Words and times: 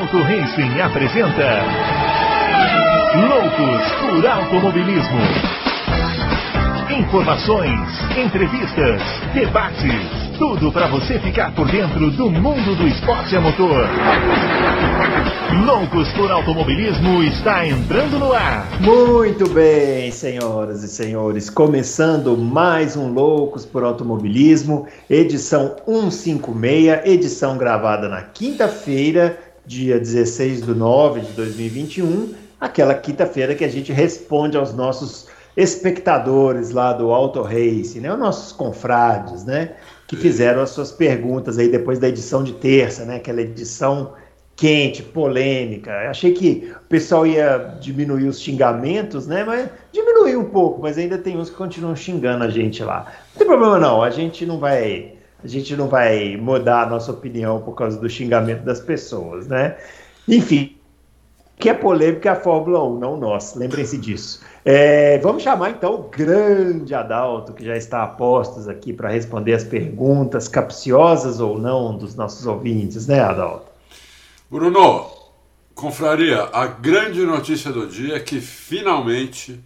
Auto 0.00 0.16
Racing 0.22 0.80
apresenta 0.80 1.62
Loucos 3.28 3.92
por 4.00 4.26
Automobilismo. 4.26 5.20
Informações, 6.98 7.78
entrevistas, 8.16 9.02
debates, 9.34 10.38
tudo 10.38 10.72
para 10.72 10.86
você 10.86 11.18
ficar 11.18 11.54
por 11.54 11.70
dentro 11.70 12.10
do 12.12 12.30
mundo 12.30 12.74
do 12.76 12.88
esporte 12.88 13.36
a 13.36 13.42
motor. 13.42 13.86
Loucos 15.66 16.10
por 16.12 16.30
Automobilismo 16.30 17.22
está 17.22 17.66
entrando 17.66 18.18
no 18.18 18.32
ar. 18.32 18.66
Muito 18.80 19.50
bem, 19.50 20.10
senhoras 20.10 20.82
e 20.82 20.88
senhores, 20.88 21.50
começando 21.50 22.36
mais 22.38 22.96
um 22.96 23.12
Loucos 23.12 23.66
por 23.66 23.84
Automobilismo, 23.84 24.86
edição 25.10 25.76
156, 25.84 27.04
edição 27.04 27.58
gravada 27.58 28.08
na 28.08 28.22
quinta-feira, 28.22 29.49
dia 29.66 29.98
16 29.98 30.62
de 30.64 30.74
9 30.74 31.20
de 31.20 31.32
2021, 31.32 32.34
aquela 32.60 32.94
quinta-feira 32.94 33.54
que 33.54 33.64
a 33.64 33.68
gente 33.68 33.92
responde 33.92 34.56
aos 34.56 34.74
nossos 34.74 35.28
espectadores 35.56 36.70
lá 36.70 36.92
do 36.92 37.10
Auto 37.10 37.42
Race, 37.42 37.98
né, 38.00 38.12
os 38.12 38.18
nossos 38.18 38.52
confrades, 38.52 39.44
né, 39.44 39.72
que 40.06 40.16
fizeram 40.16 40.62
as 40.62 40.70
suas 40.70 40.90
perguntas 40.90 41.58
aí 41.58 41.68
depois 41.68 41.98
da 41.98 42.08
edição 42.08 42.42
de 42.42 42.52
terça, 42.52 43.04
né, 43.04 43.16
aquela 43.16 43.42
edição 43.42 44.12
quente, 44.60 45.02
polêmica. 45.02 46.10
Achei 46.10 46.34
que 46.34 46.70
o 46.84 46.88
pessoal 46.88 47.26
ia 47.26 47.76
diminuir 47.80 48.28
os 48.28 48.38
xingamentos, 48.38 49.26
né? 49.26 49.42
Mas 49.42 49.70
diminuiu 49.90 50.40
um 50.40 50.44
pouco, 50.44 50.82
mas 50.82 50.98
ainda 50.98 51.16
tem 51.16 51.38
uns 51.38 51.48
que 51.48 51.56
continuam 51.56 51.96
xingando 51.96 52.44
a 52.44 52.50
gente 52.50 52.84
lá. 52.84 53.06
Não 53.32 53.38
tem 53.38 53.46
problema 53.46 53.78
não, 53.78 54.02
a 54.02 54.10
gente 54.10 54.44
não 54.44 54.58
vai, 54.58 55.14
a 55.42 55.46
gente 55.46 55.74
não 55.76 55.88
vai 55.88 56.36
mudar 56.36 56.82
a 56.82 56.86
nossa 56.86 57.10
opinião 57.12 57.60
por 57.60 57.74
causa 57.74 57.98
do 57.98 58.08
xingamento 58.08 58.62
das 58.62 58.80
pessoas, 58.80 59.46
né? 59.46 59.76
Enfim, 60.28 60.76
que 61.60 61.68
é 61.68 61.74
polêmica 61.74 62.30
é 62.30 62.32
a 62.32 62.36
Fórmula 62.36 62.82
1, 62.84 62.98
não 62.98 63.16
nós, 63.18 63.54
lembrem-se 63.54 63.98
disso. 63.98 64.40
É, 64.64 65.18
vamos 65.18 65.42
chamar 65.42 65.70
então 65.70 65.94
o 65.94 66.02
grande 66.08 66.94
Adalto, 66.94 67.52
que 67.52 67.64
já 67.64 67.76
está 67.76 68.02
a 68.02 68.06
postos 68.06 68.66
aqui 68.66 68.92
para 68.92 69.10
responder 69.10 69.52
as 69.54 69.64
perguntas 69.64 70.48
capciosas 70.48 71.38
ou 71.38 71.58
não 71.58 71.96
dos 71.96 72.14
nossos 72.14 72.46
ouvintes, 72.46 73.06
né, 73.06 73.20
Adalto? 73.20 73.66
Bruno, 74.50 75.06
confraria, 75.74 76.48
a 76.52 76.66
grande 76.66 77.22
notícia 77.24 77.70
do 77.70 77.86
dia 77.86 78.16
é 78.16 78.20
que 78.20 78.40
finalmente 78.40 79.60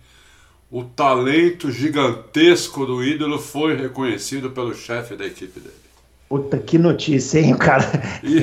o 0.74 0.82
talento 0.82 1.70
gigantesco 1.70 2.84
do 2.84 3.04
ídolo 3.04 3.38
foi 3.38 3.76
reconhecido 3.76 4.50
pelo 4.50 4.74
chefe 4.74 5.14
da 5.14 5.24
equipe 5.24 5.60
dele. 5.60 5.72
Puta, 6.28 6.58
que 6.58 6.76
notícia, 6.78 7.38
hein, 7.38 7.56
cara? 7.56 7.84
E, 8.24 8.38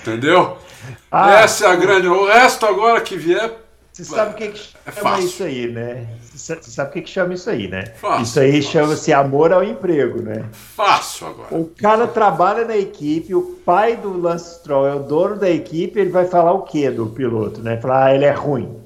entendeu? 0.00 0.58
Ah, 1.12 1.42
Essa 1.42 1.66
é 1.66 1.68
a 1.68 1.76
grande. 1.76 2.08
O 2.08 2.26
resto 2.26 2.66
agora 2.66 3.00
que 3.00 3.16
vier 3.16 3.52
você 3.92 4.04
sabe 4.04 4.32
o 4.32 4.34
que, 4.34 4.48
que 4.48 4.60
é 4.84 4.90
chama 4.90 5.10
fácil. 5.10 5.26
isso 5.26 5.44
aí, 5.44 5.66
né? 5.68 6.08
Você 6.20 6.60
sabe 6.62 6.90
o 6.90 6.92
que, 6.94 7.02
que 7.02 7.10
chama 7.10 7.34
isso 7.34 7.48
aí, 7.48 7.68
né? 7.68 7.84
Fácil, 8.00 8.22
isso 8.24 8.40
aí 8.40 8.62
chama-se 8.62 9.12
amor 9.12 9.52
ao 9.52 9.62
emprego, 9.62 10.20
né? 10.20 10.44
Fácil 10.50 11.28
agora. 11.28 11.54
O 11.54 11.66
cara 11.66 12.08
trabalha 12.08 12.64
na 12.64 12.76
equipe, 12.76 13.32
o 13.32 13.42
pai 13.64 13.96
do 13.96 14.18
Lance 14.20 14.56
Stroll 14.56 14.88
é 14.88 14.94
o 14.94 15.04
dono 15.04 15.36
da 15.36 15.48
equipe, 15.48 16.00
ele 16.00 16.10
vai 16.10 16.26
falar 16.26 16.52
o 16.52 16.62
quê 16.62 16.90
do 16.90 17.06
piloto, 17.06 17.62
né? 17.62 17.76
Falar, 17.76 18.06
ah, 18.06 18.14
ele 18.14 18.24
é 18.24 18.32
ruim. 18.32 18.76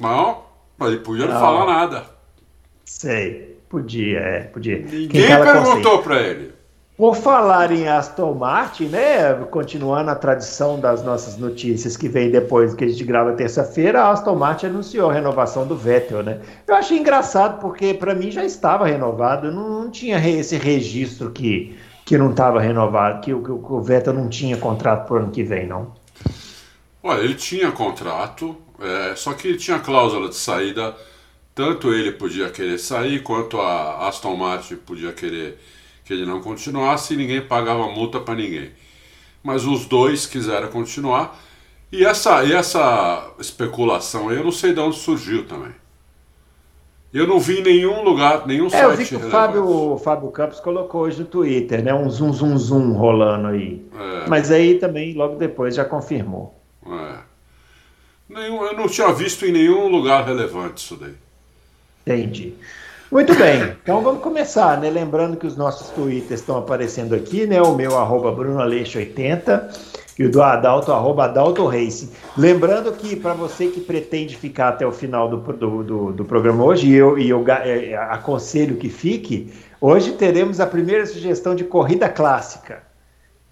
Não, 0.00 0.49
mas 0.80 0.88
ele 0.88 1.00
podia 1.00 1.26
não 1.26 1.34
Não. 1.34 1.40
falar 1.40 1.66
nada. 1.66 2.04
Sei, 2.84 3.58
podia, 3.68 4.18
é, 4.18 4.40
podia. 4.44 4.78
Ninguém 4.78 5.26
perguntou 5.28 5.98
pra 6.02 6.20
ele. 6.20 6.58
Por 6.96 7.16
falar 7.16 7.72
em 7.72 7.88
Aston 7.88 8.34
Martin, 8.34 8.86
né? 8.86 9.32
Continuando 9.50 10.10
a 10.10 10.14
tradição 10.14 10.78
das 10.78 11.02
nossas 11.02 11.38
notícias 11.38 11.96
que 11.96 12.08
vem 12.08 12.30
depois 12.30 12.74
que 12.74 12.84
a 12.84 12.88
gente 12.88 13.02
grava 13.04 13.32
terça-feira, 13.32 14.02
a 14.02 14.10
Aston 14.10 14.34
Martin 14.34 14.66
anunciou 14.66 15.08
a 15.08 15.12
renovação 15.14 15.66
do 15.66 15.74
Vettel, 15.74 16.22
né? 16.22 16.40
Eu 16.66 16.74
achei 16.74 16.98
engraçado 16.98 17.58
porque 17.58 17.94
para 17.94 18.14
mim 18.14 18.30
já 18.30 18.44
estava 18.44 18.86
renovado, 18.86 19.50
não, 19.50 19.82
não 19.84 19.90
tinha 19.90 20.18
esse 20.28 20.58
registro 20.58 21.30
que, 21.30 21.74
que 22.04 22.18
não 22.18 22.32
estava 22.32 22.60
renovado, 22.60 23.22
que, 23.22 23.32
o- 23.32 23.42
que 23.42 23.50
o 23.50 23.80
Vettel 23.80 24.12
não 24.12 24.28
tinha 24.28 24.58
contrato 24.58 25.06
pro 25.06 25.16
ano 25.16 25.30
que 25.30 25.42
vem, 25.42 25.66
não. 25.66 25.92
Olha, 27.02 27.20
ele 27.22 27.34
tinha 27.34 27.72
contrato, 27.72 28.54
é, 28.80 29.14
só 29.16 29.34
que 29.34 29.56
tinha 29.56 29.78
cláusula 29.78 30.28
de 30.28 30.36
saída. 30.36 30.96
Tanto 31.54 31.92
ele 31.92 32.12
podia 32.12 32.50
querer 32.50 32.78
sair, 32.78 33.22
quanto 33.22 33.60
a 33.60 34.08
Aston 34.08 34.36
Martin 34.36 34.76
podia 34.76 35.12
querer 35.12 35.58
que 36.04 36.12
ele 36.12 36.26
não 36.26 36.40
continuasse 36.40 37.14
e 37.14 37.16
ninguém 37.16 37.40
pagava 37.42 37.88
multa 37.88 38.20
para 38.20 38.34
ninguém. 38.36 38.70
Mas 39.42 39.64
os 39.66 39.86
dois 39.86 40.26
quiseram 40.26 40.68
continuar. 40.68 41.38
E 41.92 42.04
essa, 42.04 42.44
e 42.44 42.52
essa 42.52 43.32
especulação 43.40 44.28
aí, 44.28 44.36
eu 44.36 44.44
não 44.44 44.52
sei 44.52 44.72
de 44.74 44.80
onde 44.80 44.96
surgiu 44.98 45.46
também. 45.46 45.74
Eu 47.12 47.26
não 47.26 47.40
vi 47.40 47.58
em 47.58 47.62
nenhum 47.62 48.02
lugar, 48.04 48.46
nenhum 48.46 48.70
É, 48.70 48.70
site 48.70 48.84
eu 48.84 48.92
vi 48.92 49.06
que 49.06 49.16
o. 49.16 49.20
Fábio, 49.20 49.66
o 49.66 49.98
Fábio 49.98 50.30
Campos 50.30 50.60
colocou 50.60 51.02
hoje 51.02 51.20
no 51.20 51.26
Twitter, 51.26 51.82
né? 51.82 51.92
Um 51.92 52.08
zum 52.08 52.32
zum 52.32 52.56
zum 52.56 52.92
rolando 52.92 53.48
aí. 53.48 53.84
É. 53.92 54.28
Mas 54.28 54.50
aí 54.50 54.78
também 54.78 55.14
logo 55.14 55.36
depois 55.36 55.74
já 55.74 55.84
confirmou. 55.84 56.54
É. 56.86 57.29
Nenhum, 58.30 58.64
eu 58.64 58.76
não 58.76 58.88
tinha 58.88 59.12
visto 59.12 59.44
em 59.44 59.50
nenhum 59.50 59.88
lugar 59.88 60.24
relevante 60.24 60.84
isso 60.84 60.96
daí. 60.96 61.14
Entendi. 62.06 62.54
Muito 63.10 63.34
bem, 63.34 63.76
então 63.82 64.00
vamos 64.02 64.22
começar, 64.22 64.80
né? 64.80 64.88
Lembrando 64.88 65.36
que 65.36 65.44
os 65.44 65.56
nossos 65.56 65.88
twitters 65.88 66.38
estão 66.38 66.56
aparecendo 66.56 67.12
aqui, 67.12 67.44
né? 67.44 67.60
O 67.60 67.74
meu 67.74 67.98
arroba 67.98 68.30
BrunoAleixo80 68.30 69.64
e 70.16 70.26
o 70.26 70.30
do 70.30 70.40
Adalto, 70.40 70.92
arroba 70.92 71.24
Adalto 71.24 71.66
Racing. 71.66 72.10
Lembrando 72.38 72.92
que 72.92 73.16
para 73.16 73.34
você 73.34 73.66
que 73.66 73.80
pretende 73.80 74.36
ficar 74.36 74.68
até 74.68 74.86
o 74.86 74.92
final 74.92 75.28
do, 75.28 75.38
do, 75.38 75.82
do, 75.82 76.12
do 76.12 76.24
programa 76.24 76.62
hoje, 76.62 76.86
e 76.86 76.94
eu, 76.94 77.18
e 77.18 77.28
eu 77.28 77.44
eh, 77.48 77.96
aconselho 77.96 78.76
que 78.76 78.88
fique, 78.88 79.52
hoje 79.80 80.12
teremos 80.12 80.60
a 80.60 80.66
primeira 80.66 81.04
sugestão 81.04 81.56
de 81.56 81.64
corrida 81.64 82.08
clássica. 82.08 82.89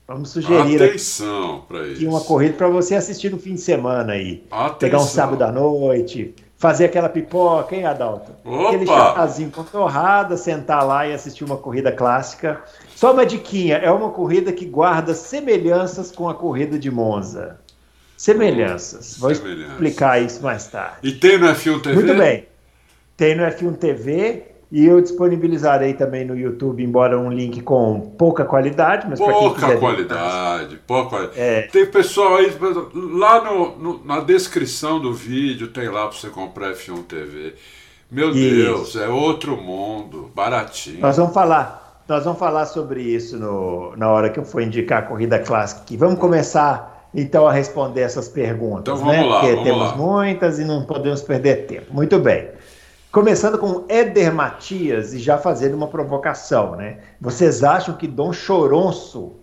Vamos 0.08 0.30
sugerir 0.30 0.82
aqui 0.82 0.84
Atenção 0.84 1.66
isso. 1.92 2.08
uma 2.08 2.22
corrida 2.22 2.54
para 2.54 2.66
você 2.70 2.94
assistir 2.94 3.30
no 3.30 3.38
fim 3.38 3.54
de 3.56 3.60
semana 3.60 4.14
aí. 4.14 4.42
Atenção. 4.50 4.78
Pegar 4.78 4.98
um 5.00 5.06
sábado 5.06 5.42
à 5.42 5.52
noite, 5.52 6.34
fazer 6.56 6.86
aquela 6.86 7.10
pipoca, 7.10 7.76
hein, 7.76 7.84
Adalto? 7.84 8.32
Opa! 8.42 8.69
Aquele 8.69 8.86
chazinho 8.86 9.50
com 9.50 9.62
torrada, 9.62 10.34
sentar 10.38 10.82
lá 10.86 11.06
e 11.06 11.12
assistir 11.12 11.44
uma 11.44 11.58
corrida 11.58 11.92
clássica. 11.92 12.58
Só 12.96 13.12
uma 13.12 13.26
diquinha, 13.26 13.76
é 13.76 13.91
uma 13.91 14.08
corrida 14.08 14.50
que 14.50 14.64
guarda 14.64 15.12
semelhanças 15.12 16.10
com 16.10 16.26
a 16.26 16.34
corrida 16.34 16.78
de 16.78 16.90
Monza. 16.90 17.60
Semelhanças. 18.16 19.19
Vou 19.19 19.34
Semelhanças. 19.34 19.72
explicar 19.72 20.22
isso 20.22 20.42
mais 20.42 20.66
tarde. 20.69 20.96
E 21.02 21.12
tem 21.12 21.36
no 21.36 21.48
F1 21.48 21.82
TV? 21.82 21.94
Muito 21.94 22.14
bem. 22.14 22.46
Tem 23.14 23.36
no 23.36 23.42
F1 23.42 23.76
TV 23.76 24.42
e 24.71 24.84
eu 24.84 25.01
disponibilizarei 25.01 25.95
também 25.95 26.25
no 26.27 26.37
YouTube, 26.37 26.83
embora 26.84 27.19
um 27.19 27.31
link 27.33 27.62
com 27.62 28.01
pouca 28.19 28.45
qualidade, 28.45 29.06
mas 29.09 29.19
para 29.19 29.33
quem 29.33 29.41
Pouca 29.43 29.55
quiser 29.61 29.75
ver- 29.75 29.81
qualidade, 29.81 30.77
pouca 30.87 31.09
qualidade. 31.11 31.41
É. 31.41 31.62
Tem 31.62 31.87
pessoal 31.87 32.37
aí, 32.37 32.53
lá 32.95 33.43
no, 33.45 33.79
no- 33.79 34.05
na 34.05 34.21
descrição 34.21 35.01
do 35.01 35.12
vídeo 35.15 35.69
tem 35.69 35.89
lá 35.89 36.06
para 36.09 36.17
você 36.17 36.29
comprar 36.29 36.73
F1 36.73 37.03
TV. 37.05 37.55
Meu 38.11 38.31
Isso. 38.31 38.39
Deus, 38.41 38.97
é 38.97 39.09
outro 39.09 39.56
mundo, 39.56 40.31
baratinho. 40.34 41.00
Nós 41.00 41.17
vamos 41.17 41.33
falar, 41.35 42.03
nós 42.09 42.25
vamos 42.25 42.39
falar 42.39 42.67
sobre 42.67 43.03
isso 43.03 43.39
no- 43.39 43.95
na 43.97 44.11
hora 44.11 44.31
que 44.31 44.39
eu 44.39 44.45
for 44.45 44.62
indicar 44.62 44.99
a 45.03 45.06
corrida 45.06 45.39
clássica 45.39 45.81
aqui. 45.83 45.97
Vamos 45.97 46.19
começar 46.19 47.09
então 47.15 47.47
a 47.47 47.53
responder 47.53 48.03
essas 48.03 48.29
perguntas, 48.29 48.81
Então 48.81 48.97
vamos 48.99 49.12
né? 49.15 49.23
lá, 49.25 49.41
Porque 49.41 49.53
vamos 49.55 49.65
temos 49.69 49.89
lá. 49.91 49.97
muitas 49.97 50.59
e 50.59 50.65
não 50.65 50.85
podemos 50.85 51.23
perder 51.23 51.67
tempo. 51.67 51.87
Muito 51.93 52.19
bem. 52.19 52.49
Começando 53.10 53.58
com 53.58 53.84
Éder 53.88 54.32
Matias 54.34 55.14
e 55.14 55.19
já 55.19 55.38
fazendo 55.38 55.74
uma 55.74 55.88
provocação, 55.88 56.76
né? 56.76 56.98
Vocês 57.20 57.64
acham 57.64 57.96
que 57.96 58.06
Dom 58.06 58.32
Choronço, 58.34 59.36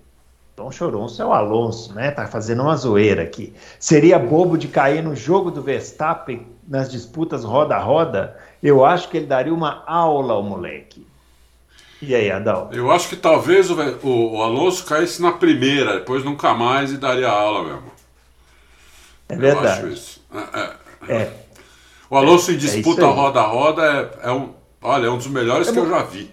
Dom 0.56 0.72
Choronço 0.72 1.20
é 1.22 1.26
o 1.26 1.34
Alonso, 1.34 1.94
né? 1.94 2.12
Tá 2.12 2.28
fazendo 2.28 2.62
uma 2.62 2.76
zoeira 2.76 3.24
aqui. 3.24 3.54
Seria 3.80 4.20
bobo 4.20 4.56
de 4.56 4.68
cair 4.68 5.02
no 5.04 5.16
jogo 5.16 5.50
do 5.50 5.64
Verstappen 5.64 6.48
nas 6.68 6.92
disputas 6.92 7.44
roda 7.44 7.76
a 7.76 7.80
roda? 7.80 8.38
Eu 8.62 8.86
acho 8.86 9.10
que 9.10 9.18
ele 9.18 9.26
daria 9.26 9.54
uma 9.54 9.84
aula 9.88 10.34
ao 10.34 10.44
moleque. 10.44 11.06
E 12.02 12.14
aí, 12.14 12.30
Adão? 12.30 12.70
Eu 12.72 12.92
acho 12.92 13.10
que 13.10 13.16
talvez 13.16 13.72
o, 13.72 13.76
o- 14.04 14.38
o 14.38 14.42
Alonso 14.44 14.86
caísse 14.86 15.20
na 15.22 15.32
primeira, 15.32 15.96
depois 15.96 16.24
nunca 16.24 16.54
mais 16.54 16.92
e 16.92 16.98
daria 16.98 17.30
aula 17.30 17.64
mesmo. 17.64 17.92
É 19.28 19.34
Eu 19.34 19.38
acho 19.38 19.42
verdade. 19.62 19.94
isso. 19.94 20.22
É, 20.32 20.60
é. 20.62 21.16
É. 21.22 21.45
O 22.10 22.16
Alonso 22.18 22.52
em 22.52 22.54
É, 22.54 22.58
é 22.58 22.60
isso 22.60 22.76
disputa 22.78 23.06
aí. 23.06 23.12
roda 23.14 23.40
a 23.42 23.48
roda 23.48 23.82
é, 24.24 24.28
é 24.30 24.32
um, 24.32 24.50
olha, 24.82 25.08
é 25.08 25.10
um 25.10 25.18
dos 25.18 25.28
melhores 25.28 25.70
que 25.72 25.78
eu 25.80 25.90
já 25.90 26.04
vi. 26.04 26.30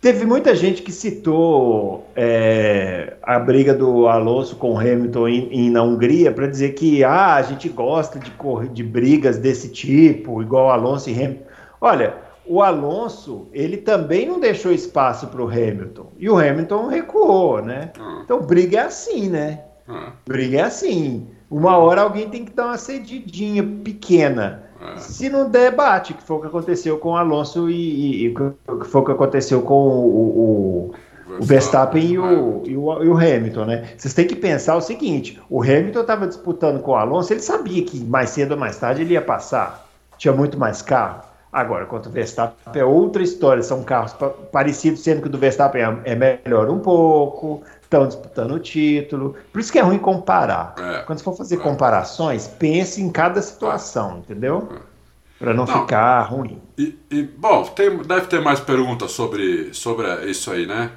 Teve 0.00 0.24
muita 0.24 0.54
gente 0.54 0.82
que 0.82 0.92
citou 0.92 2.06
é, 2.14 3.14
a 3.22 3.38
briga 3.38 3.74
do 3.74 4.06
Alonso 4.06 4.56
com 4.56 4.74
o 4.74 4.78
Hamilton 4.78 5.26
em, 5.28 5.48
em- 5.66 5.70
na 5.70 5.82
Hungria 5.82 6.30
para 6.30 6.46
dizer 6.46 6.74
que 6.74 7.02
ah, 7.02 7.34
a 7.34 7.42
gente 7.42 7.68
gosta 7.68 8.18
de, 8.18 8.30
de 8.72 8.82
brigas 8.84 9.38
desse 9.38 9.68
tipo, 9.70 10.40
igual 10.42 10.70
Alonso 10.70 11.10
e 11.10 11.14
Hamilton. 11.14 11.44
Olha, 11.80 12.14
o 12.46 12.62
Alonso 12.62 13.48
ele 13.52 13.78
também 13.78 14.26
não 14.28 14.38
deixou 14.38 14.70
espaço 14.70 15.26
para 15.26 15.42
o 15.42 15.48
Hamilton 15.48 16.12
e 16.18 16.30
o 16.30 16.38
Hamilton 16.38 16.86
recuou, 16.86 17.60
né? 17.62 17.90
Ah. 17.98 18.20
Então 18.22 18.40
briga 18.42 18.78
é 18.78 18.82
assim, 18.82 19.28
né? 19.28 19.62
É. 19.88 20.12
Briga 20.26 20.58
é 20.58 20.62
assim. 20.62 21.26
Uma 21.50 21.78
hora 21.78 22.02
alguém 22.02 22.28
tem 22.28 22.44
que 22.44 22.52
dar 22.52 22.66
uma 22.66 22.78
cedidinha 22.78 23.62
pequena. 23.82 24.64
É. 24.80 24.98
Se 24.98 25.28
não 25.28 25.48
der, 25.48 25.74
bate, 25.74 26.14
que 26.14 26.22
foi 26.22 26.36
o 26.36 26.40
que 26.40 26.46
aconteceu 26.46 26.98
com 26.98 27.10
o 27.10 27.16
Alonso 27.16 27.70
e, 27.70 28.26
e, 28.26 28.34
que 28.34 28.88
foi 28.88 29.00
o 29.00 29.04
que 29.04 29.12
aconteceu 29.12 29.62
com 29.62 29.74
o, 29.74 30.90
o, 30.90 30.94
o 31.38 31.44
Verstappen 31.44 32.04
e 32.04 32.18
o, 32.18 32.62
e, 32.64 32.76
o, 32.76 33.02
e 33.02 33.08
o 33.08 33.16
Hamilton, 33.16 33.64
né? 33.64 33.88
Vocês 33.96 34.14
têm 34.14 34.26
que 34.26 34.36
pensar 34.36 34.76
o 34.76 34.80
seguinte: 34.80 35.40
o 35.48 35.62
Hamilton 35.62 36.00
estava 36.00 36.26
disputando 36.26 36.80
com 36.82 36.92
o 36.92 36.96
Alonso, 36.96 37.32
ele 37.32 37.40
sabia 37.40 37.84
que 37.84 37.98
mais 38.04 38.30
cedo 38.30 38.52
ou 38.52 38.58
mais 38.58 38.78
tarde 38.78 39.02
ele 39.02 39.14
ia 39.14 39.22
passar, 39.22 39.88
tinha 40.18 40.32
muito 40.32 40.58
mais 40.58 40.82
carro. 40.82 41.22
Agora, 41.52 41.86
quanto 41.86 42.10
o 42.10 42.12
Verstappen 42.12 42.54
é 42.74 42.84
outra 42.84 43.22
história, 43.22 43.62
são 43.62 43.82
carros 43.82 44.14
parecidos, 44.52 45.00
sendo 45.02 45.22
que 45.22 45.28
o 45.28 45.30
do 45.30 45.38
Verstappen 45.38 45.80
é, 45.80 46.12
é 46.12 46.14
melhor 46.14 46.68
um 46.68 46.80
pouco, 46.80 47.62
estão 47.86 48.06
disputando 48.06 48.52
o 48.52 48.58
título. 48.58 49.34
Por 49.52 49.60
isso 49.60 49.72
que 49.72 49.78
é 49.78 49.82
ruim 49.82 49.98
comparar. 49.98 50.74
É, 50.78 50.98
Quando 51.02 51.18
você 51.18 51.24
for 51.24 51.36
fazer 51.36 51.56
é. 51.56 51.58
comparações, 51.58 52.46
pense 52.46 53.00
em 53.00 53.10
cada 53.10 53.40
situação, 53.40 54.18
entendeu? 54.18 54.68
É. 54.70 54.96
Para 55.38 55.54
não, 55.54 55.66
não, 55.66 55.80
ficar 55.80 56.22
ruim. 56.22 56.60
E, 56.78 56.98
e, 57.10 57.22
bom, 57.22 57.62
tem, 57.64 57.98
deve 57.98 58.26
ter 58.26 58.40
mais 58.40 58.58
perguntas 58.58 59.12
sobre, 59.12 59.72
sobre 59.74 60.30
isso 60.30 60.50
aí, 60.50 60.66
né? 60.66 60.92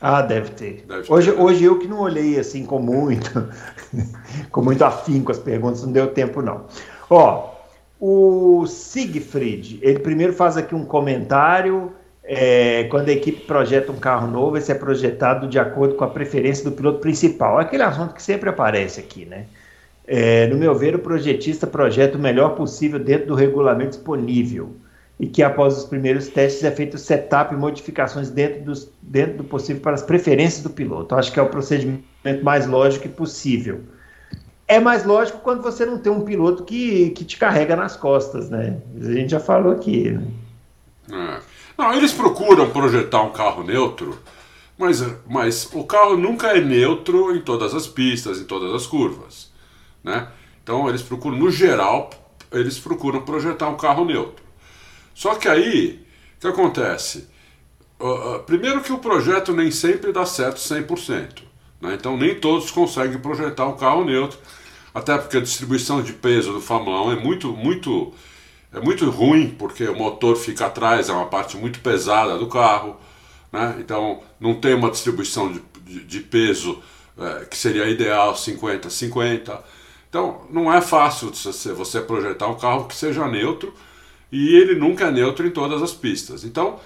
Ah, 0.00 0.20
deve 0.20 0.50
ter. 0.50 0.84
Deve 0.86 1.02
ter 1.02 1.12
hoje, 1.12 1.30
né? 1.30 1.40
hoje 1.40 1.64
eu 1.64 1.78
que 1.78 1.86
não 1.86 2.00
olhei 2.00 2.38
assim 2.38 2.66
com 2.66 2.80
muito, 2.80 3.48
com 4.50 4.62
muito 4.62 4.84
afinco 4.84 5.30
as 5.30 5.38
perguntas, 5.38 5.82
não 5.82 5.92
deu 5.92 6.08
tempo 6.08 6.42
não. 6.42 6.66
Ó, 7.08 7.54
o 8.00 8.66
Siegfried, 8.66 9.78
ele 9.82 10.00
primeiro 10.00 10.32
faz 10.32 10.56
aqui 10.56 10.74
um 10.74 10.84
comentário 10.84 11.92
é, 12.30 12.84
quando 12.84 13.08
a 13.08 13.12
equipe 13.12 13.40
projeta 13.40 13.90
um 13.90 13.96
carro 13.96 14.30
novo, 14.30 14.58
esse 14.58 14.70
é 14.70 14.74
projetado 14.74 15.48
de 15.48 15.58
acordo 15.58 15.94
com 15.94 16.04
a 16.04 16.08
preferência 16.08 16.62
do 16.62 16.72
piloto 16.72 16.98
principal. 16.98 17.58
É 17.58 17.62
aquele 17.62 17.82
assunto 17.82 18.12
que 18.12 18.22
sempre 18.22 18.50
aparece 18.50 19.00
aqui, 19.00 19.24
né? 19.24 19.46
É, 20.06 20.46
no 20.46 20.58
meu 20.58 20.74
ver, 20.74 20.94
o 20.94 20.98
projetista 20.98 21.66
projeta 21.66 22.18
o 22.18 22.20
melhor 22.20 22.50
possível 22.50 22.98
dentro 22.98 23.28
do 23.28 23.34
regulamento 23.34 23.92
disponível 23.92 24.76
e 25.18 25.26
que 25.26 25.42
após 25.42 25.78
os 25.78 25.84
primeiros 25.86 26.28
testes 26.28 26.62
é 26.64 26.70
feito 26.70 26.98
setup 26.98 27.54
e 27.54 27.56
modificações 27.56 28.28
dentro, 28.28 28.62
dos, 28.62 28.90
dentro 29.00 29.38
do 29.38 29.44
possível 29.44 29.80
para 29.80 29.94
as 29.94 30.02
preferências 30.02 30.62
do 30.62 30.68
piloto. 30.68 31.14
Acho 31.14 31.32
que 31.32 31.40
é 31.40 31.42
o 31.42 31.48
procedimento 31.48 32.04
mais 32.42 32.66
lógico 32.66 33.06
e 33.06 33.10
possível. 33.10 33.80
É 34.66 34.78
mais 34.78 35.02
lógico 35.04 35.38
quando 35.38 35.62
você 35.62 35.86
não 35.86 35.96
tem 35.98 36.12
um 36.12 36.20
piloto 36.20 36.62
que, 36.64 37.08
que 37.10 37.24
te 37.24 37.38
carrega 37.38 37.74
nas 37.74 37.96
costas, 37.96 38.50
né? 38.50 38.76
A 39.00 39.12
gente 39.12 39.30
já 39.30 39.40
falou 39.40 39.72
aqui. 39.72 40.10
Né? 40.10 40.26
É. 41.10 41.47
Não, 41.78 41.94
eles 41.94 42.12
procuram 42.12 42.68
projetar 42.70 43.22
um 43.22 43.30
carro 43.30 43.62
neutro, 43.62 44.18
mas, 44.76 45.00
mas 45.28 45.68
o 45.72 45.84
carro 45.84 46.16
nunca 46.16 46.48
é 46.48 46.60
neutro 46.60 47.36
em 47.36 47.40
todas 47.40 47.72
as 47.72 47.86
pistas, 47.86 48.40
em 48.40 48.44
todas 48.44 48.74
as 48.74 48.84
curvas. 48.84 49.52
Né? 50.02 50.26
Então 50.60 50.88
eles 50.88 51.02
procuram, 51.02 51.38
no 51.38 51.52
geral, 51.52 52.10
eles 52.50 52.80
procuram 52.80 53.22
projetar 53.22 53.68
um 53.68 53.76
carro 53.76 54.04
neutro. 54.04 54.44
Só 55.14 55.36
que 55.36 55.48
aí, 55.48 56.04
o 56.36 56.40
que 56.40 56.48
acontece? 56.48 57.28
Uh, 58.00 58.06
uh, 58.06 58.38
primeiro 58.40 58.80
que 58.80 58.92
o 58.92 58.98
projeto 58.98 59.52
nem 59.52 59.70
sempre 59.70 60.12
dá 60.12 60.26
certo 60.26 60.56
100%. 60.56 61.42
Né? 61.80 61.94
Então 61.94 62.16
nem 62.16 62.34
todos 62.34 62.72
conseguem 62.72 63.20
projetar 63.20 63.68
um 63.68 63.76
carro 63.76 64.04
neutro, 64.04 64.36
até 64.92 65.16
porque 65.16 65.36
a 65.36 65.40
distribuição 65.40 66.02
de 66.02 66.12
peso 66.12 66.52
do 66.52 66.60
Fórmula 66.60 67.06
1 67.06 67.12
é 67.12 67.20
muito, 67.20 67.52
muito 67.52 68.12
é 68.72 68.80
muito 68.80 69.08
ruim 69.10 69.50
porque 69.58 69.84
o 69.84 69.96
motor 69.96 70.36
fica 70.36 70.66
atrás, 70.66 71.08
é 71.08 71.12
uma 71.12 71.26
parte 71.26 71.56
muito 71.56 71.80
pesada 71.80 72.36
do 72.36 72.46
carro, 72.46 72.96
né? 73.52 73.76
então 73.78 74.22
não 74.38 74.54
tem 74.54 74.74
uma 74.74 74.90
distribuição 74.90 75.50
de, 75.52 75.62
de, 75.82 76.04
de 76.04 76.20
peso 76.20 76.82
é, 77.18 77.46
que 77.46 77.56
seria 77.56 77.88
ideal 77.88 78.34
50-50. 78.34 79.58
Então 80.08 80.42
não 80.50 80.72
é 80.72 80.80
fácil 80.80 81.30
você, 81.74 82.00
projetar 82.00 82.46
um 82.46 82.56
carro 82.56 82.86
que 82.86 82.94
seja 82.94 83.26
neutro 83.26 83.72
e 84.30 84.54
ele 84.54 84.74
nunca 84.74 85.06
é 85.06 85.10
neutro 85.10 85.46
em 85.46 85.50
todas 85.50 85.82
as 85.82 85.92
pistas. 85.92 86.44
Então, 86.44 86.78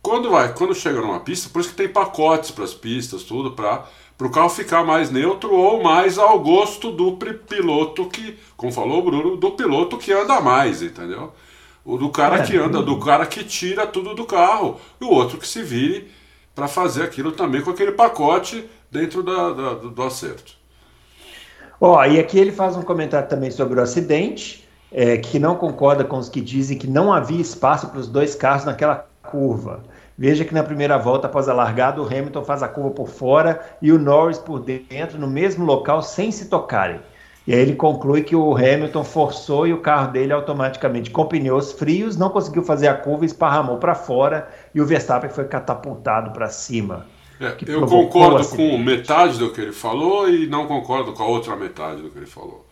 quando 0.00 0.30
vai, 0.30 0.52
quando 0.54 0.74
chega 0.74 1.00
numa 1.00 1.20
pista, 1.20 1.48
por 1.48 1.60
isso 1.60 1.70
que 1.70 1.76
tem 1.76 1.88
pacotes 1.88 2.50
para 2.50 2.64
as 2.64 2.74
pistas, 2.74 3.22
tudo 3.22 3.52
para 3.52 3.86
para 4.22 4.28
o 4.28 4.30
carro 4.30 4.48
ficar 4.50 4.84
mais 4.84 5.10
neutro 5.10 5.52
ou 5.52 5.82
mais 5.82 6.16
ao 6.16 6.38
gosto 6.38 6.92
do 6.92 7.16
piloto 7.16 8.06
que, 8.06 8.38
como 8.56 8.72
falou 8.72 9.00
o 9.00 9.02
Bruno, 9.02 9.36
do 9.36 9.50
piloto 9.50 9.98
que 9.98 10.12
anda 10.12 10.40
mais, 10.40 10.80
entendeu? 10.80 11.32
O 11.84 11.98
do 11.98 12.08
cara 12.08 12.36
é, 12.36 12.42
que 12.44 12.56
anda, 12.56 12.80
do 12.80 13.00
cara 13.00 13.26
que 13.26 13.42
tira 13.42 13.84
tudo 13.84 14.14
do 14.14 14.24
carro, 14.24 14.80
e 15.00 15.04
o 15.04 15.10
outro 15.10 15.38
que 15.38 15.48
se 15.48 15.60
vire 15.64 16.08
para 16.54 16.68
fazer 16.68 17.02
aquilo 17.02 17.32
também 17.32 17.62
com 17.62 17.70
aquele 17.70 17.90
pacote 17.90 18.64
dentro 18.88 19.24
da, 19.24 19.50
da, 19.50 19.74
do 19.74 20.02
acerto. 20.04 20.52
Ó, 21.80 21.98
oh, 21.98 22.04
e 22.04 22.20
aqui 22.20 22.38
ele 22.38 22.52
faz 22.52 22.76
um 22.76 22.82
comentário 22.82 23.28
também 23.28 23.50
sobre 23.50 23.80
o 23.80 23.82
acidente, 23.82 24.68
é, 24.92 25.16
que 25.16 25.40
não 25.40 25.56
concorda 25.56 26.04
com 26.04 26.18
os 26.18 26.28
que 26.28 26.40
dizem 26.40 26.78
que 26.78 26.86
não 26.86 27.12
havia 27.12 27.40
espaço 27.40 27.88
para 27.88 27.98
os 27.98 28.06
dois 28.06 28.36
carros 28.36 28.64
naquela 28.64 29.04
curva. 29.20 29.82
Veja 30.16 30.44
que 30.44 30.54
na 30.54 30.62
primeira 30.62 30.98
volta, 30.98 31.26
após 31.26 31.48
a 31.48 31.54
largada, 31.54 32.00
o 32.00 32.06
Hamilton 32.06 32.44
faz 32.44 32.62
a 32.62 32.68
curva 32.68 32.90
por 32.90 33.08
fora 33.08 33.60
e 33.80 33.90
o 33.90 33.98
Norris 33.98 34.38
por 34.38 34.60
dentro, 34.60 35.18
no 35.18 35.26
mesmo 35.26 35.64
local, 35.64 36.02
sem 36.02 36.30
se 36.30 36.48
tocarem. 36.48 37.00
E 37.46 37.52
aí 37.52 37.60
ele 37.60 37.74
conclui 37.74 38.22
que 38.22 38.36
o 38.36 38.56
Hamilton 38.56 39.02
forçou 39.02 39.66
e 39.66 39.72
o 39.72 39.80
carro 39.80 40.12
dele 40.12 40.32
automaticamente, 40.32 41.10
com 41.10 41.26
pneus 41.26 41.72
frios, 41.72 42.16
não 42.16 42.30
conseguiu 42.30 42.62
fazer 42.62 42.86
a 42.86 42.94
curva, 42.94 43.24
esparramou 43.24 43.78
para 43.78 43.94
fora 43.94 44.48
e 44.72 44.80
o 44.80 44.86
Verstappen 44.86 45.28
foi 45.28 45.44
catapultado 45.46 46.30
para 46.30 46.48
cima. 46.48 47.06
É, 47.40 47.56
eu 47.66 47.84
concordo 47.86 48.48
com 48.48 48.78
metade 48.78 49.38
do 49.38 49.50
que 49.50 49.60
ele 49.60 49.72
falou 49.72 50.28
e 50.30 50.46
não 50.46 50.66
concordo 50.66 51.12
com 51.12 51.22
a 51.24 51.26
outra 51.26 51.56
metade 51.56 52.00
do 52.00 52.10
que 52.10 52.18
ele 52.18 52.26
falou. 52.26 52.64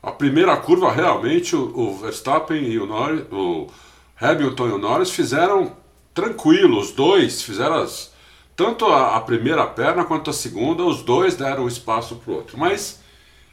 A 0.00 0.12
primeira 0.12 0.56
curva, 0.56 0.92
realmente, 0.92 1.56
o, 1.56 1.76
o 1.76 1.96
Verstappen 1.96 2.62
e 2.62 2.78
o 2.78 2.86
Norris, 2.86 3.22
o 3.32 3.66
Hamilton 4.20 4.68
e 4.68 4.72
o 4.72 4.78
Norris 4.78 5.10
fizeram 5.10 5.72
tranquilo, 6.14 6.78
os 6.78 6.92
dois 6.92 7.42
fizeram 7.42 7.76
as, 7.76 8.12
tanto 8.56 8.86
a, 8.86 9.16
a, 9.16 9.20
primeira 9.20 9.66
perna 9.66 10.04
quanto 10.04 10.30
a 10.30 10.32
segunda, 10.32 10.84
os 10.84 11.02
dois 11.02 11.34
deram 11.34 11.66
espaço 11.66 12.16
para 12.16 12.32
o 12.32 12.36
outro. 12.36 12.58
Mas 12.58 13.00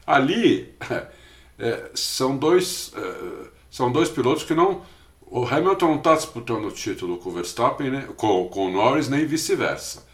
ali 0.05 0.73
é, 1.57 1.89
são, 1.93 2.37
dois, 2.37 2.91
é, 2.95 3.47
são 3.69 3.91
dois 3.91 4.09
pilotos 4.09 4.43
que 4.43 4.53
não. 4.53 4.81
O 5.21 5.45
Hamilton 5.45 5.87
não 5.87 5.95
está 5.97 6.15
disputando 6.15 6.65
o 6.65 6.71
título 6.71 7.17
com 7.17 7.29
o 7.29 7.33
Verstappen, 7.33 7.91
né, 7.91 8.09
com, 8.17 8.47
com 8.49 8.67
o 8.67 8.71
Norris, 8.71 9.07
nem 9.07 9.25
vice-versa. 9.25 10.07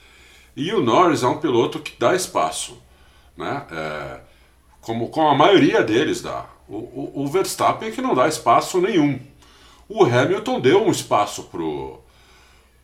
E 0.56 0.74
o 0.74 0.82
Norris 0.82 1.24
é 1.24 1.28
um 1.28 1.38
piloto 1.38 1.80
que 1.80 1.94
dá 1.98 2.16
espaço, 2.16 2.82
né? 3.36 3.66
É, 3.72 4.20
como 4.82 5.10
com 5.10 5.28
a 5.28 5.36
maioria 5.36 5.82
deles 5.84 6.22
dá. 6.22 6.46
O, 6.68 6.76
o, 6.76 7.24
o 7.24 7.28
Verstappen 7.28 7.90
é 7.90 7.92
que 7.92 8.02
não 8.02 8.14
dá 8.14 8.28
espaço 8.28 8.80
nenhum. 8.80 9.20
O 9.90 10.04
Hamilton 10.04 10.60
deu 10.60 10.84
um 10.84 10.92
espaço 10.92 11.44
pro 11.44 12.00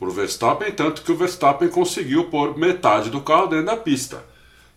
para 0.01 0.09
o 0.09 0.11
Verstappen, 0.11 0.71
tanto 0.71 1.03
que 1.03 1.11
o 1.11 1.15
Verstappen 1.15 1.69
conseguiu 1.69 2.23
pôr 2.23 2.57
metade 2.57 3.11
do 3.11 3.21
carro 3.21 3.45
dentro 3.45 3.67
da 3.67 3.77
pista, 3.77 4.25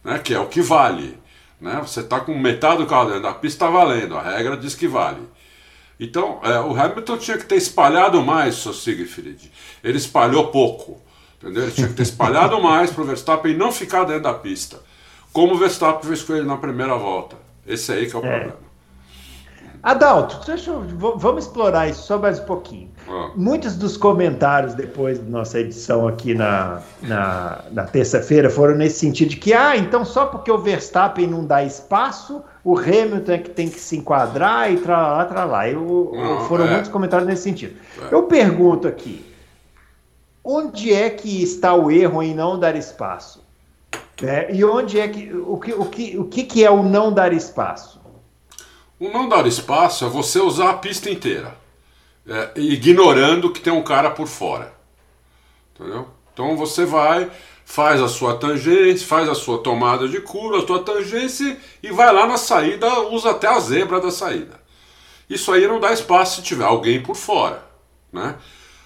né, 0.04 0.18
que 0.18 0.34
é 0.34 0.38
o 0.38 0.48
que 0.48 0.60
vale. 0.60 1.18
Né? 1.58 1.80
Você 1.80 2.00
está 2.00 2.20
com 2.20 2.36
metade 2.36 2.82
do 2.82 2.86
carro 2.86 3.06
dentro 3.06 3.22
da 3.22 3.32
pista, 3.32 3.64
está 3.64 3.70
valendo, 3.70 4.18
a 4.18 4.36
regra 4.36 4.54
diz 4.54 4.74
que 4.74 4.86
vale. 4.86 5.22
Então, 5.98 6.40
é, 6.44 6.60
o 6.60 6.78
Hamilton 6.78 7.16
tinha 7.16 7.38
que 7.38 7.46
ter 7.46 7.54
espalhado 7.54 8.20
mais 8.20 8.56
seu 8.56 8.74
Siegfried. 8.74 9.50
Ele 9.82 9.96
espalhou 9.96 10.48
pouco. 10.48 11.00
Entendeu? 11.40 11.62
Ele 11.62 11.72
tinha 11.72 11.88
que 11.88 11.94
ter 11.94 12.02
espalhado 12.02 12.60
mais 12.60 12.90
para 12.90 13.02
o 13.02 13.06
Verstappen 13.06 13.56
não 13.56 13.72
ficar 13.72 14.04
dentro 14.04 14.24
da 14.24 14.34
pista. 14.34 14.82
Como 15.32 15.54
o 15.54 15.58
Verstappen 15.58 16.06
fez 16.06 16.22
com 16.22 16.34
ele 16.34 16.46
na 16.46 16.58
primeira 16.58 16.96
volta. 16.96 17.36
Esse 17.66 17.92
aí 17.92 18.10
que 18.10 18.14
é 18.14 18.18
o 18.18 18.26
é. 18.26 18.28
problema. 18.28 18.58
Adalto, 19.84 20.40
deixa 20.46 20.70
eu, 20.70 20.82
vamos 21.16 21.44
explorar 21.44 21.90
isso 21.90 22.06
só 22.06 22.16
mais 22.16 22.40
um 22.40 22.44
pouquinho. 22.44 22.88
Ah. 23.06 23.32
Muitos 23.36 23.76
dos 23.76 23.98
comentários 23.98 24.72
depois 24.72 25.18
da 25.18 25.28
nossa 25.28 25.60
edição 25.60 26.08
aqui 26.08 26.32
na, 26.32 26.80
na, 27.02 27.62
na 27.70 27.84
terça-feira 27.84 28.48
foram 28.48 28.76
nesse 28.76 29.00
sentido 29.00 29.28
de 29.28 29.36
que, 29.36 29.52
ah, 29.52 29.76
então 29.76 30.02
só 30.02 30.24
porque 30.24 30.50
o 30.50 30.56
Verstappen 30.56 31.26
não 31.26 31.44
dá 31.44 31.62
espaço, 31.62 32.42
o 32.64 32.78
Hamilton 32.78 33.32
é 33.32 33.38
que 33.38 33.50
tem 33.50 33.68
que 33.68 33.78
se 33.78 33.98
enquadrar 33.98 34.72
e 34.72 34.78
tralá, 34.78 35.22
tralá. 35.26 35.68
Eu, 35.68 36.12
não, 36.14 36.40
foram 36.46 36.64
é. 36.64 36.70
muitos 36.70 36.90
comentários 36.90 37.28
nesse 37.28 37.42
sentido. 37.42 37.76
É. 38.10 38.14
Eu 38.14 38.22
pergunto 38.22 38.88
aqui, 38.88 39.22
onde 40.42 40.94
é 40.94 41.10
que 41.10 41.42
está 41.42 41.74
o 41.74 41.90
erro 41.90 42.22
em 42.22 42.34
não 42.34 42.58
dar 42.58 42.74
espaço? 42.74 43.44
É, 44.22 44.50
e 44.50 44.64
onde 44.64 44.98
é 44.98 45.08
que 45.08 45.30
o, 45.30 45.58
que, 45.58 45.72
o, 45.74 45.84
que, 45.84 46.18
o 46.18 46.24
que, 46.24 46.44
que 46.44 46.64
é 46.64 46.70
o 46.70 46.82
não 46.82 47.12
dar 47.12 47.34
espaço? 47.34 48.02
O 49.04 49.10
não 49.10 49.28
dar 49.28 49.46
espaço 49.46 50.06
é 50.06 50.08
você 50.08 50.38
usar 50.38 50.70
a 50.70 50.74
pista 50.78 51.10
inteira, 51.10 51.54
é, 52.26 52.52
ignorando 52.56 53.52
que 53.52 53.60
tem 53.60 53.70
um 53.70 53.82
cara 53.82 54.10
por 54.10 54.26
fora. 54.26 54.72
Entendeu? 55.74 56.08
Então 56.32 56.56
você 56.56 56.86
vai, 56.86 57.30
faz 57.66 58.00
a 58.00 58.08
sua 58.08 58.38
tangência, 58.38 59.06
faz 59.06 59.28
a 59.28 59.34
sua 59.34 59.58
tomada 59.58 60.08
de 60.08 60.22
curva, 60.22 60.56
a 60.56 60.66
sua 60.66 60.82
tangência 60.82 61.54
e 61.82 61.92
vai 61.92 62.10
lá 62.14 62.26
na 62.26 62.38
saída, 62.38 63.00
usa 63.10 63.32
até 63.32 63.46
a 63.46 63.60
zebra 63.60 64.00
da 64.00 64.10
saída. 64.10 64.58
Isso 65.28 65.52
aí 65.52 65.68
não 65.68 65.78
dá 65.78 65.92
espaço 65.92 66.36
se 66.36 66.42
tiver 66.42 66.64
alguém 66.64 67.02
por 67.02 67.14
fora, 67.14 67.62
né? 68.10 68.36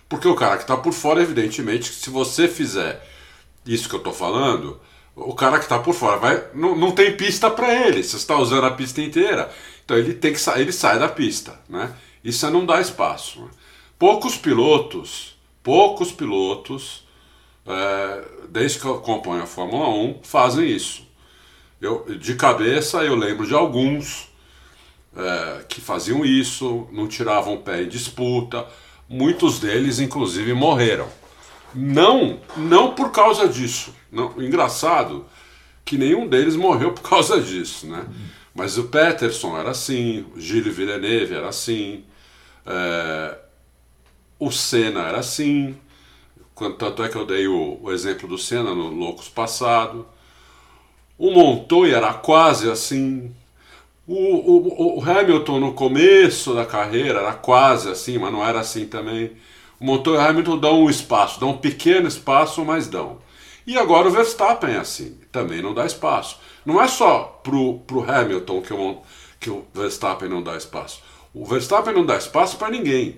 Porque 0.08 0.26
o 0.26 0.34
cara 0.34 0.56
que 0.56 0.64
está 0.64 0.76
por 0.76 0.92
fora, 0.92 1.22
evidentemente, 1.22 1.92
se 1.92 2.10
você 2.10 2.48
fizer 2.48 3.06
isso 3.64 3.88
que 3.88 3.94
eu 3.94 3.98
estou 3.98 4.12
falando, 4.12 4.80
o 5.14 5.34
cara 5.34 5.58
que 5.58 5.64
está 5.64 5.78
por 5.78 5.94
fora 5.94 6.16
vai, 6.16 6.44
não, 6.54 6.74
não 6.74 6.90
tem 6.90 7.16
pista 7.16 7.48
para 7.48 7.72
ele. 7.72 8.02
Você 8.02 8.16
está 8.16 8.36
usando 8.36 8.64
a 8.64 8.70
pista 8.70 9.00
inteira, 9.00 9.50
então 9.88 9.96
ele 9.96 10.12
tem 10.12 10.34
que 10.34 10.38
sair, 10.38 10.60
ele 10.60 10.72
sai 10.72 10.98
da 10.98 11.08
pista, 11.08 11.58
né? 11.66 11.90
Isso 12.22 12.44
é 12.44 12.50
não 12.50 12.66
dá 12.66 12.78
espaço. 12.78 13.40
Né? 13.40 13.48
Poucos 13.98 14.36
pilotos, 14.36 15.34
poucos 15.62 16.12
pilotos, 16.12 17.06
é, 17.66 18.24
desde 18.50 18.80
que 18.80 18.84
eu 18.84 18.96
acompanho 18.96 19.44
a 19.44 19.46
Fórmula 19.46 19.88
1, 19.88 20.20
fazem 20.24 20.68
isso. 20.68 21.08
Eu, 21.80 22.04
de 22.18 22.34
cabeça 22.34 23.02
eu 23.02 23.14
lembro 23.14 23.46
de 23.46 23.54
alguns 23.54 24.28
é, 25.16 25.64
que 25.66 25.80
faziam 25.80 26.22
isso, 26.22 26.86
não 26.92 27.08
tiravam 27.08 27.54
o 27.54 27.62
pé 27.62 27.84
em 27.84 27.88
disputa. 27.88 28.66
Muitos 29.08 29.58
deles, 29.58 30.00
inclusive, 30.00 30.52
morreram. 30.52 31.08
Não, 31.74 32.38
não 32.58 32.94
por 32.94 33.10
causa 33.10 33.48
disso. 33.48 33.94
Não, 34.12 34.34
engraçado 34.36 35.24
que 35.82 35.96
nenhum 35.96 36.28
deles 36.28 36.56
morreu 36.56 36.92
por 36.92 37.08
causa 37.08 37.40
disso, 37.40 37.86
né? 37.86 38.04
Mas 38.58 38.76
o 38.76 38.88
Peterson 38.88 39.56
era 39.56 39.70
assim, 39.70 40.26
o 40.34 40.40
Gilles 40.40 40.74
Villeneuve 40.74 41.32
era 41.32 41.48
assim, 41.48 42.04
é, 42.66 43.38
o 44.36 44.50
Senna 44.50 45.02
era 45.02 45.20
assim, 45.20 45.76
tanto 46.76 47.04
é 47.04 47.08
que 47.08 47.14
eu 47.14 47.24
dei 47.24 47.46
o, 47.46 47.78
o 47.80 47.92
exemplo 47.92 48.26
do 48.26 48.36
Senna 48.36 48.74
no 48.74 48.88
Loucos 48.88 49.28
passado. 49.28 50.04
O 51.16 51.30
Montoya 51.30 51.98
era 51.98 52.12
quase 52.14 52.68
assim. 52.68 53.32
O, 54.04 54.16
o, 54.16 54.98
o, 54.98 55.08
Hamilton 55.08 55.60
no 55.60 55.72
começo 55.72 56.52
da 56.52 56.66
carreira 56.66 57.20
era 57.20 57.34
quase 57.34 57.88
assim, 57.88 58.18
mas 58.18 58.32
não 58.32 58.44
era 58.44 58.58
assim 58.58 58.86
também. 58.86 59.36
O 59.78 59.84
Montoya 59.84 60.18
e 60.18 60.20
o 60.20 60.28
Hamilton 60.30 60.58
dão 60.58 60.82
um 60.82 60.90
espaço, 60.90 61.38
dão 61.38 61.50
um 61.50 61.58
pequeno 61.58 62.08
espaço, 62.08 62.64
mas 62.64 62.88
dão. 62.88 63.18
E 63.64 63.78
agora 63.78 64.08
o 64.08 64.10
Verstappen 64.10 64.74
é 64.74 64.78
assim, 64.78 65.16
também 65.30 65.62
não 65.62 65.72
dá 65.72 65.86
espaço. 65.86 66.40
Não 66.68 66.82
é 66.82 66.86
só 66.86 67.40
pro, 67.42 67.78
pro 67.86 68.02
Hamilton 68.02 68.60
que 68.60 68.74
o, 68.74 68.98
que 69.40 69.48
o 69.48 69.64
Verstappen 69.72 70.28
não 70.28 70.42
dá 70.42 70.54
espaço. 70.54 71.02
O 71.32 71.46
Verstappen 71.46 71.94
não 71.94 72.04
dá 72.04 72.18
espaço 72.18 72.58
para 72.58 72.68
ninguém. 72.68 73.16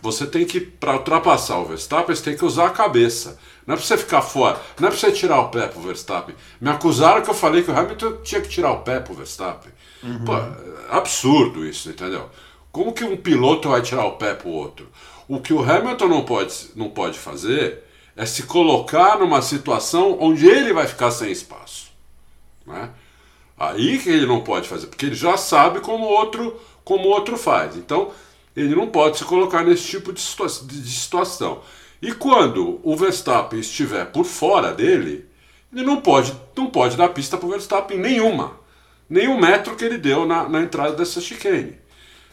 Você 0.00 0.28
tem 0.28 0.46
que, 0.46 0.60
para 0.60 0.92
ultrapassar 0.92 1.58
o 1.58 1.64
Verstappen, 1.64 2.14
você 2.14 2.22
tem 2.22 2.36
que 2.36 2.44
usar 2.44 2.66
a 2.66 2.70
cabeça. 2.70 3.36
Não 3.66 3.74
é 3.74 3.76
para 3.76 3.84
você 3.84 3.98
ficar 3.98 4.22
fora, 4.22 4.60
não 4.78 4.86
é 4.86 4.90
para 4.92 5.00
você 5.00 5.10
tirar 5.10 5.40
o 5.40 5.48
pé 5.48 5.66
pro 5.66 5.80
Verstappen. 5.80 6.36
Me 6.60 6.70
acusaram 6.70 7.20
que 7.20 7.28
eu 7.28 7.34
falei 7.34 7.64
que 7.64 7.70
o 7.72 7.76
Hamilton 7.76 8.18
tinha 8.22 8.40
que 8.40 8.48
tirar 8.48 8.70
o 8.70 8.82
pé 8.82 9.00
pro 9.00 9.14
Verstappen. 9.14 9.72
Uhum. 10.04 10.24
Pô, 10.24 10.36
é 10.36 10.46
absurdo 10.90 11.66
isso, 11.66 11.90
entendeu? 11.90 12.30
Como 12.70 12.92
que 12.92 13.02
um 13.02 13.16
piloto 13.16 13.70
vai 13.70 13.82
tirar 13.82 14.04
o 14.04 14.18
pé 14.18 14.34
pro 14.34 14.50
outro? 14.50 14.86
O 15.26 15.40
que 15.40 15.52
o 15.52 15.68
Hamilton 15.68 16.06
não 16.06 16.24
pode, 16.24 16.54
não 16.76 16.90
pode 16.90 17.18
fazer 17.18 17.82
é 18.14 18.24
se 18.24 18.44
colocar 18.44 19.18
numa 19.18 19.42
situação 19.42 20.16
onde 20.20 20.46
ele 20.48 20.72
vai 20.72 20.86
ficar 20.86 21.10
sem 21.10 21.32
espaço. 21.32 21.85
Né? 22.66 22.90
Aí 23.58 23.98
que 23.98 24.10
ele 24.10 24.26
não 24.26 24.42
pode 24.42 24.68
fazer, 24.68 24.86
porque 24.86 25.06
ele 25.06 25.14
já 25.14 25.36
sabe 25.36 25.80
como 25.80 26.04
outro, 26.04 26.60
como 26.84 27.08
outro 27.08 27.36
faz. 27.36 27.76
Então, 27.76 28.10
ele 28.54 28.74
não 28.74 28.88
pode 28.88 29.18
se 29.18 29.24
colocar 29.24 29.64
nesse 29.64 29.84
tipo 29.84 30.12
de, 30.12 30.20
situa 30.20 30.46
de 30.46 30.90
situação. 30.90 31.62
E 32.00 32.12
quando 32.12 32.80
o 32.82 32.96
Verstappen 32.96 33.60
estiver 33.60 34.06
por 34.06 34.24
fora 34.24 34.72
dele, 34.72 35.26
ele 35.72 35.84
não 35.84 36.00
pode, 36.00 36.34
não 36.56 36.66
pode 36.66 36.96
dar 36.96 37.08
pista 37.10 37.36
para 37.36 37.46
o 37.46 37.50
Verstappen 37.50 37.98
nenhuma. 37.98 38.58
Nenhum 39.08 39.40
metro 39.40 39.76
que 39.76 39.84
ele 39.84 39.98
deu 39.98 40.26
na, 40.26 40.48
na 40.48 40.62
entrada 40.62 40.94
dessa 40.94 41.20
chicane. 41.20 41.78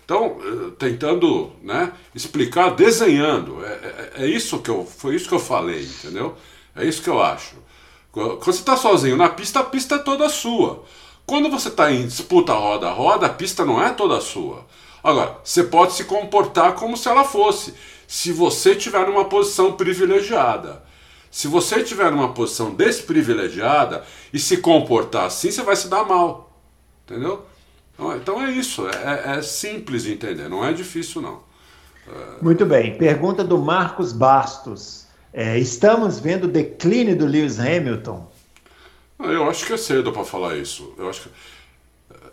Então, 0.04 0.38
eh, 0.42 0.72
tentando 0.78 1.52
né, 1.62 1.92
explicar, 2.14 2.72
desenhando. 2.72 3.64
É, 3.64 3.70
é, 3.70 4.12
é, 4.24 4.28
isso 4.28 4.60
que 4.60 4.70
eu, 4.70 4.86
foi 4.86 5.16
isso 5.16 5.30
que 5.30 5.36
eu 5.36 5.40
falei, 5.40 5.84
entendeu? 5.84 6.36
É 6.76 6.86
isso 6.86 7.02
que 7.02 7.10
eu 7.10 7.22
acho. 7.22 7.56
Quando 8.14 8.40
você 8.40 8.60
está 8.60 8.78
sozinho 8.78 9.18
na 9.18 9.28
pista, 9.28 9.60
a 9.60 9.64
pista 9.64 9.96
é 9.96 9.98
toda 9.98 10.30
sua. 10.30 10.84
Quando 11.26 11.50
você 11.50 11.70
está 11.70 11.92
em 11.92 12.06
disputa 12.06 12.54
roda 12.54 12.88
a 12.88 12.94
roda, 12.94 13.26
a 13.26 13.30
pista 13.30 13.66
não 13.66 13.84
é 13.84 13.90
toda 13.90 14.22
sua. 14.22 14.66
Agora, 15.04 15.38
você 15.44 15.64
pode 15.64 15.94
se 15.94 16.04
comportar 16.04 16.76
como 16.76 16.96
se 16.96 17.10
ela 17.10 17.24
fosse 17.24 17.74
se 18.08 18.32
você 18.32 18.76
tiver 18.76 19.08
numa 19.08 19.26
posição 19.26 19.74
privilegiada. 19.74 20.84
Se 21.32 21.48
você 21.48 21.78
estiver 21.78 22.12
numa 22.12 22.32
posição 22.34 22.76
desprivilegiada 22.76 24.04
e 24.32 24.38
se 24.38 24.58
comportar 24.58 25.26
assim, 25.26 25.50
você 25.50 25.64
vai 25.64 25.76
se 25.76 25.88
dar 25.88 26.04
mal. 26.04 26.56
Entendeu? 27.06 27.44
Então, 27.96 28.16
então 28.16 28.42
é 28.42 28.52
isso, 28.52 28.88
é, 28.88 29.38
é, 29.38 29.42
simples 29.42 30.04
de 30.04 30.14
entender, 30.14 30.48
não 30.48 30.64
é 30.64 30.72
difícil 30.72 31.22
não. 31.22 31.40
É... 32.08 32.44
Muito 32.44 32.66
bem, 32.66 32.96
pergunta 32.96 33.44
do 33.44 33.58
Marcos 33.58 34.14
Bastos. 34.14 35.03
É, 35.34 35.58
estamos 35.58 36.20
vendo 36.20 36.44
o 36.44 36.48
declínio 36.48 37.18
do 37.18 37.26
Lewis 37.26 37.60
Hamilton? 37.60 38.32
Eu 39.20 39.50
acho 39.50 39.66
que 39.66 39.74
é 39.74 39.78
cedo 39.78 40.12
para 40.12 40.24
falar 40.24 40.56
isso. 40.58 40.94
Eu 40.98 41.10
acho 41.10 41.22
que, 41.22 41.30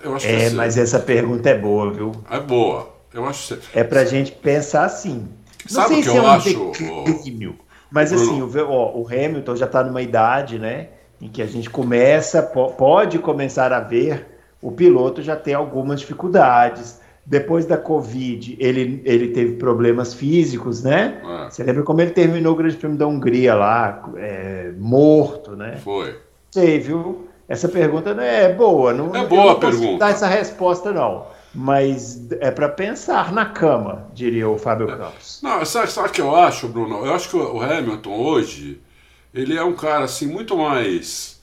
eu 0.02 0.14
acho 0.14 0.26
é, 0.26 0.47
é 0.47 0.50
mas 0.50 0.76
essa 0.76 0.99
pergunta 0.99 1.49
é 1.49 1.57
boa, 1.57 1.90
viu? 1.90 2.12
É 2.30 2.38
boa. 2.38 2.90
Eu 3.12 3.25
acho 3.25 3.57
que... 3.57 3.78
É 3.78 3.83
para 3.83 4.00
a 4.00 4.04
gente 4.04 4.33
pensar 4.33 4.85
assim. 4.85 5.28
Não 5.71 5.83
Sabe 5.83 5.95
sei 5.95 6.02
se 6.02 6.16
é 6.16 6.21
um 6.21 6.26
acho, 6.26 6.73
declínio, 7.04 7.59
mas 7.90 8.12
assim, 8.12 8.40
o, 8.40 8.50
ó, 8.69 8.97
o 8.97 9.07
Hamilton 9.07 9.57
já 9.57 9.66
está 9.66 9.83
numa 9.83 10.00
idade, 10.00 10.59
né, 10.59 10.88
em 11.21 11.28
que 11.28 11.42
a 11.42 11.47
gente 11.47 11.69
começa, 11.69 12.42
pode 12.42 13.19
começar 13.19 13.73
a 13.73 13.80
ver 13.80 14.26
o 14.62 14.71
piloto 14.71 15.23
já 15.23 15.37
ter 15.37 15.54
algumas 15.54 16.00
dificuldades. 16.00 17.00
Depois 17.30 17.64
da 17.64 17.78
Covid, 17.78 18.56
ele, 18.58 19.00
ele 19.04 19.28
teve 19.28 19.52
problemas 19.52 20.12
físicos, 20.12 20.82
né? 20.82 21.22
É. 21.25 21.44
Você 21.49 21.62
lembra 21.62 21.84
como 21.84 22.00
ele 22.00 22.10
terminou 22.10 22.54
o 22.54 22.56
Grande 22.56 22.76
Prêmio 22.76 22.99
da 22.99 23.06
Hungria 23.06 23.54
lá, 23.54 24.02
é, 24.16 24.72
morto, 24.76 25.54
né? 25.54 25.76
Foi. 25.76 26.18
Sei, 26.50 26.80
viu? 26.80 27.28
Essa 27.49 27.68
pergunta 27.68 28.12
não 28.12 28.25
é 28.25 28.52
boa. 28.52 28.92
Não, 28.92 29.14
é 29.14 29.25
boa 29.25 29.52
a 29.52 29.54
pergunta. 29.54 29.92
Não 29.92 29.99
dar 29.99 30.10
essa 30.10 30.26
resposta, 30.26 30.90
não 30.90 31.25
mas 31.54 32.30
é 32.40 32.50
para 32.50 32.68
pensar 32.68 33.32
na 33.32 33.44
cama, 33.44 34.08
diria 34.14 34.49
o 34.49 34.58
Fábio 34.58 34.88
é. 34.88 34.96
Campos. 34.96 35.40
Não, 35.42 35.64
sabe, 35.64 35.90
sabe 35.90 36.08
o 36.08 36.12
que 36.12 36.20
eu 36.20 36.34
acho, 36.34 36.68
Bruno? 36.68 37.04
Eu 37.04 37.14
acho 37.14 37.28
que 37.28 37.37
o 37.37 37.60
Hamilton 37.60 38.16
hoje, 38.16 38.80
ele 39.34 39.56
é 39.56 39.64
um 39.64 39.75
cara 39.75 40.04
assim 40.04 40.26
muito 40.26 40.56
mais, 40.56 41.40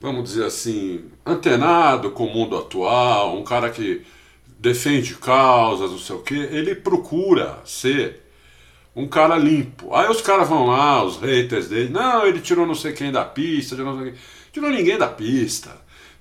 vamos 0.00 0.22
dizer 0.22 0.44
assim, 0.44 1.06
antenado 1.26 2.12
com 2.12 2.26
o 2.26 2.32
mundo 2.32 2.56
atual, 2.56 3.36
um 3.36 3.42
cara 3.42 3.68
que 3.68 4.06
defende 4.58 5.14
causas, 5.14 5.90
não 5.90 5.98
sei 5.98 6.16
o 6.16 6.20
quê. 6.20 6.48
Ele 6.50 6.74
procura 6.74 7.58
ser 7.64 8.28
um 8.94 9.06
cara 9.06 9.36
limpo. 9.36 9.94
Aí 9.94 10.10
os 10.10 10.20
caras 10.20 10.48
vão 10.48 10.66
lá, 10.66 11.04
os 11.04 11.18
haters 11.18 11.68
dele, 11.68 11.90
não, 11.90 12.26
ele 12.26 12.40
tirou 12.40 12.66
não 12.66 12.74
sei 12.74 12.92
quem 12.92 13.12
da 13.12 13.24
pista, 13.24 13.76
tirou, 13.76 13.94
não 13.94 14.02
sei 14.02 14.12
quem. 14.12 14.20
tirou 14.52 14.70
ninguém 14.70 14.98
da 14.98 15.06
pista. 15.06 15.70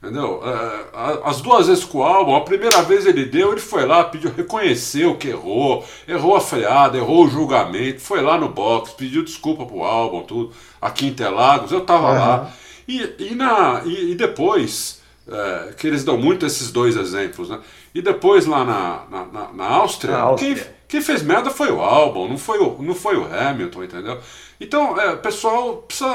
Entendeu? 0.01 0.43
É, 0.45 1.19
as 1.23 1.41
duas 1.41 1.67
vezes 1.67 1.83
com 1.83 1.97
o 1.97 2.03
álbum, 2.03 2.35
a 2.35 2.41
primeira 2.41 2.83
vez 2.83 3.07
ele 3.07 3.25
deu, 3.25 3.51
ele 3.51 3.59
foi 3.59 3.83
lá, 3.83 4.03
pediu, 4.03 4.31
reconheceu 4.31 5.15
que 5.15 5.29
errou, 5.29 5.83
errou 6.07 6.35
a 6.35 6.39
freada, 6.39 6.97
errou 6.97 7.25
o 7.25 7.29
julgamento, 7.29 7.99
foi 7.99 8.21
lá 8.21 8.37
no 8.37 8.47
box, 8.47 8.91
pediu 8.91 9.23
desculpa 9.23 9.65
pro 9.65 9.81
álbum, 9.81 10.21
tudo, 10.21 10.53
aqui 10.79 11.07
em 11.07 11.09
Interlagos, 11.09 11.71
eu 11.71 11.81
tava 11.81 12.09
uhum. 12.09 12.13
lá. 12.13 12.53
E, 12.87 13.15
e, 13.17 13.35
na, 13.35 13.81
e, 13.85 14.11
e 14.11 14.15
depois, 14.15 15.01
é, 15.27 15.73
que 15.75 15.87
eles 15.87 16.03
dão 16.03 16.15
muito 16.15 16.45
esses 16.45 16.71
dois 16.71 16.95
exemplos, 16.95 17.49
né? 17.49 17.59
E 17.93 18.01
depois 18.01 18.45
lá 18.45 18.63
na, 18.63 19.03
na, 19.09 19.25
na, 19.25 19.53
na 19.53 19.65
Áustria, 19.65 20.17
Áustria. 20.17 20.55
Quem, 20.55 20.63
quem, 20.87 21.01
fez 21.01 21.21
merda 21.21 21.49
foi 21.49 21.71
o 21.71 21.81
álbum, 21.81 22.27
não 22.27 22.37
foi 22.37 22.59
o, 22.59 22.81
não 22.81 22.93
foi 22.95 23.17
o 23.17 23.25
Hamilton, 23.25 23.83
entendeu? 23.83 24.19
Então, 24.59 24.99
é, 24.99 25.15
pessoal 25.15 25.77
precisa 25.77 26.07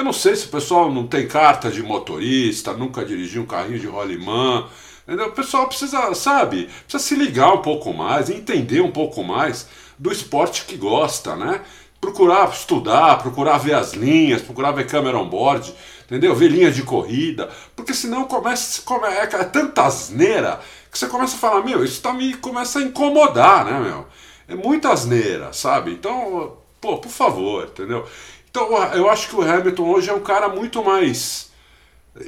eu 0.00 0.04
não 0.04 0.12
sei 0.12 0.36
se 0.36 0.46
o 0.46 0.50
pessoal 0.50 0.92
não 0.92 1.06
tem 1.06 1.26
carta 1.26 1.70
de 1.70 1.82
motorista, 1.82 2.72
nunca 2.72 3.04
dirigiu 3.04 3.42
um 3.42 3.46
carrinho 3.46 3.78
de 3.78 3.86
rolimã. 3.86 4.66
Entendeu? 5.06 5.26
O 5.26 5.32
pessoal 5.32 5.66
precisa, 5.66 6.14
sabe, 6.14 6.70
precisa 6.86 6.98
se 6.98 7.14
ligar 7.16 7.52
um 7.52 7.62
pouco 7.62 7.92
mais, 7.92 8.30
entender 8.30 8.80
um 8.80 8.90
pouco 8.90 9.24
mais 9.24 9.68
do 9.98 10.12
esporte 10.12 10.64
que 10.64 10.76
gosta, 10.76 11.34
né? 11.34 11.60
Procurar 12.00 12.48
estudar, 12.50 13.18
procurar 13.18 13.58
ver 13.58 13.74
as 13.74 13.92
linhas, 13.92 14.40
procurar 14.40 14.72
ver 14.72 14.86
câmera 14.86 15.18
on 15.18 15.28
board, 15.28 15.74
entendeu? 16.10 16.34
Ver 16.34 16.48
linha 16.48 16.72
de 16.72 16.82
corrida, 16.82 17.48
porque 17.76 17.94
senão 17.94 18.24
começa, 18.24 18.82
começa 18.82 19.36
é, 19.36 19.40
é 19.40 19.44
tanta 19.44 19.84
asneira 19.84 20.60
que 20.90 20.98
você 20.98 21.06
começa 21.06 21.36
a 21.36 21.38
falar, 21.38 21.62
meu, 21.62 21.84
isso 21.84 22.02
tá 22.02 22.12
me 22.12 22.34
começa 22.34 22.80
a 22.80 22.82
incomodar, 22.82 23.64
né, 23.64 23.78
meu? 23.78 24.06
É 24.48 24.56
muita 24.56 24.92
asneira, 24.92 25.52
sabe? 25.52 25.92
Então, 25.92 26.56
pô, 26.80 26.98
por 26.98 27.10
favor, 27.12 27.64
entendeu? 27.64 28.04
Então 28.50 28.76
eu 28.94 29.08
acho 29.08 29.28
que 29.28 29.36
o 29.36 29.42
Hamilton 29.42 29.88
hoje 29.88 30.10
é 30.10 30.12
um 30.12 30.20
cara 30.20 30.48
muito 30.48 30.84
mais 30.84 31.52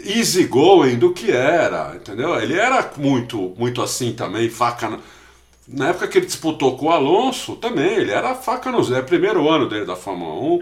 easygoing 0.04 0.96
do 0.96 1.12
que 1.12 1.32
era, 1.32 1.96
entendeu? 1.96 2.40
Ele 2.40 2.54
era 2.54 2.88
muito, 2.96 3.52
muito 3.58 3.82
assim 3.82 4.12
também, 4.12 4.48
faca. 4.48 4.88
Na, 4.88 4.98
na 5.69 5.88
época 5.88 6.09
que 6.09 6.19
ele 6.19 6.26
disputou 6.26 6.76
com 6.76 6.87
o 6.87 6.90
Alonso, 6.90 7.54
também, 7.57 7.95
ele 7.95 8.11
era 8.11 8.35
faca 8.35 8.71
nos 8.71 8.88
dentes. 8.88 9.02
É 9.02 9.07
primeiro 9.07 9.49
ano 9.49 9.69
dele 9.69 9.85
da 9.85 9.95
Fórmula 9.95 10.35
1, 10.35 10.49
uhum. 10.54 10.61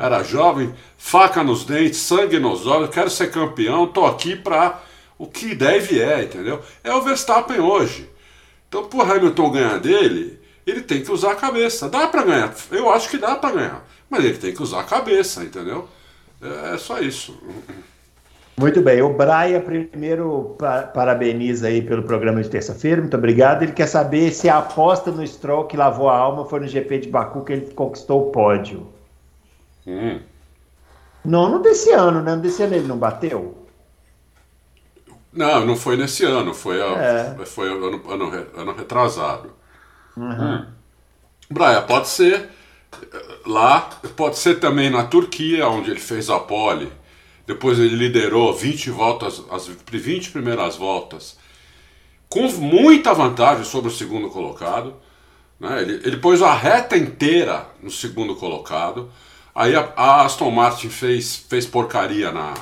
era 0.00 0.22
jovem, 0.22 0.74
faca 0.98 1.42
nos 1.44 1.64
dentes, 1.64 1.98
sangue 2.00 2.38
nos 2.38 2.66
olhos, 2.66 2.90
quero 2.90 3.08
ser 3.08 3.30
campeão, 3.30 3.86
tô 3.86 4.04
aqui 4.04 4.34
pra 4.34 4.82
o 5.16 5.26
que 5.26 5.54
deve 5.54 6.00
é, 6.00 6.24
entendeu? 6.24 6.62
É 6.82 6.92
o 6.92 7.02
Verstappen 7.02 7.60
hoje. 7.60 8.08
Então, 8.68 8.84
pro 8.84 9.02
Hamilton 9.02 9.50
ganhar 9.50 9.78
dele, 9.78 10.40
ele 10.66 10.80
tem 10.80 11.02
que 11.02 11.12
usar 11.12 11.32
a 11.32 11.36
cabeça. 11.36 11.88
Dá 11.88 12.06
para 12.06 12.22
ganhar, 12.22 12.54
eu 12.70 12.90
acho 12.90 13.08
que 13.08 13.18
dá 13.18 13.36
para 13.36 13.54
ganhar. 13.54 13.86
Mas 14.08 14.24
ele 14.24 14.38
tem 14.38 14.52
que 14.52 14.62
usar 14.62 14.80
a 14.80 14.84
cabeça, 14.84 15.44
entendeu? 15.44 15.88
É, 16.42 16.74
é 16.74 16.78
só 16.78 17.00
isso. 17.00 17.38
Muito 18.58 18.82
bem. 18.82 19.00
O 19.00 19.14
Braia 19.14 19.60
primeiro 19.60 20.56
parabeniza 20.92 21.68
aí 21.68 21.80
pelo 21.80 22.02
programa 22.02 22.42
de 22.42 22.48
terça-feira. 22.48 23.00
Muito 23.00 23.16
obrigado. 23.16 23.62
Ele 23.62 23.72
quer 23.72 23.86
saber 23.86 24.32
se 24.32 24.48
a 24.48 24.58
aposta 24.58 25.10
no 25.10 25.26
Stroll 25.26 25.64
que 25.64 25.76
lavou 25.76 26.10
a 26.10 26.16
alma 26.16 26.44
foi 26.44 26.60
no 26.60 26.68
GP 26.68 26.98
de 26.98 27.08
Baku 27.08 27.44
que 27.44 27.52
ele 27.52 27.72
conquistou 27.72 28.28
o 28.28 28.30
pódio. 28.30 28.86
Hum. 29.86 30.20
Não, 31.24 31.48
não 31.48 31.62
desse 31.62 31.90
ano, 31.90 32.22
né? 32.22 32.36
Desse 32.36 32.62
ano 32.62 32.74
ele 32.74 32.86
não 32.86 32.98
bateu? 32.98 33.56
Não, 35.32 35.64
não 35.64 35.76
foi 35.76 35.96
nesse 35.96 36.24
ano. 36.24 36.52
Foi, 36.52 36.82
a, 36.82 37.36
é. 37.40 37.44
foi 37.46 37.68
ano, 37.68 38.02
ano, 38.10 38.46
ano 38.56 38.72
retrasado. 38.72 39.52
Uhum. 40.16 40.30
Hum. 40.30 40.66
Braia, 41.50 41.82
pode 41.82 42.08
ser 42.08 42.48
lá, 43.46 43.88
pode 44.16 44.38
ser 44.38 44.60
também 44.60 44.90
na 44.90 45.04
Turquia, 45.04 45.68
onde 45.68 45.90
ele 45.90 46.00
fez 46.00 46.28
a 46.30 46.38
pole. 46.38 46.90
Depois 47.50 47.80
ele 47.80 47.96
liderou 47.96 48.54
20 48.54 48.90
voltas, 48.90 49.42
as 49.50 49.66
20 49.66 50.30
primeiras 50.30 50.76
voltas, 50.76 51.36
com 52.28 52.42
muita 52.42 53.12
vantagem 53.12 53.64
sobre 53.64 53.90
o 53.90 53.92
segundo 53.92 54.30
colocado. 54.30 54.94
Né? 55.58 55.82
Ele, 55.82 56.00
ele 56.04 56.16
pôs 56.18 56.42
a 56.42 56.54
reta 56.54 56.96
inteira 56.96 57.66
no 57.82 57.90
segundo 57.90 58.36
colocado. 58.36 59.10
Aí 59.52 59.74
a, 59.74 59.92
a 59.96 60.24
Aston 60.24 60.48
Martin 60.52 60.90
fez, 60.90 61.44
fez 61.48 61.66
porcaria 61.66 62.30
na. 62.30 62.54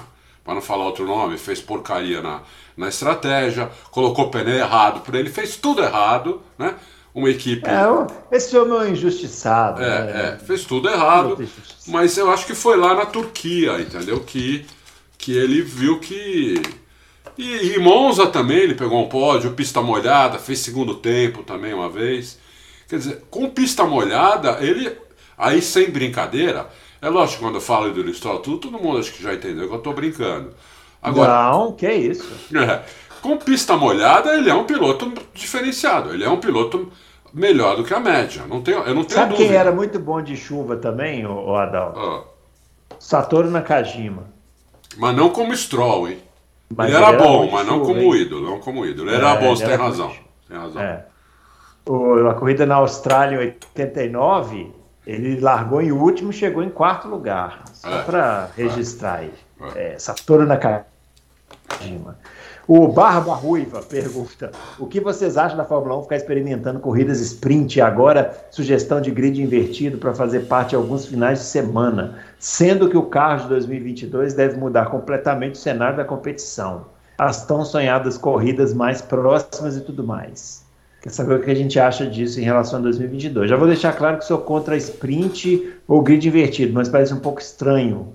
Para 0.42 0.54
não 0.54 0.62
falar 0.62 0.86
outro 0.86 1.06
nome, 1.06 1.36
fez 1.36 1.60
porcaria 1.60 2.22
na, 2.22 2.40
na 2.74 2.88
estratégia, 2.88 3.70
colocou 3.90 4.30
pneu 4.30 4.56
errado 4.56 5.00
para 5.00 5.18
ele, 5.18 5.28
fez 5.28 5.56
tudo 5.56 5.82
errado, 5.82 6.40
né? 6.58 6.74
uma 7.14 7.28
equipe. 7.28 7.68
É, 7.68 7.84
esse 8.34 8.56
homem 8.56 8.78
é 8.78 8.80
um 8.80 8.88
injustiçado. 8.88 9.82
É, 9.82 10.04
né? 10.04 10.38
é, 10.40 10.46
fez 10.46 10.64
tudo 10.64 10.88
errado. 10.88 11.36
Mas 11.88 12.16
eu 12.16 12.30
acho 12.30 12.46
que 12.46 12.54
foi 12.54 12.78
lá 12.78 12.94
na 12.94 13.04
Turquia, 13.04 13.78
entendeu? 13.80 14.20
Que, 14.20 14.64
que 15.28 15.36
ele 15.36 15.60
viu 15.60 16.00
que. 16.00 16.54
E, 17.36 17.74
e 17.74 17.78
Monza 17.78 18.28
também, 18.28 18.60
ele 18.60 18.74
pegou 18.74 19.04
um 19.04 19.10
pódio, 19.10 19.52
pista 19.52 19.82
molhada, 19.82 20.38
fez 20.38 20.60
segundo 20.60 20.94
tempo 20.94 21.42
também 21.42 21.74
uma 21.74 21.90
vez. 21.90 22.38
Quer 22.88 22.96
dizer, 22.96 23.24
com 23.28 23.50
pista 23.50 23.84
molhada, 23.84 24.56
ele. 24.64 24.90
Aí 25.36 25.60
sem 25.60 25.90
brincadeira, 25.90 26.66
é 27.02 27.10
lógico, 27.10 27.42
quando 27.42 27.56
eu 27.56 27.60
falo 27.60 27.92
do 27.92 28.02
Listrol, 28.02 28.38
tudo, 28.38 28.56
todo 28.56 28.82
mundo 28.82 28.98
acho 28.98 29.12
que 29.12 29.22
já 29.22 29.34
entendeu 29.34 29.68
que 29.68 29.74
eu 29.74 29.78
tô 29.80 29.92
brincando. 29.92 30.54
Agora, 31.02 31.50
Não, 31.52 31.72
que 31.72 31.84
é 31.84 31.94
isso. 31.94 32.26
É, 32.56 32.82
com 33.20 33.36
pista 33.36 33.76
molhada, 33.76 34.34
ele 34.34 34.48
é 34.48 34.54
um 34.54 34.64
piloto 34.64 35.12
diferenciado. 35.34 36.14
Ele 36.14 36.24
é 36.24 36.30
um 36.30 36.40
piloto 36.40 36.90
melhor 37.34 37.76
do 37.76 37.84
que 37.84 37.92
a 37.92 38.00
média. 38.00 38.46
Não 38.48 38.62
tenho, 38.62 38.78
eu 38.78 38.94
não 38.94 39.04
tenho 39.04 39.20
Sabe 39.20 39.32
dúvida. 39.32 39.48
quem 39.50 39.56
era 39.58 39.72
muito 39.72 39.98
bom 39.98 40.22
de 40.22 40.36
chuva 40.38 40.76
também, 40.76 41.26
o 41.26 41.54
Adalto? 41.54 42.00
Ah. 42.00 42.24
Satoru 42.98 43.50
Nakajima. 43.50 44.37
Mas 44.98 45.16
não 45.16 45.30
como 45.30 45.56
Stroll, 45.56 46.08
hein? 46.08 46.18
Mas 46.74 46.88
ele, 46.88 46.96
era, 46.96 47.08
era 47.08 47.18
bom, 47.18 47.50
mas 47.50 47.66
não 47.66 47.80
como 47.80 48.14
hein? 48.14 48.22
ídolo, 48.22 48.50
não 48.50 48.60
como 48.60 48.84
ídolo. 48.84 49.08
Ele 49.08 49.16
é, 49.16 49.20
era 49.20 49.36
bom, 49.36 49.56
você 49.56 49.64
tem 49.64 49.76
razão. 49.76 50.12
Tem 50.46 50.58
razão. 50.58 50.82
É. 50.82 51.04
O, 51.86 52.28
a 52.28 52.34
corrida 52.34 52.66
na 52.66 52.74
Austrália 52.74 53.36
em 53.36 53.38
89, 53.38 54.72
ele 55.06 55.40
largou 55.40 55.80
em 55.80 55.92
último 55.92 56.30
e 56.30 56.34
chegou 56.34 56.62
em 56.62 56.68
quarto 56.68 57.08
lugar. 57.08 57.62
Só 57.72 58.00
é. 58.00 58.02
para 58.02 58.50
registrar 58.56 59.20
aí. 59.20 59.32
É. 59.74 59.94
É, 59.94 59.98
Satoru 59.98 60.44
Nakajima. 60.44 62.18
O 62.70 62.86
Barba 62.86 63.32
Ruiva 63.32 63.80
pergunta: 63.80 64.52
o 64.78 64.86
que 64.86 65.00
vocês 65.00 65.38
acham 65.38 65.56
da 65.56 65.64
Fórmula 65.64 65.98
1 66.00 66.02
ficar 66.02 66.16
experimentando 66.16 66.78
corridas 66.78 67.18
sprint 67.18 67.80
agora 67.80 68.46
sugestão 68.50 69.00
de 69.00 69.10
grid 69.10 69.40
invertido 69.42 69.96
para 69.96 70.12
fazer 70.12 70.40
parte 70.40 70.70
de 70.70 70.76
alguns 70.76 71.06
finais 71.06 71.38
de 71.38 71.46
semana, 71.46 72.18
sendo 72.38 72.90
que 72.90 72.96
o 72.98 73.06
carro 73.06 73.44
de 73.44 73.48
2022 73.48 74.34
deve 74.34 74.58
mudar 74.58 74.90
completamente 74.90 75.54
o 75.54 75.58
cenário 75.58 75.96
da 75.96 76.04
competição, 76.04 76.84
as 77.16 77.46
tão 77.46 77.64
sonhadas 77.64 78.18
corridas 78.18 78.74
mais 78.74 79.00
próximas 79.00 79.78
e 79.78 79.80
tudo 79.80 80.04
mais. 80.04 80.62
Quer 81.00 81.08
saber 81.08 81.36
o 81.36 81.42
que 81.42 81.50
a 81.50 81.54
gente 81.54 81.80
acha 81.80 82.04
disso 82.04 82.38
em 82.38 82.44
relação 82.44 82.80
a 82.80 82.82
2022? 82.82 83.48
Já 83.48 83.56
vou 83.56 83.66
deixar 83.66 83.94
claro 83.94 84.18
que 84.18 84.26
sou 84.26 84.36
contra 84.36 84.76
sprint 84.76 85.72
ou 85.86 86.02
grid 86.02 86.28
invertido, 86.28 86.74
mas 86.74 86.90
parece 86.90 87.14
um 87.14 87.20
pouco 87.20 87.40
estranho 87.40 88.12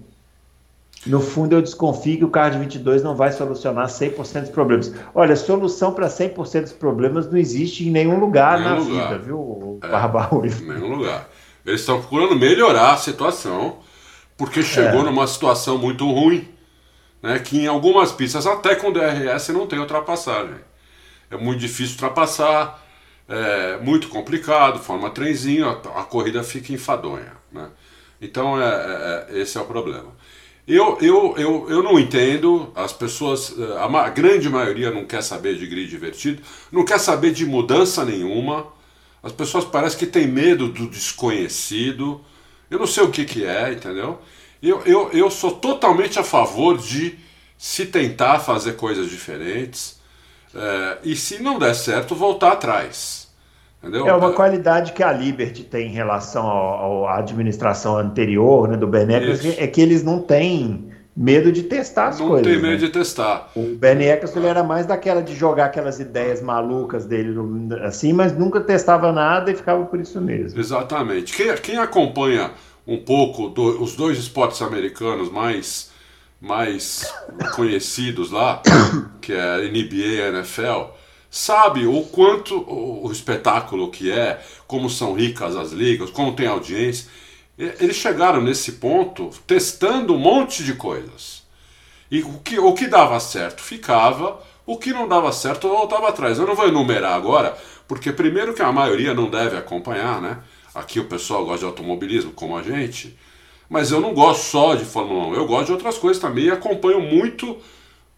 no 1.06 1.20
fundo, 1.20 1.56
eu 1.56 1.62
desconfio 1.62 2.18
que 2.18 2.24
o 2.24 2.30
carro 2.30 2.52
de 2.52 2.60
22 2.60 3.04
não 3.04 3.16
vai 3.16 3.32
solucionar 3.32 3.88
100% 3.88 4.42
dos 4.42 4.50
problemas. 4.50 4.94
Olha, 5.14 5.36
solução 5.36 5.94
para 5.94 6.08
100% 6.08 6.62
dos 6.62 6.72
problemas 6.72 7.30
não 7.30 7.38
existe 7.38 7.88
em 7.88 7.92
nenhum 7.92 8.20
lugar 8.20 8.60
nenhum 8.60 8.70
na 8.70 8.80
lugar. 8.80 9.10
vida, 9.10 9.20
viu, 9.20 9.80
é, 9.84 9.88
Barba 9.88 10.30
Em 10.46 10.66
nenhum 10.66 10.96
lugar. 10.96 11.30
Eles 11.66 11.82
estão 11.82 12.00
procurando 12.00 12.36
melhorar 12.36 12.94
a 12.94 12.98
situação, 12.98 13.78
porque 14.38 14.64
chegou 14.64 15.02
é. 15.02 15.04
numa 15.04 15.28
situação 15.28 15.78
muito 15.78 16.10
ruim, 16.10 16.48
né, 17.22 17.40
que 17.40 17.60
em 17.60 17.68
algumas 17.68 18.12
pistas, 18.12 18.48
até 18.48 18.76
com 18.76 18.92
DRS, 18.92 19.50
não 19.50 19.68
tem 19.68 19.80
ultrapassagem. 19.80 20.56
É 21.30 21.36
muito 21.38 21.60
difícil 21.60 21.94
ultrapassar, 21.94 22.82
é 23.28 23.78
muito 23.78 24.08
complicado, 24.08 24.80
forma 24.80 25.10
trenzinho, 25.10 25.68
a, 25.68 26.02
a 26.02 26.04
corrida 26.04 26.44
fica 26.44 26.72
enfadonha. 26.72 27.34
Né? 27.52 27.68
Então, 28.22 28.62
é, 28.62 28.66
é, 28.66 29.28
é 29.30 29.40
esse 29.40 29.58
é 29.58 29.62
o 29.62 29.66
problema. 29.66 30.12
Eu, 30.66 30.98
eu, 31.02 31.36
eu, 31.38 31.70
eu 31.70 31.84
não 31.84 32.00
entendo, 32.00 32.72
as 32.74 32.94
pessoas, 32.94 33.54
eh, 33.58 33.78
a 33.78 34.10
grande 34.10 34.50
maioria 34.50 34.92
não 34.92 35.06
quer 35.06 35.22
saber 35.22 35.58
de 35.58 35.68
grid 35.68 35.90
divertido, 35.90 36.42
não 36.72 36.86
quer 36.86 37.00
saber 37.00 37.34
de 37.34 37.46
mudança 37.46 38.06
nenhuma. 38.06 38.68
As 39.22 39.34
pessoas 39.34 39.66
parecem 39.66 40.00
que 40.00 40.06
têm 40.08 40.28
medo 40.28 40.70
do 40.70 40.88
desconhecido. 40.90 42.22
Eu 42.72 42.80
não 42.80 42.88
sei 42.88 43.04
o 43.04 43.12
que, 43.12 43.26
que 43.26 43.46
é, 43.46 43.74
entendeu? 43.74 44.20
Eu, 44.62 44.82
eu, 44.86 45.12
eu 45.12 45.30
sou 45.30 45.52
totalmente 45.52 46.18
a 46.18 46.24
favor 46.24 46.78
de 46.78 47.18
se 47.58 47.86
tentar 47.86 48.40
fazer 48.40 48.74
coisas 48.78 49.10
diferentes 49.10 50.00
é, 50.56 50.98
e 51.04 51.16
se 51.16 51.42
não 51.42 51.60
der 51.60 51.74
certo, 51.76 52.16
voltar 52.16 52.54
atrás. 52.54 53.23
Entendeu? 53.84 54.08
É 54.08 54.14
uma 54.14 54.32
qualidade 54.32 54.94
que 54.94 55.04
a 55.04 55.12
Liberty 55.12 55.64
tem 55.64 55.90
em 55.90 55.92
relação 55.92 57.06
à 57.06 57.18
administração 57.18 57.98
anterior, 57.98 58.70
né, 58.70 58.78
do 58.78 58.88
Benecas, 58.88 59.46
é 59.46 59.68
que 59.68 59.82
eles 59.82 60.04
não 60.04 60.20
têm 60.20 60.90
medo 61.16 61.52
de 61.52 61.64
testar 61.64 62.08
as 62.08 62.20
não 62.20 62.30
coisas. 62.30 62.48
Não 62.48 62.54
tem 62.54 62.62
medo 62.62 62.82
né? 62.82 62.88
de 62.88 62.94
testar. 62.94 63.52
O 63.56 63.76
Ben 63.76 63.98
ele 64.02 64.48
era 64.48 64.64
mais 64.64 64.86
daquela 64.86 65.22
de 65.22 65.36
jogar 65.36 65.66
aquelas 65.66 66.00
ideias 66.00 66.42
malucas 66.42 67.06
dele 67.06 67.36
assim, 67.84 68.14
mas 68.14 68.36
nunca 68.36 68.62
testava 68.62 69.12
nada 69.12 69.52
e 69.52 69.56
ficava 69.56 69.84
por 69.86 70.00
isso 70.00 70.20
mesmo. 70.22 70.58
Exatamente. 70.58 71.36
Quem, 71.36 71.54
quem 71.56 71.78
acompanha 71.78 72.52
um 72.88 72.98
pouco 72.98 73.50
do, 73.50 73.84
os 73.84 73.96
dois 73.96 74.18
esportes 74.18 74.62
americanos 74.62 75.32
mais, 75.32 75.92
mais 76.42 77.14
conhecidos 77.54 78.32
lá, 78.32 78.62
que 79.22 79.34
é 79.34 79.42
a 79.42 79.58
NBA 79.58 79.96
e 79.96 80.22
a 80.22 80.28
NFL, 80.30 80.94
sabe 81.34 81.88
o 81.88 82.04
quanto 82.04 82.56
o, 82.60 83.12
espetáculo 83.12 83.90
que 83.90 84.12
é, 84.12 84.40
como 84.68 84.88
são 84.88 85.16
ricas 85.16 85.56
as 85.56 85.72
ligas, 85.72 86.12
como 86.12 86.36
tem 86.36 86.46
audiência. 86.46 87.10
Eles 87.58 87.96
chegaram 87.96 88.40
nesse 88.40 88.74
ponto 88.74 89.32
testando 89.48 90.14
um 90.14 90.20
monte 90.20 90.64
de 90.64 90.76
coisas. 90.76 91.42
E 92.12 92.22
o 92.22 92.38
que, 92.38 92.60
o 92.60 92.72
que 92.74 92.86
dava 92.86 93.20
certo 93.20 93.64
ficava, 93.64 94.40
o 94.64 94.78
que 94.78 94.94
não 94.94 95.08
dava 95.08 95.32
certo 95.32 95.68
voltava 95.68 96.10
atrás. 96.10 96.38
Eu 96.38 96.46
não 96.46 96.54
vou 96.54 96.68
enumerar 96.68 97.16
agora, 97.16 97.58
porque 97.88 98.12
primeiro 98.12 98.54
que 98.54 98.62
a 98.62 98.72
maioria 98.72 99.16
não 99.16 99.28
deve 99.28 99.58
acompanhar, 99.58 100.22
né? 100.22 100.38
Aqui 100.76 101.00
o 101.00 101.06
pessoal 101.06 101.44
gosta 101.46 101.62
de 101.62 101.66
automobilismo, 101.66 102.32
como 102.32 102.56
a 102.56 102.62
gente. 102.62 103.18
Mas 103.68 103.90
eu 103.90 104.00
não 104.00 104.14
gosto 104.14 104.44
só 104.44 104.76
de 104.76 104.86
Fórmula 104.86 105.30
1, 105.30 105.34
eu 105.34 105.48
gosto 105.48 105.66
de 105.66 105.72
outras 105.72 105.98
coisas 105.98 106.22
também 106.22 106.46
e 106.46 106.52
acompanho 106.52 107.02
muito 107.02 107.58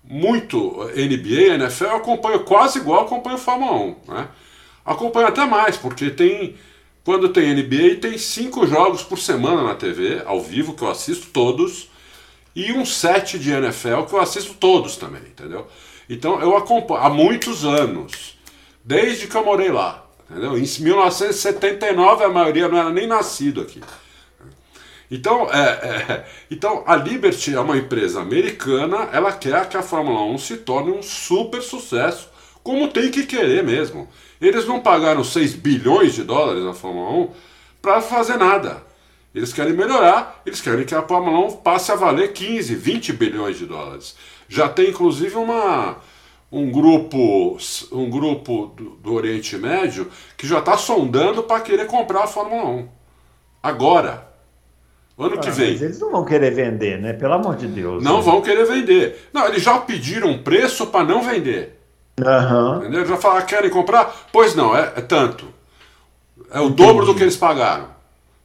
muito 0.07 0.83
NBA, 0.95 1.55
NFL, 1.55 1.85
eu 1.85 1.95
acompanho 1.95 2.39
quase 2.41 2.79
igual 2.79 3.05
acompanho 3.05 3.37
Fórmula 3.37 3.73
1. 3.73 3.95
Né? 4.07 4.27
Acompanho 4.85 5.27
até 5.27 5.45
mais, 5.45 5.77
porque 5.77 6.09
tem. 6.09 6.55
Quando 7.03 7.29
tem 7.29 7.53
NBA, 7.53 7.97
tem 8.01 8.17
cinco 8.17 8.65
jogos 8.65 9.03
por 9.03 9.19
semana 9.19 9.61
na 9.61 9.75
TV, 9.75 10.23
ao 10.25 10.41
vivo, 10.41 10.73
que 10.73 10.81
eu 10.81 10.89
assisto 10.89 11.27
todos, 11.27 11.87
e 12.55 12.71
um 12.71 12.83
set 12.83 13.37
de 13.37 13.51
NFL 13.51 14.03
que 14.09 14.13
eu 14.13 14.19
assisto 14.19 14.55
todos 14.55 14.95
também, 14.95 15.21
entendeu? 15.21 15.67
Então 16.09 16.41
eu 16.41 16.57
acompanho 16.57 17.01
há 17.01 17.09
muitos 17.09 17.63
anos, 17.63 18.39
desde 18.83 19.27
que 19.27 19.35
eu 19.35 19.45
morei 19.45 19.71
lá. 19.71 20.03
Entendeu? 20.27 20.57
Em 20.57 20.61
1979 20.61 22.23
a 22.23 22.29
maioria 22.29 22.67
não 22.67 22.77
era 22.79 22.89
nem 22.89 23.05
nascido 23.05 23.61
aqui. 23.61 23.79
Então, 25.09 25.47
é, 25.51 25.63
é, 25.63 26.25
então, 26.49 26.83
a 26.85 26.95
Liberty 26.95 27.53
é 27.53 27.59
uma 27.59 27.77
empresa 27.77 28.21
americana, 28.21 29.09
ela 29.11 29.31
quer 29.31 29.69
que 29.69 29.77
a 29.77 29.83
Fórmula 29.83 30.21
1 30.23 30.37
se 30.39 30.57
torne 30.57 30.91
um 30.91 31.01
super 31.01 31.61
sucesso, 31.61 32.29
como 32.63 32.87
tem 32.87 33.11
que 33.11 33.25
querer 33.25 33.63
mesmo. 33.63 34.07
Eles 34.41 34.65
não 34.65 34.79
pagaram 34.79 35.23
6 35.23 35.53
bilhões 35.53 36.13
de 36.13 36.23
dólares 36.23 36.63
na 36.63 36.73
Fórmula 36.73 37.09
1 37.11 37.29
para 37.81 38.01
fazer 38.01 38.37
nada. 38.37 38.83
Eles 39.33 39.53
querem 39.53 39.73
melhorar, 39.73 40.41
eles 40.45 40.61
querem 40.61 40.85
que 40.85 40.95
a 40.95 41.03
Fórmula 41.03 41.47
1 41.47 41.57
passe 41.57 41.91
a 41.91 41.95
valer 41.95 42.33
15, 42.33 42.73
20 42.73 43.13
bilhões 43.13 43.57
de 43.57 43.65
dólares. 43.65 44.15
Já 44.47 44.69
tem 44.69 44.89
inclusive 44.89 45.35
uma, 45.35 45.97
um 46.51 46.71
grupo, 46.71 47.57
um 47.91 48.09
grupo 48.09 48.67
do, 48.75 48.91
do 48.91 49.13
Oriente 49.13 49.57
Médio 49.57 50.09
que 50.37 50.47
já 50.47 50.59
está 50.59 50.77
sondando 50.77 51.43
para 51.43 51.61
querer 51.61 51.85
comprar 51.85 52.23
a 52.23 52.27
Fórmula 52.27 52.65
1. 52.65 52.89
Agora. 53.61 54.34
Ano 55.17 55.35
ah, 55.35 55.39
que 55.39 55.51
vem. 55.51 55.71
Mas 55.71 55.81
eles 55.81 55.99
não 55.99 56.11
vão 56.11 56.25
querer 56.25 56.51
vender, 56.51 56.99
né? 56.99 57.13
Pelo 57.13 57.33
amor 57.33 57.55
de 57.55 57.67
Deus. 57.67 58.03
Não 58.03 58.17
né? 58.17 58.23
vão 58.23 58.41
querer 58.41 58.65
vender. 58.65 59.29
Não, 59.31 59.47
eles 59.47 59.63
já 59.63 59.77
pediram 59.79 60.29
um 60.29 60.43
preço 60.43 60.87
para 60.87 61.05
não 61.05 61.23
vender. 61.23 61.79
Uhum. 62.19 62.77
Entendeu? 62.77 63.05
Já 63.05 63.17
falaram, 63.17 63.45
querem 63.45 63.69
comprar? 63.69 64.27
Pois 64.31 64.55
não, 64.55 64.75
é, 64.75 64.93
é 64.95 65.01
tanto. 65.01 65.47
É 66.51 66.59
o 66.59 66.65
Entendi. 66.65 66.75
dobro 66.75 67.05
do 67.05 67.15
que 67.15 67.23
eles 67.23 67.37
pagaram. 67.37 67.95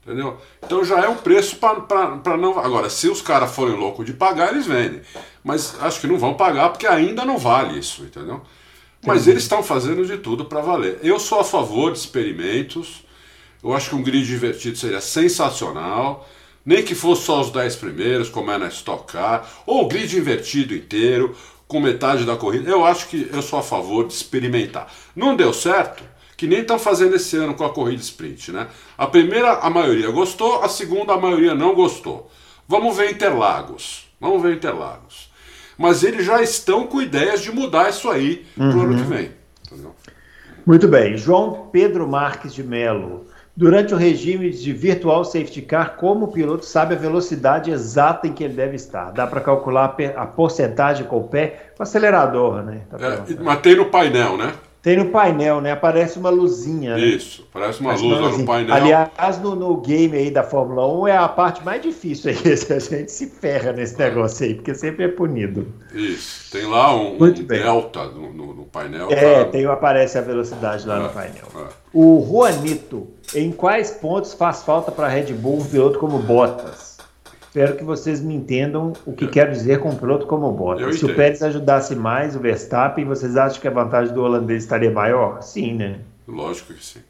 Entendeu? 0.04 0.38
Então 0.64 0.84
já 0.84 0.98
é 1.00 1.08
um 1.08 1.16
preço 1.16 1.56
para 1.56 2.36
não. 2.36 2.58
Agora, 2.58 2.88
se 2.88 3.08
os 3.08 3.20
caras 3.20 3.54
forem 3.54 3.76
loucos 3.76 4.06
de 4.06 4.12
pagar, 4.12 4.52
eles 4.52 4.66
vendem. 4.66 5.02
Mas 5.44 5.76
acho 5.80 6.00
que 6.00 6.06
não 6.06 6.18
vão 6.18 6.34
pagar 6.34 6.70
porque 6.70 6.86
ainda 6.86 7.24
não 7.24 7.36
vale 7.36 7.78
isso, 7.78 8.02
entendeu? 8.02 8.40
Mas 9.06 9.26
eles 9.26 9.42
estão 9.42 9.62
fazendo 9.62 10.04
de 10.04 10.18
tudo 10.18 10.44
para 10.44 10.60
valer. 10.60 10.98
Eu 11.02 11.18
sou 11.18 11.40
a 11.40 11.44
favor 11.44 11.92
de 11.92 11.98
experimentos. 11.98 13.04
Eu 13.62 13.74
acho 13.74 13.90
que 13.90 13.94
um 13.94 14.02
grid 14.02 14.32
invertido 14.32 14.76
seria 14.76 15.00
sensacional. 15.00 16.26
Nem 16.64 16.82
que 16.82 16.94
fosse 16.94 17.22
só 17.22 17.40
os 17.40 17.50
10 17.50 17.76
primeiros, 17.76 18.28
como 18.28 18.50
é 18.50 18.58
na 18.58 18.68
Stock 18.68 19.10
Car, 19.10 19.48
ou 19.66 19.84
o 19.84 19.88
grid 19.88 20.16
invertido 20.16 20.74
inteiro, 20.74 21.34
com 21.66 21.80
metade 21.80 22.24
da 22.24 22.36
corrida. 22.36 22.68
Eu 22.68 22.84
acho 22.84 23.08
que 23.08 23.30
eu 23.32 23.40
sou 23.40 23.58
a 23.58 23.62
favor 23.62 24.06
de 24.06 24.12
experimentar. 24.12 24.92
Não 25.14 25.36
deu 25.36 25.52
certo? 25.52 26.02
Que 26.36 26.46
nem 26.46 26.60
estão 26.60 26.78
fazendo 26.78 27.14
esse 27.14 27.36
ano 27.36 27.54
com 27.54 27.64
a 27.64 27.70
corrida 27.70 28.02
sprint, 28.02 28.50
né? 28.50 28.66
A 28.98 29.06
primeira 29.06 29.52
a 29.52 29.70
maioria 29.70 30.10
gostou, 30.10 30.62
a 30.62 30.68
segunda 30.68 31.12
a 31.12 31.20
maioria 31.20 31.54
não 31.54 31.74
gostou. 31.74 32.30
Vamos 32.66 32.96
ver 32.96 33.10
Interlagos. 33.10 34.08
Vamos 34.20 34.42
ver 34.42 34.54
Interlagos. 34.54 35.30
Mas 35.78 36.02
eles 36.02 36.26
já 36.26 36.42
estão 36.42 36.86
com 36.86 37.00
ideias 37.00 37.40
de 37.40 37.52
mudar 37.52 37.88
isso 37.88 38.10
aí 38.10 38.44
uhum. 38.56 38.70
pro 38.70 38.80
ano 38.82 38.96
que 38.96 39.02
vem. 39.04 39.32
Entendeu? 39.66 39.94
Muito 40.66 40.88
bem. 40.88 41.16
João 41.16 41.68
Pedro 41.72 42.06
Marques 42.06 42.52
de 42.52 42.62
Melo. 42.62 43.26
Durante 43.60 43.92
o 43.92 43.96
regime 43.98 44.48
de 44.48 44.72
virtual 44.72 45.22
safety 45.22 45.60
car, 45.60 45.96
como 45.98 46.24
o 46.24 46.32
piloto 46.32 46.64
sabe 46.64 46.94
a 46.94 46.98
velocidade 46.98 47.70
exata 47.70 48.26
em 48.26 48.32
que 48.32 48.42
ele 48.42 48.54
deve 48.54 48.74
estar? 48.74 49.10
Dá 49.12 49.26
para 49.26 49.42
calcular 49.42 49.94
a 50.16 50.26
porcentagem 50.26 51.04
com 51.04 51.18
o 51.18 51.28
pé, 51.28 51.72
com 51.76 51.82
o 51.82 51.82
acelerador, 51.82 52.62
né? 52.62 52.80
Tá 52.88 52.96
é, 52.98 53.34
mas 53.38 53.60
tem 53.60 53.76
no 53.76 53.84
painel, 53.84 54.38
né? 54.38 54.54
Tem 54.82 54.96
no 54.96 55.10
painel, 55.10 55.60
né? 55.60 55.72
Aparece 55.72 56.18
uma 56.18 56.30
luzinha. 56.30 56.96
Né? 56.96 57.04
Isso, 57.04 57.46
parece 57.52 57.80
uma 57.80 57.92
luz 57.92 58.18
lá 58.18 58.30
no 58.30 58.46
painel. 58.46 58.74
Aliás, 58.74 59.38
no, 59.38 59.54
no, 59.54 59.76
game 59.76 60.16
aí 60.16 60.30
da 60.30 60.42
Fórmula 60.42 60.86
1 60.86 61.08
é 61.08 61.16
a 61.18 61.28
parte 61.28 61.62
mais 61.62 61.82
difícil 61.82 62.30
aí. 62.30 62.36
A 62.74 62.78
gente 62.78 63.12
se 63.12 63.26
ferra 63.26 63.72
nesse 63.72 63.98
negócio 63.98 64.46
aí, 64.46 64.54
porque 64.54 64.74
sempre 64.74 65.04
é 65.04 65.08
punido. 65.08 65.66
Isso. 65.92 66.50
Tem 66.50 66.64
lá 66.64 66.94
um, 66.94 67.22
um 67.22 67.30
delta 67.30 68.06
no, 68.06 68.32
no, 68.32 68.54
no, 68.54 68.64
painel. 68.64 69.08
É, 69.10 69.42
pra... 69.42 69.44
tem, 69.50 69.66
aparece 69.66 70.16
a 70.16 70.22
velocidade 70.22 70.86
lá 70.86 70.98
é, 70.98 71.02
no 71.02 71.08
painel. 71.10 71.46
É. 71.56 71.68
O 71.92 72.26
Juanito, 72.26 73.08
em 73.34 73.52
quais 73.52 73.90
pontos 73.90 74.32
faz 74.32 74.62
falta 74.62 74.90
para 74.90 75.06
a 75.06 75.08
Red 75.10 75.32
Bull 75.34 75.58
um 75.58 75.64
piloto 75.64 75.98
como 75.98 76.18
Bottas? 76.20 76.89
Espero 77.50 77.76
que 77.76 77.82
vocês 77.82 78.20
me 78.20 78.32
entendam 78.32 78.92
o 79.04 79.12
que 79.12 79.24
é. 79.24 79.28
quero 79.28 79.50
dizer 79.50 79.80
com 79.80 79.88
um 79.88 79.96
piloto 79.96 80.24
como 80.24 80.46
o 80.46 80.52
Bottas. 80.52 81.00
Se 81.00 81.04
o 81.04 81.16
Pérez 81.16 81.42
ajudasse 81.42 81.96
mais 81.96 82.36
o 82.36 82.38
Verstappen, 82.38 83.04
vocês 83.04 83.36
acham 83.36 83.60
que 83.60 83.66
a 83.66 83.72
vantagem 83.72 84.14
do 84.14 84.22
holandês 84.22 84.62
estaria 84.62 84.90
maior? 84.90 85.42
Sim, 85.42 85.74
né? 85.74 85.98
Lógico 86.28 86.72
que 86.72 86.84
sim. 86.84 87.00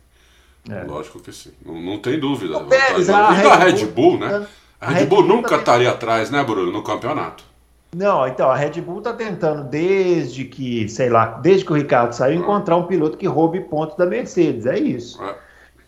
É. 0.70 0.83
Lógico 0.85 1.20
que 1.20 1.31
sim. 1.31 1.50
Não, 1.64 1.79
não 1.79 1.98
tem 1.98 2.18
dúvida. 2.18 2.57
O 2.57 2.64
Pérez, 2.64 3.11
a 3.11 3.38
e 3.38 3.42
da 3.42 3.57
Red 3.57 3.85
Bull, 3.85 4.18
né? 4.18 4.46
A 4.81 4.90
Red, 4.90 5.05
Bull, 5.05 5.22
Bull 5.22 5.37
nunca 5.37 5.50
tá 5.50 5.57
estaria 5.59 5.90
atrás, 5.90 6.31
né, 6.31 6.42
Bruno, 6.42 6.72
no 6.72 6.83
campeonato. 6.83 7.44
Não, 7.94 8.26
então, 8.26 8.48
a 8.48 8.57
Red 8.57 8.81
Bull 8.81 8.98
está 8.98 9.12
tentando, 9.12 9.64
desde 9.64 10.44
que, 10.46 10.88
sei 10.88 11.11
lá, 11.11 11.38
desde 11.42 11.66
que 11.66 11.72
o 11.72 11.76
Ricardo 11.76 12.14
saiu, 12.14 12.38
ah. 12.38 12.42
encontrar 12.42 12.79
um 12.79 12.87
piloto 12.87 13.18
que 13.18 13.26
roube 13.26 13.61
pontos 13.61 13.94
da 13.98 14.07
Mercedes. 14.07 14.64
É 14.64 14.79
isso. 14.79 15.22
É. 15.22 15.35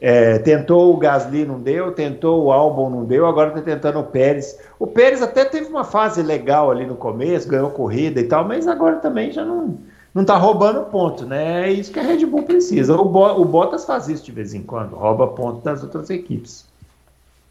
É, 0.04 0.36
tentou 0.40 0.92
o 0.92 0.96
Gasly, 0.96 1.44
não 1.44 1.60
deu, 1.60 1.92
tentou 1.92 2.42
o 2.42 2.50
Albon, 2.50 2.90
não 2.90 3.04
deu, 3.04 3.24
agora 3.24 3.50
está 3.50 3.62
tentando 3.62 4.00
o 4.00 4.04
Pérez. 4.04 4.58
O 4.76 4.84
Pérez 4.84 5.22
até 5.22 5.44
teve 5.44 5.68
uma 5.68 5.84
fase 5.84 6.24
legal 6.24 6.72
ali 6.72 6.84
no 6.84 6.96
começo, 6.96 7.48
ganhou 7.48 7.70
corrida 7.70 8.18
e 8.18 8.24
tal, 8.24 8.44
mas 8.44 8.66
agora 8.66 8.96
também 8.96 9.30
já 9.30 9.44
não, 9.44 9.78
não 10.12 10.24
tá 10.24 10.36
roubando 10.36 10.86
ponto, 10.86 11.24
né? 11.24 11.68
É 11.68 11.72
isso 11.72 11.92
que 11.92 12.00
a 12.00 12.02
Red 12.02 12.26
Bull 12.26 12.42
precisa. 12.42 12.96
O, 12.96 13.04
Bo, 13.04 13.40
o 13.40 13.44
Bottas 13.44 13.84
faz 13.84 14.08
isso 14.08 14.24
de 14.24 14.32
vez 14.32 14.52
em 14.54 14.62
quando, 14.64 14.96
rouba 14.96 15.28
ponto 15.28 15.62
das 15.62 15.84
outras 15.84 16.10
equipes. 16.10 16.66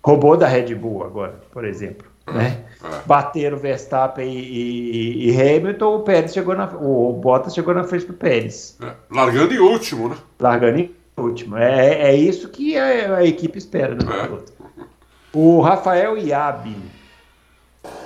Roubou 0.03 0.35
da 0.35 0.45
Red 0.45 0.75
Bull 0.75 1.05
agora, 1.05 1.39
por 1.53 1.63
exemplo. 1.63 2.05
Né? 2.27 2.65
É. 2.83 2.87
Bateram 3.05 3.57
Verstappen 3.57 4.29
e, 4.29 5.29
e, 5.29 5.29
e, 5.29 5.41
Hamilton, 5.41 5.95
o 5.95 5.99
Pérez 6.01 6.33
chegou 6.33 6.53
na, 6.53 6.65
o 6.65 7.13
Bottas 7.13 7.55
chegou 7.55 7.73
na 7.73 7.85
frente 7.85 8.07
do 8.07 8.13
Pérez. 8.13 8.77
É. 8.83 8.91
Largando 9.09 9.53
em 9.53 9.59
último, 9.59 10.09
né? 10.09 10.17
Largando 10.37 10.79
em 10.79 11.00
último. 11.23 11.57
É, 11.57 12.09
é 12.09 12.15
isso 12.15 12.49
que 12.49 12.77
a, 12.77 13.17
a 13.17 13.25
equipe 13.25 13.57
espera 13.57 13.95
né, 13.95 14.01
é. 14.03 14.85
O 15.33 15.61
Rafael 15.61 16.17
Iabi. 16.17 16.77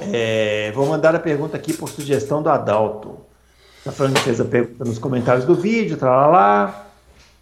É, 0.02 0.72
vou 0.74 0.86
mandar 0.86 1.16
a 1.16 1.20
pergunta 1.20 1.58
aqui 1.58 1.74
por 1.74 1.90
sugestão 1.90 2.42
do 2.42 2.50
Adalto. 2.50 3.18
Está 3.80 3.92
falando 3.92 4.16
que 4.16 4.22
fez 4.22 4.42
a 4.42 4.46
pergunta 4.46 4.84
nos 4.84 4.98
comentários 4.98 5.46
do 5.46 5.54
vídeo, 5.54 5.98
tá 5.98 6.10
lá, 6.10 6.28
lá. 6.28 6.86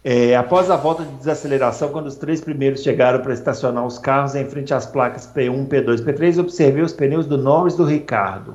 É, 0.04 0.36
após 0.36 0.70
a 0.70 0.76
volta 0.76 1.02
de 1.02 1.14
desaceleração, 1.14 1.88
quando 1.88 2.08
os 2.08 2.16
três 2.16 2.42
primeiros 2.42 2.82
chegaram 2.82 3.20
para 3.20 3.32
estacionar 3.32 3.86
os 3.86 3.98
carros 3.98 4.34
em 4.34 4.44
frente 4.44 4.74
às 4.74 4.84
placas 4.84 5.26
P1, 5.26 5.66
P2, 5.66 6.04
P3, 6.04 6.38
observei 6.38 6.82
os 6.82 6.92
pneus 6.92 7.24
do 7.24 7.38
Norris 7.38 7.72
e 7.72 7.76
do 7.78 7.84
Ricardo. 7.84 8.54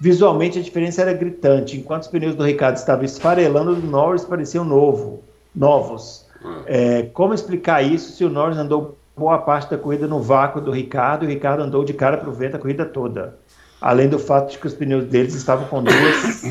Visualmente 0.00 0.58
a 0.58 0.62
diferença 0.62 1.02
era 1.02 1.12
gritante. 1.12 1.76
Enquanto 1.76 2.02
os 2.02 2.08
pneus 2.08 2.34
do 2.34 2.44
Ricardo 2.44 2.76
estavam 2.76 3.04
esfarelando, 3.04 3.72
os 3.72 3.84
Norris 3.84 4.24
pareciam 4.24 4.64
novo, 4.64 5.22
novos. 5.54 6.23
É, 6.66 7.02
como 7.12 7.34
explicar 7.34 7.82
isso 7.82 8.12
se 8.12 8.24
o 8.24 8.30
Norris 8.30 8.58
andou 8.58 8.98
boa 9.16 9.38
parte 9.38 9.70
da 9.70 9.78
corrida 9.78 10.06
no 10.06 10.20
vácuo 10.20 10.60
do 10.60 10.70
Ricardo 10.70 11.24
e 11.24 11.26
o 11.26 11.30
Ricardo 11.30 11.62
andou 11.62 11.84
de 11.84 11.94
cara 11.94 12.16
para 12.16 12.28
o 12.28 12.32
vento 12.32 12.56
a 12.56 12.58
corrida 12.58 12.84
toda? 12.84 13.38
Além 13.80 14.08
do 14.08 14.18
fato 14.18 14.52
de 14.52 14.58
que 14.58 14.66
os 14.66 14.74
pneus 14.74 15.04
deles 15.04 15.34
estavam 15.34 15.66
com 15.66 15.82
duas. 15.82 16.44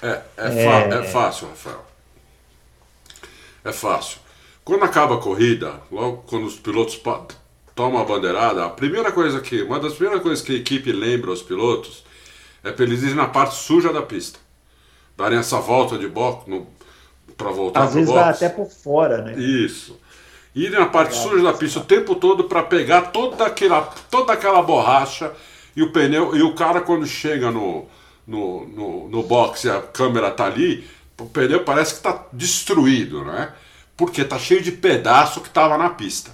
É, 0.00 0.22
é, 0.36 0.64
é... 0.64 0.88
é 0.94 1.02
fácil, 1.02 1.48
Rafael. 1.48 1.84
É 3.64 3.72
fácil. 3.72 4.20
Quando 4.64 4.84
acaba 4.84 5.16
a 5.16 5.18
corrida, 5.18 5.74
logo 5.90 6.18
quando 6.26 6.46
os 6.46 6.56
pilotos 6.56 7.00
tomam 7.74 8.00
a 8.00 8.04
bandeirada, 8.04 8.64
a 8.64 8.70
primeira 8.70 9.10
coisa 9.10 9.40
que. 9.40 9.62
Uma 9.62 9.80
das 9.80 9.94
primeiras 9.94 10.22
coisas 10.22 10.44
que 10.44 10.52
a 10.52 10.56
equipe 10.56 10.92
lembra 10.92 11.30
aos 11.30 11.42
pilotos 11.42 12.04
é 12.62 12.70
para 12.70 12.84
eles 12.84 13.02
irem 13.02 13.14
na 13.14 13.26
parte 13.26 13.56
suja 13.56 13.92
da 13.92 14.02
pista. 14.02 14.38
Darem 15.16 15.38
essa 15.38 15.58
volta 15.58 15.98
de 15.98 16.06
box, 16.06 16.48
no, 16.48 16.66
para 17.38 17.50
voltar 17.50 17.84
Às 17.84 17.94
vezes 17.94 18.10
box. 18.10 18.20
vai 18.20 18.30
até 18.30 18.48
por 18.48 18.68
fora, 18.68 19.22
né? 19.22 19.38
Isso. 19.38 19.98
Ir 20.54 20.70
na 20.70 20.86
parte 20.86 21.16
é, 21.16 21.20
suja 21.22 21.42
da 21.42 21.52
pista 21.52 21.78
o 21.78 21.84
tempo 21.84 22.16
todo 22.16 22.44
para 22.44 22.64
pegar 22.64 23.12
toda 23.12 23.46
aquela, 23.46 23.82
toda 24.10 24.32
aquela 24.32 24.60
borracha 24.60 25.32
e 25.76 25.82
o 25.82 25.92
pneu. 25.92 26.34
E 26.34 26.42
o 26.42 26.54
cara, 26.54 26.80
quando 26.80 27.06
chega 27.06 27.50
no, 27.50 27.86
no, 28.26 28.66
no, 28.66 29.08
no 29.08 29.22
box 29.22 29.64
e 29.64 29.70
a 29.70 29.80
câmera 29.80 30.32
tá 30.32 30.46
ali, 30.46 30.84
o 31.18 31.26
pneu 31.26 31.62
parece 31.62 31.92
que 31.92 31.98
está 31.98 32.26
destruído, 32.32 33.24
né? 33.24 33.52
Porque 33.96 34.24
tá 34.24 34.38
cheio 34.38 34.60
de 34.60 34.72
pedaço 34.72 35.40
que 35.40 35.48
estava 35.48 35.78
na 35.78 35.90
pista. 35.90 36.32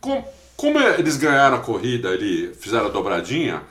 Com, 0.00 0.24
como 0.56 0.78
eles 0.78 1.16
ganharam 1.16 1.56
a 1.56 1.60
corrida 1.60 2.10
ali, 2.10 2.54
fizeram 2.54 2.86
a 2.86 2.90
dobradinha, 2.90 3.62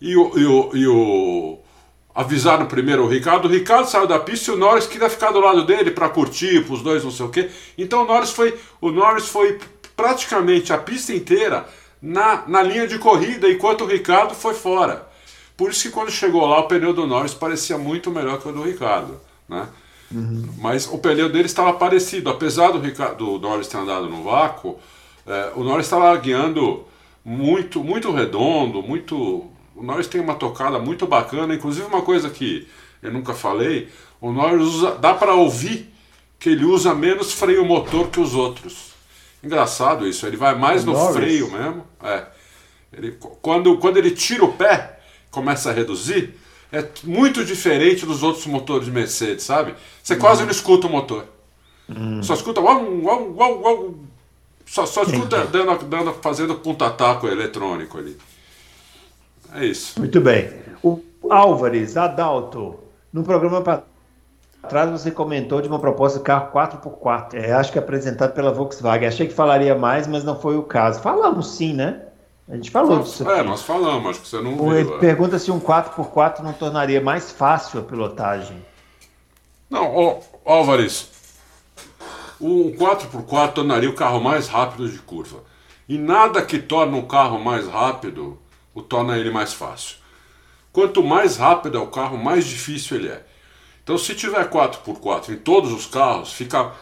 e 0.00 0.16
o, 0.16 0.38
e 0.38 0.46
o, 0.46 0.76
e 0.76 0.86
o 0.86 1.58
avisaram 2.18 2.66
primeiro 2.66 3.04
o 3.04 3.08
Ricardo. 3.08 3.44
O 3.46 3.48
Ricardo 3.48 3.88
saiu 3.88 4.04
da 4.04 4.18
pista 4.18 4.50
e 4.50 4.54
o 4.54 4.56
Norris 4.56 4.88
queria 4.88 5.08
ficar 5.08 5.30
do 5.30 5.38
lado 5.38 5.64
dele 5.64 5.92
para 5.92 6.08
curtir, 6.08 6.64
para 6.64 6.74
os 6.74 6.82
dois 6.82 7.04
não 7.04 7.12
sei 7.12 7.26
o 7.26 7.28
quê. 7.28 7.48
Então 7.78 8.02
o 8.02 8.06
Norris 8.06 8.32
foi, 8.32 8.58
o 8.80 8.90
Norris 8.90 9.28
foi 9.28 9.60
praticamente 9.96 10.72
a 10.72 10.78
pista 10.78 11.14
inteira 11.14 11.64
na, 12.02 12.42
na 12.48 12.60
linha 12.60 12.88
de 12.88 12.98
corrida, 12.98 13.48
enquanto 13.48 13.84
o 13.84 13.86
Ricardo 13.86 14.34
foi 14.34 14.52
fora. 14.52 15.06
Por 15.56 15.70
isso 15.70 15.82
que 15.82 15.90
quando 15.90 16.10
chegou 16.10 16.44
lá, 16.44 16.58
o 16.58 16.66
pneu 16.66 16.92
do 16.92 17.06
Norris 17.06 17.34
parecia 17.34 17.78
muito 17.78 18.10
melhor 18.10 18.40
que 18.40 18.48
o 18.48 18.52
do 18.52 18.64
Ricardo. 18.64 19.20
Né? 19.48 19.68
Uhum. 20.10 20.48
Mas 20.58 20.88
o 20.88 20.98
pneu 20.98 21.28
dele 21.28 21.46
estava 21.46 21.72
parecido. 21.74 22.30
Apesar 22.30 22.72
do, 22.72 22.80
Ricardo, 22.80 23.38
do 23.38 23.48
Norris 23.48 23.68
ter 23.68 23.76
andado 23.76 24.08
no 24.08 24.24
vácuo, 24.24 24.76
é, 25.24 25.52
o 25.54 25.62
Norris 25.62 25.86
estava 25.86 26.16
guiando 26.16 26.84
muito, 27.24 27.84
muito 27.84 28.10
redondo, 28.10 28.82
muito 28.82 29.52
o 29.78 29.82
Norris 29.82 30.08
tem 30.08 30.20
uma 30.20 30.34
tocada 30.34 30.78
muito 30.78 31.06
bacana, 31.06 31.54
inclusive 31.54 31.86
uma 31.86 32.02
coisa 32.02 32.28
que 32.28 32.66
eu 33.00 33.12
nunca 33.12 33.32
falei, 33.32 33.88
o 34.20 34.32
Norris 34.32 34.62
usa, 34.62 34.96
dá 34.96 35.14
para 35.14 35.34
ouvir 35.34 35.92
que 36.38 36.50
ele 36.50 36.64
usa 36.64 36.94
menos 36.94 37.32
freio 37.32 37.64
motor 37.64 38.08
que 38.08 38.20
os 38.20 38.34
outros. 38.34 38.92
Engraçado 39.42 40.06
isso, 40.06 40.26
ele 40.26 40.36
vai 40.36 40.56
mais 40.56 40.82
o 40.82 40.86
no 40.86 40.92
Norris. 40.94 41.16
freio 41.16 41.50
mesmo. 41.50 41.86
É. 42.02 42.26
Ele, 42.92 43.16
quando, 43.40 43.78
quando 43.78 43.98
ele 43.98 44.10
tira 44.10 44.44
o 44.44 44.52
pé, 44.52 44.98
começa 45.30 45.70
a 45.70 45.72
reduzir, 45.72 46.34
é 46.72 46.84
muito 47.04 47.44
diferente 47.44 48.04
dos 48.04 48.22
outros 48.24 48.46
motores 48.46 48.86
de 48.86 48.90
Mercedes, 48.90 49.44
sabe? 49.44 49.74
Você 50.02 50.14
uhum. 50.14 50.20
quase 50.20 50.42
não 50.42 50.50
escuta 50.50 50.88
o 50.88 50.90
motor. 50.90 51.24
Uhum. 51.88 52.20
Só 52.22 52.34
escuta 52.34 52.60
uau, 52.60 52.82
uau, 53.02 53.34
uau, 53.36 53.60
uau, 53.62 53.94
só, 54.66 54.84
só 54.84 55.02
escuta 55.04 55.46
dando, 55.46 55.84
dando, 55.84 56.12
fazendo 56.14 56.56
ponta-taco 56.56 57.28
eletrônico 57.28 57.96
ali. 57.96 58.16
É 59.54 59.64
isso. 59.64 59.98
Muito 59.98 60.20
bem. 60.20 60.50
O 60.82 61.00
Álvares, 61.28 61.96
Adalto, 61.96 62.78
no 63.12 63.22
programa 63.22 63.60
para 63.60 63.82
trás 64.68 64.90
você 64.90 65.10
comentou 65.10 65.60
de 65.60 65.68
uma 65.68 65.78
proposta 65.78 66.18
de 66.18 66.24
carro 66.24 66.52
4x4. 66.52 67.34
É, 67.34 67.52
acho 67.52 67.72
que 67.72 67.78
apresentado 67.78 68.32
pela 68.32 68.52
Volkswagen. 68.52 69.08
Achei 69.08 69.26
que 69.26 69.34
falaria 69.34 69.74
mais, 69.74 70.06
mas 70.06 70.24
não 70.24 70.38
foi 70.38 70.56
o 70.56 70.62
caso. 70.62 71.00
Falamos 71.00 71.54
sim, 71.56 71.72
né? 71.72 72.02
A 72.48 72.56
gente 72.56 72.70
falou 72.70 72.96
nós, 72.96 73.10
disso. 73.10 73.28
É, 73.28 73.42
nós 73.42 73.62
falamos, 73.62 74.10
acho 74.10 74.20
que 74.22 74.28
você 74.28 74.40
não 74.40 74.56
viu. 74.56 74.74
Ele 74.74 74.90
é. 74.90 74.98
pergunta 74.98 75.38
se 75.38 75.50
um 75.50 75.60
4x4 75.60 76.40
não 76.40 76.52
tornaria 76.52 77.00
mais 77.00 77.30
fácil 77.30 77.80
a 77.80 77.82
pilotagem. 77.82 78.64
Não, 79.68 79.94
ó, 79.94 80.20
Álvares, 80.46 81.10
o 82.40 82.72
4x4 82.72 83.52
tornaria 83.52 83.90
o 83.90 83.94
carro 83.94 84.20
mais 84.20 84.48
rápido 84.48 84.88
de 84.88 84.98
curva. 84.98 85.40
E 85.86 85.98
nada 85.98 86.40
que 86.42 86.58
torna 86.58 86.96
um 86.96 87.06
carro 87.06 87.38
mais 87.38 87.66
rápido 87.66 88.38
o 88.78 88.82
torna 88.82 89.18
ele 89.18 89.30
mais 89.30 89.52
fácil. 89.52 89.96
Quanto 90.72 91.02
mais 91.02 91.36
rápido 91.36 91.76
é 91.78 91.80
o 91.80 91.88
carro, 91.88 92.16
mais 92.16 92.46
difícil 92.46 92.96
ele 92.96 93.08
é. 93.08 93.26
Então, 93.82 93.98
se 93.98 94.14
tiver 94.14 94.48
4x4 94.48 95.30
em 95.30 95.36
todos 95.36 95.72
os 95.72 95.86
carros, 95.86 96.32
fica, 96.32 96.72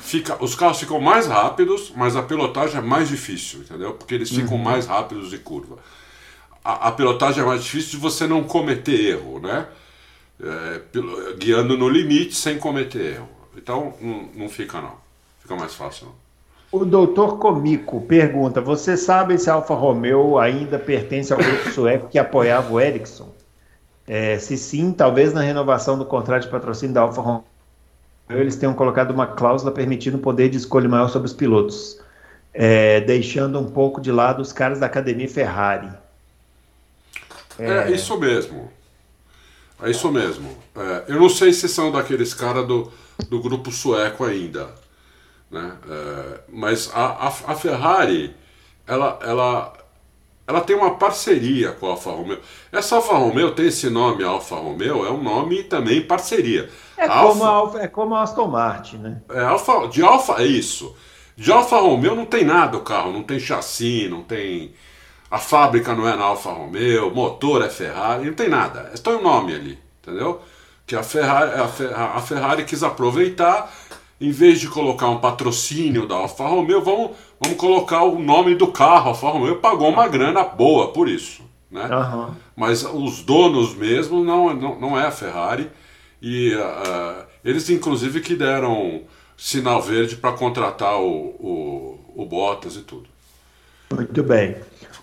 fica, 0.00 0.42
os 0.42 0.54
carros 0.54 0.78
ficam 0.78 1.00
mais 1.00 1.26
rápidos, 1.26 1.92
mas 1.94 2.16
a 2.16 2.22
pilotagem 2.22 2.78
é 2.78 2.80
mais 2.80 3.08
difícil, 3.08 3.60
entendeu? 3.60 3.94
Porque 3.94 4.14
eles 4.14 4.30
ficam 4.30 4.56
mais 4.56 4.86
rápidos 4.86 5.30
de 5.30 5.38
curva. 5.38 5.78
A, 6.64 6.88
a 6.88 6.92
pilotagem 6.92 7.42
é 7.42 7.46
mais 7.46 7.64
difícil 7.64 7.90
de 7.90 7.96
você 7.96 8.26
não 8.26 8.44
cometer 8.44 9.10
erro, 9.10 9.40
né? 9.40 9.66
É, 10.40 10.80
guiando 11.38 11.76
no 11.76 11.88
limite 11.88 12.34
sem 12.34 12.58
cometer 12.58 13.16
erro. 13.16 13.28
Então, 13.56 13.94
não, 14.00 14.30
não 14.34 14.48
fica 14.48 14.80
não. 14.80 14.96
Fica 15.40 15.56
mais 15.56 15.74
fácil 15.74 16.06
não. 16.06 16.14
O 16.72 16.86
doutor 16.86 17.38
Comico 17.38 18.00
pergunta: 18.00 18.60
Você 18.60 18.96
sabe 18.96 19.36
se 19.38 19.50
a 19.50 19.54
Alfa 19.54 19.74
Romeo 19.74 20.38
ainda 20.38 20.78
pertence 20.78 21.32
ao 21.32 21.38
grupo 21.38 21.70
sueco 21.70 22.08
que 22.08 22.18
apoiava 22.18 22.72
o 22.72 22.80
Ericsson? 22.80 23.28
É, 24.08 24.38
se 24.38 24.56
sim, 24.56 24.92
talvez 24.92 25.32
na 25.32 25.42
renovação 25.42 25.98
do 25.98 26.04
contrato 26.04 26.44
de 26.44 26.48
patrocínio 26.48 26.94
da 26.94 27.02
Alfa 27.02 27.20
Romeo 27.20 27.44
eles 28.30 28.56
tenham 28.56 28.74
colocado 28.74 29.10
uma 29.10 29.26
cláusula 29.26 29.70
permitindo 29.70 30.16
um 30.16 30.20
poder 30.20 30.48
de 30.48 30.56
escolha 30.56 30.88
maior 30.88 31.08
sobre 31.08 31.26
os 31.26 31.34
pilotos, 31.34 32.00
é, 32.54 33.00
deixando 33.00 33.58
um 33.58 33.70
pouco 33.70 34.00
de 34.00 34.10
lado 34.10 34.40
os 34.40 34.52
caras 34.52 34.80
da 34.80 34.86
academia 34.86 35.28
Ferrari. 35.28 35.90
É, 37.58 37.90
isso 37.90 38.18
mesmo. 38.18 38.70
É 39.82 39.90
isso 39.90 40.10
mesmo. 40.10 40.48
É, 40.76 41.04
eu 41.08 41.20
não 41.20 41.28
sei 41.28 41.52
se 41.52 41.68
são 41.68 41.90
daqueles 41.90 42.32
caras 42.32 42.66
do, 42.66 42.90
do 43.28 43.40
grupo 43.40 43.70
sueco 43.70 44.24
ainda. 44.24 44.68
Né? 45.52 45.78
É, 45.88 46.40
mas 46.48 46.90
a, 46.94 47.28
a, 47.28 47.28
a 47.28 47.54
Ferrari, 47.56 48.34
ela, 48.86 49.18
ela, 49.22 49.74
ela 50.46 50.60
tem 50.62 50.76
uma 50.76 50.96
parceria 50.96 51.72
com 51.72 51.86
a 51.88 51.90
Alfa 51.92 52.10
Romeo. 52.12 52.40
Essa 52.72 52.96
Alfa 52.96 53.14
Romeo 53.16 53.52
tem 53.54 53.66
esse 53.68 53.90
nome, 53.90 54.24
Alfa 54.24 54.56
Romeo, 54.56 55.06
é 55.06 55.10
um 55.12 55.22
nome 55.22 55.64
também 55.64 56.02
parceria. 56.06 56.70
É, 56.96 57.06
A 57.06 57.18
como, 57.20 57.44
Alfa- 57.44 57.78
a, 57.78 57.82
é 57.82 57.88
como 57.88 58.14
a 58.14 58.22
Aston 58.22 58.48
Martin, 58.48 58.98
né? 58.98 59.22
é, 59.30 59.40
Alfa, 59.40 59.88
de 59.88 60.02
Alfa, 60.02 60.42
é 60.42 60.46
isso. 60.46 60.94
De 61.36 61.50
Alfa 61.50 61.76
Romeo 61.80 62.14
não 62.14 62.26
tem 62.26 62.44
nada 62.44 62.76
o 62.76 62.82
carro, 62.82 63.12
não 63.12 63.22
tem 63.22 63.38
chassi, 63.40 64.08
não 64.08 64.22
tem. 64.22 64.74
A 65.30 65.38
fábrica 65.38 65.94
não 65.94 66.08
é 66.08 66.16
na 66.16 66.24
Alfa 66.24 66.50
Romeo, 66.52 67.14
motor 67.14 67.62
é 67.64 67.70
Ferrari, 67.70 68.26
não 68.26 68.34
tem 68.34 68.48
nada. 68.48 68.90
É 68.92 68.96
só 68.96 69.18
o 69.18 69.22
nome 69.22 69.54
ali, 69.54 69.78
entendeu? 70.02 70.42
Que 70.86 70.96
a 70.96 71.02
Ferrari, 71.02 71.60
a 71.60 71.68
Fe- 71.68 71.92
a 71.94 72.20
Ferrari 72.22 72.64
quis 72.64 72.82
aproveitar, 72.82 73.72
em 74.22 74.30
vez 74.30 74.60
de 74.60 74.68
colocar 74.68 75.08
um 75.08 75.18
patrocínio 75.18 76.06
da 76.06 76.14
Alfa 76.14 76.46
Romeo, 76.46 76.80
vamos, 76.80 77.10
vamos 77.40 77.58
colocar 77.58 78.04
o 78.04 78.20
nome 78.20 78.54
do 78.54 78.68
carro. 78.68 79.06
A 79.06 79.08
Alfa 79.08 79.28
Romeo 79.28 79.56
pagou 79.56 79.88
uma 79.88 80.06
grana 80.06 80.44
boa 80.44 80.92
por 80.92 81.08
isso, 81.08 81.42
né? 81.68 81.88
Aham. 81.90 82.36
Mas 82.54 82.84
os 82.84 83.20
donos 83.22 83.74
mesmo 83.74 84.22
não, 84.22 84.54
não, 84.54 84.78
não 84.78 85.00
é 85.00 85.08
a 85.08 85.10
Ferrari. 85.10 85.68
E 86.22 86.54
ah, 86.54 87.26
eles, 87.44 87.68
inclusive, 87.68 88.20
que 88.20 88.36
deram 88.36 89.00
sinal 89.36 89.82
verde 89.82 90.14
para 90.14 90.36
contratar 90.36 91.00
o, 91.00 91.10
o, 91.40 91.98
o 92.14 92.24
Bottas 92.24 92.76
e 92.76 92.82
tudo. 92.82 93.08
Muito 93.92 94.22
bem. 94.22 94.54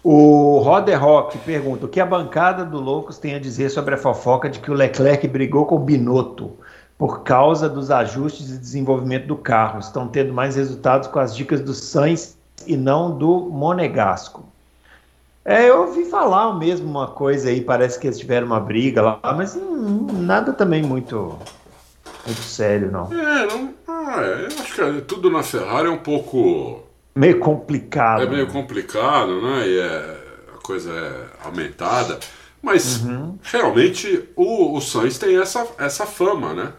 O 0.01 0.59
Roder 0.59 0.97
Rock 0.97 1.37
pergunta: 1.39 1.87
o 1.87 1.89
que 1.89 1.99
a 1.99 2.05
bancada 2.05 2.63
do 2.63 2.79
Loucos 2.79 3.17
tem 3.17 3.35
a 3.35 3.39
dizer 3.39 3.69
sobre 3.69 3.95
a 3.95 3.97
fofoca 3.97 4.49
de 4.49 4.59
que 4.59 4.71
o 4.71 4.73
Leclerc 4.73 5.27
brigou 5.27 5.65
com 5.65 5.75
o 5.75 5.79
Binotto 5.79 6.57
por 6.99 7.23
causa 7.23 7.69
dos 7.69 7.89
ajustes 7.89 8.51
e 8.51 8.57
desenvolvimento 8.57 9.25
do 9.25 9.37
carro? 9.37 9.79
Estão 9.79 10.05
tendo 10.05 10.33
mais 10.33 10.57
resultados 10.57 11.07
com 11.07 11.17
as 11.17 11.33
dicas 11.33 11.61
do 11.61 11.73
Sainz 11.73 12.37
e 12.67 12.75
não 12.75 13.17
do 13.17 13.49
Monegasco. 13.49 14.45
É, 15.45 15.69
eu 15.69 15.83
ouvi 15.83 16.03
falar 16.03 16.53
mesmo 16.59 16.89
uma 16.89 17.07
coisa 17.07 17.47
aí, 17.47 17.61
parece 17.61 17.97
que 17.97 18.05
eles 18.05 18.19
tiveram 18.19 18.47
uma 18.47 18.59
briga 18.59 19.01
lá, 19.01 19.19
mas 19.33 19.55
hum, 19.55 20.07
nada 20.11 20.51
também 20.51 20.83
muito, 20.83 21.39
muito 22.25 22.41
sério, 22.41 22.91
não. 22.91 23.05
É, 23.13 23.47
não, 23.47 23.73
ah, 23.87 24.21
é, 24.21 24.41
eu 24.41 24.47
acho 24.47 24.75
que 24.75 25.01
tudo 25.03 25.31
na 25.31 25.41
Ferrari 25.41 25.87
é 25.87 25.91
um 25.91 25.97
pouco. 25.97 26.83
Meio 27.15 27.39
complicado. 27.39 28.23
É 28.23 28.29
meio 28.29 28.47
complicado, 28.47 29.41
né? 29.41 29.65
E 29.65 29.79
é, 29.79 30.17
a 30.53 30.61
coisa 30.61 30.91
é 30.91 31.47
aumentada. 31.47 32.19
Mas 32.61 33.05
realmente 33.41 34.27
o, 34.35 34.75
o 34.75 34.81
Sainz 34.81 35.17
tem 35.17 35.39
essa, 35.39 35.65
essa 35.77 36.05
fama, 36.05 36.53
né? 36.53 36.73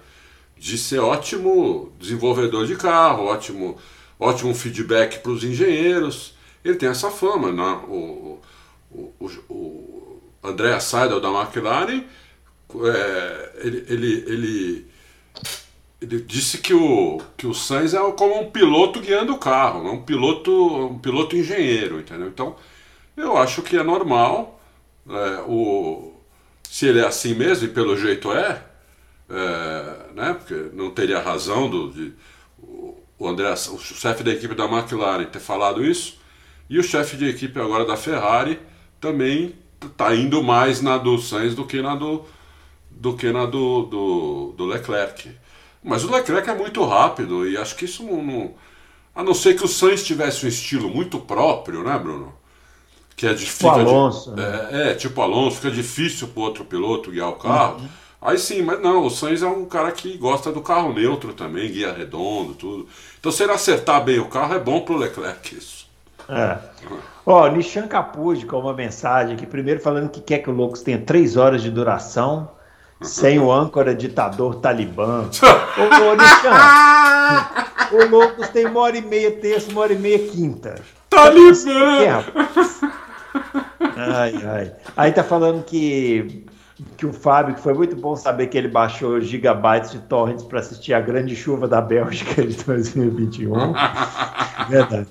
De 0.61 0.77
ser 0.77 0.99
ótimo 0.99 1.91
desenvolvedor 1.99 2.67
de 2.67 2.77
carro, 2.77 3.25
ótimo, 3.25 3.79
ótimo 4.19 4.55
feedback 4.55 5.21
para 5.21 5.33
os 5.33 5.43
engenheiros. 5.43 6.35
Ele 6.63 6.77
tem 6.77 6.91
essa 6.91 7.11
fama. 7.11 7.51
Né? 7.51 7.81
O, 7.89 8.39
o, 8.91 9.15
o, 9.19 9.27
o 9.49 10.23
Andrea 10.45 10.79
Seidel 10.79 11.19
da 11.19 11.31
McLaren, 11.31 12.05
é, 12.85 13.53
ele, 13.63 13.85
ele, 13.89 14.25
ele, 14.27 14.87
ele 16.03 16.21
disse 16.21 16.59
que 16.59 16.75
o, 16.75 17.23
que 17.39 17.47
o 17.47 17.55
Sainz 17.55 17.95
é 17.95 18.13
como 18.13 18.43
um 18.43 18.51
piloto 18.51 19.01
guiando 19.01 19.33
o 19.33 19.39
carro, 19.39 19.83
não 19.83 19.95
um 19.95 20.03
piloto, 20.03 20.53
um 20.89 20.99
piloto 20.99 21.37
engenheiro, 21.37 22.01
entendeu? 22.01 22.29
Então, 22.29 22.55
eu 23.17 23.35
acho 23.39 23.63
que 23.63 23.79
é 23.79 23.83
normal. 23.83 24.61
é, 25.09 25.41
o, 25.49 26.13
se 26.69 26.87
ele 26.87 27.01
é 27.01 27.07
assim 27.07 27.35
mesmo, 27.35 27.65
e 27.67 27.71
pelo 27.71 27.97
jeito 27.97 28.31
é, 28.31 28.63
é, 29.31 30.13
né? 30.15 30.35
Porque 30.35 30.55
não 30.75 30.91
teria 30.91 31.21
razão 31.21 31.69
do, 31.71 31.91
de, 31.91 32.13
o, 33.19 33.29
André, 33.29 33.51
o 33.53 33.79
chefe 33.79 34.23
da 34.23 34.31
equipe 34.33 34.55
da 34.55 34.65
McLaren 34.65 35.25
ter 35.27 35.41
falado 35.41 35.85
isso, 35.85 36.19
e 36.69 36.79
o 36.79 36.83
chefe 36.83 37.17
de 37.17 37.29
equipe 37.29 37.59
agora 37.61 37.85
da 37.85 37.97
Ferrari 37.97 38.59
também 39.01 39.55
está 39.85 40.15
indo 40.15 40.43
mais 40.43 40.81
na 40.81 40.99
do 40.99 41.19
Sainz 41.19 41.55
do 41.55 41.67
que 41.67 41.81
na 41.83 41.95
do, 41.95 42.25
do 42.91 43.17
que 43.17 43.33
na 43.33 43.47
do, 43.47 43.83
do, 43.85 44.55
do 44.57 44.67
Leclerc. 44.67 45.31
Mas 45.83 46.05
o 46.05 46.13
Leclerc 46.13 46.49
é 46.51 46.55
muito 46.55 46.85
rápido 46.85 47.49
e 47.49 47.57
acho 47.57 47.77
que 47.77 47.87
isso 47.87 48.05
não, 48.05 48.23
não- 48.23 48.55
A 49.15 49.23
não 49.25 49.35
ser 49.35 49.55
que 49.57 49.65
o 49.65 49.69
Sainz 49.69 50.05
tivesse 50.05 50.47
um 50.47 50.49
estilo 50.49 50.91
muito 50.91 51.21
próprio, 51.21 51.85
né, 51.85 51.99
Bruno? 51.99 52.35
Que 53.17 53.27
é 53.27 53.35
difícil. 53.35 53.69
Alonso, 53.71 54.35
né? 54.35 54.69
é, 54.73 54.91
é, 54.91 54.95
tipo 54.95 55.21
Alonso, 55.21 55.57
fica 55.57 55.71
difícil 55.71 56.29
pro 56.29 56.43
outro 56.43 56.65
piloto 56.65 57.11
guiar 57.11 57.29
o 57.29 57.35
carro. 57.37 57.83
Aí 58.23 58.39
sim, 58.39 58.63
mas 58.63 58.81
não, 58.81 59.07
o 59.07 59.11
Sainz 59.11 59.43
é 59.43 59.47
um 59.47 59.65
cara 59.65 59.91
que 59.93 60.17
gosta 60.19 60.53
do 60.53 60.61
carro 60.61 60.93
neutro 60.93 61.33
também, 61.33 61.71
guia 61.71 61.93
redondo, 61.93 62.55
tudo. 62.55 62.87
Então 63.19 63.33
se 63.33 63.43
ele 63.43 63.53
acertar 63.53 64.05
bem 64.05 64.19
o 64.19 64.27
carro, 64.27 64.55
é 64.55 64.59
bom 64.59 64.81
pro 64.81 64.97
Leclerc 64.97 65.57
isso. 65.57 65.89
É. 66.29 66.59
Ó, 67.25 67.49
Nishan 67.49 67.89
Capuji 67.89 68.45
com 68.45 68.59
uma 68.59 68.75
mensagem 68.75 69.35
aqui, 69.35 69.47
primeiro 69.47 69.81
falando 69.81 70.11
que 70.11 70.21
quer 70.21 70.39
que 70.39 70.51
o 70.51 70.53
Loucos 70.53 70.83
tenha 70.83 70.99
três 70.99 71.37
horas 71.37 71.63
de 71.63 71.71
duração, 71.71 72.51
sem 73.01 73.39
o 73.39 73.51
âncora 73.51 73.95
ditador 73.95 74.57
talibã. 74.57 75.23
Ô, 75.79 75.83
ô 75.83 76.15
Nishan, 76.15 76.55
o 78.05 78.11
Loucos 78.11 78.49
tem 78.51 78.67
uma 78.67 78.81
hora 78.81 78.99
e 78.99 79.03
meia 79.03 79.33
terça, 79.33 79.71
uma 79.71 79.81
hora 79.81 79.95
e 79.95 79.99
meia 79.99 80.19
quinta. 80.29 80.81
Talibã! 81.09 82.05
rapaz? 82.07 82.81
Ai, 83.97 84.35
ai. 84.45 84.73
Aí 84.97 85.13
tá 85.13 85.25
falando 85.25 85.65
que, 85.65 86.45
que 86.97 87.07
o 87.07 87.13
Fábio, 87.13 87.55
que 87.55 87.61
foi 87.61 87.75
muito 87.75 87.97
bom 87.97 88.17
saber 88.17 88.47
que 88.47 88.57
ele 88.57 88.69
baixou 88.69 89.21
gigabytes 89.21 89.93
de 89.93 89.99
torrents 90.01 90.45
para 90.45 90.61
assistir 90.61 90.95
a 90.95 91.01
grande 91.01 91.35
chuva 91.37 91.67
da 91.69 91.81
Bélgica 91.81 92.43
de 92.47 92.57
2021. 92.65 93.53
Verdade. 94.69 95.09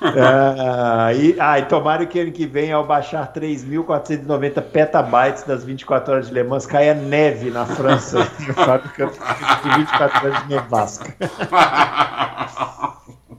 Ah, 0.00 1.12
e, 1.14 1.34
ah, 1.38 1.58
e 1.58 1.64
tomara 1.64 2.04
que 2.04 2.20
ano 2.20 2.30
que 2.30 2.46
vem, 2.46 2.70
ao 2.70 2.86
baixar 2.86 3.32
3.490 3.32 4.62
petabytes 4.62 5.42
das 5.44 5.64
24 5.64 6.12
horas 6.12 6.28
de 6.28 6.34
Le 6.34 6.44
Mans, 6.44 6.66
caia 6.66 6.94
neve 6.94 7.50
na 7.50 7.64
França. 7.64 8.30
e 8.46 8.50
o 8.50 8.54
Fábio 8.54 8.90
Campos 8.90 9.16
fica 9.16 9.56
com 9.56 9.70
24 9.76 10.26
horas 10.26 10.42
de 10.42 10.48
nevasca. 10.48 11.14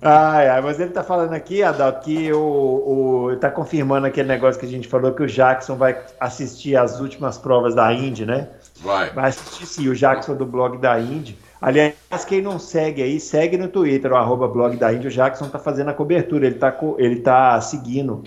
Ai, 0.02 0.48
ai, 0.48 0.62
mas 0.62 0.80
ele 0.80 0.92
tá 0.92 1.04
falando 1.04 1.34
aqui, 1.34 1.64
Adalto, 1.64 2.02
que 2.02 2.32
o, 2.32 3.32
o, 3.32 3.36
tá 3.38 3.50
confirmando 3.50 4.06
aquele 4.06 4.28
negócio 4.28 4.60
que 4.60 4.66
a 4.66 4.70
gente 4.70 4.88
falou, 4.88 5.12
que 5.12 5.24
o 5.24 5.28
Jackson 5.28 5.76
vai 5.76 5.98
assistir 6.20 6.76
as 6.76 7.00
últimas 7.00 7.38
provas 7.38 7.74
da 7.74 7.92
Indy, 7.92 8.26
né? 8.26 8.48
Vai. 8.82 9.10
Vai 9.12 9.30
assistir 9.30 9.66
sim, 9.66 9.90
o 9.90 9.96
Jackson 9.96 10.36
do 10.36 10.46
blog 10.46 10.78
da 10.78 11.00
Indy. 11.00 11.38
Aliás, 11.60 11.96
quem 12.28 12.42
não 12.42 12.60
segue 12.60 13.02
aí, 13.02 13.20
segue 13.20 13.58
no 13.58 13.68
Twitter, 13.68 14.12
o 14.12 14.16
arroba 14.16 14.48
blog 14.48 14.78
da 14.78 14.94
Indy, 14.94 15.08
o 15.08 15.12
Jackson 15.12 15.50
tá 15.50 15.58
fazendo 15.58 15.90
a 15.90 15.94
cobertura, 15.94 16.46
ele 16.46 16.56
tá, 16.56 16.78
ele 17.00 17.20
tá 17.22 17.60
seguindo. 17.60 18.24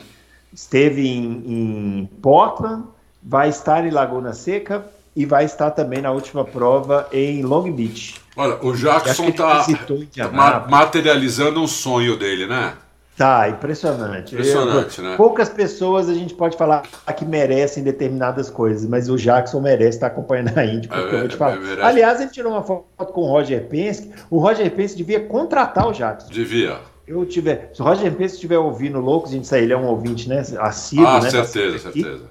Esteve 0.53 1.07
em, 1.07 1.45
em 1.47 2.11
Portland, 2.21 2.85
vai 3.23 3.49
estar 3.49 3.87
em 3.87 3.91
Laguna 3.91 4.33
Seca 4.33 4.85
e 5.15 5.27
vai 5.27 5.45
estar 5.45 5.71
também 5.71 6.01
na 6.01 6.11
última 6.11 6.45
prova 6.45 7.09
em 7.13 7.43
Long 7.43 7.71
Beach. 7.73 8.21
Olha, 8.37 8.57
o 8.63 8.73
Jackson 8.75 9.31
tá 9.33 9.59
visitou 9.63 9.99
ma- 10.33 10.67
materializando 10.69 11.61
um 11.61 11.67
sonho 11.67 12.17
dele, 12.17 12.47
né? 12.47 12.75
Tá, 13.17 13.51
impressionante. 13.51 14.33
Impressionante, 14.35 14.99
Eu, 14.99 15.05
né? 15.05 15.17
Poucas 15.17 15.51
pessoas 15.51 16.09
a 16.09 16.15
gente 16.15 16.33
pode 16.33 16.57
falar 16.57 16.83
que 17.15 17.25
merecem 17.27 17.83
determinadas 17.83 18.49
coisas, 18.49 18.89
mas 18.89 19.11
o 19.11 19.17
Jackson 19.17 19.61
merece 19.61 19.99
estar 19.99 20.07
acompanhando 20.07 20.57
a 20.57 20.65
Indy, 20.65 20.89
porque 20.89 21.03
É, 21.03 21.15
eu 21.17 21.19
vou 21.21 21.29
te 21.29 21.37
falar. 21.37 21.61
merece. 21.61 21.83
Aliás, 21.83 22.19
ele 22.21 22.31
tirou 22.31 22.53
uma 22.53 22.63
foto 22.63 23.13
com 23.13 23.21
o 23.21 23.27
Roger 23.27 23.67
Penske. 23.67 24.11
O 24.31 24.39
Roger 24.39 24.71
Penske 24.71 24.97
devia 24.97 25.21
contratar 25.21 25.87
o 25.87 25.93
Jackson. 25.93 26.31
Devia. 26.33 26.79
Eu 27.07 27.27
tiver, 27.27 27.71
se 27.75 27.83
o 27.83 27.85
Roger 27.85 28.11
Penske 28.13 28.37
estiver 28.37 28.59
ouvindo 28.59 28.99
Loucos, 29.01 29.33
a 29.33 29.35
gente 29.35 29.47
sabe, 29.47 29.65
ele 29.65 29.73
é 29.75 29.77
um 29.77 29.87
ouvinte, 29.87 30.27
né? 30.27 30.43
Assíduo, 30.59 31.07
ah, 31.07 31.21
né? 31.21 31.31
tá 31.31 31.45
certeza, 31.45 31.89
aqui. 31.91 32.03
certeza. 32.03 32.25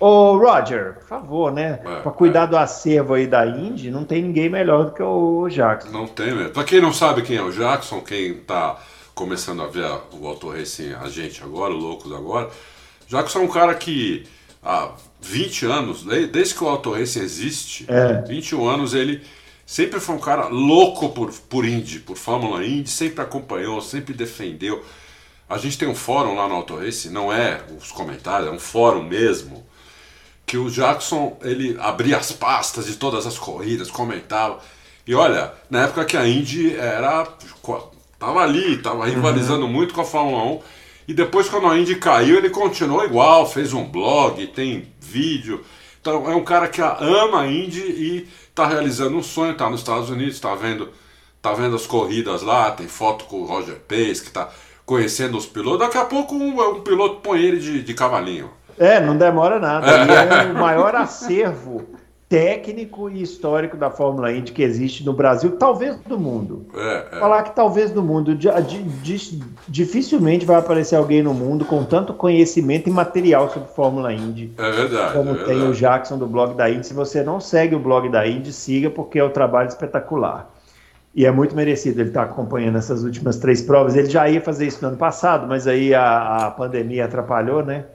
Ô, 0.00 0.38
Roger, 0.38 0.94
por 0.94 1.04
favor, 1.06 1.52
né? 1.52 1.78
É, 1.84 2.00
Para 2.00 2.10
cuidar 2.12 2.46
do 2.46 2.56
acervo 2.56 3.12
aí 3.14 3.26
da 3.26 3.46
Indy, 3.46 3.90
não 3.90 4.02
tem 4.04 4.22
ninguém 4.22 4.48
melhor 4.48 4.86
do 4.86 4.92
que 4.92 5.02
o 5.02 5.46
Jackson. 5.50 5.90
Não 5.90 6.06
tem 6.06 6.34
mesmo. 6.34 6.50
Pra 6.50 6.64
quem 6.64 6.80
não 6.80 6.92
sabe 6.92 7.20
quem 7.22 7.36
é 7.36 7.42
o 7.42 7.52
Jackson, 7.52 8.00
quem 8.00 8.34
tá 8.34 8.78
começando 9.14 9.62
a 9.62 9.66
ver 9.66 9.84
o 10.12 10.26
Auto 10.26 10.48
Racing, 10.48 10.94
a 10.94 11.08
gente 11.10 11.42
agora, 11.42 11.74
o 11.74 11.76
Loucos 11.76 12.10
agora, 12.12 12.48
Jackson 13.06 13.40
é 13.40 13.42
um 13.42 13.48
cara 13.48 13.74
que 13.74 14.26
há 14.62 14.92
20 15.20 15.66
anos, 15.66 16.02
de- 16.02 16.26
desde 16.28 16.54
que 16.54 16.64
o 16.64 16.68
Auto 16.68 16.92
Racing 16.92 17.20
existe, 17.20 17.84
É. 17.86 18.22
21 18.22 18.66
anos, 18.66 18.94
ele 18.94 19.20
sempre 19.66 20.00
foi 20.00 20.14
um 20.14 20.18
cara 20.18 20.46
louco 20.48 21.10
por, 21.10 21.30
por 21.30 21.66
Indy, 21.66 21.98
por 21.98 22.16
Fórmula 22.16 22.64
Indy, 22.64 22.88
sempre 22.88 23.20
acompanhou, 23.22 23.82
sempre 23.82 24.14
defendeu. 24.14 24.82
A 25.46 25.58
gente 25.58 25.76
tem 25.76 25.88
um 25.88 25.94
fórum 25.94 26.34
lá 26.36 26.48
no 26.48 26.54
Auto 26.54 26.76
Racing, 26.76 27.10
não 27.10 27.30
é 27.30 27.60
os 27.78 27.92
comentários, 27.92 28.48
é 28.48 28.52
um 28.52 28.58
fórum 28.60 29.02
mesmo, 29.02 29.66
que 30.50 30.58
o 30.58 30.68
Jackson 30.68 31.36
ele 31.42 31.76
abria 31.78 32.16
as 32.16 32.32
pastas 32.32 32.86
de 32.86 32.96
todas 32.96 33.24
as 33.24 33.38
corridas, 33.38 33.88
comentava. 33.88 34.58
E 35.06 35.14
olha, 35.14 35.52
na 35.70 35.84
época 35.84 36.04
que 36.04 36.16
a 36.16 36.26
Indy 36.26 36.74
era 36.74 37.24
tava 38.18 38.40
ali, 38.40 38.78
tava 38.78 39.06
rivalizando 39.06 39.68
muito 39.68 39.94
com 39.94 40.00
a 40.00 40.04
Fórmula 40.04 40.42
1. 40.42 40.60
E 41.06 41.14
depois 41.14 41.48
quando 41.48 41.68
a 41.68 41.78
Indy 41.78 41.94
caiu, 41.94 42.36
ele 42.36 42.50
continuou 42.50 43.04
igual, 43.04 43.48
fez 43.48 43.72
um 43.72 43.84
blog, 43.84 44.44
tem 44.48 44.92
vídeo. 44.98 45.64
Então 46.00 46.28
é 46.28 46.34
um 46.34 46.42
cara 46.42 46.66
que 46.66 46.80
ama 46.80 47.42
a 47.42 47.46
Indy 47.46 47.82
e 47.82 48.28
tá 48.52 48.66
realizando 48.66 49.16
um 49.16 49.22
sonho, 49.22 49.56
tá 49.56 49.70
nos 49.70 49.82
Estados 49.82 50.10
Unidos, 50.10 50.40
tá 50.40 50.56
vendo, 50.56 50.88
tá 51.40 51.52
vendo 51.52 51.76
as 51.76 51.86
corridas 51.86 52.42
lá, 52.42 52.72
tem 52.72 52.88
foto 52.88 53.26
com 53.26 53.42
o 53.42 53.46
Roger 53.46 53.76
Pace, 53.86 54.24
que 54.24 54.32
tá 54.32 54.50
conhecendo 54.84 55.38
os 55.38 55.46
pilotos. 55.46 55.78
Daqui 55.78 55.96
a 55.96 56.04
pouco 56.04 56.34
um, 56.34 56.60
um 56.60 56.80
piloto 56.80 57.20
põe 57.20 57.40
ele 57.40 57.60
de, 57.60 57.84
de 57.84 57.94
cavalinho. 57.94 58.50
É, 58.80 58.98
não 58.98 59.16
demora 59.16 59.60
nada. 59.60 59.86
Ele 60.02 60.12
é 60.12 60.50
o 60.52 60.54
maior 60.54 60.94
acervo 60.96 61.82
técnico 62.28 63.10
e 63.10 63.20
histórico 63.22 63.76
da 63.76 63.90
Fórmula 63.90 64.32
Indy 64.32 64.52
que 64.52 64.62
existe 64.62 65.04
no 65.04 65.12
Brasil, 65.12 65.56
talvez 65.58 65.96
do 66.06 66.16
mundo. 66.16 66.64
É, 66.76 67.06
é. 67.16 67.18
Falar 67.18 67.42
que 67.42 67.54
talvez 67.56 67.90
do 67.90 68.02
mundo, 68.04 68.36
di- 68.36 68.48
di- 69.02 69.40
dificilmente 69.66 70.46
vai 70.46 70.56
aparecer 70.56 70.94
alguém 70.94 71.22
no 71.24 71.34
mundo 71.34 71.64
com 71.64 71.82
tanto 71.84 72.14
conhecimento 72.14 72.88
e 72.88 72.92
material 72.92 73.50
sobre 73.50 73.68
Fórmula 73.74 74.12
Indy 74.12 74.52
É 74.56 74.70
verdade. 74.70 75.12
como 75.12 75.30
é 75.30 75.34
tem 75.34 75.44
verdade. 75.46 75.70
o 75.70 75.74
Jackson 75.74 76.18
do 76.18 76.26
blog 76.28 76.54
da 76.54 76.70
Indy. 76.70 76.86
Se 76.86 76.94
você 76.94 77.22
não 77.24 77.40
segue 77.40 77.74
o 77.74 77.80
blog 77.80 78.08
da 78.08 78.24
Indy, 78.26 78.52
siga 78.52 78.88
porque 78.90 79.18
é 79.18 79.24
um 79.24 79.30
trabalho 79.30 79.68
espetacular. 79.68 80.48
E 81.12 81.26
é 81.26 81.32
muito 81.32 81.56
merecido 81.56 82.00
ele 82.00 82.10
estar 82.10 82.22
acompanhando 82.22 82.78
essas 82.78 83.02
últimas 83.02 83.38
três 83.38 83.60
provas. 83.60 83.96
Ele 83.96 84.08
já 84.08 84.28
ia 84.28 84.40
fazer 84.40 84.68
isso 84.68 84.78
no 84.82 84.88
ano 84.88 84.96
passado, 84.96 85.48
mas 85.48 85.66
aí 85.66 85.92
a, 85.92 86.46
a 86.46 86.50
pandemia 86.52 87.06
atrapalhou, 87.06 87.64
né? 87.64 87.86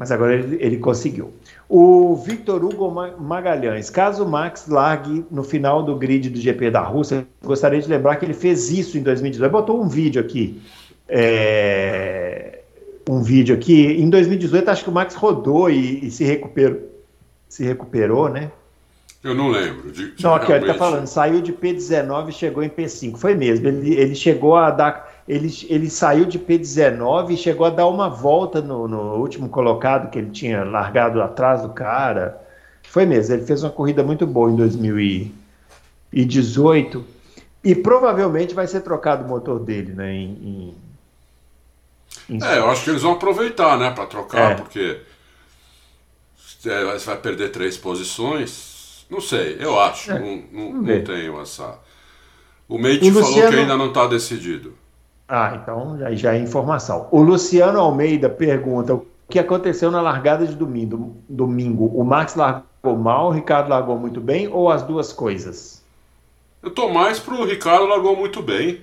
Mas 0.00 0.10
agora 0.10 0.32
ele, 0.34 0.56
ele 0.58 0.78
conseguiu. 0.78 1.30
O 1.68 2.16
Victor 2.16 2.64
Hugo 2.64 2.90
Ma- 2.90 3.14
Magalhães, 3.18 3.90
caso 3.90 4.24
Max 4.26 4.66
largue 4.66 5.26
no 5.30 5.44
final 5.44 5.82
do 5.82 5.94
grid 5.94 6.30
do 6.30 6.40
GP 6.40 6.70
da 6.70 6.80
Rússia, 6.80 7.26
gostaria 7.44 7.78
de 7.82 7.86
lembrar 7.86 8.16
que 8.16 8.24
ele 8.24 8.32
fez 8.32 8.70
isso 8.70 8.96
em 8.96 9.02
2018. 9.02 9.52
Botou 9.52 9.78
um 9.78 9.86
vídeo 9.88 10.18
aqui. 10.18 10.58
é, 11.06 12.60
um 13.08 13.22
vídeo 13.22 13.54
aqui. 13.54 13.86
Em 14.00 14.08
2018, 14.08 14.68
acho 14.70 14.84
que 14.84 14.90
o 14.90 14.92
Max 14.92 15.14
rodou 15.14 15.68
e, 15.68 16.06
e 16.06 16.10
se 16.10 16.24
recuperou. 16.24 16.80
Se 17.48 17.62
recuperou, 17.64 18.28
né? 18.30 18.50
Eu 19.22 19.34
não 19.34 19.48
lembro. 19.48 19.90
De, 19.92 20.12
de 20.14 20.22
Não, 20.24 20.34
aqui, 20.34 20.50
ele 20.50 20.60
tá 20.60 20.66
realmente- 20.66 20.78
falando, 20.78 21.06
saiu 21.06 21.42
de 21.42 21.52
P19 21.52 22.28
e 22.30 22.32
chegou 22.32 22.62
em 22.62 22.70
P5. 22.70 23.16
Foi 23.18 23.34
mesmo, 23.34 23.68
ele, 23.68 23.94
ele 23.94 24.14
chegou 24.14 24.56
a 24.56 24.70
dar. 24.70 25.09
Ele, 25.30 25.48
ele 25.68 25.88
saiu 25.88 26.24
de 26.24 26.40
P19 26.40 27.30
e 27.30 27.36
chegou 27.36 27.64
a 27.64 27.70
dar 27.70 27.86
uma 27.86 28.08
volta 28.08 28.60
no, 28.60 28.88
no 28.88 29.14
último 29.16 29.48
colocado 29.48 30.10
que 30.10 30.18
ele 30.18 30.30
tinha 30.30 30.64
largado 30.64 31.22
atrás 31.22 31.62
do 31.62 31.68
cara. 31.68 32.44
Foi 32.82 33.06
mesmo, 33.06 33.36
ele 33.36 33.46
fez 33.46 33.62
uma 33.62 33.70
corrida 33.70 34.02
muito 34.02 34.26
boa 34.26 34.50
em 34.50 34.56
2018 34.56 37.04
e 37.62 37.74
provavelmente 37.76 38.54
vai 38.54 38.66
ser 38.66 38.80
trocado 38.80 39.24
o 39.24 39.28
motor 39.28 39.60
dele, 39.60 39.92
né? 39.92 40.12
Em, 40.12 40.74
em- 42.28 42.36
em- 42.36 42.44
É, 42.44 42.58
eu 42.58 42.68
acho 42.70 42.84
que 42.84 42.90
eles 42.90 43.02
vão 43.02 43.12
aproveitar, 43.12 43.78
né, 43.78 43.90
para 43.90 44.06
trocar, 44.06 44.52
É. 44.52 44.54
porque 44.56 45.00
é, 46.66 46.84
você 46.92 47.06
vai 47.06 47.16
perder 47.18 47.50
três 47.50 47.76
posições. 47.76 49.06
Não 49.08 49.20
sei, 49.20 49.56
eu 49.60 49.78
acho. 49.78 50.10
É, 50.12 50.18
Não, 50.18 50.42
não, 50.52 50.72
não 50.82 51.04
tenho 51.04 51.40
essa. 51.40 51.78
O 52.68 52.78
Mate 52.78 53.08
O 53.08 53.12
falou 53.14 53.28
Luciano- 53.28 53.50
que 53.52 53.58
ainda 53.58 53.76
não 53.76 53.88
está 53.88 54.06
decidido. 54.06 54.74
Ah, 55.32 55.60
então 55.62 55.96
já, 55.96 56.12
já 56.12 56.34
é 56.34 56.38
informação. 56.40 57.06
O 57.12 57.22
Luciano 57.22 57.78
Almeida 57.78 58.28
pergunta 58.28 58.94
o 58.94 59.06
que 59.28 59.38
aconteceu 59.38 59.88
na 59.90 60.00
largada 60.02 60.44
de 60.44 60.56
domingo. 60.56 61.16
domingo. 61.28 61.86
O 61.86 62.04
Max 62.04 62.34
largou 62.34 62.96
mal, 62.96 63.28
o 63.28 63.30
Ricardo 63.30 63.68
largou 63.70 63.96
muito 63.96 64.20
bem 64.20 64.48
ou 64.48 64.68
as 64.70 64.82
duas 64.82 65.12
coisas? 65.12 65.84
Eu 66.60 66.70
tô 66.70 66.88
mais 66.88 67.20
pro 67.20 67.44
Ricardo 67.44 67.86
largou 67.86 68.16
muito 68.16 68.42
bem. 68.42 68.80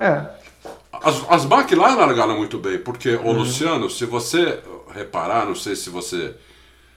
É. 0.00 0.24
As, 0.90 1.22
as 1.30 1.44
McLaren 1.44 1.96
largaram 1.96 2.36
muito 2.38 2.58
bem, 2.58 2.78
porque, 2.78 3.16
Uhum. 3.16 3.28
ô 3.28 3.32
Luciano, 3.32 3.90
se 3.90 4.06
você 4.06 4.60
reparar, 4.94 5.44
não 5.44 5.54
sei 5.54 5.76
se 5.76 5.90
você 5.90 6.34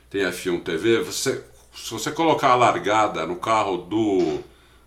tem 0.10 0.22
F1 0.22 0.64
TV, 0.64 1.02
você, 1.02 1.44
se 1.76 1.92
você 1.92 2.10
colocar 2.10 2.52
a 2.52 2.56
largada 2.56 3.26
no 3.28 3.36
carro 3.36 3.78
do 3.78 4.40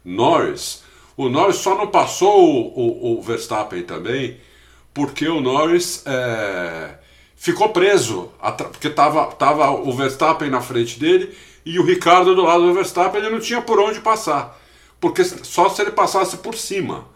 Norris, 0.03 0.83
o 1.27 1.29
Norris 1.29 1.57
só 1.57 1.77
não 1.77 1.87
passou 1.89 2.41
o, 2.43 3.17
o- 3.17 3.19
o 3.19 3.23
Verstappen 3.23 3.83
também, 3.83 4.39
porque 4.95 5.29
o 5.29 5.41
Norris 5.41 6.03
é, 6.07 6.95
ficou 7.37 7.71
preso, 7.71 8.31
porque 8.73 8.91
tava, 8.91 9.27
tava 9.33 9.71
o 9.71 9.93
Verstappen 9.93 10.51
na 10.51 10.61
frente 10.61 10.99
dele 10.99 11.35
e 11.65 11.79
o 11.79 11.85
Ricardo 11.85 12.35
do 12.35 12.43
lado 12.43 12.67
do 12.67 12.75
Verstappen, 12.75 13.21
ele 13.21 13.31
não 13.31 13.41
tinha 13.41 13.63
por 13.63 13.79
onde 13.81 14.01
passar, 14.01 14.59
porque 15.01 15.25
só 15.25 15.69
se 15.69 15.83
ele 15.83 15.93
passasse 15.93 16.39
por 16.39 16.55
cima. 16.57 17.07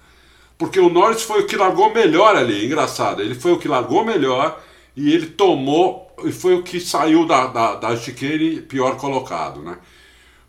Porque 0.57 0.79
o 0.79 0.89
Norris 0.89 1.23
foi 1.23 1.43
o 1.43 1.47
que 1.47 1.57
largou 1.57 1.93
melhor 1.93 2.37
ali, 2.37 2.65
engraçado. 2.67 3.21
Ele 3.23 3.35
foi 3.35 3.53
o 3.53 3.59
que 3.59 3.69
largou 3.69 4.05
melhor 4.05 4.61
e 4.97 5.13
ele 5.13 5.27
tomou 5.27 6.13
e 6.25 6.31
foi 6.33 6.55
o 6.55 6.63
que 6.63 6.81
saiu 6.81 7.27
da, 7.27 7.47
da, 7.49 7.75
da 7.75 7.97
chicane 7.97 8.61
pior 8.63 8.97
colocado, 8.97 9.61
né? 9.63 9.79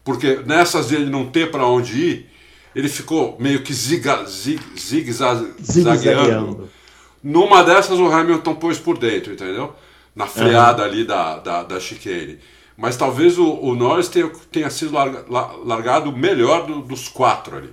Porque 0.03 0.37
nessas 0.45 0.91
ele 0.91 1.09
não 1.09 1.25
ter 1.27 1.51
para 1.51 1.65
onde 1.67 1.99
ir, 1.99 2.29
ele 2.75 2.89
ficou 2.89 3.35
meio 3.39 3.63
que 3.63 3.73
ziga, 3.73 4.25
zig, 4.25 4.59
zigue-zagueando. 4.77 5.55
Zigue-zagueando. 5.61 6.69
Numa 7.23 7.63
dessas 7.63 7.97
o 7.99 8.05
Hamilton 8.05 8.55
pôs 8.55 8.77
por 8.77 8.97
dentro, 8.97 9.33
entendeu? 9.33 9.73
Na 10.15 10.27
freada 10.27 10.83
ali 10.83 11.03
da, 11.03 11.38
da, 11.39 11.63
da 11.63 11.79
chicane. 11.79 12.38
Mas 12.77 12.97
talvez 12.97 13.38
o, 13.39 13.49
o 13.53 13.73
Norris 13.73 14.07
tenha, 14.09 14.29
tenha 14.51 14.69
sido 14.69 14.93
larga- 14.93 15.25
la- 15.29 15.53
largado 15.63 16.09
o 16.09 16.17
melhor 16.17 16.67
do- 16.67 16.81
dos 16.81 17.07
quatro 17.07 17.57
ali. 17.57 17.69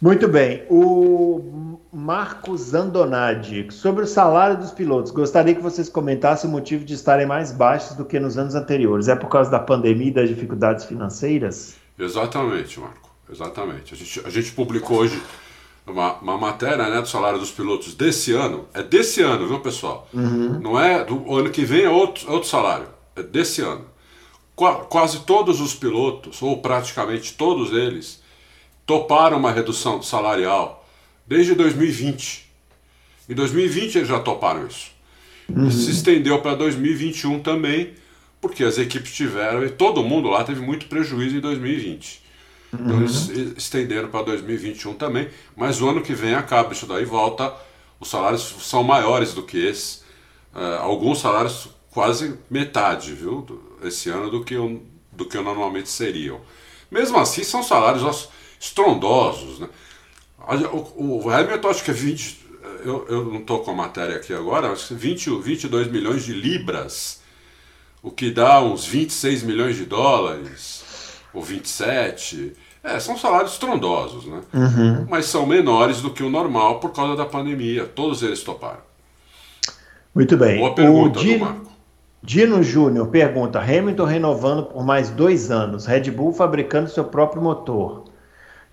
Muito 0.00 0.28
bem. 0.28 0.64
O 0.68 1.78
Marcos 1.92 2.74
Andonadi, 2.74 3.68
sobre 3.70 4.04
o 4.04 4.06
salário 4.06 4.58
dos 4.58 4.70
pilotos, 4.70 5.10
gostaria 5.10 5.54
que 5.54 5.62
vocês 5.62 5.88
comentassem 5.88 6.50
o 6.50 6.52
motivo 6.52 6.84
de 6.84 6.92
estarem 6.94 7.26
mais 7.26 7.50
baixos 7.50 7.96
do 7.96 8.04
que 8.04 8.20
nos 8.20 8.36
anos 8.36 8.54
anteriores. 8.54 9.08
É 9.08 9.16
por 9.16 9.28
causa 9.30 9.50
da 9.50 9.58
pandemia 9.58 10.08
e 10.08 10.12
das 10.12 10.28
dificuldades 10.28 10.84
financeiras? 10.84 11.76
Exatamente, 11.98 12.78
Marco. 12.80 13.10
Exatamente. 13.30 13.94
A 13.94 13.96
gente, 13.96 14.20
a 14.24 14.30
gente 14.30 14.52
publicou 14.52 14.98
hoje 14.98 15.20
uma, 15.86 16.14
uma 16.14 16.38
matéria 16.38 16.88
né, 16.88 17.00
do 17.00 17.08
salário 17.08 17.38
dos 17.38 17.50
pilotos 17.50 17.94
desse 17.94 18.32
ano. 18.32 18.68
É 18.74 18.82
desse 18.82 19.22
ano, 19.22 19.46
viu, 19.48 19.60
pessoal? 19.60 20.08
Não 20.60 20.78
é 20.78 21.04
do 21.04 21.34
ano 21.34 21.50
que 21.50 21.64
vem 21.64 21.82
é 21.82 21.90
outro, 21.90 22.28
é 22.28 22.32
outro 22.32 22.48
salário. 22.48 22.88
É 23.16 23.22
desse 23.22 23.62
ano. 23.62 23.84
Qua- 24.54 24.84
quase 24.84 25.20
todos 25.20 25.60
os 25.60 25.74
pilotos, 25.74 26.40
ou 26.40 26.60
praticamente 26.62 27.34
todos 27.34 27.72
eles, 27.72 28.22
toparam 28.86 29.38
uma 29.38 29.50
redução 29.52 30.00
salarial 30.02 30.86
desde 31.26 31.54
2020. 31.54 32.46
Em 33.28 33.34
2020 33.34 33.96
eles 33.98 34.08
já 34.08 34.20
toparam 34.20 34.66
isso. 34.66 34.90
E 35.48 35.70
se 35.70 35.90
estendeu 35.90 36.40
para 36.40 36.54
2021 36.54 37.40
também, 37.40 37.94
porque 38.48 38.64
as 38.64 38.78
equipes 38.78 39.12
tiveram, 39.14 39.64
e 39.64 39.70
todo 39.70 40.02
mundo 40.02 40.28
lá 40.28 40.44
teve 40.44 40.60
muito 40.60 40.86
prejuízo 40.86 41.36
em 41.36 41.40
2020. 41.40 42.22
Então 42.78 42.98
eles 42.98 43.28
estenderam 43.56 44.08
para 44.08 44.22
2021 44.24 44.94
também, 44.94 45.28
mas 45.56 45.80
o 45.80 45.88
ano 45.88 46.02
que 46.02 46.14
vem 46.14 46.34
acaba 46.34 46.72
isso 46.72 46.86
daí, 46.86 47.04
volta, 47.04 47.52
os 48.00 48.08
salários 48.08 48.42
são 48.60 48.82
maiores 48.84 49.34
do 49.34 49.42
que 49.42 49.58
esse, 49.66 50.00
eh, 50.54 50.78
alguns 50.80 51.20
salários 51.20 51.68
quase 51.90 52.34
metade, 52.50 53.12
viu, 53.14 53.46
esse 53.82 54.10
ano 54.10 54.30
do 54.30 54.44
que, 54.44 54.56
o- 54.56 54.82
do 55.12 55.26
que 55.26 55.38
normalmente 55.40 55.88
seriam. 55.88 56.40
Mesmo 56.90 57.18
assim, 57.18 57.42
são 57.44 57.62
salários 57.62 58.02
os- 58.04 58.28
estrondosos, 58.60 59.58
né? 59.60 59.68
O, 60.72 61.24
o 61.26 61.30
Hamilton 61.30 61.68
acho 61.68 61.82
que 61.84 61.90
é 61.90 61.94
20, 61.94 62.38
eu, 62.84 63.06
eu 63.08 63.24
não 63.24 63.38
estou 63.40 63.60
com 63.60 63.70
a 63.72 63.74
matéria 63.74 64.16
aqui 64.16 64.32
agora, 64.32 64.68
mas 64.68 64.88
20, 64.90 65.30
22 65.40 65.88
milhões 65.90 66.24
de 66.24 66.32
libras, 66.32 67.20
o 68.06 68.10
que 68.12 68.30
dá 68.30 68.62
uns 68.62 68.86
26 68.86 69.42
milhões 69.42 69.74
de 69.74 69.84
dólares, 69.84 71.18
ou 71.34 71.42
27. 71.42 72.52
É, 72.84 73.00
são 73.00 73.18
salários 73.18 73.54
estrondosos, 73.54 74.26
né? 74.26 74.42
Uhum. 74.54 75.06
Mas 75.10 75.26
são 75.26 75.44
menores 75.44 76.00
do 76.00 76.10
que 76.10 76.22
o 76.22 76.30
normal 76.30 76.78
por 76.78 76.92
causa 76.92 77.16
da 77.16 77.26
pandemia. 77.26 77.84
Todos 77.84 78.22
eles 78.22 78.44
toparam. 78.44 78.78
Muito 80.14 80.36
bem. 80.36 80.60
Boa 80.60 80.72
pergunta, 80.72 81.18
o 81.18 81.22
Dino, 81.22 81.44
Marco. 81.46 81.72
Dino 82.22 82.62
Júnior 82.62 83.08
pergunta: 83.08 83.58
Hamilton 83.58 84.04
renovando 84.04 84.62
por 84.66 84.84
mais 84.84 85.10
dois 85.10 85.50
anos, 85.50 85.84
Red 85.84 86.08
Bull 86.12 86.32
fabricando 86.32 86.88
seu 86.88 87.06
próprio 87.06 87.42
motor. 87.42 88.04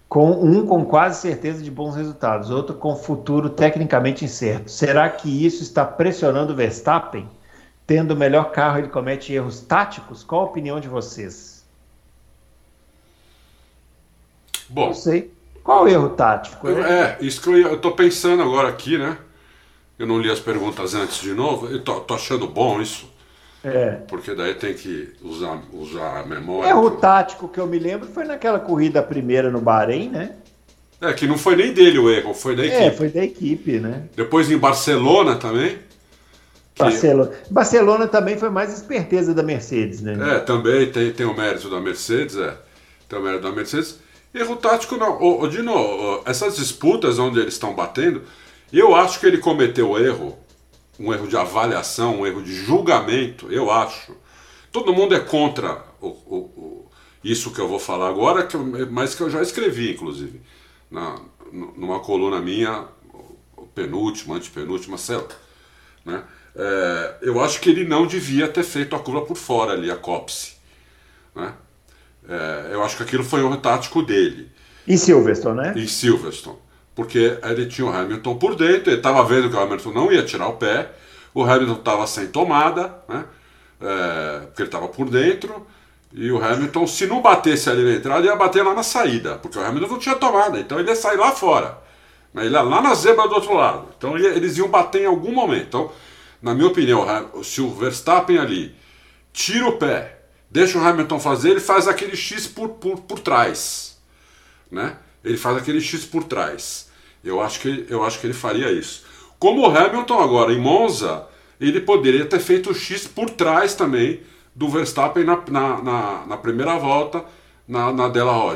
Com 0.07 0.29
um 0.29 0.67
com 0.67 0.86
quase 0.86 1.19
certeza 1.19 1.63
de 1.63 1.71
bons 1.71 1.95
resultados, 1.95 2.51
outro 2.51 2.75
com 2.75 2.95
futuro 2.95 3.49
tecnicamente 3.49 4.23
incerto. 4.23 4.69
Será 4.69 5.09
que 5.09 5.43
isso 5.43 5.63
está 5.63 5.84
pressionando 5.84 6.53
o 6.53 6.55
Verstappen? 6.55 7.27
Tendo 7.86 8.11
o 8.11 8.17
melhor 8.17 8.51
carro, 8.51 8.79
ele 8.79 8.88
comete 8.88 9.34
erros 9.34 9.61
táticos? 9.61 10.23
Qual 10.23 10.41
a 10.41 10.45
opinião 10.45 10.79
de 10.79 10.88
vocês? 10.88 11.65
Bom. 14.69 14.88
Não 14.88 14.93
sei. 14.93 15.31
Qual 15.63 15.84
o 15.84 15.88
erro 15.88 16.09
tático? 16.09 16.67
É, 16.69 17.17
isso 17.21 17.41
que 17.41 17.49
eu, 17.49 17.75
estou 17.75 17.91
pensando 17.93 18.41
agora 18.43 18.67
aqui, 18.67 18.97
né? 18.97 19.17
Eu 19.97 20.07
não 20.07 20.19
li 20.19 20.29
as 20.29 20.39
perguntas 20.39 20.93
antes 20.93 21.21
de 21.21 21.34
novo. 21.34 21.67
Eu 21.67 21.81
tô, 21.81 21.99
tô 22.01 22.13
achando 22.15 22.47
bom 22.47 22.81
isso. 22.81 23.11
É. 23.63 23.91
Porque 24.09 24.36
daí 24.36 24.55
tem 24.55 24.73
que 24.73 25.13
usar, 25.21 25.61
usar 25.71 26.19
a 26.19 26.25
memória. 26.25 26.69
Erro 26.69 26.91
tático 26.91 27.47
que 27.47 27.59
eu 27.59 27.67
me 27.67 27.79
lembro 27.79 28.07
foi 28.07 28.25
naquela 28.25 28.59
corrida 28.59 29.01
primeira 29.01 29.49
no 29.49 29.61
Bahrein, 29.61 30.09
né? 30.09 30.36
É, 30.99 31.13
que 31.13 31.27
não 31.27 31.38
foi 31.38 31.55
nem 31.55 31.73
dele 31.73 31.97
o 31.97 32.09
erro, 32.09 32.34
foi 32.34 32.55
da 32.55 32.63
é, 32.63 32.67
equipe. 32.67 32.84
É, 32.84 32.91
foi 32.91 33.09
da 33.09 33.23
equipe, 33.23 33.79
né? 33.79 34.03
Depois 34.15 34.51
em 34.51 34.57
Barcelona 34.57 35.36
também. 35.36 35.77
Barcelona. 36.78 37.32
Barcelona 37.49 38.07
também 38.07 38.38
foi 38.38 38.49
mais 38.49 38.74
esperteza 38.74 39.34
da 39.34 39.43
Mercedes, 39.43 40.01
né? 40.01 40.36
É, 40.36 40.39
também 40.39 40.91
tem, 40.91 41.11
tem 41.11 41.26
o 41.26 41.36
mérito 41.36 41.69
da 41.69 41.80
Mercedes, 41.80 42.36
é. 42.38 42.57
Tem 43.07 43.19
o 43.19 43.21
mérito 43.21 43.43
da 43.43 43.51
Mercedes. 43.51 43.99
Erro 44.34 44.55
tático 44.55 44.97
não. 44.97 45.21
Ô, 45.21 45.43
ô, 45.43 45.47
Dino, 45.47 46.21
essas 46.26 46.55
disputas 46.55 47.19
onde 47.19 47.39
eles 47.39 47.53
estão 47.53 47.76
batendo, 47.76 48.24
eu 48.71 48.95
acho 48.95 49.19
que 49.19 49.28
ele 49.28 49.38
cometeu 49.38 49.97
erro, 49.99 50.38
um 50.99 51.13
erro 51.13 51.28
de 51.28 51.38
avaliação, 51.38 52.21
um 52.21 52.28
erro 52.28 52.41
de 52.41 52.53
julgamento, 52.53 53.51
eu 53.51 53.69
acho. 53.69 54.15
Todo 54.71 54.93
mundo 54.93 55.13
é 55.13 55.19
contra 55.19 55.84
o, 56.01 56.07
o, 56.07 56.38
o, 56.38 56.91
isso 57.24 57.51
que 57.51 57.61
eu 57.61 57.67
vou 57.67 57.78
falar 57.78 58.09
agora, 58.09 58.47
que 58.47 58.55
eu, 58.55 58.65
mas 58.91 59.13
que 59.13 59.21
eu 59.21 59.30
já 59.30 59.43
escrevi, 59.43 59.91
inclusive, 59.91 60.41
na, 60.89 61.19
numa 61.51 61.99
coluna 61.99 62.41
minha, 62.41 62.88
penúltima, 63.76 64.36
antepenúltima, 64.36 64.97
sei 64.97 65.17
lá. 65.17 65.28
Né? 66.05 66.24
É, 66.55 67.15
eu 67.21 67.41
acho 67.41 67.59
que 67.59 67.69
ele 67.69 67.83
não 67.83 68.05
devia 68.05 68.47
ter 68.47 68.63
feito 68.63 68.95
a 68.95 68.99
curva 68.99 69.21
por 69.21 69.35
fora 69.35 69.73
ali, 69.73 69.89
a 69.89 69.95
copse. 69.95 70.53
Né? 71.35 71.53
É, 72.27 72.69
eu 72.73 72.83
acho 72.83 72.97
que 72.97 73.03
aquilo 73.03 73.23
foi 73.23 73.43
um 73.43 73.55
tático 73.57 74.01
dele. 74.01 74.51
Em 74.87 74.97
Silverstone, 74.97 75.57
né? 75.57 75.73
Em 75.75 75.87
Silverstone. 75.87 76.57
Porque 76.95 77.37
ele 77.43 77.65
tinha 77.65 77.87
o 77.87 77.93
Hamilton 77.93 78.35
por 78.35 78.55
dentro, 78.55 78.89
ele 78.89 78.97
estava 78.97 79.23
vendo 79.23 79.49
que 79.49 79.55
o 79.55 79.59
Hamilton 79.59 79.91
não 79.91 80.11
ia 80.11 80.23
tirar 80.23 80.47
o 80.47 80.53
pé, 80.53 80.91
o 81.33 81.43
Hamilton 81.43 81.73
estava 81.73 82.05
sem 82.05 82.27
tomada, 82.27 82.93
né? 83.09 83.25
É, 83.81 84.39
porque 84.45 84.61
ele 84.61 84.67
estava 84.67 84.87
por 84.87 85.09
dentro, 85.09 85.65
e 86.13 86.31
o 86.31 86.43
Hamilton, 86.43 86.85
se 86.85 87.07
não 87.07 87.21
batesse 87.21 87.69
ali 87.69 87.83
na 87.83 87.93
entrada, 87.93 88.25
ia 88.25 88.35
bater 88.35 88.63
lá 88.63 88.75
na 88.75 88.83
saída, 88.83 89.35
porque 89.35 89.57
o 89.57 89.65
Hamilton 89.65 89.87
não 89.93 89.99
tinha 89.99 90.15
tomada, 90.15 90.59
então 90.59 90.79
ele 90.79 90.89
ia 90.89 90.95
sair 90.95 91.17
lá 91.17 91.31
fora. 91.31 91.79
Ele 92.35 92.53
ia 92.53 92.61
lá 92.61 92.81
na 92.81 92.93
zebra 92.93 93.27
do 93.27 93.35
outro 93.35 93.55
lado. 93.55 93.87
Então 93.97 94.15
eles 94.17 94.57
iam 94.57 94.67
bater 94.67 95.03
em 95.03 95.05
algum 95.05 95.31
momento. 95.31 95.65
Então, 95.67 95.91
na 96.43 96.53
minha 96.53 96.67
opinião, 96.67 97.05
se 97.41 97.61
o 97.61 97.73
Verstappen 97.73 98.37
ali 98.37 98.75
tira 99.31 99.67
o 99.67 99.77
pé 99.77 100.19
deixa 100.51 100.77
o 100.77 100.85
Hamilton 100.85 101.19
fazer, 101.19 101.49
ele 101.49 101.59
faz 101.59 101.87
aquele 101.87 102.15
X 102.15 102.45
por, 102.45 102.69
por, 102.69 102.99
por 103.01 103.19
trás. 103.19 103.97
Né? 104.69 104.95
Ele 105.23 105.37
faz 105.37 105.57
aquele 105.57 105.81
X 105.81 106.05
por 106.05 106.25
trás. 106.25 106.91
Eu 107.23 107.41
acho, 107.41 107.59
que, 107.59 107.87
eu 107.89 108.03
acho 108.03 108.19
que 108.19 108.27
ele 108.27 108.33
faria 108.33 108.71
isso. 108.71 109.03
Como 109.39 109.61
o 109.61 109.75
Hamilton 109.77 110.19
agora 110.19 110.53
em 110.53 110.59
Monza, 110.59 111.25
ele 111.59 111.79
poderia 111.79 112.25
ter 112.25 112.39
feito 112.39 112.69
o 112.69 112.75
X 112.75 113.07
por 113.07 113.31
trás 113.31 113.73
também 113.73 114.21
do 114.53 114.69
Verstappen 114.69 115.23
na, 115.23 115.41
na, 115.49 115.81
na, 115.81 116.25
na 116.27 116.37
primeira 116.37 116.77
volta 116.77 117.25
na, 117.67 117.91
na 117.91 118.07
Della. 118.09 118.55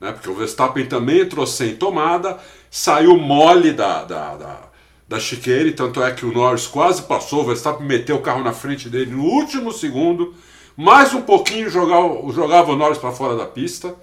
Né? 0.00 0.12
Porque 0.12 0.30
o 0.30 0.34
Verstappen 0.34 0.86
também 0.86 1.20
entrou 1.20 1.46
sem 1.46 1.76
tomada, 1.76 2.38
saiu 2.70 3.18
mole 3.18 3.72
da, 3.72 4.04
da, 4.04 4.36
da, 4.36 4.67
da 5.08 5.18
chiqueira, 5.18 5.72
tanto 5.72 6.02
é 6.02 6.12
que 6.12 6.26
o 6.26 6.32
Norris 6.32 6.66
quase 6.66 7.02
passou, 7.02 7.40
o 7.40 7.46
Verstappen 7.46 7.86
meteu 7.86 8.16
o 8.16 8.22
carro 8.22 8.44
na 8.44 8.52
frente 8.52 8.90
dele 8.90 9.12
no 9.12 9.22
último 9.22 9.72
segundo 9.72 10.34
mais 10.78 11.12
um 11.12 11.22
pouquinho 11.22 11.68
jogava, 11.68 12.32
jogava 12.32 12.70
o 12.70 12.76
Norris 12.76 12.98
para 12.98 13.10
fora 13.10 13.36
da 13.36 13.44
pista. 13.44 13.96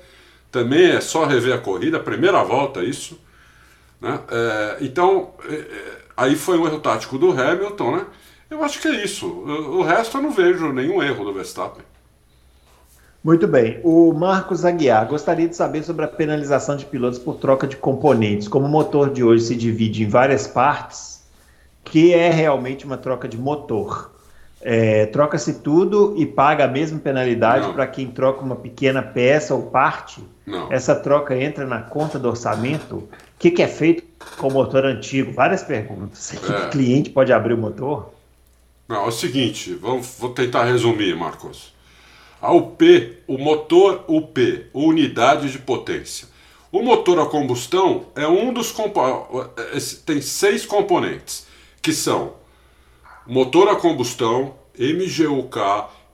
Também 0.52 0.92
é 0.92 1.00
só 1.00 1.24
rever 1.24 1.56
a 1.56 1.58
corrida, 1.58 2.02
primeira 2.02 2.44
volta 2.44 2.84
isso. 2.84 3.18
Né? 4.02 4.20
É, 4.30 4.78
então, 4.82 5.34
é, 5.48 5.54
é, 5.54 5.98
aí 6.18 6.36
foi 6.36 6.58
um 6.58 6.68
erro 6.68 6.82
tático 6.82 7.18
do 7.18 7.32
Hamilton, 7.32 7.96
né? 7.96 8.06
Eu 8.50 8.62
acho 8.62 8.82
que 8.82 8.90
é 8.90 9.06
isso. 9.06 9.26
O, 9.26 9.78
o 9.78 9.84
resto 9.84 10.18
eu 10.18 10.22
não 10.22 10.32
vejo 10.32 10.74
nenhum 10.74 11.02
erro 11.02 11.24
do 11.24 11.34
Verstappen. 11.34 11.84
Muito 13.26 13.48
bem. 13.48 13.80
O 13.84 14.14
Marcos 14.14 14.64
Aguiar 14.64 15.08
gostaria 15.08 15.50
de 15.50 15.56
saber 15.56 15.82
sobre 15.82 16.06
a 16.06 16.08
penalização 16.08 16.78
de 16.78 16.86
pilotos 16.86 17.18
por 17.18 17.38
troca 17.38 17.66
de 17.66 17.76
componentes. 17.76 18.48
Como 18.48 18.68
o 18.68 18.70
motor 18.70 19.10
de 19.10 19.24
hoje 19.24 19.46
se 19.46 19.56
divide 19.56 20.04
em 20.04 20.08
várias 20.08 20.46
partes, 20.46 21.24
que 21.84 22.14
é 22.14 22.30
realmente 22.30 22.86
uma 22.86 22.98
troca 22.98 23.28
de 23.28 23.36
motor? 23.36 24.12
É, 24.62 25.08
Troca-se 25.08 25.56
tudo 25.56 26.14
e 26.16 26.24
paga 26.24 26.66
a 26.66 26.68
mesma 26.68 27.00
penalidade 27.00 27.74
para 27.74 27.88
quem 27.88 28.12
troca 28.12 28.42
uma 28.42 28.56
pequena 28.56 29.02
peça 29.02 29.56
ou 29.56 29.64
parte? 29.64 30.24
Não. 30.46 30.72
Essa 30.72 30.94
troca 30.94 31.36
entra 31.36 31.66
na 31.66 31.82
conta 31.82 32.20
do 32.20 32.30
orçamento? 32.30 32.98
O 32.98 33.10
que, 33.40 33.50
que 33.50 33.64
é 33.64 33.68
feito 33.68 34.04
com 34.38 34.50
o 34.50 34.54
motor 34.54 34.86
antigo? 34.86 35.32
Várias 35.32 35.64
perguntas. 35.64 36.32
É. 36.32 36.38
Que 36.38 36.70
cliente 36.70 37.10
pode 37.10 37.34
abrir 37.34 37.56
o 37.56 37.58
motor? 37.58 38.14
Não, 38.88 38.98
é 38.98 39.08
o 39.08 39.12
seguinte, 39.12 39.74
vamos, 39.74 40.16
vou 40.20 40.30
tentar 40.30 40.66
resumir, 40.66 41.16
Marcos. 41.16 41.74
A 42.42 42.52
UP, 42.52 43.18
o 43.28 43.38
motor 43.38 44.04
UP, 44.08 44.68
unidade 44.74 45.52
de 45.52 45.60
potência. 45.60 46.28
O 46.72 46.82
motor 46.82 47.20
a 47.20 47.26
combustão 47.26 48.08
é 48.16 48.28
um 48.28 48.54
dos 48.54 48.72
componentes. 48.72 50.04
Tem 50.06 50.22
seis 50.22 50.66
componentes, 50.66 51.48
que 51.82 51.94
são 51.94 52.34
motor 53.26 53.70
a 53.70 53.76
combustão, 53.76 54.56
MGUK, 54.78 55.60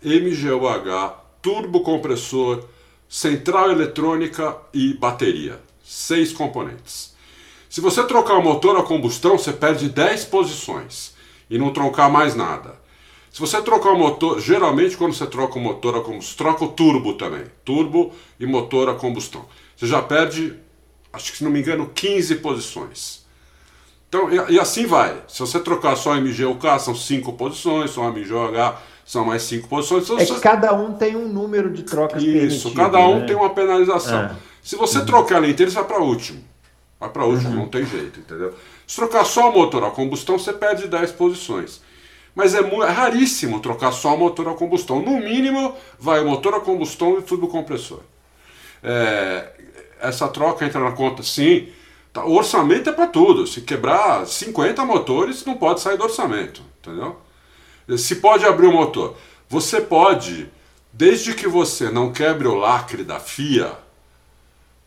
MGUH, 0.04 1.16
turbocompressor, 1.42 2.64
central 3.10 3.72
eletrônica 3.72 4.56
e 4.74 4.94
bateria. 4.94 5.60
Seis 5.84 6.32
componentes. 6.32 7.14
Se 7.70 7.82
você 7.82 8.04
trocar 8.04 8.36
o 8.36 8.44
motor 8.44 8.78
a 8.78 8.84
combustão, 8.84 9.38
você 9.38 9.52
perde 9.52 9.90
10 9.90 10.26
posições 10.26 11.16
e 11.50 11.58
não 11.58 11.72
trocar 11.72 12.10
mais 12.10 12.36
nada. 12.36 12.81
Se 13.32 13.40
você 13.40 13.62
trocar 13.62 13.92
o 13.92 13.98
motor, 13.98 14.42
geralmente 14.42 14.98
quando 14.98 15.14
você 15.14 15.26
troca 15.26 15.58
o 15.58 15.62
motor 15.62 15.96
a 15.96 16.02
combustão, 16.02 16.46
troca 16.46 16.66
o 16.66 16.68
turbo 16.68 17.14
também. 17.14 17.46
Turbo 17.64 18.12
e 18.38 18.46
motor 18.46 18.90
a 18.90 18.94
combustão. 18.94 19.46
Você 19.76 19.88
já 19.88 20.02
perde, 20.02 20.54
acho 21.14 21.32
que 21.32 21.38
se 21.38 21.44
não 21.44 21.50
me 21.50 21.62
engano, 21.62 21.90
15 21.96 22.36
posições. 22.36 23.22
Então, 24.10 24.30
e, 24.30 24.56
e, 24.56 24.60
assim 24.60 24.86
vai. 24.86 25.24
Se 25.30 25.40
você 25.40 25.58
trocar 25.62 25.96
só 25.96 26.14
MGUK, 26.16 26.78
são 26.82 26.94
cinco 26.94 27.32
posições, 27.32 27.92
só 27.92 28.12
MGOH, 28.12 28.78
são 29.06 29.24
mais 29.24 29.44
cinco 29.44 29.70
posições. 29.70 30.04
Então, 30.04 30.18
é 30.18 30.26
que 30.26 30.40
cada 30.42 30.74
um 30.74 30.94
tem 30.94 31.16
um 31.16 31.30
número 31.30 31.72
de 31.72 31.84
trocas 31.84 32.22
Isso, 32.22 32.74
cada 32.74 33.00
um 33.00 33.20
né? 33.20 33.26
tem 33.28 33.36
uma 33.38 33.52
penalização. 33.52 34.24
É. 34.24 34.36
Se 34.62 34.76
você 34.76 35.00
uhum. 35.00 35.06
trocar 35.06 35.38
ela 35.38 35.48
inteira, 35.48 35.72
você 35.72 35.78
vai 35.78 35.88
para 35.88 36.00
último. 36.00 36.44
Vai 37.00 37.10
para 37.10 37.26
último, 37.26 37.52
uhum. 37.52 37.56
não 37.56 37.68
tem 37.70 37.86
jeito, 37.86 38.20
entendeu? 38.20 38.54
Se 38.86 38.98
trocar 38.98 39.24
só 39.24 39.50
o 39.50 39.54
motor 39.54 39.86
a 39.86 39.90
combustão, 39.90 40.38
você 40.38 40.52
perde 40.52 40.90
10 40.90 41.14
posições. 41.14 41.82
Mas 42.34 42.56
é, 42.56 42.60
é, 42.60 42.90
raríssimo 42.90 43.60
trocar 43.60 43.92
só 43.92 44.16
o 44.16 44.18
motor 44.18 44.48
a 44.48 44.54
combustão. 44.54 45.02
No 45.02 45.20
mínimo, 45.20 45.76
vai 46.00 46.22
o 46.22 46.26
motor 46.26 46.56
a 46.56 46.60
combustão 46.60 47.20
e 47.20 47.22
tudo 47.22 47.48
compressor. 47.48 48.02
É, 48.84 49.52
essa 50.00 50.28
troca 50.28 50.66
entra 50.66 50.80
na 50.80 50.92
conta, 50.92 51.22
sim, 51.22 51.72
Tá, 52.14 52.26
o 52.26 52.36
orçamento 52.36 52.90
é 52.90 52.94
para 52.94 53.08
tudo. 53.08 53.48
Se 53.48 53.62
quebrar 53.62 54.26
50 54.26 54.84
motores, 54.86 55.46
não 55.46 55.56
pode 55.56 55.82
sair 55.82 55.98
do 55.98 56.04
orçamento, 56.04 56.62
entendeu? 56.80 57.18
Se 57.98 58.16
pode 58.16 58.46
abrir 58.46 58.68
o 58.68 58.74
motor. 58.74 59.16
Você 59.50 59.82
pode, 59.82 60.50
desde 60.92 61.34
que 61.34 61.48
você 61.48 61.90
não 61.90 62.12
quebre 62.12 62.48
o 62.48 62.56
lacre 62.56 63.04
da 63.04 63.20
FIA, 63.20 63.78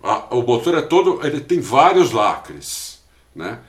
a, 0.03 0.35
o 0.35 0.43
motor 0.43 0.75
é 0.75 0.83
todo, 0.83 1.21
ele 1.27 1.41
tem 1.41 1.61
vários 1.61 2.13
lacres, 2.13 3.03
né? 3.35 3.61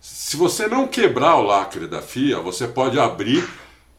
Se 0.00 0.36
você 0.36 0.68
não 0.68 0.86
quebrar 0.86 1.36
o 1.36 1.42
lacre 1.42 1.86
da 1.86 2.00
FIA, 2.00 2.38
você 2.40 2.68
pode 2.68 2.98
abrir 2.98 3.48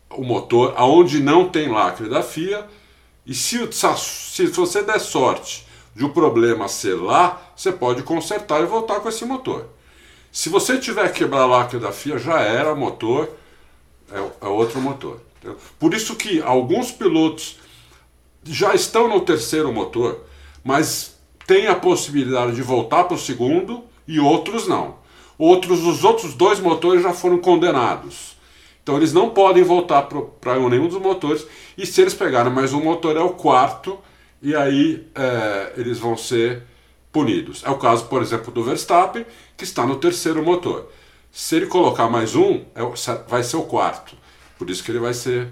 o 0.09 0.23
motor 0.23 0.73
aonde 0.77 1.21
não 1.21 1.49
tem 1.49 1.69
lacre 1.69 2.07
da 2.07 2.23
FIA 2.23 2.65
e 3.25 3.33
se, 3.33 3.59
se 3.71 4.47
você 4.47 4.81
der 4.81 4.99
sorte 4.99 5.67
de 5.95 6.03
o 6.03 6.07
um 6.07 6.11
problema 6.11 6.67
ser 6.67 6.95
lá, 6.95 7.41
você 7.55 7.71
pode 7.71 8.03
consertar 8.03 8.61
e 8.61 8.65
voltar 8.65 9.01
com 9.01 9.09
esse 9.09 9.25
motor. 9.25 9.67
Se 10.31 10.47
você 10.47 10.77
tiver 10.77 11.11
quebrar 11.11 11.41
a 11.41 11.45
lacre 11.45 11.79
da 11.79 11.91
FIA, 11.91 12.17
já 12.17 12.39
era 12.39 12.73
motor, 12.73 13.29
é, 14.11 14.45
é 14.45 14.47
outro 14.47 14.79
motor. 14.79 15.19
Por 15.77 15.93
isso 15.93 16.15
que 16.15 16.41
alguns 16.41 16.91
pilotos 16.91 17.57
já 18.43 18.73
estão 18.73 19.07
no 19.07 19.21
terceiro 19.21 19.71
motor, 19.73 20.23
mas 20.63 21.17
tem 21.45 21.67
a 21.67 21.75
possibilidade 21.75 22.55
de 22.55 22.61
voltar 22.61 23.05
para 23.05 23.15
o 23.15 23.19
segundo 23.19 23.83
e 24.07 24.19
outros 24.19 24.67
não. 24.67 24.97
Outros, 25.39 25.85
os 25.85 26.03
outros 26.03 26.33
dois 26.33 26.59
motores 26.59 27.01
já 27.01 27.13
foram 27.13 27.37
condenados. 27.37 28.37
Então 28.83 28.97
eles 28.97 29.13
não 29.13 29.29
podem 29.29 29.63
voltar 29.63 30.01
para 30.01 30.59
nenhum 30.69 30.89
dos 30.89 31.01
motores. 31.01 31.47
E 31.77 31.85
se 31.85 32.01
eles 32.01 32.13
pegarem 32.13 32.51
mais 32.51 32.73
um 32.73 32.83
motor, 32.83 33.15
é 33.15 33.21
o 33.21 33.29
quarto, 33.29 33.97
e 34.41 34.53
aí 34.53 35.07
é, 35.15 35.71
eles 35.77 35.97
vão 35.97 36.17
ser 36.17 36.63
punidos. 37.09 37.63
É 37.65 37.69
o 37.69 37.77
caso, 37.77 38.05
por 38.07 38.21
exemplo, 38.21 38.51
do 38.51 38.63
Verstappen, 38.63 39.25
que 39.55 39.63
está 39.63 39.85
no 39.85 39.95
terceiro 39.95 40.43
motor. 40.43 40.91
Se 41.31 41.55
ele 41.55 41.67
colocar 41.67 42.09
mais 42.09 42.35
um, 42.35 42.65
é, 42.75 42.81
vai 43.25 43.41
ser 43.41 43.55
o 43.55 43.63
quarto. 43.63 44.17
Por 44.57 44.69
isso 44.69 44.83
que 44.83 44.91
ele 44.91 44.99
vai 44.99 45.13
ser. 45.13 45.47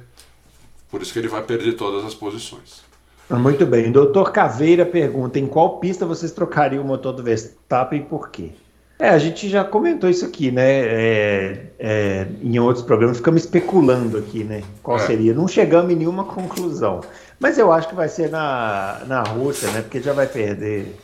Por 0.91 1.01
isso 1.01 1.13
que 1.13 1.19
ele 1.19 1.29
vai 1.29 1.43
perder 1.43 1.73
todas 1.73 2.03
as 2.03 2.13
posições. 2.13 2.83
Muito 3.29 3.65
bem. 3.65 3.89
Doutor 3.89 4.33
Caveira 4.33 4.85
pergunta: 4.85 5.39
em 5.39 5.47
qual 5.47 5.79
pista 5.79 6.05
vocês 6.05 6.33
trocariam 6.33 6.83
o 6.83 6.87
motor 6.87 7.13
do 7.13 7.23
Verstappen 7.23 8.01
e 8.01 8.03
por 8.03 8.29
quê? 8.29 8.51
É, 8.99 9.09
a 9.09 9.19
gente 9.19 9.47
já 9.47 9.63
comentou 9.63 10.09
isso 10.09 10.25
aqui, 10.25 10.49
né? 10.49 10.63
É, 10.67 11.65
é, 11.77 12.27
em 12.41 12.57
outros 12.57 12.83
programas, 12.83 13.17
ficamos 13.17 13.43
especulando 13.43 14.17
aqui, 14.17 14.43
né? 14.43 14.63
Qual 14.81 14.97
é. 14.97 15.05
seria? 15.05 15.33
Não 15.35 15.47
chegamos 15.47 15.91
em 15.91 15.95
nenhuma 15.95 16.23
conclusão. 16.23 17.01
Mas 17.39 17.59
eu 17.59 17.71
acho 17.71 17.87
que 17.89 17.95
vai 17.95 18.09
ser 18.09 18.29
na, 18.31 19.03
na 19.07 19.21
Rússia, 19.21 19.69
né? 19.71 19.81
Porque 19.83 20.01
já 20.01 20.13
vai 20.13 20.25
perder 20.25 20.95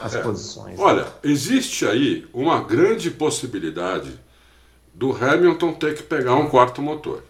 as 0.00 0.14
é. 0.14 0.22
posições. 0.22 0.78
Olha, 0.78 1.02
né? 1.02 1.08
existe 1.22 1.86
aí 1.86 2.26
uma 2.32 2.62
grande 2.62 3.10
possibilidade 3.10 4.18
do 4.94 5.12
Hamilton 5.12 5.74
ter 5.74 5.94
que 5.94 6.02
pegar 6.02 6.36
um 6.36 6.48
quarto 6.48 6.80
motor. 6.80 7.22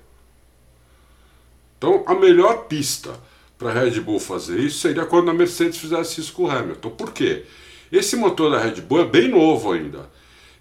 Então, 1.77 2.05
a 2.07 2.15
melhor 2.15 2.67
pista 2.67 3.11
para 3.59 3.71
a 3.71 3.73
Red 3.73 4.01
Bull 4.01 4.21
fazer 4.21 4.59
isso 4.61 4.79
seria 4.79 5.07
quando 5.07 5.31
a 5.31 5.35
Mercedes 5.35 5.79
fizesse 5.79 6.21
isso 6.21 6.33
com 6.33 6.45
o 6.45 6.51
Hamilton. 6.51 6.91
Por 6.91 7.13
quê? 7.13 7.45
Esse 7.91 8.17
motor 8.17 8.51
da 8.51 8.59
Red 8.59 8.81
Bull 8.81 9.01
é 9.01 9.05
bem 9.05 9.29
novo 9.29 9.73
ainda. 9.73 10.11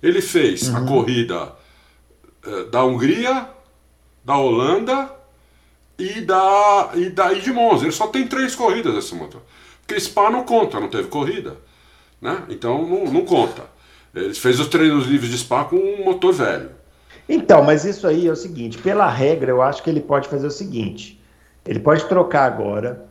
Ele 0.01 0.21
fez 0.21 0.67
uhum. 0.69 0.77
a 0.77 0.85
corrida 0.85 1.53
uh, 2.45 2.65
da 2.69 2.83
Hungria, 2.83 3.47
da 4.23 4.37
Holanda 4.37 5.11
e 5.97 6.21
da, 6.21 6.91
e 6.95 7.09
da 7.09 7.33
e 7.33 7.41
de 7.41 7.51
Monza. 7.51 7.85
Ele 7.85 7.91
só 7.91 8.07
tem 8.07 8.27
três 8.27 8.55
corridas 8.55 8.95
esse 8.95 9.15
motor. 9.15 9.41
Porque 9.81 9.99
Spa 9.99 10.29
não 10.29 10.43
conta, 10.43 10.79
não 10.79 10.89
teve 10.89 11.07
corrida. 11.07 11.57
Né? 12.21 12.43
Então 12.49 12.87
não, 12.87 13.05
não 13.05 13.25
conta. 13.25 13.63
Ele 14.13 14.33
fez 14.33 14.59
os 14.59 14.67
treinos 14.67 15.07
livres 15.07 15.31
de 15.31 15.37
Spa 15.37 15.65
com 15.65 15.75
um 15.75 16.05
motor 16.05 16.33
velho. 16.33 16.71
Então, 17.27 17.63
mas 17.63 17.85
isso 17.85 18.05
aí 18.07 18.27
é 18.27 18.31
o 18.31 18.35
seguinte: 18.35 18.77
pela 18.77 19.09
regra, 19.09 19.51
eu 19.51 19.61
acho 19.61 19.81
que 19.81 19.89
ele 19.89 20.01
pode 20.01 20.27
fazer 20.27 20.47
o 20.47 20.51
seguinte: 20.51 21.21
ele 21.65 21.79
pode 21.79 22.05
trocar 22.05 22.45
agora 22.45 23.05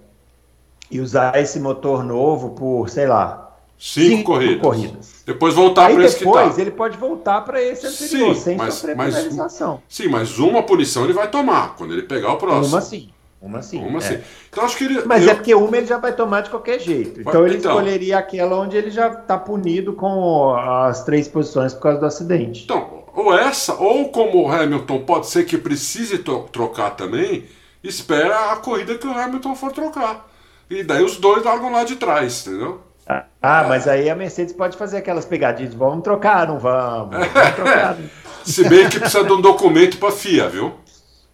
e 0.90 1.00
usar 1.00 1.38
esse 1.40 1.58
motor 1.58 2.04
novo 2.04 2.50
por, 2.50 2.88
sei 2.88 3.06
lá, 3.06 3.51
Cinco, 3.84 4.08
cinco 4.08 4.24
corridas. 4.32 4.62
corridas. 4.62 5.12
Depois 5.26 5.54
voltar 5.54 5.92
para 5.92 6.04
esse 6.04 6.20
depois 6.20 6.56
ele 6.56 6.70
pode 6.70 6.96
voltar 6.96 7.40
para 7.40 7.60
esse 7.60 7.84
anterior, 7.84 8.32
sim, 8.36 8.40
sem 8.40 8.56
mas, 8.56 8.74
sofrer 8.74 8.96
mas, 8.96 9.12
penalização. 9.12 9.82
Sim, 9.88 10.06
mas 10.06 10.38
uma 10.38 10.62
punição 10.62 11.02
ele 11.02 11.12
vai 11.12 11.28
tomar 11.28 11.74
quando 11.74 11.92
ele 11.92 12.02
pegar 12.02 12.32
o 12.32 12.36
próximo. 12.36 12.76
Uma 12.76 12.80
sim. 12.80 13.10
Uma 13.40 13.60
sim. 13.60 13.84
Uma 13.84 13.98
é. 13.98 14.02
sim. 14.02 14.18
Então 14.48 14.64
acho 14.64 14.76
que 14.76 14.84
ele. 14.84 15.02
Mas 15.04 15.24
eu... 15.24 15.30
é 15.30 15.34
porque 15.34 15.52
uma 15.52 15.76
ele 15.76 15.86
já 15.86 15.98
vai 15.98 16.14
tomar 16.14 16.42
de 16.42 16.50
qualquer 16.50 16.78
jeito. 16.78 17.22
Então 17.22 17.44
ele 17.44 17.56
então, 17.56 17.72
escolheria 17.72 18.18
aquela 18.18 18.56
onde 18.56 18.76
ele 18.76 18.88
já 18.88 19.08
está 19.08 19.36
punido 19.36 19.94
com 19.94 20.54
as 20.54 21.02
três 21.04 21.26
posições 21.26 21.74
por 21.74 21.80
causa 21.80 21.98
do 21.98 22.06
acidente. 22.06 22.62
Então, 22.62 23.02
ou 23.12 23.36
essa, 23.36 23.74
ou 23.74 24.10
como 24.10 24.44
o 24.44 24.48
Hamilton 24.48 25.00
pode 25.00 25.26
ser 25.26 25.44
que 25.44 25.58
precise 25.58 26.18
trocar 26.52 26.90
também, 26.90 27.46
espera 27.82 28.52
a 28.52 28.56
corrida 28.58 28.94
que 28.94 29.08
o 29.08 29.12
Hamilton 29.12 29.56
for 29.56 29.72
trocar. 29.72 30.30
E 30.70 30.84
daí 30.84 31.02
os 31.02 31.16
dois 31.16 31.42
largam 31.42 31.72
lá 31.72 31.82
de 31.82 31.96
trás, 31.96 32.46
entendeu? 32.46 32.91
Ah, 33.40 33.64
mas 33.68 33.88
aí 33.88 34.08
a 34.08 34.14
Mercedes 34.14 34.52
pode 34.52 34.76
fazer 34.76 34.98
aquelas 34.98 35.24
pegadinhas, 35.24 35.74
vamos 35.74 36.02
trocar, 36.04 36.46
não 36.46 36.58
vamos? 36.58 37.10
vamos 37.10 37.28
trocar. 37.54 37.96
Se 38.44 38.68
bem 38.68 38.88
que 38.88 38.98
precisa 38.98 39.24
de 39.24 39.32
um 39.32 39.40
documento 39.40 39.98
para 39.98 40.10
FIA, 40.12 40.48
viu? 40.48 40.74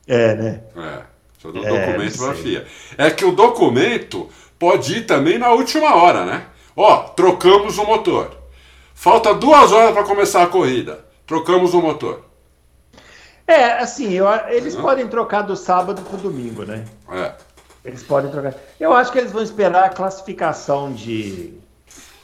É, 0.06 0.34
né? 0.34 0.60
É, 0.76 1.02
precisa 1.32 1.52
de 1.52 1.58
um 1.58 1.64
é, 1.64 1.86
documento 1.86 2.18
para 2.18 2.34
FIA. 2.34 2.66
É 2.96 3.10
que 3.10 3.24
o 3.24 3.32
documento 3.32 4.28
pode 4.58 4.98
ir 4.98 5.06
também 5.06 5.38
na 5.38 5.50
última 5.50 5.94
hora, 5.94 6.24
né? 6.24 6.46
Ó, 6.76 6.96
trocamos 7.10 7.78
o 7.78 7.84
motor. 7.84 8.36
Falta 8.94 9.34
duas 9.34 9.72
horas 9.72 9.92
para 9.92 10.04
começar 10.04 10.42
a 10.42 10.46
corrida. 10.46 11.04
Trocamos 11.26 11.74
o 11.74 11.80
motor. 11.80 12.24
É, 13.46 13.78
assim, 13.78 14.12
eu, 14.12 14.26
eles 14.48 14.74
uhum. 14.74 14.82
podem 14.82 15.08
trocar 15.08 15.42
do 15.42 15.56
sábado 15.56 16.02
para 16.02 16.16
o 16.16 16.20
domingo, 16.20 16.64
né? 16.64 16.84
É. 17.10 17.32
Eles 17.84 18.02
podem 18.02 18.30
trocar. 18.30 18.54
Eu 18.78 18.92
acho 18.92 19.10
que 19.10 19.18
eles 19.18 19.32
vão 19.32 19.42
esperar 19.42 19.84
a 19.84 19.88
classificação 19.88 20.92
de 20.92 21.54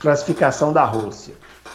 classificação 0.05 0.73
da 0.73 0.85
Rússia. 0.85 1.35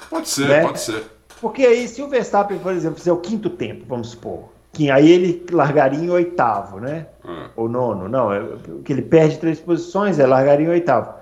Pode 0.10 0.30
ser, 0.30 0.48
né? 0.48 0.62
pode 0.62 0.80
ser. 0.80 1.04
Porque 1.42 1.66
aí, 1.66 1.88
se 1.88 2.02
o 2.02 2.08
Verstappen, 2.08 2.60
por 2.60 2.74
exemplo, 2.74 3.00
fizer 3.00 3.12
o 3.12 3.18
quinto 3.18 3.50
tempo, 3.50 3.86
vamos 3.88 4.12
supor, 4.12 4.50
que 4.72 4.92
aí 4.92 5.10
ele 5.10 5.46
largaria 5.52 6.00
em 6.00 6.10
oitavo, 6.10 6.80
né? 6.80 7.08
Hum. 7.26 7.48
Ou 7.56 7.70
nono, 7.70 8.08
não, 8.08 8.32
é, 8.32 8.44
que 8.86 8.94
ele 8.94 9.02
perde 9.02 9.40
três 9.40 9.60
posições, 9.60 10.20
é 10.20 10.28
largaria 10.28 10.68
em 10.68 10.70
oitavo. 10.70 11.14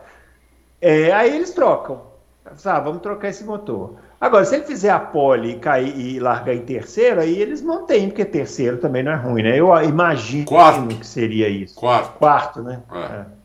É, 0.82 1.12
aí 1.14 1.34
eles 1.34 1.52
trocam. 1.52 2.02
Ah, 2.66 2.80
vamos 2.80 3.02
trocar 3.02 3.30
esse 3.30 3.44
motor. 3.44 3.96
Agora, 4.20 4.44
se 4.46 4.56
ele 4.56 4.66
fizer 4.66 4.90
a 4.90 5.00
pole 5.00 5.52
e 5.52 5.60
cair 5.60 5.96
e 5.96 6.20
largar 6.20 6.56
em 6.56 6.62
terceiro, 6.62 7.22
aí 7.22 7.40
eles 7.40 7.62
mantêm, 7.62 8.08
porque 8.08 8.26
terceiro 8.26 8.78
também 8.78 9.04
não 9.04 9.12
é 9.12 9.16
ruim, 9.16 9.44
né? 9.44 9.60
Eu 9.60 9.72
imagino 9.84 10.46
Quarto. 10.46 10.88
que 10.88 11.06
seria 11.06 11.48
isso. 11.48 11.76
Quarto. 11.76 12.18
Quarto, 12.18 12.64
né? 12.64 12.82
É. 12.92 13.37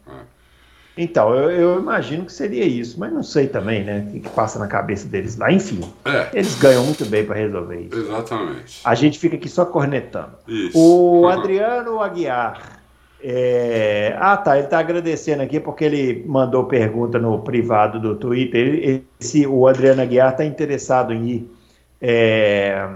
Então, 0.96 1.34
eu, 1.34 1.50
eu, 1.50 1.78
imagino 1.78 2.26
que 2.26 2.32
seria 2.32 2.64
isso, 2.64 3.00
mas 3.00 3.12
não 3.12 3.22
sei 3.22 3.46
também, 3.46 3.82
né? 3.82 4.04
O 4.06 4.12
que, 4.12 4.20
que 4.20 4.28
passa 4.28 4.58
na 4.58 4.66
cabeça 4.66 5.08
deles 5.08 5.36
lá. 5.36 5.50
Enfim, 5.50 5.80
é. 6.04 6.28
eles 6.34 6.54
ganham 6.58 6.84
muito 6.84 7.06
bem 7.06 7.24
para 7.24 7.36
resolver 7.36 7.80
isso. 7.80 7.98
Exatamente. 7.98 8.80
A 8.84 8.94
gente 8.94 9.18
fica 9.18 9.36
aqui 9.36 9.48
só 9.48 9.64
cornetando. 9.64 10.32
Isso. 10.46 10.78
O 10.78 11.26
Adriano 11.28 12.00
Aguiar. 12.00 12.80
É... 13.22 14.14
Ah, 14.18 14.36
tá. 14.36 14.56
Ele 14.56 14.66
está 14.66 14.80
agradecendo 14.80 15.42
aqui 15.42 15.58
porque 15.58 15.84
ele 15.84 16.24
mandou 16.26 16.64
pergunta 16.64 17.18
no 17.18 17.38
privado 17.38 17.98
do 17.98 18.14
Twitter. 18.14 19.02
Esse, 19.18 19.46
o 19.46 19.66
Adriano 19.66 20.02
Aguiar 20.02 20.32
está 20.32 20.44
interessado 20.44 21.14
em 21.14 21.26
ir 21.26 21.56
é... 22.02 22.86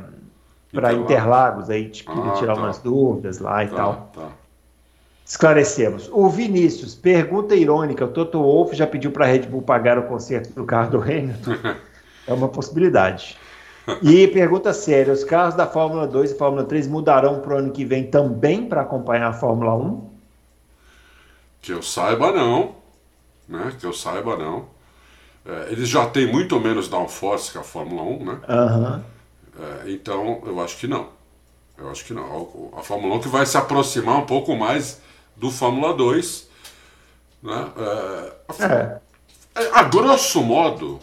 para 0.71 0.93
Interlagos, 0.93 1.71
aí, 1.71 1.91
ah, 2.09 2.33
tirar 2.37 2.57
tá. 2.57 2.61
umas 2.61 2.79
dúvidas 2.79 3.39
lá 3.39 3.65
e 3.65 3.69
tá, 3.69 3.77
tal. 3.77 4.11
Tá. 4.15 4.29
Esclarecemos. 5.27 6.09
O 6.13 6.29
Vinícius, 6.29 6.95
pergunta 6.95 7.57
irônica: 7.57 8.05
o 8.05 8.09
Toto 8.09 8.41
Wolff 8.41 8.77
já 8.77 8.87
pediu 8.87 9.11
para 9.11 9.25
a 9.25 9.29
Red 9.29 9.41
Bull 9.41 9.61
pagar 9.61 9.99
o 9.99 10.05
conserto 10.05 10.55
do 10.55 10.65
carro 10.65 10.93
do 10.93 11.03
Hamilton? 11.03 11.57
é 12.29 12.33
uma 12.33 12.49
possibilidade. 12.49 13.37
E 14.03 14.29
pergunta 14.29 14.73
séria: 14.73 15.13
os 15.13 15.25
carros 15.25 15.57
da 15.57 15.67
Fórmula 15.67 16.07
2 16.07 16.31
e 16.31 16.39
Fórmula 16.39 16.63
3 16.63 16.87
mudarão 16.87 17.41
para 17.41 17.55
o 17.55 17.59
ano 17.59 17.73
que 17.73 17.85
vem 17.85 18.09
também 18.09 18.69
para 18.69 18.83
acompanhar 18.83 19.29
a 19.29 19.33
Fórmula 19.33 19.75
1? 19.75 20.11
Que 21.61 21.73
eu 21.73 21.83
saiba, 21.83 22.31
não. 22.31 22.77
Né? 23.49 23.73
Que 23.81 23.85
eu 23.85 23.93
saiba, 23.93 24.37
não. 24.37 24.67
É, 25.45 25.73
eles 25.73 25.89
já 25.89 26.07
têm 26.07 26.31
muito 26.31 26.59
menos 26.61 26.89
downforce 26.89 27.51
que 27.51 27.59
a 27.59 27.65
Fórmula 27.65 28.03
1, 28.03 28.25
né? 28.25 28.41
Uhum. 28.49 29.03
É, 29.59 29.91
então, 29.91 30.41
eu 30.47 30.61
acho 30.61 30.77
que 30.77 30.87
não. 30.87 31.09
Eu 31.77 31.91
acho 31.91 32.05
que 32.05 32.15
não. 32.15 32.71
A 32.77 32.83
Fórmula 32.83 33.17
1 33.17 33.21
que 33.21 33.29
vai 33.29 33.45
se 33.45 33.57
aproximar 33.57 34.19
um 34.19 34.27
pouco 34.27 34.55
mais 34.55 35.05
do 35.37 35.51
Fórmula 35.51 35.95
2. 35.95 36.49
Né? 37.43 37.71
É, 37.77 38.33
a, 38.49 38.65
é. 38.65 39.01
é. 39.55 39.71
a, 39.73 39.83
grosso 39.85 40.43
modo, 40.43 40.99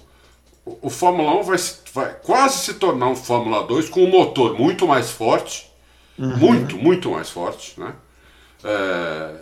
o, 0.65 0.77
o 0.84 0.89
Fórmula 0.89 1.39
1 1.39 1.43
vai, 1.43 1.57
vai, 1.93 2.13
quase 2.21 2.57
se 2.59 2.73
tornar 2.75 3.07
um 3.07 3.15
Fórmula 3.15 3.63
2 3.63 3.89
com 3.89 4.03
um 4.03 4.09
motor 4.09 4.57
muito 4.57 4.88
mais 4.88 5.11
forte. 5.11 5.71
Uhum. 6.17 6.38
Muito, 6.38 6.77
muito 6.77 7.11
mais 7.11 7.29
forte. 7.29 7.79
Né? 7.79 7.93
É, 8.63 9.36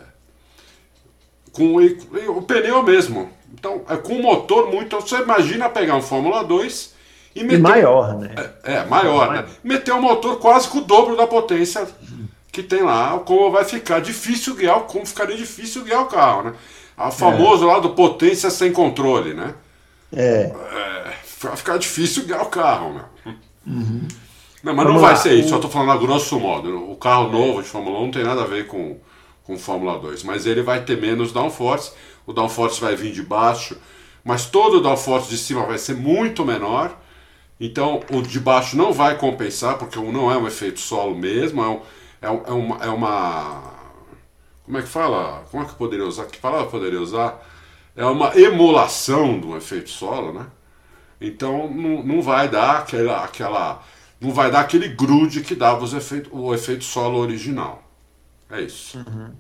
com 1.51 1.81
e, 1.81 1.97
o 2.27 2.41
pneu 2.41 2.81
mesmo. 2.83 3.29
Então, 3.53 3.83
é 3.89 3.97
com 3.97 4.13
um 4.13 4.21
motor 4.21 4.71
muito. 4.71 4.95
Você 4.99 5.17
imagina 5.17 5.69
pegar 5.69 5.95
um 5.95 6.01
Fórmula 6.01 6.43
2 6.43 6.93
e, 7.35 7.43
meter, 7.43 7.55
e 7.55 7.61
maior, 7.61 8.17
né? 8.17 8.33
É, 8.63 8.73
é 8.73 8.85
maior, 8.85 9.33
né? 9.33 9.45
Meter 9.63 9.93
um 9.93 10.01
motor 10.01 10.39
quase 10.39 10.67
com 10.69 10.79
o 10.79 10.81
dobro 10.81 11.15
da 11.15 11.27
potência 11.27 11.87
que 12.51 12.61
tem 12.61 12.83
lá, 12.83 13.17
como 13.19 13.51
vai 13.51 13.63
ficar 13.63 13.99
difícil 14.01 14.55
guiar, 14.55 14.81
como 14.81 15.05
ficaria 15.05 15.37
difícil 15.37 15.83
guiar 15.83 16.01
o 16.01 16.07
carro, 16.07 16.43
né? 16.43 16.53
A 16.97 17.09
famoso 17.09 17.63
é. 17.63 17.67
lá 17.67 17.79
do 17.79 17.91
potência 17.91 18.49
sem 18.49 18.71
controle, 18.71 19.33
né? 19.33 19.53
É. 20.13 20.51
é 20.51 21.13
vai 21.41 21.55
ficar 21.55 21.77
difícil 21.77 22.25
guiar 22.25 22.41
o 22.41 22.47
carro, 22.47 22.93
né? 22.93 23.05
Uhum. 23.65 24.07
Não, 24.63 24.75
mas 24.75 24.85
Vamos 24.85 24.93
não 24.93 25.01
vai 25.01 25.13
lá. 25.13 25.15
ser 25.15 25.33
isso, 25.33 25.47
o... 25.47 25.49
só 25.49 25.55
estou 25.55 25.71
falando 25.71 25.91
a 25.91 25.97
grosso 25.97 26.39
modo. 26.39 26.91
O 26.91 26.95
carro 26.95 27.31
novo 27.31 27.61
de 27.61 27.67
Fórmula 27.67 27.99
1 27.99 28.03
não 28.03 28.11
tem 28.11 28.23
nada 28.23 28.43
a 28.43 28.47
ver 28.47 28.67
com, 28.67 28.97
com 29.43 29.57
Fórmula 29.57 29.97
2, 29.99 30.23
mas 30.23 30.45
ele 30.45 30.61
vai 30.61 30.83
ter 30.83 30.99
menos 30.99 31.31
downforce, 31.31 31.91
o 32.25 32.33
downforce 32.33 32.79
vai 32.79 32.95
vir 32.95 33.11
de 33.11 33.23
baixo, 33.23 33.75
mas 34.23 34.45
todo 34.45 34.77
o 34.77 34.81
downforce 34.81 35.29
de 35.29 35.37
cima 35.37 35.65
vai 35.65 35.79
ser 35.79 35.95
muito 35.95 36.45
menor 36.45 36.95
Então 37.59 38.01
o 38.11 38.21
de 38.21 38.39
baixo 38.39 38.77
não 38.77 38.93
vai 38.93 39.17
compensar, 39.17 39.77
porque 39.77 39.97
não 39.97 40.31
é 40.31 40.37
um 40.37 40.47
efeito 40.47 40.79
solo 40.79 41.15
mesmo, 41.15 41.63
é, 41.63 41.67
um, 41.67 41.79
é, 42.21 42.27
é, 42.27 42.51
uma, 42.51 42.77
é 42.77 42.89
uma. 42.89 43.63
Como 44.63 44.77
é 44.77 44.81
que 44.81 44.87
fala? 44.87 45.43
Como 45.49 45.63
é 45.63 45.65
que 45.65 45.73
poderia 45.73 46.05
usar? 46.05 46.25
Que 46.25 46.37
palavra 46.37 46.69
poderia 46.69 47.01
usar? 47.01 47.41
É 47.95 48.05
uma 48.05 48.37
emulação 48.37 49.39
do 49.39 49.57
efeito 49.57 49.89
solo, 49.89 50.31
né? 50.31 50.45
Então 51.19 51.69
não, 51.69 52.03
não 52.03 52.21
vai 52.21 52.47
dar 52.47 52.79
aquela, 52.79 53.23
aquela. 53.23 53.83
Não 54.19 54.31
vai 54.31 54.51
dar 54.51 54.61
aquele 54.61 54.87
grude 54.87 55.41
que 55.41 55.55
dava 55.55 55.83
os 55.83 55.93
efeito, 55.93 56.29
o 56.35 56.53
efeito 56.53 56.83
solo 56.83 57.17
original. 57.17 57.83
É 58.49 58.61
isso. 58.61 58.97
Uhum. 58.99 59.31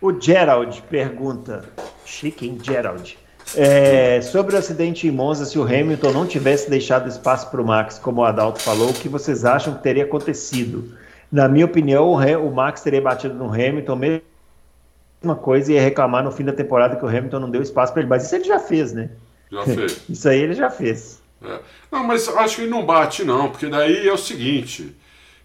O 0.00 0.20
Gerald 0.20 0.82
pergunta, 0.90 1.64
chique, 2.04 2.46
hein, 2.46 2.58
Gerald? 2.60 3.16
É, 3.54 4.20
sobre 4.20 4.54
o 4.54 4.58
acidente 4.58 5.06
em 5.06 5.10
Monza, 5.10 5.44
se 5.44 5.58
o 5.58 5.62
Hamilton 5.62 6.10
não 6.12 6.26
tivesse 6.26 6.68
deixado 6.68 7.08
espaço 7.08 7.50
para 7.50 7.60
o 7.60 7.66
Max, 7.66 7.98
como 7.98 8.20
o 8.20 8.24
Adalto 8.24 8.60
falou, 8.60 8.90
o 8.90 8.94
que 8.94 9.08
vocês 9.08 9.44
acham 9.44 9.74
que 9.74 9.82
teria 9.82 10.04
acontecido? 10.04 10.96
Na 11.32 11.48
minha 11.48 11.64
opinião, 11.64 12.10
o, 12.10 12.46
o 12.46 12.54
Max 12.54 12.82
teria 12.82 13.00
batido 13.00 13.34
no 13.34 13.50
Hamilton, 13.50 13.96
mesma 13.96 15.34
coisa, 15.40 15.72
e 15.72 15.76
ia 15.76 15.80
reclamar 15.80 16.22
no 16.22 16.30
fim 16.30 16.44
da 16.44 16.52
temporada 16.52 16.94
que 16.94 17.04
o 17.04 17.08
Hamilton 17.08 17.40
não 17.40 17.50
deu 17.50 17.62
espaço 17.62 17.90
para 17.90 18.02
ele. 18.02 18.10
Mas 18.10 18.24
isso 18.24 18.34
ele 18.34 18.44
já 18.44 18.58
fez, 18.58 18.92
né? 18.92 19.08
Já 19.50 19.64
fez. 19.64 20.04
isso 20.10 20.28
aí 20.28 20.40
ele 20.40 20.52
já 20.52 20.68
fez. 20.68 21.22
É. 21.42 21.58
Não, 21.90 22.04
mas 22.04 22.28
acho 22.28 22.56
que 22.56 22.62
ele 22.62 22.70
não 22.70 22.84
bate, 22.84 23.24
não, 23.24 23.48
porque 23.48 23.66
daí 23.66 24.06
é 24.06 24.12
o 24.12 24.18
seguinte: 24.18 24.94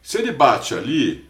se 0.01 0.17
ele 0.17 0.31
bate 0.33 0.73
ali, 0.73 1.25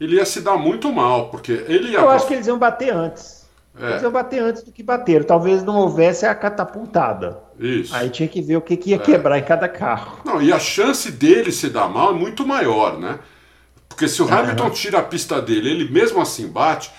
ele 0.00 0.16
ia 0.16 0.24
se 0.24 0.40
dar 0.40 0.56
muito 0.56 0.90
mal, 0.90 1.28
porque 1.28 1.52
ele 1.68 1.90
ia. 1.90 1.98
Eu 1.98 2.08
acho 2.08 2.26
que 2.26 2.34
eles 2.34 2.46
iam 2.46 2.58
bater 2.58 2.92
antes. 2.92 3.46
É. 3.78 3.90
Eles 3.90 4.02
iam 4.02 4.10
bater 4.10 4.42
antes 4.42 4.62
do 4.62 4.72
que 4.72 4.82
bateram. 4.82 5.24
Talvez 5.24 5.62
não 5.62 5.76
houvesse 5.76 6.24
a 6.24 6.34
catapultada. 6.34 7.38
Isso. 7.58 7.94
Aí 7.94 8.08
tinha 8.08 8.28
que 8.28 8.40
ver 8.40 8.56
o 8.56 8.60
que, 8.60 8.76
que 8.76 8.90
ia 8.90 8.96
é. 8.96 8.98
quebrar 8.98 9.38
em 9.38 9.44
cada 9.44 9.68
carro. 9.68 10.18
Não, 10.24 10.40
e 10.40 10.52
a 10.52 10.58
chance 10.58 11.12
dele 11.12 11.52
se 11.52 11.68
dar 11.68 11.88
mal 11.88 12.10
é 12.10 12.14
muito 12.14 12.46
maior, 12.46 12.98
né? 12.98 13.18
Porque 13.96 14.08
se 14.08 14.20
o 14.20 14.30
Hamilton 14.30 14.68
tira 14.68 14.98
a 14.98 15.02
pista 15.02 15.40
dele, 15.40 15.70
ele 15.70 15.88
mesmo 15.88 16.20
assim 16.20 16.48
bate, 16.48 16.90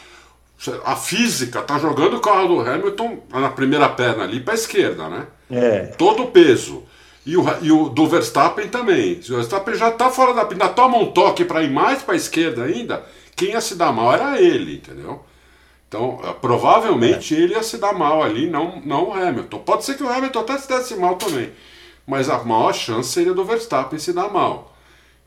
a 0.83 0.95
física 0.95 1.61
tá 1.61 1.77
jogando 1.77 2.17
o 2.17 2.19
carro 2.19 2.47
do 2.47 2.59
Hamilton 2.59 3.19
na 3.29 3.49
primeira 3.49 3.87
perna 3.87 4.23
ali 4.23 4.39
para 4.39 4.55
a 4.55 4.55
esquerda, 4.55 5.07
né? 5.07 5.27
É. 5.51 5.79
Todo 5.95 6.23
o 6.23 6.31
peso. 6.31 6.83
E 7.23 7.37
o, 7.37 7.45
e 7.61 7.71
o 7.71 7.87
do 7.89 8.07
Verstappen 8.07 8.67
também. 8.67 9.21
Se 9.21 9.31
o 9.31 9.35
Verstappen 9.35 9.75
já 9.75 9.89
está 9.89 10.09
fora 10.09 10.33
da 10.33 10.43
pista, 10.43 10.69
toma 10.69 10.97
um 10.97 11.11
toque 11.11 11.45
para 11.45 11.61
ir 11.61 11.69
mais 11.69 12.01
para 12.01 12.15
a 12.15 12.17
esquerda 12.17 12.63
ainda, 12.63 13.05
quem 13.35 13.51
ia 13.51 13.61
se 13.61 13.75
dar 13.75 13.93
mal 13.93 14.11
era 14.11 14.41
ele, 14.41 14.77
entendeu? 14.77 15.23
Então, 15.87 16.19
eh, 16.23 16.33
provavelmente 16.41 17.35
é. 17.35 17.39
ele 17.39 17.53
ia 17.53 17.61
se 17.61 17.77
dar 17.77 17.93
mal 17.93 18.23
ali, 18.23 18.49
não, 18.49 18.81
não 18.83 19.09
o 19.09 19.13
Hamilton. 19.13 19.59
Pode 19.59 19.85
ser 19.85 19.95
que 19.95 20.03
o 20.03 20.11
Hamilton 20.11 20.39
até 20.39 20.57
se 20.57 20.67
desse 20.67 20.95
mal 20.95 21.15
também. 21.15 21.51
Mas 22.07 22.27
a 22.27 22.43
maior 22.43 22.73
chance 22.73 23.09
seria 23.09 23.35
do 23.35 23.45
Verstappen 23.45 23.99
se 23.99 24.11
dar 24.13 24.31
mal. 24.31 24.75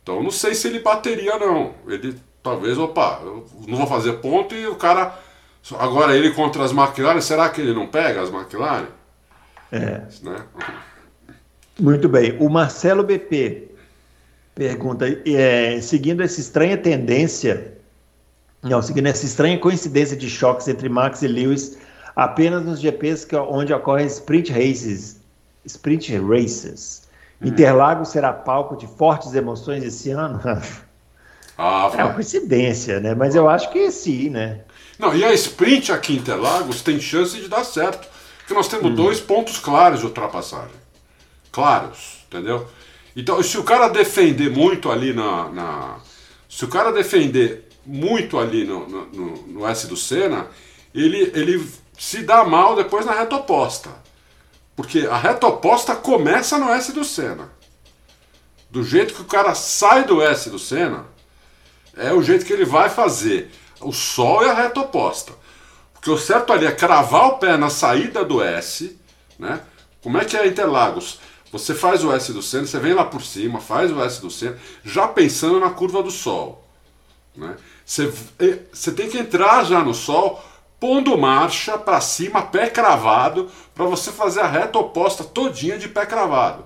Então, 0.03 0.23
não 0.23 0.31
sei 0.31 0.55
se 0.55 0.69
ele 0.69 0.81
bateria, 0.81 1.39
não. 1.39 1.75
Ele 1.87 2.19
talvez, 2.43 2.79
opa, 2.79 3.21
eu 3.23 3.47
não 3.67 3.79
vou 3.79 3.87
fazer 3.87 4.15
ponto 4.15 4.55
e 4.55 4.67
o 4.67 4.75
cara. 4.75 5.19
Agora 5.79 6.17
ele 6.17 6.31
contra 6.31 6.65
as 6.65 6.73
McLaren, 6.73 7.21
será 7.21 7.49
que 7.51 7.61
ele 7.61 7.75
não 7.75 7.87
pega 7.87 8.23
as 8.23 8.31
McLaren? 8.31 8.87
É. 9.71 10.03
Né? 10.23 10.43
Muito 11.79 12.09
bem. 12.09 12.37
O 12.41 12.49
Marcelo 12.49 13.03
BP 13.03 13.69
pergunta: 14.55 15.07
é, 15.27 15.81
seguindo 15.81 16.23
essa 16.23 16.41
estranha 16.41 16.77
tendência, 16.77 17.75
não, 18.63 18.83
seguindo 18.83 19.07
essa 19.07 19.25
estranha 19.25 19.59
coincidência 19.59 20.17
de 20.17 20.29
choques 20.29 20.67
entre 20.67 20.89
Max 20.89 21.23
e 21.23 21.29
Lewis 21.29 21.79
apenas 22.17 22.65
nos 22.65 22.81
GPs 22.81 23.25
que, 23.25 23.37
onde 23.37 23.73
ocorrem 23.73 24.07
sprint 24.07 24.53
races, 24.53 25.21
sprint 25.65 26.17
races. 26.19 27.09
Hum. 27.41 27.49
Interlagos 27.49 28.09
será 28.09 28.33
palco 28.33 28.77
de 28.77 28.87
fortes 28.87 29.35
emoções 29.35 29.83
esse 29.85 30.11
ano? 30.11 30.41
Ah, 31.63 31.93
é 31.95 32.03
uma 32.03 32.15
coincidência, 32.15 33.01
né? 33.01 33.15
Mas 33.15 33.35
eu 33.35 33.47
acho 33.47 33.71
que 33.71 33.91
sim, 33.91 34.31
né? 34.31 34.63
Não, 34.99 35.15
e 35.15 35.23
a 35.23 35.35
sprint 35.35 35.93
aqui 35.93 36.15
em 36.15 36.17
Interlagos 36.17 36.81
tem 36.81 36.99
chance 36.99 37.39
de 37.39 37.49
dar 37.49 37.65
certo. 37.65 38.09
Porque 38.39 38.55
nós 38.55 38.67
temos 38.67 38.87
hum. 38.87 38.95
dois 38.95 39.21
pontos 39.21 39.59
claros 39.59 40.01
de 40.01 40.07
ultrapassagem 40.07 40.81
claros, 41.51 42.25
entendeu? 42.29 42.67
Então, 43.15 43.43
se 43.43 43.59
o 43.59 43.65
cara 43.65 43.89
defender 43.89 44.51
muito 44.51 44.91
ali 44.91 45.13
na. 45.13 45.49
na 45.51 45.97
se 46.49 46.65
o 46.65 46.69
cara 46.69 46.93
defender 46.93 47.69
muito 47.85 48.39
ali 48.39 48.65
no, 48.65 48.89
no, 48.89 49.47
no, 49.47 49.67
S 49.67 49.87
do 49.87 49.97
Senna, 49.97 50.47
ele, 50.95 51.31
ele 51.35 51.65
se 51.97 52.23
dá 52.23 52.45
mal 52.45 52.75
depois 52.75 53.07
na 53.07 53.13
reta 53.13 53.37
oposta. 53.37 53.91
Porque 54.81 55.07
a 55.07 55.19
reta 55.19 55.47
oposta 55.47 55.95
começa 55.95 56.57
no 56.57 56.71
S 56.71 56.91
do 56.91 57.05
Senna. 57.05 57.51
Do 58.71 58.83
jeito 58.83 59.13
que 59.13 59.21
o 59.21 59.27
cara 59.27 59.55
sai 59.55 60.05
do 60.05 60.23
S 60.23 60.49
do 60.49 60.59
Senna, 60.59 61.05
é 61.95 62.15
o 62.15 62.23
jeito 62.23 62.47
que 62.47 62.53
ele 62.55 62.65
vai 62.65 62.89
fazer. 62.89 63.51
O 63.79 63.93
sol 63.93 64.43
é 64.43 64.49
a 64.49 64.55
reta 64.55 64.81
oposta. 64.81 65.35
Porque 65.93 66.11
o 66.11 66.17
certo 66.17 66.51
ali 66.51 66.65
é 66.65 66.73
cravar 66.73 67.27
o 67.27 67.39
pé 67.39 67.59
na 67.59 67.69
saída 67.69 68.25
do 68.25 68.43
S, 68.43 68.99
né? 69.39 69.61
Como 70.03 70.17
é 70.17 70.25
que 70.25 70.35
é 70.35 70.47
Interlagos? 70.47 71.21
Você 71.53 71.75
faz 71.75 72.03
o 72.03 72.11
S 72.11 72.33
do 72.33 72.41
Senna, 72.41 72.65
você 72.67 72.79
vem 72.79 72.95
lá 72.95 73.05
por 73.05 73.23
cima, 73.23 73.61
faz 73.61 73.93
o 73.93 74.03
S 74.03 74.19
do 74.19 74.31
Senna, 74.31 74.57
já 74.83 75.07
pensando 75.07 75.61
na 75.61 75.69
curva 75.69 76.03
do 76.03 76.11
Sol. 76.11 76.67
Né? 77.37 77.55
Você, 77.85 78.11
você 78.73 78.93
tem 78.93 79.11
que 79.11 79.19
entrar 79.19 79.63
já 79.65 79.85
no 79.85 79.93
Sol, 79.93 80.43
pondo 80.81 81.17
marcha 81.17 81.77
para 81.77 82.01
cima, 82.01 82.43
pé 82.43 82.71
cravado, 82.71 83.49
para 83.75 83.85
você 83.85 84.11
fazer 84.11 84.41
a 84.41 84.47
reta 84.47 84.79
oposta 84.79 85.23
todinha 85.23 85.79
de 85.79 85.89
pé 85.89 86.07
cravado. 86.07 86.65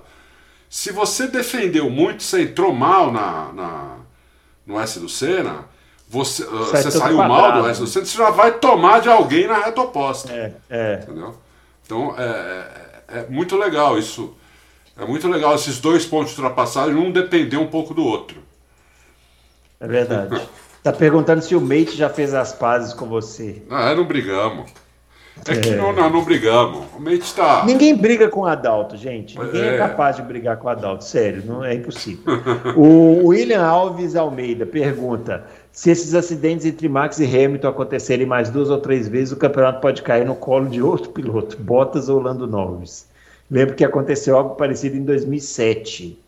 Se 0.69 0.91
você 0.91 1.27
defendeu 1.27 1.89
muito, 1.89 2.23
você 2.23 2.43
entrou 2.43 2.73
mal 2.73 3.11
na, 3.11 3.51
na 3.53 3.97
no 4.65 4.79
S 4.79 4.99
do 4.99 5.09
Senna, 5.09 5.65
você, 6.07 6.43
uh, 6.43 6.65
você 6.65 6.89
saiu 6.89 7.17
quadrado. 7.17 7.29
mal 7.29 7.61
do 7.61 7.69
S 7.69 7.79
do 7.79 7.87
Senna, 7.87 8.05
você 8.05 8.17
já 8.17 8.29
vai 8.31 8.53
tomar 8.53 9.01
de 9.01 9.09
alguém 9.09 9.45
na 9.47 9.59
reta 9.59 9.81
oposta. 9.81 10.31
É, 10.31 10.53
é. 10.69 10.99
Entendeu? 11.03 11.35
Então 11.85 12.15
é, 12.17 12.23
é, 13.07 13.19
é 13.19 13.25
muito 13.29 13.55
legal 13.57 13.99
isso 13.99 14.35
é 14.97 15.05
muito 15.05 15.27
legal 15.27 15.55
esses 15.55 15.79
dois 15.79 16.05
pontos 16.05 16.33
de 16.33 16.41
ultrapassagem, 16.41 16.95
um 16.95 17.11
depender 17.11 17.57
um 17.57 17.67
pouco 17.67 17.93
do 17.93 18.03
outro. 18.03 18.41
É 19.79 19.87
verdade. 19.87 20.41
Tá 20.85 20.93
perguntando 20.93 21.41
se 21.41 21.55
o 21.55 21.59
Mate 21.59 21.97
já 21.97 22.09
fez 22.09 22.31
as 22.31 22.53
pazes 22.53 22.93
com 22.93 23.07
você. 23.07 23.59
Ah, 23.71 23.95
não 23.95 24.05
brigamos. 24.05 24.69
É, 25.47 25.53
é. 25.53 25.59
que 25.59 25.71
não, 25.71 25.91
não, 25.91 26.11
não, 26.11 26.23
brigamos. 26.23 26.85
O 26.95 27.01
Mate 27.01 27.33
tá. 27.33 27.65
Ninguém 27.65 27.97
briga 27.97 28.29
com 28.29 28.41
o 28.41 28.45
Adalto, 28.45 28.95
gente. 28.95 29.35
Ninguém 29.35 29.63
é. 29.63 29.73
é 29.73 29.77
capaz 29.79 30.15
de 30.15 30.21
brigar 30.21 30.57
com 30.57 30.67
o 30.67 30.69
Adalto. 30.69 31.03
Sério, 31.03 31.41
não 31.43 31.65
é 31.65 31.73
impossível. 31.73 32.23
o 32.77 33.29
William 33.29 33.65
Alves 33.65 34.15
Almeida 34.15 34.63
pergunta: 34.63 35.47
se 35.71 35.89
esses 35.89 36.13
acidentes 36.13 36.67
entre 36.67 36.87
Max 36.87 37.17
e 37.17 37.25
Hamilton 37.25 37.67
acontecerem 37.67 38.27
mais 38.27 38.51
duas 38.51 38.69
ou 38.69 38.77
três 38.77 39.07
vezes, 39.07 39.31
o 39.31 39.37
campeonato 39.37 39.81
pode 39.81 40.03
cair 40.03 40.23
no 40.23 40.35
colo 40.35 40.69
de 40.69 40.83
outro 40.83 41.09
piloto, 41.09 41.57
Bottas 41.57 42.09
ou 42.09 42.19
Lando 42.19 42.45
Norris. 42.45 43.07
Lembro 43.49 43.73
que 43.73 43.83
aconteceu 43.83 44.37
algo 44.37 44.53
parecido 44.53 44.95
em 44.95 45.03
2007, 45.03 46.19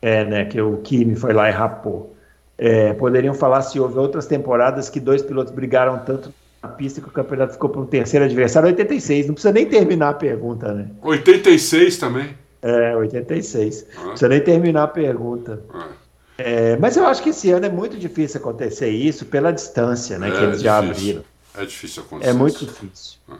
é, 0.00 0.24
né, 0.24 0.44
que 0.46 0.58
o 0.58 0.78
Kimi 0.78 1.14
foi 1.14 1.34
lá 1.34 1.50
e 1.50 1.52
rapou. 1.52 2.16
É, 2.62 2.92
poderiam 2.92 3.32
falar 3.32 3.62
se 3.62 3.80
houve 3.80 3.98
outras 3.98 4.26
temporadas 4.26 4.90
que 4.90 5.00
dois 5.00 5.22
pilotos 5.22 5.50
brigaram 5.50 5.98
tanto 6.00 6.30
na 6.62 6.68
pista 6.68 7.00
que 7.00 7.08
o 7.08 7.10
campeonato 7.10 7.54
ficou 7.54 7.70
para 7.70 7.80
um 7.80 7.86
terceiro 7.86 8.26
adversário. 8.26 8.68
86, 8.68 9.28
não 9.28 9.32
precisa 9.32 9.50
nem 9.50 9.64
terminar 9.64 10.10
a 10.10 10.12
pergunta, 10.12 10.70
né? 10.74 10.90
86 11.00 11.96
também. 11.96 12.36
É, 12.60 12.94
86. 12.94 13.86
Ah. 13.96 14.00
Não 14.00 14.08
precisa 14.08 14.28
nem 14.28 14.40
terminar 14.42 14.82
a 14.82 14.88
pergunta. 14.88 15.64
Ah. 15.72 15.88
É, 16.36 16.76
mas 16.76 16.98
eu 16.98 17.06
acho 17.06 17.22
que 17.22 17.30
esse 17.30 17.50
ano 17.50 17.64
é 17.64 17.70
muito 17.70 17.96
difícil 17.96 18.38
acontecer 18.38 18.90
isso 18.90 19.24
pela 19.24 19.50
distância 19.50 20.18
né, 20.18 20.28
é, 20.28 20.30
que 20.30 20.42
eles 20.42 20.60
já 20.60 20.76
abriram. 20.76 21.24
É 21.56 21.64
difícil 21.64 22.02
acontecer. 22.02 22.30
É 22.30 22.34
muito 22.34 22.66
difícil. 22.66 23.16
Ah. 23.26 23.38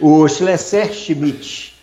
O 0.00 0.26
Schlesser 0.28 0.94
Schmidt. 0.94 1.78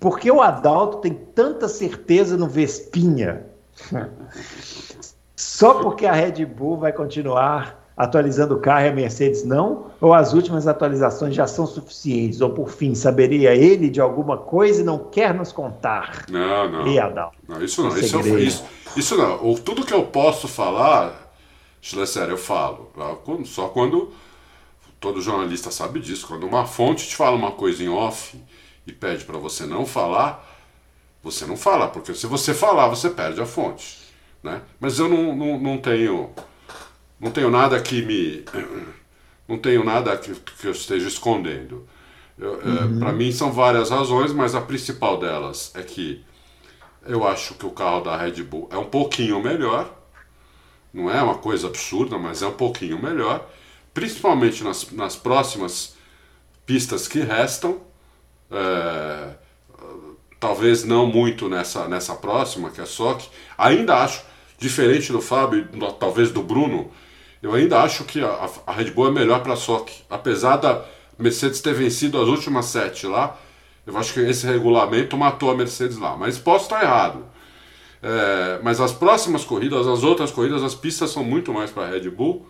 Por 0.00 0.18
que 0.18 0.28
o 0.32 0.42
Adalto 0.42 0.98
tem 0.98 1.14
tanta 1.32 1.68
certeza 1.68 2.36
no 2.36 2.48
Vespinha? 2.48 3.46
Só 5.36 5.74
porque 5.74 6.06
a 6.06 6.12
Red 6.12 6.44
Bull 6.44 6.78
vai 6.78 6.92
continuar 6.92 7.82
atualizando 7.96 8.56
o 8.56 8.60
carro 8.60 8.86
e 8.86 8.88
a 8.88 8.92
Mercedes 8.92 9.44
não? 9.44 9.90
Ou 10.00 10.12
as 10.12 10.32
últimas 10.32 10.66
atualizações 10.66 11.34
já 11.34 11.46
são 11.46 11.66
suficientes? 11.66 12.40
Ou 12.40 12.50
por 12.50 12.70
fim, 12.70 12.94
saberia 12.94 13.54
ele 13.54 13.88
de 13.88 14.00
alguma 14.00 14.36
coisa 14.36 14.80
e 14.80 14.84
não 14.84 14.98
quer 14.98 15.34
nos 15.34 15.52
contar? 15.52 16.24
Não, 16.28 16.70
não. 16.70 16.86
E 16.86 16.98
Adalto? 16.98 17.36
Não, 17.48 17.62
isso 17.62 17.82
não. 17.82 17.96
Isso, 17.96 18.18
é, 18.18 18.40
isso, 18.40 18.64
isso, 18.96 19.16
não. 19.16 19.48
O, 19.48 19.58
tudo 19.58 19.84
que 19.84 19.94
eu 19.94 20.04
posso 20.04 20.48
falar, 20.48 21.32
Schlesser, 21.80 22.28
eu 22.28 22.38
falo. 22.38 22.90
Só 23.44 23.68
quando 23.68 24.12
todo 25.00 25.20
jornalista 25.20 25.70
sabe 25.70 26.00
disso. 26.00 26.26
Quando 26.26 26.46
uma 26.46 26.66
fonte 26.66 27.06
te 27.06 27.16
fala 27.16 27.36
uma 27.36 27.52
coisa 27.52 27.82
em 27.82 27.88
off 27.88 28.40
e 28.86 28.92
pede 28.92 29.24
para 29.24 29.38
você 29.38 29.66
não 29.66 29.84
falar, 29.86 30.44
você 31.22 31.46
não 31.46 31.56
fala, 31.56 31.88
porque 31.88 32.14
se 32.14 32.26
você 32.26 32.52
falar, 32.52 32.88
você 32.88 33.08
perde 33.08 33.40
a 33.40 33.46
fonte. 33.46 34.03
Né? 34.44 34.60
Mas 34.78 34.98
eu 34.98 35.08
não, 35.08 35.34
não, 35.34 35.58
não 35.58 35.78
tenho 35.78 36.30
não 37.18 37.30
tenho 37.30 37.50
nada 37.50 37.80
que 37.80 38.02
me 38.02 38.44
não 39.48 39.56
tenho 39.58 39.82
nada 39.82 40.14
que, 40.18 40.34
que 40.34 40.66
eu 40.66 40.72
esteja 40.72 41.08
escondendo. 41.08 41.88
É, 42.38 42.44
uhum. 42.44 42.98
Para 42.98 43.12
mim 43.12 43.32
são 43.32 43.50
várias 43.50 43.88
razões, 43.88 44.34
mas 44.34 44.54
a 44.54 44.60
principal 44.60 45.18
delas 45.18 45.72
é 45.74 45.82
que 45.82 46.22
eu 47.06 47.26
acho 47.26 47.54
que 47.54 47.64
o 47.64 47.70
carro 47.70 48.02
da 48.02 48.18
Red 48.18 48.42
Bull 48.42 48.68
é 48.70 48.76
um 48.76 48.84
pouquinho 48.84 49.42
melhor. 49.42 49.90
Não 50.92 51.10
é 51.10 51.22
uma 51.22 51.36
coisa 51.36 51.68
absurda, 51.68 52.18
mas 52.18 52.42
é 52.42 52.46
um 52.46 52.52
pouquinho 52.52 53.02
melhor. 53.02 53.48
Principalmente 53.94 54.62
nas, 54.62 54.90
nas 54.90 55.16
próximas 55.16 55.96
pistas 56.66 57.08
que 57.08 57.20
restam. 57.20 57.80
É, 58.50 59.34
talvez 60.38 60.84
não 60.84 61.06
muito 61.06 61.48
nessa, 61.48 61.88
nessa 61.88 62.14
próxima, 62.14 62.68
que 62.68 62.78
é 62.78 62.84
a 62.84 62.86
SOC. 62.86 63.30
Ainda 63.56 63.96
acho, 63.96 64.22
diferente 64.58 65.12
do 65.12 65.20
Fábio, 65.20 65.68
talvez 65.98 66.30
do 66.30 66.42
Bruno, 66.42 66.90
eu 67.42 67.52
ainda 67.52 67.82
acho 67.82 68.04
que 68.04 68.22
a, 68.22 68.48
a 68.66 68.72
Red 68.72 68.90
Bull 68.92 69.08
é 69.08 69.10
melhor 69.10 69.42
para 69.42 69.52
a 69.52 69.56
SOC. 69.56 69.90
Apesar 70.08 70.56
da 70.56 70.84
Mercedes 71.18 71.60
ter 71.60 71.74
vencido 71.74 72.20
as 72.20 72.26
últimas 72.26 72.66
sete 72.66 73.06
lá, 73.06 73.38
eu 73.86 73.96
acho 73.98 74.14
que 74.14 74.20
esse 74.20 74.46
regulamento 74.46 75.16
matou 75.16 75.50
a 75.50 75.54
Mercedes 75.54 75.98
lá. 75.98 76.16
Mas 76.16 76.38
posso 76.38 76.64
estar 76.64 76.82
errado. 76.82 77.24
É, 78.02 78.60
mas 78.62 78.80
as 78.80 78.92
próximas 78.92 79.44
corridas, 79.44 79.86
as 79.86 80.02
outras 80.02 80.30
corridas, 80.30 80.62
as 80.62 80.74
pistas 80.74 81.10
são 81.10 81.22
muito 81.22 81.52
mais 81.52 81.70
para 81.70 81.84
a 81.84 81.90
Red 81.90 82.08
Bull. 82.10 82.46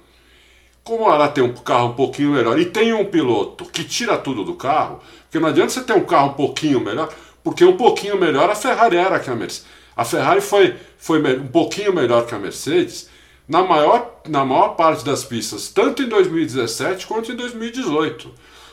Como 0.85 1.11
ela 1.11 1.29
tem 1.29 1.43
um 1.43 1.53
carro 1.55 1.89
um 1.89 1.95
pouquinho 1.95 2.31
melhor 2.31 2.59
e 2.59 2.67
tem 2.67 2.93
um 2.93 3.05
piloto 3.05 3.65
que 3.65 3.83
tira 3.85 4.19
tudo 4.19 4.45
do 4.45 4.55
carro, 4.55 5.01
porque 5.23 5.41
não 5.41 5.49
adianta 5.49 5.71
você 5.71 5.83
ter 5.83 5.95
um 5.95 6.05
carro 6.05 6.31
um 6.31 6.35
pouquinho 6.35 6.79
melhor, 6.79 7.13
porque 7.43 7.65
um 7.65 7.77
pouquinho 7.77 8.19
melhor 8.19 8.51
a 8.51 8.55
Ferrari 8.55 8.97
era 8.97 9.19
que 9.19 9.31
a 9.31 9.35
Mercedes. 9.35 9.67
A 9.97 10.05
Ferrari 10.05 10.41
foi, 10.41 10.77
foi 10.99 11.21
um 11.39 11.47
pouquinho 11.47 11.95
melhor 11.95 12.27
que 12.27 12.35
a 12.35 12.39
Mercedes 12.39 13.09
na 13.47 13.63
maior, 13.63 14.23
na 14.29 14.45
maior 14.45 14.71
parte 14.71 15.05
das 15.05 15.25
pistas, 15.25 15.69
tanto 15.69 16.03
em 16.03 16.09
2017 16.09 17.07
quanto 17.07 17.31
em 17.31 17.37
2018. 17.37 18.31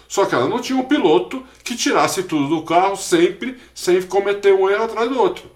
Só 0.08 0.26
que 0.26 0.36
ela 0.36 0.48
não 0.48 0.60
tinha 0.60 0.78
um 0.78 0.86
piloto 0.86 1.44
que 1.64 1.76
tirasse 1.76 2.24
tudo 2.24 2.48
do 2.48 2.64
carro 2.64 2.96
sempre, 2.96 3.58
sem 3.74 4.02
cometer 4.02 4.54
um 4.54 4.70
erro 4.70 4.84
atrás 4.84 5.10
do 5.10 5.20
outro. 5.20 5.50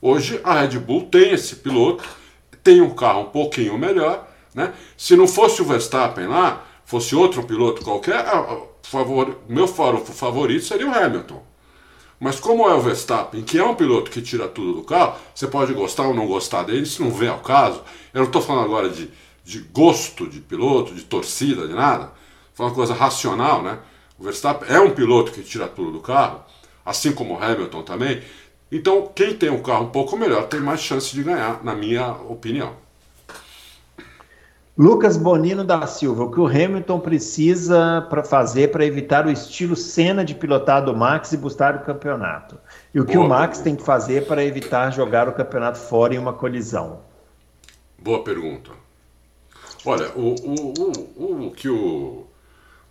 Hoje 0.00 0.40
a 0.42 0.60
Red 0.60 0.78
Bull 0.78 1.06
tem 1.06 1.32
esse 1.32 1.56
piloto, 1.56 2.04
tem 2.62 2.80
um 2.80 2.90
carro 2.90 3.22
um 3.22 3.30
pouquinho 3.30 3.78
melhor. 3.78 4.28
Né? 4.54 4.72
Se 4.96 5.16
não 5.16 5.28
fosse 5.28 5.62
o 5.62 5.64
Verstappen 5.64 6.26
lá, 6.26 6.64
fosse 6.84 7.14
outro 7.14 7.42
piloto 7.44 7.82
qualquer, 7.82 8.24
favor, 8.82 9.38
meu 9.48 9.66
favorito 9.66 10.64
seria 10.64 10.88
o 10.88 10.94
Hamilton. 10.94 11.42
Mas 12.22 12.38
como 12.38 12.68
é 12.68 12.72
o 12.72 12.80
Verstappen, 12.80 13.42
que 13.42 13.58
é 13.58 13.64
um 13.64 13.74
piloto 13.74 14.08
que 14.08 14.22
tira 14.22 14.46
tudo 14.46 14.74
do 14.74 14.82
carro, 14.84 15.16
você 15.34 15.48
pode 15.48 15.74
gostar 15.74 16.04
ou 16.04 16.14
não 16.14 16.28
gostar 16.28 16.62
dele, 16.62 16.86
se 16.86 17.02
não 17.02 17.10
vem 17.10 17.28
ao 17.28 17.40
caso. 17.40 17.82
Eu 18.14 18.20
não 18.20 18.28
estou 18.28 18.40
falando 18.40 18.66
agora 18.66 18.88
de, 18.88 19.10
de 19.44 19.58
gosto 19.58 20.28
de 20.28 20.38
piloto, 20.38 20.94
de 20.94 21.02
torcida, 21.02 21.66
de 21.66 21.74
nada. 21.74 22.12
Foi 22.54 22.66
uma 22.66 22.72
coisa 22.72 22.94
racional, 22.94 23.60
né? 23.60 23.80
O 24.16 24.22
Verstappen 24.22 24.72
é 24.72 24.78
um 24.78 24.92
piloto 24.92 25.32
que 25.32 25.42
tira 25.42 25.66
tudo 25.66 25.90
do 25.90 25.98
carro, 25.98 26.44
assim 26.86 27.10
como 27.10 27.34
o 27.34 27.42
Hamilton 27.42 27.82
também. 27.82 28.22
Então, 28.70 29.10
quem 29.12 29.34
tem 29.34 29.50
um 29.50 29.60
carro 29.60 29.86
um 29.86 29.90
pouco 29.90 30.16
melhor 30.16 30.46
tem 30.46 30.60
mais 30.60 30.80
chance 30.80 31.12
de 31.12 31.24
ganhar, 31.24 31.64
na 31.64 31.74
minha 31.74 32.12
opinião. 32.12 32.76
Lucas 34.82 35.16
Bonino 35.16 35.62
da 35.62 35.86
Silva, 35.86 36.24
o 36.24 36.30
que 36.32 36.40
o 36.40 36.46
Hamilton 36.48 36.98
precisa 36.98 38.04
para 38.10 38.24
fazer 38.24 38.72
para 38.72 38.84
evitar 38.84 39.24
o 39.24 39.30
estilo 39.30 39.76
cena 39.76 40.24
de 40.24 40.34
pilotar 40.34 40.84
do 40.84 40.92
Max 40.92 41.30
e 41.30 41.36
buscar 41.36 41.76
o 41.76 41.84
campeonato? 41.84 42.58
E 42.92 42.98
o 42.98 43.04
que 43.04 43.14
Boa 43.14 43.26
o 43.26 43.28
Max 43.28 43.58
pergunta. 43.58 43.62
tem 43.62 43.76
que 43.76 43.84
fazer 43.84 44.26
para 44.26 44.44
evitar 44.44 44.90
jogar 44.90 45.28
o 45.28 45.32
campeonato 45.32 45.78
fora 45.78 46.16
em 46.16 46.18
uma 46.18 46.32
colisão? 46.32 47.02
Boa 47.96 48.24
pergunta. 48.24 48.72
Olha, 49.84 50.10
o, 50.16 50.34
o, 50.34 50.74
o, 51.16 51.46
o, 51.46 51.50
que 51.52 51.68
o, 51.68 52.26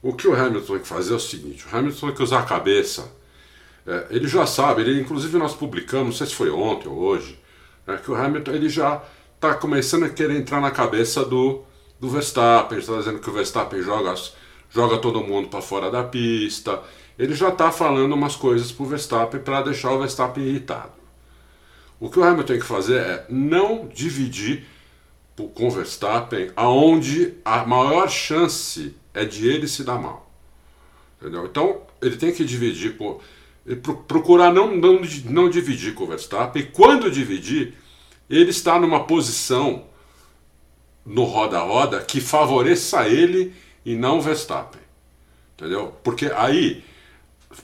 o 0.01 0.13
que 0.13 0.29
o 0.29 0.33
Hamilton 0.33 0.75
tem 0.75 0.79
que 0.83 0.87
fazer 0.87 1.11
é 1.11 1.17
o 1.17 1.19
seguinte: 1.19 1.65
o 1.67 1.77
Hamilton 1.77 2.07
tem 2.07 2.15
que 2.15 2.23
usar 2.23 2.39
a 2.39 2.43
cabeça. 2.43 3.11
É, 3.85 4.05
ele 4.11 4.29
já 4.29 4.45
sabe, 4.45 4.83
ele, 4.83 5.01
inclusive 5.01 5.37
nós 5.37 5.53
publicamos, 5.53 6.05
não 6.05 6.13
sei 6.13 6.27
se 6.27 6.35
foi 6.35 6.51
ontem 6.51 6.87
ou 6.87 6.97
hoje, 6.97 7.37
é, 7.85 7.97
que 7.97 8.09
o 8.09 8.15
Hamilton 8.15 8.51
ele 8.51 8.69
já 8.69 9.03
está 9.35 9.55
começando 9.55 10.05
a 10.05 10.09
querer 10.09 10.37
entrar 10.37 10.61
na 10.61 10.71
cabeça 10.71 11.25
do, 11.25 11.65
do 12.01 12.09
Verstappen, 12.09 12.79
está 12.79 12.97
dizendo 12.97 13.19
que 13.19 13.29
o 13.29 13.33
Verstappen 13.33 13.79
joga, 13.83 14.15
joga 14.71 14.97
todo 14.97 15.23
mundo 15.23 15.49
para 15.49 15.61
fora 15.61 15.91
da 15.91 16.03
pista. 16.03 16.81
Ele 17.17 17.35
já 17.35 17.49
está 17.49 17.71
falando 17.71 18.13
umas 18.13 18.35
coisas 18.35 18.71
para 18.71 18.83
o 18.83 18.87
Verstappen 18.87 19.39
para 19.39 19.61
deixar 19.61 19.91
o 19.91 19.99
Verstappen 19.99 20.43
irritado. 20.43 20.93
O 21.99 22.09
que 22.09 22.19
o 22.19 22.23
Hamilton 22.23 22.47
tem 22.47 22.59
que 22.59 22.65
fazer 22.65 22.97
é 22.97 23.25
não 23.29 23.87
dividir 23.87 24.65
com 25.53 25.67
o 25.67 25.71
Verstappen 25.71 26.49
aonde 26.55 27.35
a 27.45 27.65
maior 27.65 28.09
chance 28.09 28.95
é 29.13 29.23
de 29.23 29.47
ele 29.47 29.67
se 29.67 29.83
dar 29.83 29.99
mal. 29.99 30.31
Entendeu? 31.21 31.45
Então 31.45 31.83
ele 32.01 32.17
tem 32.17 32.33
que 32.33 32.43
dividir 32.43 32.97
com. 32.97 33.19
Procurar 34.07 34.51
não, 34.51 34.75
não, 34.75 35.01
não 35.25 35.47
dividir 35.47 35.93
com 35.93 36.05
o 36.05 36.07
Verstappen. 36.07 36.63
E 36.63 36.65
quando 36.65 37.11
dividir, 37.11 37.75
ele 38.27 38.49
está 38.49 38.79
numa 38.79 39.03
posição 39.03 39.85
no 41.05 41.23
roda-roda 41.23 41.99
que 42.01 42.21
favoreça 42.21 43.07
ele 43.07 43.53
e 43.85 43.95
não 43.95 44.19
o 44.19 44.21
Verstappen. 44.21 44.81
Entendeu? 45.57 45.95
Porque 46.03 46.31
aí, 46.35 46.83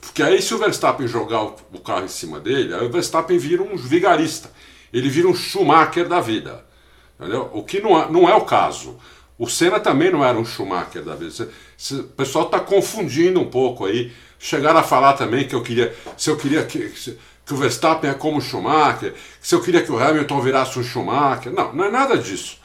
porque 0.00 0.22
aí 0.22 0.40
se 0.40 0.54
o 0.54 0.58
Verstappen 0.58 1.06
jogar 1.06 1.42
o 1.42 1.80
carro 1.80 2.04
em 2.04 2.08
cima 2.08 2.38
dele, 2.40 2.74
aí 2.74 2.86
o 2.86 2.90
Verstappen 2.90 3.38
vira 3.38 3.62
um 3.62 3.76
vigarista. 3.76 4.50
Ele 4.92 5.08
vira 5.08 5.28
um 5.28 5.34
Schumacher 5.34 6.08
da 6.08 6.20
vida. 6.20 6.64
Entendeu? 7.18 7.50
O 7.52 7.62
que 7.62 7.80
não 7.80 8.00
é, 8.00 8.10
não 8.10 8.28
é 8.28 8.34
o 8.34 8.44
caso. 8.44 8.96
O 9.38 9.48
Senna 9.48 9.78
também 9.78 10.10
não 10.10 10.24
era 10.24 10.38
um 10.38 10.44
Schumacher 10.44 11.02
da 11.02 11.14
vida. 11.14 11.48
O 11.92 12.02
pessoal 12.04 12.46
está 12.46 12.60
confundindo 12.60 13.40
um 13.40 13.48
pouco 13.48 13.84
aí. 13.84 14.12
Chegaram 14.38 14.78
a 14.78 14.84
falar 14.84 15.14
também 15.14 15.46
que 15.46 15.54
eu 15.54 15.62
queria. 15.62 15.94
Se 16.16 16.30
eu 16.30 16.36
queria 16.36 16.64
que, 16.64 16.88
que 16.88 17.54
o 17.54 17.56
Verstappen 17.56 18.10
é 18.10 18.14
como 18.14 18.38
o 18.38 18.40
Schumacher, 18.40 19.14
se 19.40 19.54
eu 19.54 19.60
queria 19.60 19.82
que 19.82 19.90
o 19.90 19.98
Hamilton 19.98 20.40
virasse 20.40 20.78
um 20.78 20.82
Schumacher. 20.82 21.52
Não, 21.52 21.72
não 21.72 21.84
é 21.84 21.90
nada 21.90 22.16
disso. 22.16 22.58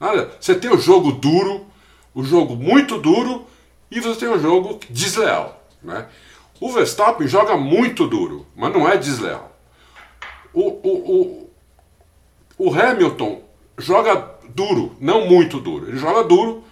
Nada. 0.00 0.32
Você 0.40 0.54
tem 0.54 0.72
o 0.72 0.78
jogo 0.78 1.12
duro, 1.12 1.66
o 2.14 2.24
jogo 2.24 2.56
muito 2.56 2.98
duro, 2.98 3.44
e 3.90 4.00
você 4.00 4.20
tem 4.20 4.28
o 4.30 4.40
jogo 4.40 4.80
desleal. 4.88 5.62
Né? 5.82 6.06
O 6.58 6.72
Verstappen 6.72 7.28
joga 7.28 7.56
muito 7.56 8.06
duro, 8.06 8.46
mas 8.56 8.72
não 8.72 8.88
é 8.88 8.96
desleal. 8.96 9.54
O, 10.54 10.62
o, 10.62 11.50
o, 12.58 12.66
o 12.66 12.74
Hamilton 12.74 13.42
joga 13.78 14.30
duro, 14.48 14.96
não 14.98 15.26
muito 15.26 15.60
duro. 15.60 15.88
Ele 15.88 15.98
joga 15.98 16.24
duro, 16.24 16.64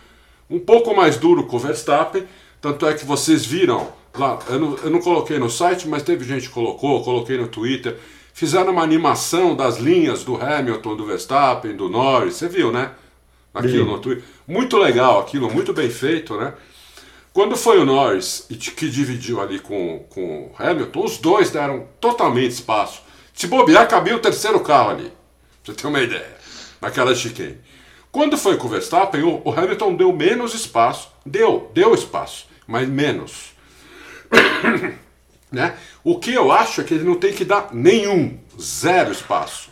um 0.49 0.59
pouco 0.59 0.97
mais 0.97 1.19
duro 1.19 1.47
que 1.47 1.55
o 1.55 1.59
Verstappen, 1.59 2.27
tanto 2.61 2.87
é 2.87 2.95
que 2.95 3.05
vocês 3.05 3.45
viram 3.45 3.93
lá, 4.17 4.39
eu 4.49 4.59
não, 4.59 4.77
eu 4.79 4.91
não 4.91 5.01
coloquei 5.01 5.39
no 5.39 5.51
site, 5.51 5.87
mas 5.87 6.03
teve 6.03 6.25
gente 6.25 6.49
que 6.49 6.55
colocou, 6.55 7.05
coloquei 7.05 7.37
no 7.37 7.47
Twitter. 7.47 7.99
Fizeram 8.33 8.73
uma 8.73 8.83
animação 8.83 9.55
das 9.55 9.79
linhas 9.79 10.25
do 10.25 10.37
Hamilton, 10.37 10.97
do 10.97 11.07
Verstappen, 11.07 11.77
do 11.77 11.89
Norris, 11.89 12.37
você 12.37 12.49
viu, 12.49 12.73
né? 12.73 12.93
Aquilo 13.59 13.85
no 13.85 13.99
Twitter. 13.99 14.25
Muito 14.47 14.77
legal 14.77 15.21
aquilo, 15.21 15.51
muito 15.51 15.73
bem 15.73 15.91
feito, 15.91 16.37
né? 16.37 16.55
Quando 17.33 17.57
foi 17.57 17.79
o 17.79 17.85
Norris 17.85 18.47
que 18.49 18.89
dividiu 18.89 19.41
ali 19.41 19.59
com, 19.59 20.05
com 20.09 20.47
o 20.47 20.53
Hamilton, 20.59 21.05
os 21.05 21.19
dois 21.19 21.51
deram 21.51 21.87
totalmente 22.01 22.53
espaço. 22.53 23.03
Se 23.33 23.47
bobear, 23.47 23.87
cabia 23.87 24.17
o 24.17 24.21
terceiro 24.21 24.59
carro 24.61 24.91
ali. 24.91 25.13
Pra 25.63 25.73
você 25.73 25.75
ter 25.75 25.87
uma 25.87 26.01
ideia. 26.01 26.37
Naquela 26.81 27.15
chicane. 27.15 27.59
Quando 28.11 28.37
foi 28.37 28.57
com 28.57 28.67
o 28.67 28.71
Verstappen, 28.71 29.23
o, 29.23 29.43
o 29.45 29.53
Hamilton 29.53 29.95
deu 29.95 30.13
menos 30.13 30.55
espaço. 30.55 31.11
Deu, 31.25 31.71
deu 31.73 31.95
espaço, 31.95 32.47
mas 32.67 32.89
menos. 32.89 33.53
né? 35.53 35.77
O 36.03 36.19
que 36.19 36.33
eu 36.33 36.51
acho 36.51 36.81
é 36.81 36.85
que 36.85 36.95
ele 36.95 37.05
não 37.05 37.15
tem 37.15 37.33
que 37.33 37.45
dar 37.45 37.69
nenhum, 37.73 38.39
zero 38.61 39.13
espaço. 39.13 39.71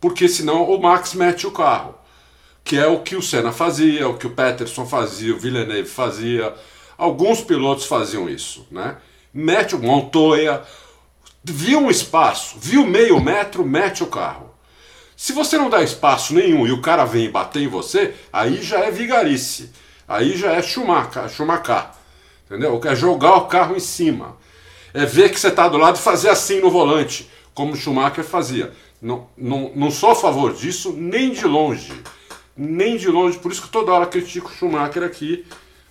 Porque 0.00 0.28
senão 0.28 0.64
o 0.64 0.80
Max 0.80 1.14
mete 1.14 1.46
o 1.46 1.52
carro 1.52 1.94
que 2.66 2.76
é 2.76 2.86
o 2.88 2.98
que 2.98 3.14
o 3.14 3.22
Senna 3.22 3.52
fazia, 3.52 4.08
o 4.08 4.18
que 4.18 4.26
o 4.26 4.30
Peterson 4.30 4.84
fazia, 4.84 5.32
o 5.32 5.38
Villeneuve 5.38 5.88
fazia. 5.88 6.52
Alguns 6.98 7.40
pilotos 7.40 7.86
faziam 7.86 8.28
isso, 8.28 8.66
né? 8.72 8.96
Mete 9.32 9.76
o 9.76 9.78
Montoya, 9.78 10.64
viu 11.44 11.78
um 11.78 11.88
espaço, 11.88 12.56
viu 12.58 12.84
meio 12.84 13.22
metro, 13.22 13.64
mete 13.64 14.02
o 14.02 14.08
carro. 14.08 14.52
Se 15.16 15.32
você 15.32 15.56
não 15.56 15.70
dá 15.70 15.80
espaço 15.80 16.34
nenhum 16.34 16.66
e 16.66 16.72
o 16.72 16.82
cara 16.82 17.04
vem 17.04 17.30
bater 17.30 17.62
em 17.62 17.68
você, 17.68 18.14
aí 18.32 18.60
já 18.60 18.80
é 18.80 18.90
vigarice. 18.90 19.70
Aí 20.08 20.36
já 20.36 20.52
é 20.52 20.60
chumaca, 20.60 21.28
chumacar. 21.28 21.96
Entendeu? 22.46 22.80
É 22.84 22.96
jogar 22.96 23.36
o 23.36 23.46
carro 23.46 23.76
em 23.76 23.80
cima. 23.80 24.36
É 24.92 25.06
ver 25.06 25.30
que 25.30 25.38
você 25.38 25.48
está 25.48 25.68
do 25.68 25.78
lado 25.78 25.98
e 25.98 26.02
fazer 26.02 26.30
assim 26.30 26.60
no 26.60 26.70
volante, 26.70 27.30
como 27.54 27.76
Schumacher 27.76 28.24
fazia. 28.24 28.72
Não, 29.00 29.28
não, 29.36 29.70
não 29.76 29.90
sou 29.92 30.10
a 30.10 30.16
favor 30.16 30.52
disso, 30.52 30.92
nem 30.92 31.30
de 31.30 31.44
longe 31.44 31.92
nem 32.56 32.96
de 32.96 33.08
longe, 33.08 33.38
por 33.38 33.52
isso 33.52 33.62
que 33.62 33.68
toda 33.68 33.92
hora 33.92 34.06
critico 34.06 34.52
Schumacher 34.52 35.02
aqui, 35.02 35.44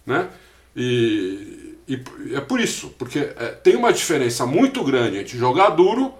né? 0.05 0.28
E, 0.76 1.76
e 1.88 2.03
é 2.34 2.41
por 2.41 2.59
isso, 2.59 2.93
porque 2.97 3.20
é, 3.20 3.47
tem 3.63 3.76
uma 3.76 3.93
diferença 3.93 4.45
muito 4.45 4.84
grande 4.84 5.18
entre 5.18 5.38
jogar 5.38 5.70
duro 5.70 6.13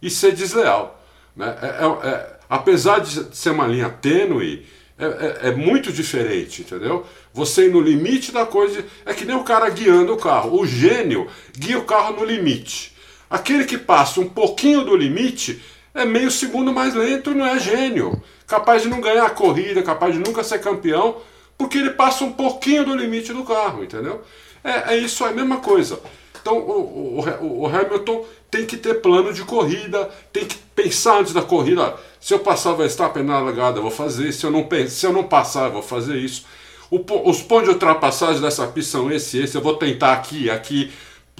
e 0.00 0.08
ser 0.08 0.32
desleal. 0.32 1.02
Né? 1.36 1.56
É, 1.60 1.66
é, 1.66 2.08
é 2.08 2.40
apesar 2.48 3.00
de 3.00 3.36
ser 3.36 3.50
uma 3.50 3.66
linha 3.66 3.90
tênue, 3.90 4.66
é, 5.00 5.04
é, 5.06 5.48
é, 5.48 5.54
muito 5.54 5.90
diferente, 5.90 6.60
entendeu? 6.60 7.06
Você 7.32 7.66
ir 7.66 7.70
no 7.70 7.80
limite 7.80 8.32
da 8.32 8.44
coisa 8.44 8.84
é 9.06 9.14
que 9.14 9.24
nem 9.24 9.34
o 9.34 9.44
cara 9.44 9.70
guiando 9.70 10.12
o 10.12 10.18
carro. 10.18 10.60
O 10.60 10.66
gênio 10.66 11.26
guia 11.56 11.78
o 11.78 11.84
carro 11.84 12.16
no 12.16 12.24
limite. 12.24 12.94
Aquele 13.30 13.64
que 13.64 13.78
passa 13.78 14.20
um 14.20 14.28
pouquinho 14.28 14.84
do 14.84 14.94
limite 14.94 15.62
é 15.94 16.04
meio 16.04 16.30
segundo 16.30 16.72
mais 16.72 16.94
lento 16.94 17.30
e 17.30 17.34
não 17.34 17.46
é 17.46 17.58
gênio. 17.58 18.20
Capaz 18.46 18.82
de 18.82 18.88
não 18.88 19.00
ganhar 19.00 19.26
a 19.26 19.30
corrida, 19.30 19.82
capaz 19.82 20.14
de 20.14 20.20
nunca 20.20 20.42
ser 20.42 20.60
campeão, 20.60 21.16
porque 21.56 21.78
ele 21.78 21.90
passa 21.90 22.24
um 22.24 22.32
pouquinho 22.32 22.84
do 22.84 22.96
limite 22.96 23.32
do 23.32 23.44
carro, 23.44 23.84
entendeu? 23.84 24.22
É, 24.62 24.94
é 24.94 24.96
isso, 24.96 25.24
é 25.24 25.28
a 25.28 25.32
mesma 25.32 25.58
coisa. 25.58 26.00
Então 26.40 26.58
o, 26.58 27.20
o, 27.20 27.62
o, 27.62 27.66
Hamilton 27.66 28.24
tem 28.50 28.64
que 28.64 28.76
ter 28.76 28.94
plano 28.94 29.32
de 29.32 29.42
corrida, 29.42 30.08
tem 30.32 30.44
que 30.44 30.56
pensar 30.74 31.20
antes 31.20 31.32
da 31.32 31.42
corrida. 31.42 31.94
Se 32.18 32.32
eu 32.34 32.38
passar 32.38 32.72
o 32.72 32.76
Verstappen 32.76 33.22
na 33.22 33.38
largada, 33.38 33.78
eu 33.78 33.82
vou 33.82 33.90
fazer. 33.90 34.32
Se 34.32 34.44
eu 34.44 34.50
não, 34.50 34.66
se 34.88 35.06
eu 35.06 35.12
não 35.12 35.24
passar, 35.24 35.66
eu 35.66 35.72
vou 35.72 35.82
fazer 35.82 36.16
isso. 36.16 36.46
O, 36.90 36.98
os 37.28 37.42
pontos 37.42 37.68
de 37.68 37.74
ultrapassagem 37.74 38.40
dessa 38.40 38.66
pista 38.66 38.92
são 38.92 39.12
esse 39.12 39.38
esse. 39.38 39.54
Eu 39.54 39.60
vou 39.62 39.76
tentar 39.76 40.14
aqui, 40.14 40.50
aqui, 40.50 40.90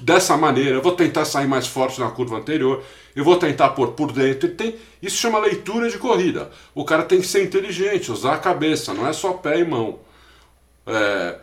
dessa 0.01 0.37
maneira. 0.37 0.75
Eu 0.75 0.81
vou 0.81 0.93
tentar 0.93 1.25
sair 1.25 1.47
mais 1.47 1.67
forte 1.67 1.99
na 1.99 2.09
curva 2.09 2.37
anterior. 2.37 2.83
Eu 3.15 3.23
vou 3.23 3.37
tentar 3.37 3.69
pôr 3.69 3.91
por 3.91 4.11
dentro. 4.11 4.49
Tem, 4.49 4.75
isso 5.01 5.17
chama 5.17 5.39
leitura 5.39 5.89
de 5.89 5.97
corrida. 5.97 6.49
O 6.73 6.85
cara 6.85 7.03
tem 7.03 7.19
que 7.19 7.27
ser 7.27 7.43
inteligente, 7.43 8.11
usar 8.11 8.35
a 8.35 8.39
cabeça, 8.39 8.93
não 8.93 9.07
é 9.07 9.13
só 9.13 9.33
pé 9.33 9.59
e 9.59 9.65
mão. 9.65 9.99
É, 10.85 11.35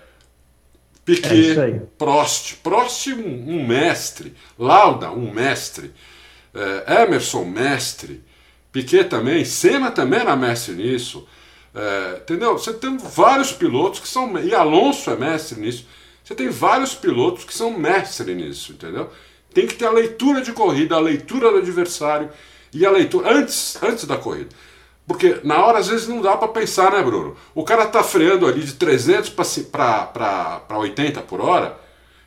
Piquet, 1.05 1.59
é 1.59 1.83
Prost, 1.97 2.57
Prost 2.63 3.07
um, 3.09 3.57
um, 3.57 3.67
mestre, 3.67 4.35
Lauda 4.59 5.11
um 5.11 5.33
mestre, 5.33 5.93
é, 6.55 7.03
Emerson 7.03 7.45
mestre, 7.45 8.23
Piquet 8.71 9.05
também, 9.05 9.43
Senna 9.45 9.91
também 9.91 10.21
era 10.21 10.37
mestre 10.37 10.75
nisso, 10.75 11.27
é, 11.75 12.19
entendeu? 12.19 12.59
Você 12.59 12.75
tem 12.75 12.99
vários 12.99 13.53
pilotos 13.53 14.01
que 14.01 14.09
são 14.09 14.39
e 14.39 14.55
Alonso 14.55 15.11
é 15.11 15.17
mestre 15.17 15.59
nisso. 15.61 15.87
Você 16.23 16.35
tem 16.35 16.51
vários 16.51 16.95
pilotos 16.95 17.45
que 17.45 17.55
são 17.55 17.79
mestre 17.79 18.35
nisso, 18.35 18.73
entendeu? 18.73 19.11
Tem 19.53 19.67
que 19.67 19.75
ter 19.75 19.87
a 19.87 19.91
leitura 19.91 20.41
de 20.41 20.53
corrida, 20.53 20.97
a 20.97 21.01
leitura 21.01 21.51
do 21.51 21.59
adversário 21.59 22.31
e 22.73 22.85
a 22.85 22.91
leitura 22.91 23.33
antes, 23.33 23.83
antes 23.83 24.05
da 24.05 24.17
corrida. 24.17 24.51
Porque 25.07 25.41
na 25.43 25.65
hora 25.65 25.79
às 25.79 25.89
vezes 25.89 26.07
não 26.07 26.21
dá 26.21 26.37
para 26.37 26.49
pensar, 26.49 26.93
né, 26.93 27.03
Bruno? 27.03 27.35
O 27.55 27.65
cara 27.65 27.87
tá 27.87 28.03
freando 28.03 28.47
ali 28.47 28.63
de 28.63 28.75
300 28.75 29.31
para 29.31 30.63
80 30.69 31.23
por 31.23 31.41
hora 31.41 31.79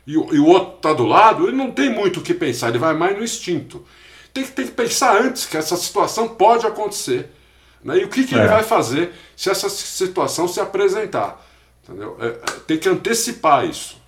e, 0.06 0.12
e, 0.14 0.16
o 0.16 0.46
outro 0.46 0.78
tá 0.80 0.92
do 0.92 1.06
lado, 1.06 1.46
ele 1.46 1.56
não 1.56 1.70
tem 1.70 1.90
muito 1.90 2.20
o 2.20 2.22
que 2.22 2.34
pensar, 2.34 2.68
ele 2.68 2.78
vai 2.78 2.94
mais 2.94 3.16
no 3.16 3.22
instinto. 3.22 3.84
Tem 4.34 4.44
que, 4.44 4.50
tem 4.50 4.66
que 4.66 4.72
pensar 4.72 5.20
antes 5.20 5.46
que 5.46 5.56
essa 5.56 5.76
situação 5.76 6.28
pode 6.28 6.66
acontecer. 6.66 7.30
Né? 7.84 7.98
E 7.98 8.04
o 8.04 8.08
que, 8.08 8.24
que 8.24 8.34
é. 8.34 8.38
ele 8.38 8.48
vai 8.48 8.62
fazer 8.62 9.12
se 9.36 9.50
essa 9.50 9.68
situação 9.68 10.48
se 10.48 10.60
apresentar. 10.60 11.44
Entendeu? 11.82 12.16
É, 12.20 12.26
é, 12.26 12.32
tem 12.66 12.78
que 12.78 12.88
antecipar 12.88 13.64
isso. 13.66 14.00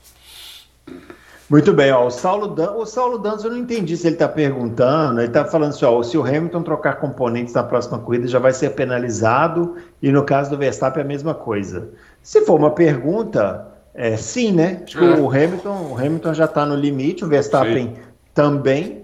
Muito 1.49 1.75
bem, 1.75 1.93
ó, 1.93 2.07
o 2.07 2.11
Saulo, 2.11 2.49
Dan, 2.49 2.73
o 2.73 2.87
Saulo 2.87 3.19
Dantas, 3.19 3.45
eu 3.45 3.51
não 3.51 3.59
entendi 3.59 3.97
se 3.97 4.07
ele 4.07 4.15
está 4.15 4.27
perguntando, 4.27 5.21
ele 5.21 5.29
está 5.29 5.45
falando 5.45 5.71
assim, 5.71 5.85
ó, 5.85 6.03
se 6.03 6.17
o 6.17 6.23
Hamilton 6.23 6.63
trocar 6.63 6.97
componentes 6.97 7.53
na 7.53 7.63
próxima 7.63 7.99
corrida 7.99 8.27
já 8.27 8.39
vai 8.39 8.53
ser 8.53 8.71
penalizado, 8.71 9.77
e 10.01 10.11
no 10.11 10.25
caso 10.25 10.51
do 10.51 10.57
Verstappen 10.57 11.03
é 11.03 11.05
a 11.05 11.09
mesma 11.09 11.35
coisa. 11.35 11.91
Se 12.23 12.41
for 12.47 12.59
uma 12.59 12.71
pergunta, 12.71 13.67
é, 13.93 14.17
sim, 14.17 14.53
né? 14.53 14.83
Acho 14.85 14.99
que 14.99 15.05
é. 15.05 15.09
o 15.19 15.29
Hamilton, 15.29 15.89
o 15.93 15.99
Hamilton 15.99 16.33
já 16.33 16.47
está 16.47 16.65
no 16.65 16.75
limite, 16.75 17.25
o 17.25 17.29
Verstappen 17.29 17.95
sim. 17.95 18.03
também, 18.33 19.03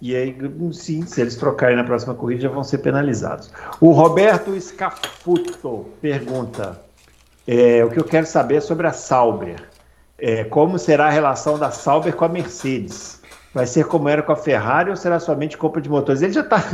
e 0.00 0.14
aí, 0.14 0.36
sim, 0.72 1.06
se 1.06 1.22
eles 1.22 1.36
trocarem 1.36 1.76
na 1.76 1.84
próxima 1.84 2.12
corrida, 2.12 2.42
já 2.42 2.48
vão 2.50 2.62
ser 2.62 2.78
penalizados. 2.78 3.50
O 3.80 3.92
Roberto 3.92 4.54
Scafuto 4.60 5.86
pergunta, 6.02 6.78
é, 7.46 7.82
o 7.82 7.88
que 7.88 7.98
eu 7.98 8.04
quero 8.04 8.26
saber 8.26 8.56
é 8.56 8.60
sobre 8.60 8.86
a 8.86 8.92
Sauber 8.92 9.71
é, 10.22 10.44
como 10.44 10.78
será 10.78 11.06
a 11.06 11.10
relação 11.10 11.58
da 11.58 11.72
Sauber 11.72 12.14
com 12.14 12.24
a 12.24 12.28
Mercedes? 12.28 13.20
Vai 13.52 13.66
ser 13.66 13.86
como 13.86 14.08
era 14.08 14.22
com 14.22 14.30
a 14.30 14.36
Ferrari 14.36 14.88
ou 14.88 14.96
será 14.96 15.18
somente 15.18 15.58
compra 15.58 15.82
de 15.82 15.88
motores? 15.88 16.22
Ele 16.22 16.32
já 16.32 16.42
está. 16.42 16.64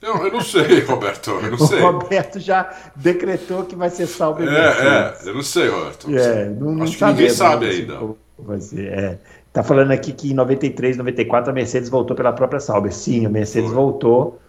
Eu, 0.00 0.16
eu 0.24 0.32
não 0.32 0.40
sei, 0.40 0.80
Roberto. 0.80 1.30
Eu 1.30 1.50
não 1.50 1.58
sei. 1.66 1.80
O 1.80 1.92
Roberto 1.92 2.38
já 2.38 2.72
decretou 2.94 3.64
que 3.64 3.74
vai 3.74 3.90
ser 3.90 4.06
Sauber. 4.06 4.46
É, 4.46 4.50
Mercedes. 4.50 5.26
é, 5.26 5.30
eu 5.30 5.34
não 5.34 5.42
sei, 5.42 5.68
Roberto. 5.68 6.16
É, 6.16 6.44
não, 6.46 6.72
não 6.72 6.84
Acho 6.84 6.96
que 6.96 7.04
ninguém 7.04 7.28
sabe 7.30 7.66
ainda. 7.66 7.98
Vai 8.38 8.60
ser, 8.60 8.86
é. 8.86 9.18
Tá 9.52 9.62
falando 9.62 9.90
aqui 9.90 10.12
que 10.12 10.30
em 10.30 10.34
93, 10.34 10.96
94 10.96 11.50
a 11.50 11.52
Mercedes 11.52 11.90
voltou 11.90 12.16
pela 12.16 12.32
própria 12.32 12.60
Sauber. 12.60 12.92
Sim, 12.92 13.26
a 13.26 13.28
Mercedes 13.28 13.68
Foi. 13.68 13.76
voltou. 13.76 14.40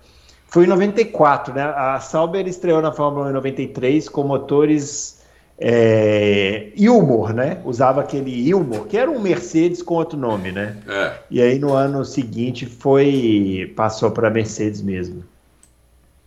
Foi 0.47 0.63
em 0.65 0.67
94, 0.67 1.53
né? 1.53 1.63
A 1.63 1.99
Sauber 1.99 2.47
estreou 2.47 2.81
na 2.81 2.91
Fórmula 2.91 3.25
1 3.25 3.29
em 3.31 3.33
93 3.33 4.07
com 4.09 4.23
motores 4.23 5.22
é, 5.65 6.73
Ilmor, 6.75 7.31
né? 7.31 7.61
Usava 7.63 8.01
aquele 8.01 8.49
Ilmor, 8.49 8.85
que 8.85 8.97
era 8.97 9.09
um 9.09 9.17
Mercedes 9.17 9.81
com 9.81 9.93
outro 9.93 10.17
nome, 10.17 10.51
né? 10.51 10.75
É. 10.85 11.13
E 11.31 11.41
aí 11.41 11.57
no 11.57 11.71
ano 11.71 12.03
seguinte 12.03 12.65
foi 12.65 13.71
passou 13.73 14.11
para 14.11 14.29
Mercedes 14.29 14.81
mesmo. 14.81 15.23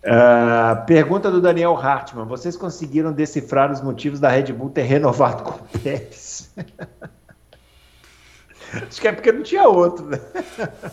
Uh, 0.03 0.87
pergunta 0.87 1.31
do 1.31 1.39
Daniel 1.39 1.77
Hartmann: 1.77 2.27
vocês 2.27 2.57
conseguiram 2.57 3.13
decifrar 3.13 3.71
os 3.71 3.83
motivos 3.83 4.19
da 4.19 4.31
Red 4.31 4.55
Bull 4.55 4.71
ter 4.71 4.85
renovado 4.85 5.43
com 5.43 5.51
o 5.51 5.81
Pérez? 5.81 6.51
Acho 8.89 9.01
que 9.01 9.09
é 9.09 9.13
porque 9.13 9.33
não 9.33 9.43
tinha 9.43 9.69
outro, 9.69 10.07
né? 10.07 10.19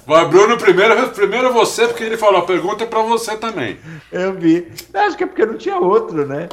Vai, 0.06 0.28
Bruno, 0.28 0.58
primeiro, 0.58 1.10
primeiro 1.12 1.54
você, 1.54 1.88
porque 1.88 2.04
ele 2.04 2.18
falou, 2.18 2.42
a 2.42 2.46
pergunta 2.46 2.84
é 2.84 2.88
para 2.88 3.02
você 3.02 3.38
também. 3.38 3.80
Eu 4.12 4.34
vi. 4.34 4.72
Acho 4.94 5.18
que 5.18 5.24
é 5.24 5.28
porque 5.28 5.46
não 5.46 5.58
tinha 5.58 5.78
outro, 5.78 6.28
né? 6.28 6.50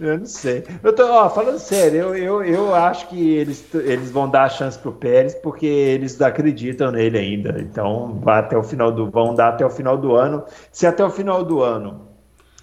Eu 0.00 0.18
não 0.18 0.26
sei. 0.26 0.64
Eu 0.82 0.92
tô, 0.92 1.04
ó, 1.10 1.28
falando 1.28 1.58
sério, 1.58 2.14
eu, 2.14 2.16
eu, 2.16 2.44
eu 2.44 2.74
acho 2.74 3.08
que 3.08 3.34
eles, 3.34 3.64
eles 3.74 4.10
vão 4.10 4.28
dar 4.28 4.44
a 4.44 4.48
chance 4.48 4.78
pro 4.78 4.92
Pérez 4.92 5.34
porque 5.34 5.66
eles 5.66 6.20
acreditam 6.20 6.92
nele 6.92 7.18
ainda. 7.18 7.56
Então, 7.58 8.18
vai 8.22 8.38
até 8.38 8.56
o 8.56 8.62
final 8.62 8.92
do, 8.92 9.10
vão 9.10 9.34
dar 9.34 9.48
até 9.48 9.66
o 9.66 9.70
final 9.70 9.96
do 9.96 10.14
ano. 10.14 10.44
Se 10.70 10.86
até 10.86 11.04
o 11.04 11.10
final 11.10 11.44
do 11.44 11.62
ano 11.62 12.08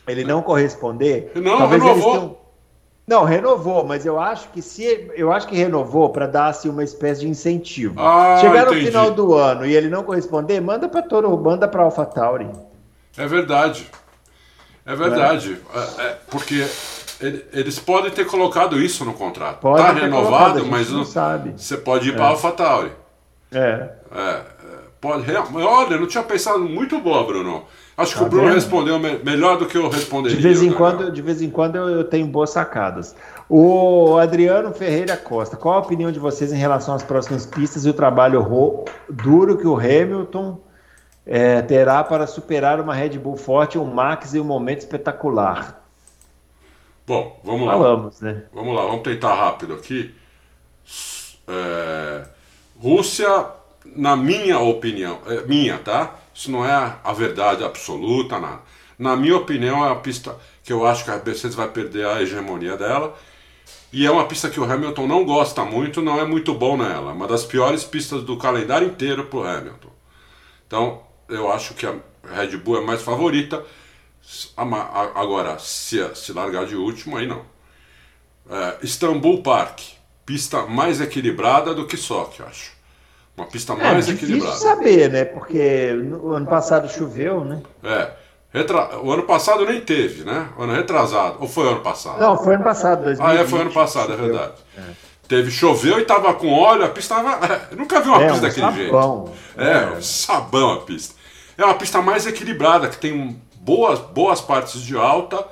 ele 0.08 0.24
não 0.24 0.42
corresponder, 0.42 1.32
não, 1.36 1.58
talvez 1.58 1.84
renovou. 1.84 2.10
eles 2.12 2.20
tenham... 2.20 2.46
Não, 3.08 3.24
renovou, 3.24 3.84
mas 3.86 4.04
eu 4.04 4.20
acho 4.20 4.50
que 4.50 4.64
se 4.64 5.12
eu 5.16 5.32
acho 5.32 5.48
que 5.48 5.56
renovou 5.56 6.10
para 6.10 6.26
dar 6.26 6.48
assim, 6.48 6.70
uma 6.70 6.84
espécie 6.84 7.22
de 7.22 7.30
incentivo. 7.30 8.00
Ah, 8.00 8.38
Chegar 8.42 8.66
no 8.66 8.74
final 8.74 9.12
do 9.12 9.36
ano 9.36 9.64
e 9.64 9.76
ele 9.76 9.90
não 9.90 10.04
corresponder, 10.04 10.60
manda 10.60 10.90
para 10.90 11.04
Toro, 11.04 11.38
manda 11.38 11.68
para 11.68 11.84
AlphaTauri. 11.84 12.50
É 13.16 13.28
verdade. 13.28 13.88
É 14.86 14.96
verdade. 14.96 15.60
É. 15.74 16.02
É, 16.02 16.18
porque 16.32 16.66
eles 17.22 17.80
podem 17.80 18.12
ter 18.12 18.26
colocado 18.26 18.80
isso 18.80 19.06
no 19.06 19.14
contrato. 19.14 19.60
Pode 19.60 19.82
tá 19.82 19.92
renovado, 19.92 20.66
mas 20.66 20.92
não 20.92 21.06
sabe. 21.06 21.54
Você 21.56 21.78
pode 21.78 22.10
ir 22.10 22.14
é. 22.14 22.16
para 22.16 22.26
a 22.26 22.30
AlphaTauri. 22.30 22.92
É. 23.52 23.90
é. 24.12 24.20
é 24.20 24.42
pode, 25.00 25.26
olha, 25.32 25.94
eu 25.94 26.00
não 26.00 26.08
tinha 26.08 26.24
pensado 26.24 26.60
muito 26.60 27.00
boa, 27.00 27.24
Bruno. 27.26 27.64
Acho 27.98 28.14
tá 28.14 28.20
que 28.20 28.26
o 28.26 28.30
Bruno 28.30 28.48
vendo? 28.48 28.56
respondeu 28.56 29.00
me, 29.00 29.20
melhor 29.20 29.58
do 29.58 29.66
que 29.66 29.78
eu 29.78 29.88
responderia. 29.88 30.36
De 30.36 30.44
vez 30.44 30.62
em 30.62 30.72
quando, 30.72 31.12
de 31.12 31.22
vez 31.22 31.42
em 31.42 31.50
quando 31.50 31.78
eu, 31.78 31.88
eu, 31.88 32.04
tenho 32.04 32.28
boas 32.28 32.50
sacadas. 32.50 33.16
O 33.48 34.18
Adriano 34.18 34.74
Ferreira 34.74 35.16
Costa, 35.16 35.56
qual 35.56 35.76
a 35.76 35.80
opinião 35.80 36.12
de 36.12 36.20
vocês 36.20 36.52
em 36.52 36.58
relação 36.58 36.94
às 36.94 37.04
próximas 37.04 37.46
pistas 37.46 37.86
e 37.86 37.90
o 37.90 37.94
trabalho 37.94 38.84
duro 39.10 39.58
que 39.58 39.68
o 39.68 39.78
Hamilton 39.78 40.60
é, 41.26 41.62
terá 41.62 42.04
para 42.04 42.28
superar 42.28 42.82
uma 42.82 42.94
Red 42.94 43.18
Bull 43.18 43.38
forte, 43.38 43.78
um 43.78 43.86
Max 43.86 44.34
e 44.34 44.40
um 44.40 44.44
momento 44.44 44.80
espetacular? 44.80 45.85
Bom, 47.08 47.40
vamos 47.44 47.68
lá. 47.68 47.74
Falamos, 47.74 48.22
né? 48.22 48.46
Vamos 48.54 48.76
lá, 48.76 48.82
vamos 48.84 49.04
tentar 49.04 49.34
rápido 49.36 49.74
aqui. 49.74 50.14
É, 51.48 52.28
Rússia, 52.80 53.46
na 53.86 54.16
minha 54.16 54.60
opinião, 54.60 55.20
é, 55.28 55.42
minha, 55.44 55.78
tá? 55.78 56.16
Isso 56.34 56.52
não 56.52 56.66
é 56.66 56.98
a 57.04 57.14
verdade 57.14 57.64
absoluta, 57.64 58.40
nada. 58.40 58.62
Na 58.98 59.16
minha 59.16 59.38
opinião, 59.38 59.86
é 59.86 59.92
a 59.92 59.96
pista 59.96 60.36
que 60.64 60.74
eu 60.74 60.86
acho 60.86 61.04
que 61.04 61.12
a 61.12 61.22
Mercedes 61.24 61.56
vai 61.56 61.68
perder 61.68 62.08
a 62.08 62.22
hegemonia 62.22 62.76
dela. 62.76 63.16
E 63.94 64.06
é 64.06 64.12
uma 64.12 64.26
pista 64.26 64.50
que 64.50 64.60
o 64.60 64.64
Hamilton 64.64 65.08
não 65.08 65.24
gosta 65.24 65.64
muito, 65.64 66.02
não 66.02 66.20
é 66.20 66.26
muito 66.26 66.54
bom 66.54 66.76
nela. 66.76 67.14
Uma 67.14 67.28
das 67.28 67.46
piores 67.46 67.84
pistas 67.84 68.24
do 68.24 68.36
calendário 68.38 68.88
inteiro 68.88 69.26
para 69.26 69.40
o 69.40 69.44
Hamilton. 69.44 69.90
Então, 70.68 71.02
eu 71.30 71.52
acho 71.52 71.74
que 71.76 71.86
a 71.86 71.96
Red 72.24 72.58
Bull 72.58 72.78
é 72.78 72.82
mais 72.82 73.02
favorita. 73.02 73.64
Agora, 75.16 75.60
se, 75.60 75.98
se 76.16 76.34
largar 76.34 76.66
de 76.66 76.76
último, 76.76 77.18
aí 77.18 77.28
não. 77.28 77.42
É, 78.50 78.78
Istanbul 78.82 79.42
Park, 79.42 79.80
pista 80.26 80.66
mais 80.66 81.02
equilibrada 81.02 81.74
do 81.74 81.86
que 81.86 81.98
Sochi, 81.98 82.42
acho. 82.44 82.72
Uma 83.38 83.48
pista 83.48 83.74
é, 83.74 83.76
mais 83.76 84.08
é, 84.08 84.14
equilibrada. 84.14 84.56
saber, 84.56 85.10
né? 85.10 85.26
Porque 85.26 85.94
no 85.94 86.32
ano 86.32 86.46
passado 86.46 86.90
choveu, 86.90 87.44
né? 87.44 87.62
É. 87.84 88.12
Retra... 88.54 89.00
O 89.00 89.12
ano 89.12 89.24
passado 89.24 89.66
nem 89.66 89.82
teve, 89.82 90.24
né? 90.24 90.48
O 90.58 90.64
ano 90.64 90.74
retrasado. 90.74 91.38
Ou 91.42 91.48
foi 91.48 91.68
ano 91.68 91.82
passado? 91.82 92.20
Não, 92.20 92.38
foi 92.38 92.56
ano 92.56 92.64
passado. 92.64 93.04
2020, 93.04 93.38
ah, 93.38 93.42
é, 93.42 93.46
foi 93.46 93.62
ano 93.62 93.74
passado, 93.74 94.14
é 94.14 94.16
verdade. 94.16 94.54
É. 94.78 94.82
Teve, 95.28 95.52
choveu 95.52 96.00
e 96.00 96.06
tava 96.06 96.34
com 96.36 96.54
óleo, 96.54 96.86
a 96.86 96.90
pista 96.90 97.16
tava. 97.16 97.68
Eu 97.72 97.78
nunca 97.78 98.00
vi 98.00 98.08
uma 98.08 98.24
é, 98.24 98.28
pista 98.28 98.38
um 98.38 98.48
daquele 98.48 98.90
sabão. 98.90 99.26
jeito. 99.26 99.62
É, 99.70 99.72
é, 99.72 99.98
um 99.98 100.02
sabão 100.02 100.72
a 100.72 100.82
pista. 100.82 101.16
É 101.58 101.66
uma 101.66 101.74
pista 101.74 102.02
mais 102.02 102.26
equilibrada, 102.26 102.88
que 102.88 102.98
tem 102.98 103.12
um 103.12 103.38
boas, 103.66 104.00
boas 104.00 104.40
partes 104.40 104.80
de 104.82 104.96
alta, 104.96 105.46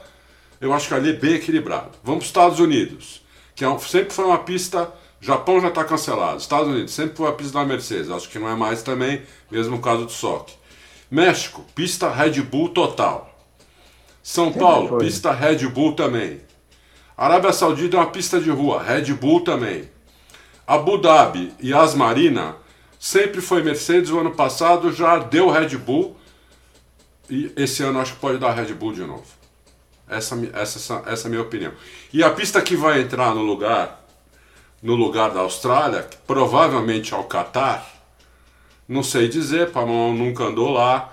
eu 0.62 0.72
acho 0.72 0.88
que 0.88 0.94
ali 0.94 1.10
é 1.10 1.14
bem 1.14 1.34
equilibrado. 1.34 1.90
Vamos 2.04 2.20
para 2.20 2.20
os 2.20 2.26
Estados 2.26 2.60
Unidos, 2.60 3.22
que 3.56 3.66
é 3.66 3.80
sempre 3.80 4.14
foi 4.14 4.26
uma 4.26 4.38
pista. 4.38 4.94
Japão 5.20 5.60
já 5.60 5.70
está 5.70 5.84
cancelado. 5.84 6.38
Estados 6.38 6.68
Unidos 6.68 6.94
sempre 6.94 7.16
foi 7.16 7.30
a 7.30 7.32
pista 7.32 7.58
da 7.58 7.66
Mercedes, 7.66 8.12
acho 8.12 8.30
que 8.30 8.38
não 8.38 8.50
é 8.50 8.56
mais 8.56 8.84
também, 8.84 9.24
mesmo 9.50 9.80
caso 9.80 10.06
do 10.06 10.12
SOC. 10.12 10.52
México, 11.10 11.66
pista 11.74 12.10
Red 12.10 12.42
Bull 12.42 12.70
total. 12.70 13.30
São 14.22 14.52
Paulo, 14.52 14.98
pista 15.00 15.32
Red 15.32 15.68
Bull 15.68 15.94
também. 15.94 16.42
Arábia 17.18 17.54
Saudita 17.54 17.98
é 17.98 18.00
uma 18.00 18.10
pista 18.10 18.40
de 18.40 18.50
rua, 18.50 18.82
Red 18.82 19.14
Bull 19.14 19.42
também. 19.42 19.90
Abu 20.68 20.98
Dhabi 20.98 21.54
e 21.60 21.74
Asmarina 21.74 22.56
sempre 23.00 23.42
foi 23.42 23.62
Mercedes, 23.64 24.10
o 24.10 24.20
ano 24.20 24.32
passado 24.32 24.92
já 24.92 25.18
deu 25.20 25.50
Red 25.50 25.78
Bull 25.78 26.16
e 27.30 27.52
esse 27.56 27.84
ano 27.84 28.00
acho 28.00 28.14
que 28.14 28.20
pode 28.20 28.38
dar 28.38 28.52
Red 28.54 28.74
Bull 28.74 28.94
de 28.94 29.04
novo. 29.04 29.26
Essa, 30.08 30.36
essa, 30.54 31.04
essa 31.06 31.26
é 31.26 31.28
a 31.28 31.30
minha 31.30 31.42
opinião. 31.42 31.72
E 32.12 32.24
a 32.24 32.30
pista 32.30 32.62
que 32.62 32.76
vai 32.76 33.02
entrar 33.02 33.34
no 33.34 33.42
lugar, 33.42 34.06
no 34.82 34.96
lugar 34.96 35.32
da 35.32 35.40
Austrália, 35.40 36.08
provavelmente 36.28 37.14
ao 37.14 37.24
Qatar, 37.24 37.88
não 38.88 39.02
sei 39.02 39.28
dizer, 39.28 39.72
Pamão 39.72 40.14
nunca 40.14 40.44
andou 40.44 40.70
lá, 40.70 41.12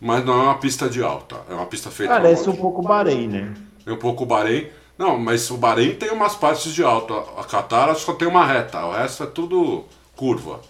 mas 0.00 0.24
não 0.24 0.40
é 0.40 0.44
uma 0.44 0.58
pista 0.58 0.88
de 0.88 1.02
alta, 1.02 1.36
é 1.48 1.54
uma 1.54 1.66
pista 1.66 1.90
feita. 1.90 2.14
Parece 2.14 2.48
um 2.48 2.56
pouco 2.56 2.82
Bahrein, 2.82 3.28
né? 3.28 3.54
É 3.84 3.92
um 3.92 3.98
pouco 3.98 4.24
Bahrein. 4.24 4.68
Não, 4.96 5.18
mas 5.18 5.50
o 5.50 5.56
Bahrein 5.56 5.94
tem 5.94 6.10
umas 6.10 6.34
partes 6.36 6.72
de 6.72 6.82
alta. 6.82 7.14
A 7.36 7.44
Qatar 7.44 7.94
só 7.96 8.14
tem 8.14 8.28
uma 8.28 8.46
reta, 8.46 8.84
o 8.84 8.92
resto 8.92 9.24
é 9.24 9.26
tudo 9.26 9.84
curva. 10.14 10.60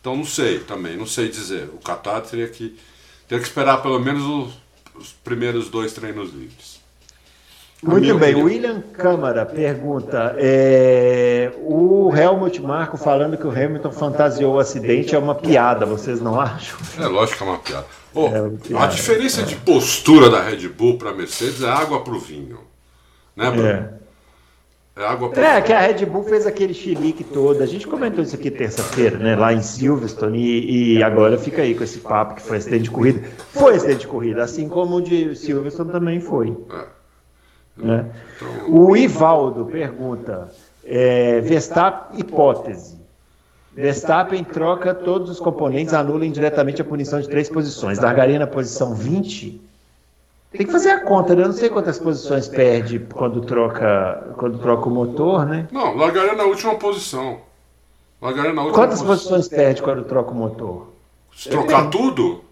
Então 0.00 0.16
não 0.16 0.24
sei 0.24 0.60
também, 0.60 0.96
não 0.96 1.06
sei 1.06 1.28
dizer. 1.28 1.68
O 1.72 1.78
Qatar 1.78 2.20
teria 2.22 2.48
que, 2.48 2.78
teria 3.28 3.42
que 3.42 3.48
esperar 3.48 3.82
pelo 3.82 4.00
menos 4.00 4.24
os, 4.24 4.54
os 4.94 5.12
primeiros 5.12 5.68
dois 5.68 5.92
treinos 5.92 6.32
livres. 6.32 6.78
Muito 7.80 8.18
bem, 8.18 8.34
William 8.34 8.80
Câmara 8.92 9.46
pergunta: 9.46 10.34
é, 10.36 11.52
o 11.58 12.12
Helmut 12.12 12.60
Marco 12.60 12.96
falando 12.96 13.36
que 13.36 13.46
o 13.46 13.50
Hamilton 13.50 13.92
fantasiou 13.92 14.56
o 14.56 14.58
acidente 14.58 15.14
é 15.14 15.18
uma 15.18 15.34
piada, 15.34 15.86
vocês 15.86 16.20
não 16.20 16.40
acham? 16.40 16.76
É 16.98 17.06
lógico 17.06 17.38
que 17.38 17.44
é 17.44 17.46
uma 17.46 17.58
piada. 17.58 17.86
Oh, 18.12 18.26
é 18.26 18.42
uma 18.42 18.58
piada. 18.58 18.84
A 18.84 18.88
diferença 18.88 19.42
é. 19.42 19.44
de 19.44 19.54
postura 19.54 20.28
da 20.28 20.42
Red 20.42 20.66
Bull 20.68 20.98
para 20.98 21.10
a 21.10 21.14
Mercedes 21.14 21.62
é 21.62 21.68
água 21.68 22.02
para 22.02 22.14
o 22.14 22.18
vinho. 22.18 22.58
Né, 23.36 23.48
Bruno? 23.48 23.68
É. 23.68 23.90
É, 24.98 25.04
água 25.06 25.30
pra... 25.30 25.58
é, 25.58 25.62
que 25.62 25.72
a 25.72 25.80
Red 25.80 26.04
Bull 26.06 26.24
fez 26.24 26.44
aquele 26.44 26.74
chilique 26.74 27.22
todo. 27.22 27.62
A 27.62 27.66
gente 27.66 27.86
comentou 27.86 28.24
isso 28.24 28.34
aqui 28.34 28.50
terça-feira, 28.50 29.16
né? 29.16 29.36
Lá 29.36 29.52
em 29.52 29.62
Silverstone, 29.62 30.36
e, 30.36 30.96
e, 30.96 31.02
agora 31.04 31.38
fica 31.38 31.62
aí 31.62 31.72
com 31.72 31.84
esse 31.84 32.00
papo 32.00 32.34
que 32.34 32.42
foi 32.42 32.56
acidente 32.56 32.84
de 32.84 32.90
corrida. 32.90 33.22
Foi 33.52 33.76
acidente 33.76 34.00
de 34.00 34.08
corrida, 34.08 34.42
assim 34.42 34.68
como 34.68 34.96
o 34.96 35.00
de 35.00 35.36
Silverstone 35.36 35.92
também 35.92 36.20
foi. 36.20 36.56
É. 36.72 36.84
Né? 37.76 38.06
O 38.66 38.96
Ivaldo 38.96 39.66
pergunta: 39.66 40.48
é, 40.84 41.40
Verstappen, 41.42 42.18
hipótese. 42.18 42.98
Verstappen 43.72 44.42
troca 44.42 44.92
todos 44.92 45.30
os 45.30 45.38
componentes, 45.38 45.94
anula 45.94 46.26
indiretamente 46.26 46.82
a 46.82 46.84
punição 46.84 47.20
de 47.20 47.28
três 47.28 47.48
posições. 47.48 48.00
Largaria 48.00 48.36
na 48.36 48.48
posição 48.48 48.92
20? 48.92 49.67
Tem 50.50 50.64
que 50.66 50.72
fazer 50.72 50.90
a 50.90 51.00
conta, 51.00 51.34
né? 51.34 51.42
Eu 51.42 51.48
não 51.48 51.54
sei 51.54 51.68
quantas 51.68 51.98
posições 51.98 52.48
perde 52.48 52.98
quando 52.98 53.42
troca, 53.42 54.32
quando 54.36 54.58
troca 54.58 54.88
o 54.88 54.90
motor, 54.90 55.46
né? 55.46 55.68
Não, 55.70 55.94
largaria 55.94 56.34
na 56.34 56.44
última 56.44 56.74
posição. 56.76 57.40
Largaria 58.20 58.52
na 58.52 58.62
última 58.62 58.82
quantas 58.82 59.02
posição. 59.02 59.32
posições 59.32 59.48
perde 59.48 59.82
quando 59.82 60.04
troca 60.04 60.30
o 60.30 60.34
motor? 60.34 60.92
Se 61.36 61.50
trocar 61.50 61.90
tudo? 61.90 62.42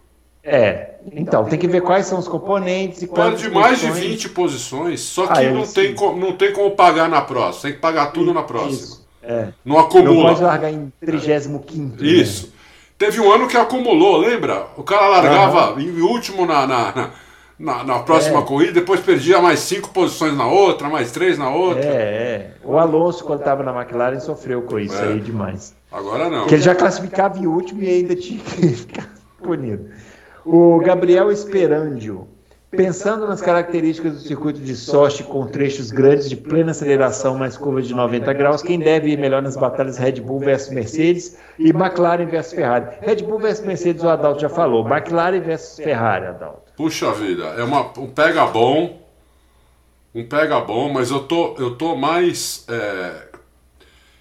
É, 0.44 0.96
então, 1.12 1.44
tem 1.44 1.58
que 1.58 1.66
ver 1.66 1.80
quais 1.80 2.06
são 2.06 2.18
os 2.18 2.28
componentes 2.28 3.02
e 3.02 3.06
quantas 3.06 3.40
Perde 3.40 3.54
mais 3.54 3.80
posições... 3.80 4.02
de 4.02 4.08
20 4.08 4.28
posições, 4.30 5.00
só 5.00 5.26
que 5.26 5.40
ah, 5.40 5.50
não, 5.50 5.66
tem 5.66 5.94
como, 5.94 6.20
não 6.20 6.32
tem 6.32 6.52
como 6.52 6.70
pagar 6.72 7.08
na 7.08 7.20
próxima, 7.20 7.62
tem 7.62 7.72
que 7.72 7.78
pagar 7.78 8.12
tudo 8.12 8.32
na 8.32 8.42
próxima. 8.42 8.98
É. 9.22 9.48
Não 9.64 9.78
acumula. 9.78 10.14
Não 10.14 10.22
pode 10.22 10.42
largar 10.42 10.72
em 10.72 10.92
35 11.00 11.76
né? 11.76 11.92
Isso. 12.00 12.46
Né? 12.46 12.52
Teve 12.96 13.20
um 13.20 13.30
ano 13.30 13.48
que 13.48 13.56
acumulou, 13.56 14.18
lembra? 14.18 14.68
O 14.76 14.82
cara 14.82 15.08
largava 15.08 15.72
uhum. 15.72 15.80
em 15.80 16.00
último 16.00 16.46
na, 16.46 16.66
na, 16.66 16.92
na, 16.92 17.10
na 17.58 17.98
próxima 18.00 18.40
é. 18.40 18.42
corrida, 18.42 18.72
depois 18.72 19.00
perdia 19.00 19.40
mais 19.40 19.60
cinco 19.60 19.88
posições 19.90 20.36
na 20.36 20.46
outra, 20.46 20.88
mais 20.88 21.10
três 21.10 21.38
na 21.38 21.50
outra. 21.50 21.84
É, 21.84 21.94
é. 21.94 22.50
O 22.62 22.76
Alonso, 22.76 23.24
quando 23.24 23.40
estava 23.40 23.62
na 23.62 23.74
McLaren, 23.74 24.20
sofreu 24.20 24.62
com 24.62 24.78
isso 24.78 24.96
é. 24.96 25.08
aí 25.08 25.20
demais. 25.20 25.74
Agora 25.90 26.28
não. 26.28 26.40
Porque 26.40 26.56
ele 26.56 26.62
já 26.62 26.74
classificava 26.74 27.38
em 27.38 27.46
último 27.46 27.82
e 27.82 27.88
ainda 27.88 28.14
tinha 28.14 28.40
que 28.40 28.68
ficar 28.76 29.08
punido. 29.42 29.88
O 30.44 30.78
Gabriel 30.80 31.30
Esperandio. 31.32 32.28
Pensando 32.70 33.26
nas 33.26 33.40
características 33.40 34.14
do 34.14 34.18
circuito 34.18 34.60
de 34.60 34.74
Sochi 34.74 35.22
com 35.22 35.46
trechos 35.46 35.90
grandes 35.90 36.28
de 36.28 36.36
plena 36.36 36.72
aceleração 36.72 37.38
mais 37.38 37.56
curvas 37.56 37.86
de 37.86 37.94
90 37.94 38.32
graus, 38.34 38.60
quem 38.60 38.78
deve 38.78 39.10
ir 39.10 39.18
melhor 39.18 39.40
nas 39.40 39.56
batalhas 39.56 39.96
Red 39.96 40.20
Bull 40.20 40.40
versus 40.40 40.74
Mercedes 40.74 41.38
e 41.58 41.70
McLaren 41.70 42.26
versus 42.26 42.52
Ferrari? 42.52 42.86
Red 43.00 43.22
Bull 43.22 43.38
versus 43.38 43.64
Mercedes, 43.64 44.02
o 44.02 44.08
Adalto 44.08 44.42
já 44.42 44.48
falou. 44.48 44.86
McLaren 44.86 45.40
versus 45.40 45.76
Ferrari, 45.76 46.26
Adalto. 46.26 46.65
Puxa 46.76 47.12
vida, 47.12 47.44
é 47.58 47.64
uma, 47.64 47.80
um 47.98 48.08
pega 48.08 48.46
bom, 48.46 49.02
um 50.14 50.26
pega 50.26 50.60
bom, 50.60 50.92
mas 50.92 51.10
eu 51.10 51.20
tô, 51.20 51.54
eu 51.58 51.74
tô 51.74 51.96
mais 51.96 52.66
é, 52.68 53.28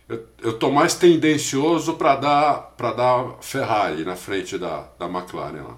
eu, 0.08 0.26
eu 0.42 0.54
tô 0.54 0.72
mais 0.72 0.94
tendencioso 0.94 1.96
para 1.96 2.16
dar 2.16 2.54
para 2.78 2.94
dar 2.94 3.38
Ferrari 3.42 4.06
na 4.06 4.16
frente 4.16 4.58
da, 4.58 4.88
da 5.00 5.08
McLaren 5.08 5.64
lá. 5.64 5.78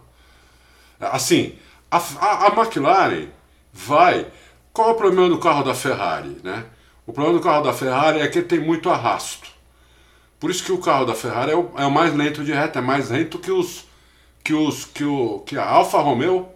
Assim, 0.99 1.55
a, 1.89 1.97
a, 1.97 2.47
a 2.47 2.61
McLaren 2.61 3.27
vai. 3.71 4.27
Qual 4.73 4.89
é 4.89 4.91
o 4.91 4.95
problema 4.95 5.29
do 5.29 5.39
carro 5.39 5.63
da 5.63 5.73
Ferrari? 5.73 6.37
Né? 6.43 6.65
O 7.05 7.13
problema 7.13 7.37
do 7.39 7.43
carro 7.43 7.63
da 7.63 7.73
Ferrari 7.73 8.19
é 8.19 8.27
que 8.27 8.41
tem 8.41 8.59
muito 8.59 8.89
arrasto. 8.89 9.47
Por 10.39 10.51
isso 10.51 10.63
que 10.63 10.71
o 10.71 10.77
carro 10.77 11.05
da 11.05 11.15
Ferrari 11.15 11.51
é 11.51 11.55
o, 11.55 11.71
é 11.77 11.85
o 11.85 11.91
mais 11.91 12.13
lento 12.13 12.43
de 12.43 12.51
reta, 12.51 12.79
é 12.79 12.81
mais 12.81 13.09
lento 13.09 13.39
que 13.39 13.51
os 13.51 13.85
que 14.43 14.53
os 14.53 14.85
que 14.85 15.03
o 15.03 15.39
que 15.39 15.57
a 15.57 15.67
Alfa 15.67 15.99
Romeo 15.99 16.49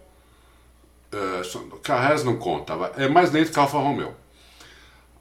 a 1.88 2.08
Res 2.08 2.24
não 2.24 2.36
conta, 2.36 2.74
é 2.96 3.08
mais 3.08 3.32
lento 3.32 3.52
que 3.52 3.58
a 3.58 3.62
Alfa 3.62 3.78
Romeo. 3.78 4.14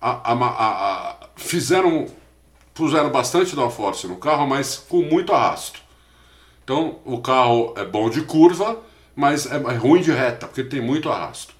A, 0.02 0.32
a, 0.32 0.34
a, 0.34 1.16
fizeram 1.36 2.08
puseram 2.74 3.10
bastante 3.10 3.56
downforce 3.56 4.08
no 4.08 4.16
carro, 4.16 4.48
mas 4.48 4.78
com 4.78 5.02
muito 5.02 5.34
arrasto. 5.34 5.80
Então 6.64 7.00
o 7.06 7.20
carro 7.20 7.74
é 7.78 7.86
bom 7.86 8.10
de 8.10 8.22
curva, 8.22 8.80
mas 9.16 9.46
é, 9.46 9.56
é 9.56 9.76
ruim 9.76 10.02
de 10.02 10.12
reta, 10.12 10.48
porque 10.48 10.64
tem 10.64 10.82
muito 10.82 11.10
arrasto. 11.10 11.54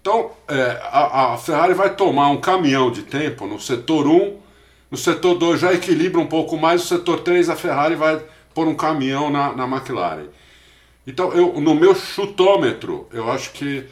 Então, 0.00 0.32
é, 0.46 0.80
a, 0.92 1.32
a, 1.32 1.38
Ferrari 1.38 1.72
vai 1.72 1.94
tomar 1.94 2.28
um 2.28 2.38
caminhão 2.38 2.90
de 2.90 3.04
tempo 3.04 3.46
no 3.46 3.58
setor 3.58 4.06
1, 4.06 4.36
no 4.90 4.98
setor 4.98 5.34
2 5.34 5.58
já 5.58 5.72
equilibra 5.72 6.20
um 6.20 6.26
pouco 6.26 6.58
mais, 6.58 6.82
no 6.82 6.86
setor 6.86 7.20
3 7.20 7.48
a 7.48 7.56
Ferrari 7.56 7.94
vai 7.94 8.22
pôr 8.52 8.68
um 8.68 8.74
caminhão 8.74 9.30
na, 9.30 9.56
na 9.56 9.64
McLaren. 9.64 10.26
Então, 11.06 11.32
eu, 11.32 11.60
no 11.60 11.74
meu 11.74 11.94
chutômetro, 11.94 13.06
eu 13.12 13.30
acho 13.30 13.52
que 13.52 13.86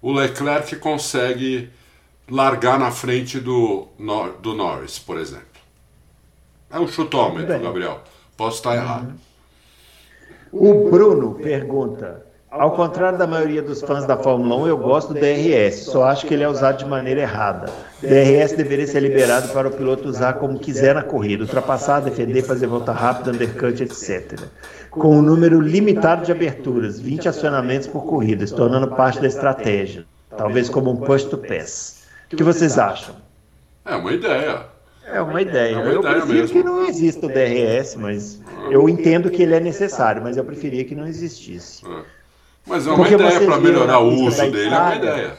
o 0.00 0.12
Leclerc 0.12 0.76
consegue 0.76 1.70
largar 2.30 2.78
na 2.78 2.90
frente 2.90 3.40
do, 3.40 3.88
do 4.40 4.54
Norris, 4.54 4.98
por 4.98 5.18
exemplo. 5.18 5.46
É 6.70 6.78
um 6.78 6.88
chutômetro, 6.88 7.60
Gabriel. 7.60 8.02
Posso 8.36 8.56
estar 8.58 8.74
errado. 8.76 9.14
O 10.52 10.90
Bruno 10.90 11.34
pergunta: 11.34 12.26
ao 12.52 12.72
contrário 12.72 13.18
da 13.18 13.26
maioria 13.26 13.62
dos 13.62 13.80
fãs 13.80 14.04
da 14.04 14.14
Fórmula 14.14 14.56
1, 14.56 14.66
eu 14.68 14.76
gosto 14.76 15.14
do 15.14 15.18
DRS, 15.18 15.86
só 15.86 16.04
acho 16.04 16.26
que 16.26 16.34
ele 16.34 16.42
é 16.42 16.48
usado 16.48 16.76
de 16.76 16.84
maneira 16.84 17.22
errada. 17.22 17.72
DRS 18.02 18.52
deveria 18.52 18.86
ser 18.86 19.00
liberado 19.00 19.48
para 19.54 19.68
o 19.68 19.70
piloto 19.70 20.06
usar 20.06 20.34
como 20.34 20.58
quiser 20.58 20.94
na 20.94 21.02
corrida, 21.02 21.44
ultrapassar, 21.44 22.00
defender, 22.00 22.42
fazer 22.42 22.66
volta 22.66 22.92
rápida, 22.92 23.30
undercut, 23.30 23.82
etc. 23.82 24.38
Com 24.90 25.16
um 25.16 25.22
número 25.22 25.62
limitado 25.62 26.26
de 26.26 26.32
aberturas, 26.32 27.00
20 27.00 27.30
acionamentos 27.30 27.88
por 27.88 28.04
corrida, 28.04 28.46
se 28.46 28.54
tornando 28.54 28.88
parte 28.88 29.18
da 29.18 29.26
estratégia, 29.26 30.04
talvez 30.36 30.68
como 30.68 30.90
um 30.90 30.96
push 30.96 31.24
to 31.24 31.38
pass. 31.38 32.04
O 32.30 32.36
que 32.36 32.44
vocês 32.44 32.78
acham? 32.78 33.14
É 33.86 33.96
uma 33.96 34.12
ideia. 34.12 34.66
É 35.06 35.22
uma 35.22 35.40
ideia. 35.40 35.74
É 35.74 35.78
uma 35.78 35.86
eu 35.86 36.00
ideia 36.00 36.14
prefiro 36.16 36.38
mesmo. 36.38 36.56
que 36.56 36.62
não 36.62 36.84
exista 36.84 37.26
o 37.26 37.30
DRS, 37.30 37.96
mas 37.96 38.40
eu 38.70 38.88
entendo 38.90 39.30
que 39.30 39.42
ele 39.42 39.54
é 39.54 39.60
necessário, 39.60 40.22
mas 40.22 40.36
eu 40.36 40.44
preferia 40.44 40.84
que 40.84 40.94
não 40.94 41.06
existisse. 41.06 41.82
É. 41.86 42.21
Mas 42.66 42.86
é 42.86 42.90
uma 42.90 42.96
Porque 42.96 43.14
ideia 43.14 43.40
para 43.40 43.58
melhorar 43.58 43.98
o 43.98 44.08
uso 44.08 44.40
dele, 44.42 44.66
Itália, 44.66 44.76
é 44.76 44.80
uma 44.80 44.96
ideia. 44.96 45.32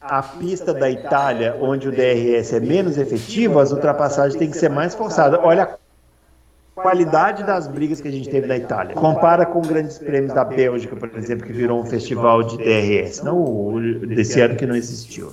A 0.00 0.22
pista 0.22 0.72
da 0.72 0.90
Itália, 0.90 1.56
onde 1.60 1.88
o 1.88 1.90
DRS 1.90 2.52
é 2.52 2.60
menos 2.60 2.96
efetivo, 2.98 3.58
as 3.58 3.72
ultrapassagens 3.72 4.36
têm 4.36 4.50
que 4.50 4.56
ser 4.56 4.70
mais 4.70 4.94
forçadas. 4.94 5.40
Olha 5.42 5.64
a 5.64 6.80
qualidade 6.80 7.42
das 7.42 7.66
brigas 7.66 8.00
que 8.00 8.08
a 8.08 8.10
gente 8.10 8.28
teve 8.28 8.46
na 8.46 8.56
Itália. 8.56 8.94
Compara 8.94 9.44
com 9.44 9.60
grandes 9.60 9.98
prêmios 9.98 10.32
da 10.32 10.44
Bélgica, 10.44 10.94
por 10.94 11.10
exemplo, 11.16 11.46
que 11.46 11.52
virou 11.52 11.80
um 11.80 11.84
festival 11.84 12.42
de 12.42 12.56
DRS. 12.58 13.22
Não 13.22 13.80
desse 14.06 14.40
ano 14.40 14.56
que 14.56 14.66
não 14.66 14.76
existiu. 14.76 15.32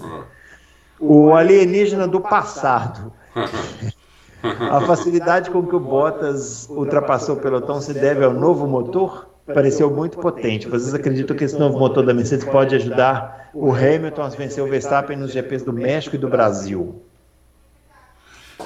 O 1.00 1.34
alienígena 1.34 2.08
do 2.08 2.20
passado. 2.20 3.14
A 4.44 4.80
facilidade 4.82 5.50
com 5.50 5.66
que 5.66 5.76
o 5.76 5.80
Bottas 5.80 6.70
ultrapassou 6.70 7.36
o 7.36 7.40
pelotão 7.40 7.82
se 7.82 7.94
deve 7.94 8.24
ao 8.24 8.32
novo 8.32 8.68
motor? 8.68 9.28
Pareceu 9.54 9.90
muito 9.92 10.18
potente. 10.20 10.68
Vocês 10.68 10.94
acreditam 10.94 11.36
que 11.36 11.44
esse 11.44 11.58
novo 11.58 11.78
motor 11.78 12.06
da 12.06 12.14
Mercedes 12.14 12.46
pode 12.46 12.76
ajudar 12.76 13.50
o 13.54 13.72
Hamilton 13.74 14.22
a 14.24 14.30
vencer 14.30 14.64
o 14.64 14.68
Verstappen 14.68 15.18
nos 15.18 15.32
GPs 15.32 15.64
do 15.66 15.74
México 15.74 16.16
e 16.16 16.20
do 16.20 16.28
Brasil? 16.30 17.02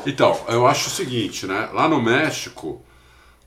Então, 0.05 0.45
eu 0.47 0.65
acho 0.67 0.87
o 0.87 0.91
seguinte, 0.91 1.45
né? 1.45 1.69
Lá 1.73 1.87
no 1.87 2.01
México, 2.01 2.81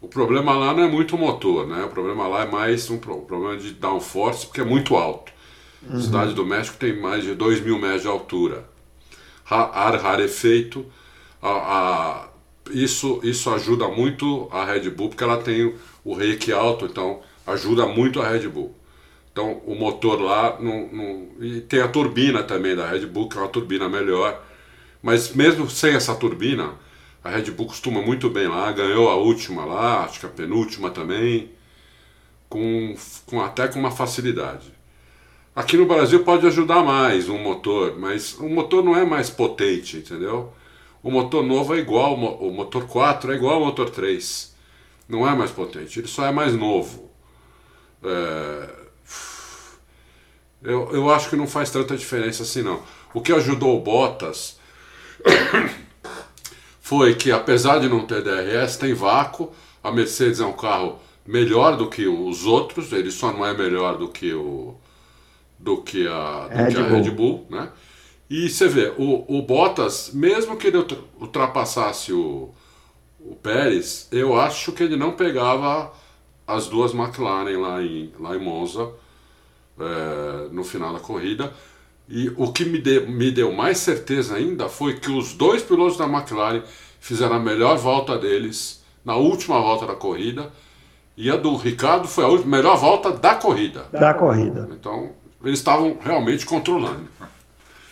O 0.01 0.09
problema 0.09 0.53
lá 0.57 0.74
não 0.74 0.83
é 0.83 0.89
muito 0.89 1.14
o 1.14 1.18
motor, 1.18 1.66
né? 1.66 1.85
O 1.85 1.89
problema 1.89 2.26
lá 2.26 2.43
é 2.43 2.47
mais 2.51 2.91
um 2.91 2.99
problema 2.99 3.57
de 3.57 3.72
downforce, 3.72 4.47
porque 4.47 4.61
é 4.61 4.64
muito 4.64 4.97
alto. 4.97 5.33
Uhum. 5.83 5.97
A 5.97 6.01
cidade 6.01 6.35
do 6.35 6.45
México 6.45 6.76
tem 6.76 7.01
mais 7.01 7.22
de 7.24 7.35
2 7.37 7.61
mil 7.61 7.78
metros 7.78 8.03
de 8.03 8.09
altura. 8.09 8.64
Ar 9.49 9.95
rarefeito, 9.97 10.87
a, 11.41 11.49
a, 11.51 12.28
isso, 12.72 13.20
isso 13.22 13.51
ajuda 13.51 13.89
muito 13.89 14.49
a 14.51 14.64
Red 14.64 14.91
Bull, 14.91 15.09
porque 15.11 15.22
ela 15.24 15.39
tem 15.39 15.74
o 16.05 16.14
reiki 16.14 16.53
alto, 16.53 16.86
então 16.86 17.20
ajuda 17.46 17.86
muito 17.86 18.20
a 18.20 18.28
Red 18.28 18.48
Bull. 18.48 18.74
Então 19.32 19.62
o 19.66 19.74
motor 19.74 20.20
lá, 20.20 20.59
não, 20.61 20.88
não, 20.88 21.28
e 21.40 21.61
tem 21.61 21.80
a 21.80 21.88
turbina 21.88 22.42
também 22.42 22.76
da 22.76 22.88
Red 22.88 23.07
Bull, 23.07 23.28
que 23.28 23.36
é 23.36 23.40
uma 23.40 23.48
turbina 23.48 23.88
melhor. 23.88 24.42
Mas 25.03 25.32
mesmo 25.34 25.68
sem 25.70 25.94
essa 25.94 26.14
turbina, 26.14 26.74
a 27.24 27.30
Red 27.30 27.50
Bull 27.50 27.66
costuma 27.66 28.03
muito 28.03 28.28
bem 28.28 28.46
lá, 28.48 28.70
ganhou 28.72 29.09
a 29.09 29.16
última 29.16 29.64
lá, 29.64 30.05
acho 30.05 30.20
que 30.20 30.26
a 30.26 30.28
penúltima 30.28 30.90
também, 30.90 31.50
com, 32.48 32.94
com 33.26 33.40
até 33.40 33.68
com 33.68 33.78
uma 33.78 33.90
facilidade. 33.90 34.72
Aqui 35.55 35.76
no 35.76 35.86
Brasil 35.86 36.24
pode 36.24 36.46
ajudar 36.46 36.82
mais 36.82 37.28
um 37.28 37.38
motor, 37.38 37.98
mas 37.98 38.38
o 38.38 38.48
motor 38.48 38.82
não 38.82 38.96
é 38.96 39.05
mais 39.05 39.28
potente, 39.30 39.98
entendeu? 39.98 40.53
O 41.03 41.11
motor 41.11 41.42
novo 41.42 41.74
é 41.74 41.78
igual, 41.78 42.14
o 42.14 42.53
motor 42.53 42.86
4 42.86 43.32
é 43.32 43.36
igual 43.36 43.55
ao 43.55 43.66
motor 43.66 43.90
3. 43.90 44.51
Não 45.12 45.28
é 45.28 45.36
mais 45.36 45.50
potente, 45.50 45.98
ele 45.98 46.08
só 46.08 46.24
é 46.24 46.32
mais 46.32 46.54
novo. 46.54 47.10
É... 48.02 48.68
Eu, 50.62 50.88
eu 50.90 51.10
acho 51.10 51.28
que 51.28 51.36
não 51.36 51.46
faz 51.46 51.68
tanta 51.68 51.94
diferença 51.94 52.44
assim 52.44 52.62
não. 52.62 52.82
O 53.12 53.20
que 53.20 53.30
ajudou 53.30 53.76
o 53.76 53.82
Bottas 53.82 54.58
foi 56.80 57.14
que, 57.14 57.30
apesar 57.30 57.78
de 57.78 57.90
não 57.90 58.06
ter 58.06 58.22
DRS, 58.22 58.78
tem 58.78 58.94
vácuo. 58.94 59.52
A 59.84 59.92
Mercedes 59.92 60.40
é 60.40 60.46
um 60.46 60.54
carro 60.54 60.98
melhor 61.26 61.76
do 61.76 61.90
que 61.90 62.06
os 62.08 62.46
outros, 62.46 62.90
ele 62.90 63.10
só 63.10 63.30
não 63.34 63.44
é 63.44 63.52
melhor 63.52 63.98
do 63.98 64.08
que 64.08 64.32
o 64.32 64.76
do 65.58 65.82
que 65.82 66.08
a, 66.08 66.48
do 66.48 66.56
Red, 66.56 66.72
que 66.72 66.80
a 66.80 66.84
Red 66.84 67.10
Bull, 67.10 67.46
né? 67.50 67.68
E 68.30 68.48
você 68.48 68.66
vê, 68.66 68.94
o, 68.96 69.26
o 69.28 69.42
Bottas, 69.42 70.10
mesmo 70.14 70.56
que 70.56 70.68
ele 70.68 70.78
ultrapassasse 71.20 72.14
o, 72.14 72.54
o 73.24 73.36
Pérez, 73.36 74.08
eu 74.10 74.38
acho 74.38 74.72
que 74.72 74.82
ele 74.82 74.96
não 74.96 75.12
pegava 75.12 75.92
as 76.46 76.66
duas 76.66 76.92
McLaren 76.92 77.58
lá 77.58 77.82
em, 77.82 78.12
lá 78.18 78.36
em 78.36 78.40
Monza 78.40 78.90
é, 79.78 80.48
no 80.50 80.64
final 80.64 80.92
da 80.92 81.00
corrida. 81.00 81.52
E 82.08 82.30
o 82.36 82.52
que 82.52 82.64
me, 82.64 82.78
de, 82.78 83.00
me 83.00 83.30
deu 83.30 83.52
mais 83.52 83.78
certeza 83.78 84.36
ainda 84.36 84.68
foi 84.68 84.98
que 84.98 85.10
os 85.10 85.34
dois 85.34 85.62
pilotos 85.62 85.96
da 85.96 86.06
McLaren 86.06 86.62
fizeram 87.00 87.36
a 87.36 87.40
melhor 87.40 87.76
volta 87.76 88.18
deles 88.18 88.82
na 89.04 89.16
última 89.16 89.60
volta 89.60 89.86
da 89.86 89.94
corrida. 89.94 90.50
E 91.16 91.30
a 91.30 91.36
do 91.36 91.56
Ricardo 91.56 92.08
foi 92.08 92.24
a 92.24 92.28
última, 92.28 92.56
melhor 92.56 92.76
volta 92.76 93.12
da 93.12 93.34
corrida. 93.34 93.86
Da 93.92 94.14
corrida. 94.14 94.68
Então, 94.72 95.10
eles 95.44 95.58
estavam 95.58 95.96
realmente 96.00 96.44
controlando. 96.46 97.06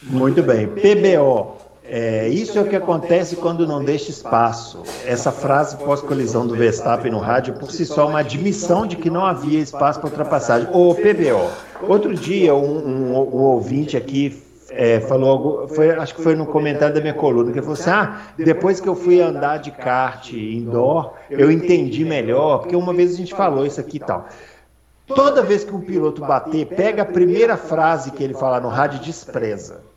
Muito 0.03 0.43
bem. 0.43 0.67
PBO. 0.67 1.60
É, 1.93 2.29
isso 2.29 2.57
é 2.57 2.63
o 2.63 2.69
que 2.69 2.77
acontece 2.77 3.35
quando 3.35 3.67
não 3.67 3.83
deixa 3.83 4.13
espaço. 4.13 4.85
Essa 5.05 5.33
frase 5.33 5.77
pós-colisão 5.77 6.47
do 6.47 6.55
Verstappen 6.55 7.11
no 7.11 7.19
rádio, 7.19 7.55
por 7.55 7.73
si 7.73 7.85
só, 7.85 8.03
é 8.03 8.05
uma 8.05 8.21
admissão 8.21 8.87
de 8.87 8.95
que 8.95 9.11
não 9.11 9.27
havia 9.27 9.59
espaço 9.59 9.99
para 9.99 10.09
ultrapassagem. 10.09 10.69
O 10.73 10.95
PBO. 10.95 11.51
Outro 11.83 12.15
dia, 12.15 12.55
um, 12.55 12.87
um, 12.87 13.17
um 13.17 13.43
ouvinte 13.43 13.97
aqui 13.97 14.41
é, 14.71 15.01
falou, 15.01 15.67
foi, 15.67 15.91
acho 15.91 16.15
que 16.15 16.23
foi 16.23 16.37
no 16.37 16.47
comentário 16.47 16.95
da 16.95 17.01
minha 17.01 17.13
coluna, 17.13 17.51
que 17.51 17.59
ele 17.59 17.67
falou 17.67 17.81
assim: 17.81 17.91
ah, 17.91 18.21
depois 18.39 18.81
que 18.81 18.89
eu 18.89 18.95
fui 18.95 19.21
andar 19.21 19.57
de 19.57 19.73
kart 19.73 20.33
indoor, 20.33 21.15
eu 21.29 21.51
entendi 21.51 22.05
melhor, 22.05 22.59
porque 22.59 22.77
uma 22.77 22.95
vez 22.95 23.15
a 23.15 23.17
gente 23.17 23.35
falou 23.35 23.67
isso 23.67 23.81
aqui 23.81 23.97
e 23.97 24.01
tal. 24.01 24.29
Toda 25.09 25.43
vez 25.43 25.65
que 25.65 25.75
um 25.75 25.81
piloto 25.81 26.21
bater, 26.21 26.67
pega 26.67 27.03
a 27.03 27.07
primeira 27.07 27.57
frase 27.57 28.13
que 28.13 28.23
ele 28.23 28.35
fala 28.35 28.61
no 28.61 28.69
rádio 28.69 28.99
e 28.99 29.05
despreza. 29.05 29.90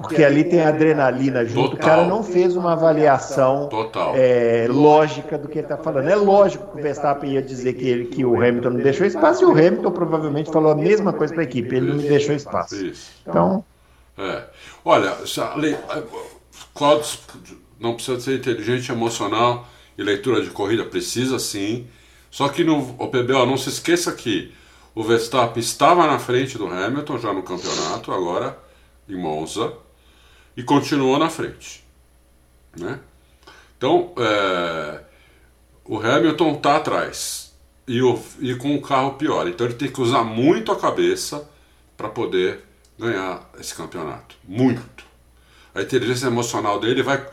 Porque 0.00 0.24
ali 0.24 0.44
tem 0.44 0.62
adrenalina 0.62 1.44
junto. 1.44 1.70
Total. 1.70 1.76
O 1.76 1.90
cara 1.90 2.06
não 2.06 2.22
fez 2.22 2.56
uma 2.56 2.72
avaliação 2.72 3.68
é, 4.14 4.66
lógica 4.68 5.36
do 5.36 5.48
que 5.48 5.58
ele 5.58 5.66
está 5.66 5.76
falando. 5.76 6.08
É 6.08 6.16
lógico 6.16 6.72
que 6.72 6.78
o 6.78 6.82
Verstappen 6.82 7.32
ia 7.32 7.42
dizer 7.42 7.74
que, 7.74 7.86
ele, 7.86 8.04
que 8.06 8.24
o 8.24 8.36
Hamilton 8.36 8.70
não 8.70 8.80
deixou 8.80 9.06
espaço, 9.06 9.42
e 9.42 9.46
o 9.46 9.50
Hamilton 9.50 9.90
provavelmente 9.90 10.50
falou 10.50 10.72
a 10.72 10.74
mesma 10.74 11.12
coisa 11.12 11.32
para 11.32 11.42
a 11.42 11.46
equipe. 11.46 11.74
Ele 11.74 11.88
não 11.88 11.96
me 11.96 12.08
deixou 12.08 12.34
espaço. 12.34 12.74
Então. 13.26 13.64
É. 14.16 14.44
Olha, 14.84 15.14
Cláudio 16.74 17.08
não 17.78 17.94
precisa 17.94 18.20
ser 18.20 18.36
inteligente, 18.36 18.92
emocional 18.92 19.66
e 19.96 20.02
leitura 20.02 20.42
de 20.42 20.50
corrida, 20.50 20.84
precisa 20.84 21.38
sim. 21.38 21.86
Só 22.30 22.48
que 22.48 22.62
no 22.62 22.82
PBO, 23.08 23.46
não 23.46 23.56
se 23.56 23.68
esqueça 23.68 24.12
que 24.12 24.52
o 24.94 25.02
Verstappen 25.02 25.60
estava 25.60 26.06
na 26.06 26.18
frente 26.18 26.58
do 26.58 26.66
Hamilton 26.66 27.18
já 27.18 27.32
no 27.32 27.42
campeonato, 27.42 28.12
agora 28.12 28.58
em 29.08 29.16
Monza, 29.16 29.72
e 30.56 30.62
continuou 30.62 31.18
na 31.18 31.30
frente. 31.30 31.84
Né? 32.76 32.98
Então, 33.76 34.12
é, 34.18 35.00
o 35.84 35.98
Hamilton 35.98 36.52
está 36.56 36.76
atrás 36.76 37.52
e, 37.86 38.02
o, 38.02 38.20
e 38.40 38.54
com 38.54 38.74
o 38.74 38.82
carro 38.82 39.14
pior. 39.14 39.48
Então, 39.48 39.66
ele 39.66 39.74
tem 39.74 39.90
que 39.90 40.00
usar 40.00 40.22
muito 40.22 40.70
a 40.70 40.78
cabeça 40.78 41.48
para 41.96 42.08
poder 42.08 42.60
ganhar 42.98 43.50
esse 43.58 43.74
campeonato. 43.74 44.36
Muito. 44.46 45.04
A 45.74 45.82
inteligência 45.82 46.26
emocional 46.26 46.78
dele 46.78 47.02
vai. 47.02 47.26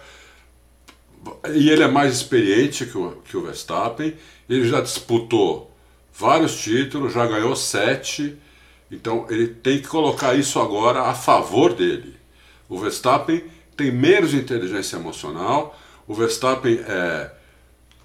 E 1.54 1.70
ele 1.70 1.84
é 1.84 1.88
mais 1.88 2.14
experiente 2.14 2.86
que 2.86 2.98
o, 2.98 3.22
que 3.24 3.36
o 3.36 3.42
Verstappen 3.42 4.16
ele 4.50 4.68
já 4.68 4.80
disputou 4.80 5.72
vários 6.14 6.60
títulos, 6.60 7.14
já 7.14 7.26
ganhou 7.28 7.56
sete, 7.56 8.38
então 8.90 9.28
ele 9.30 9.48
tem 9.48 9.80
que 9.80 9.88
colocar 9.88 10.34
isso 10.34 10.60
agora 10.60 11.02
a 11.04 11.14
favor 11.14 11.74
dele. 11.74 12.17
O 12.70 12.78
Verstappen 12.78 13.44
tem 13.76 13.92
menos 13.92 14.34
inteligência 14.34 14.98
emocional, 14.98 15.78
o 16.08 16.14
Verstappen 16.14 16.80
é. 16.88 17.32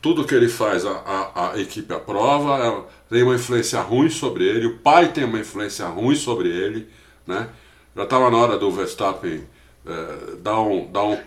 Tudo 0.01 0.25
que 0.25 0.35
ele 0.35 0.49
faz, 0.49 0.85
a, 0.85 0.91
a, 0.91 1.53
a 1.53 1.61
equipe 1.61 1.95
aprova, 1.95 2.59
é, 2.59 3.15
tem 3.15 3.23
uma 3.23 3.37
influência 3.37 3.81
ruim 3.81 4.11
sobre 4.11 4.45
ele, 4.45 4.67
o 4.67 4.79
pai 4.79 5.13
tem 5.13 5.23
uma 5.23 5.39
influência 5.39 5.87
ruim 5.87 6.17
sobre 6.17 6.49
ele, 6.49 6.89
né? 7.25 7.49
Já 7.95 8.03
estava 8.03 8.29
na 8.29 8.37
hora 8.37 8.59
do 8.59 8.69
Verstappen 8.73 9.45
é, 9.87 10.37
dar, 10.41 10.61
um, 10.61 10.91
dar, 10.91 11.05
um, 11.05 11.19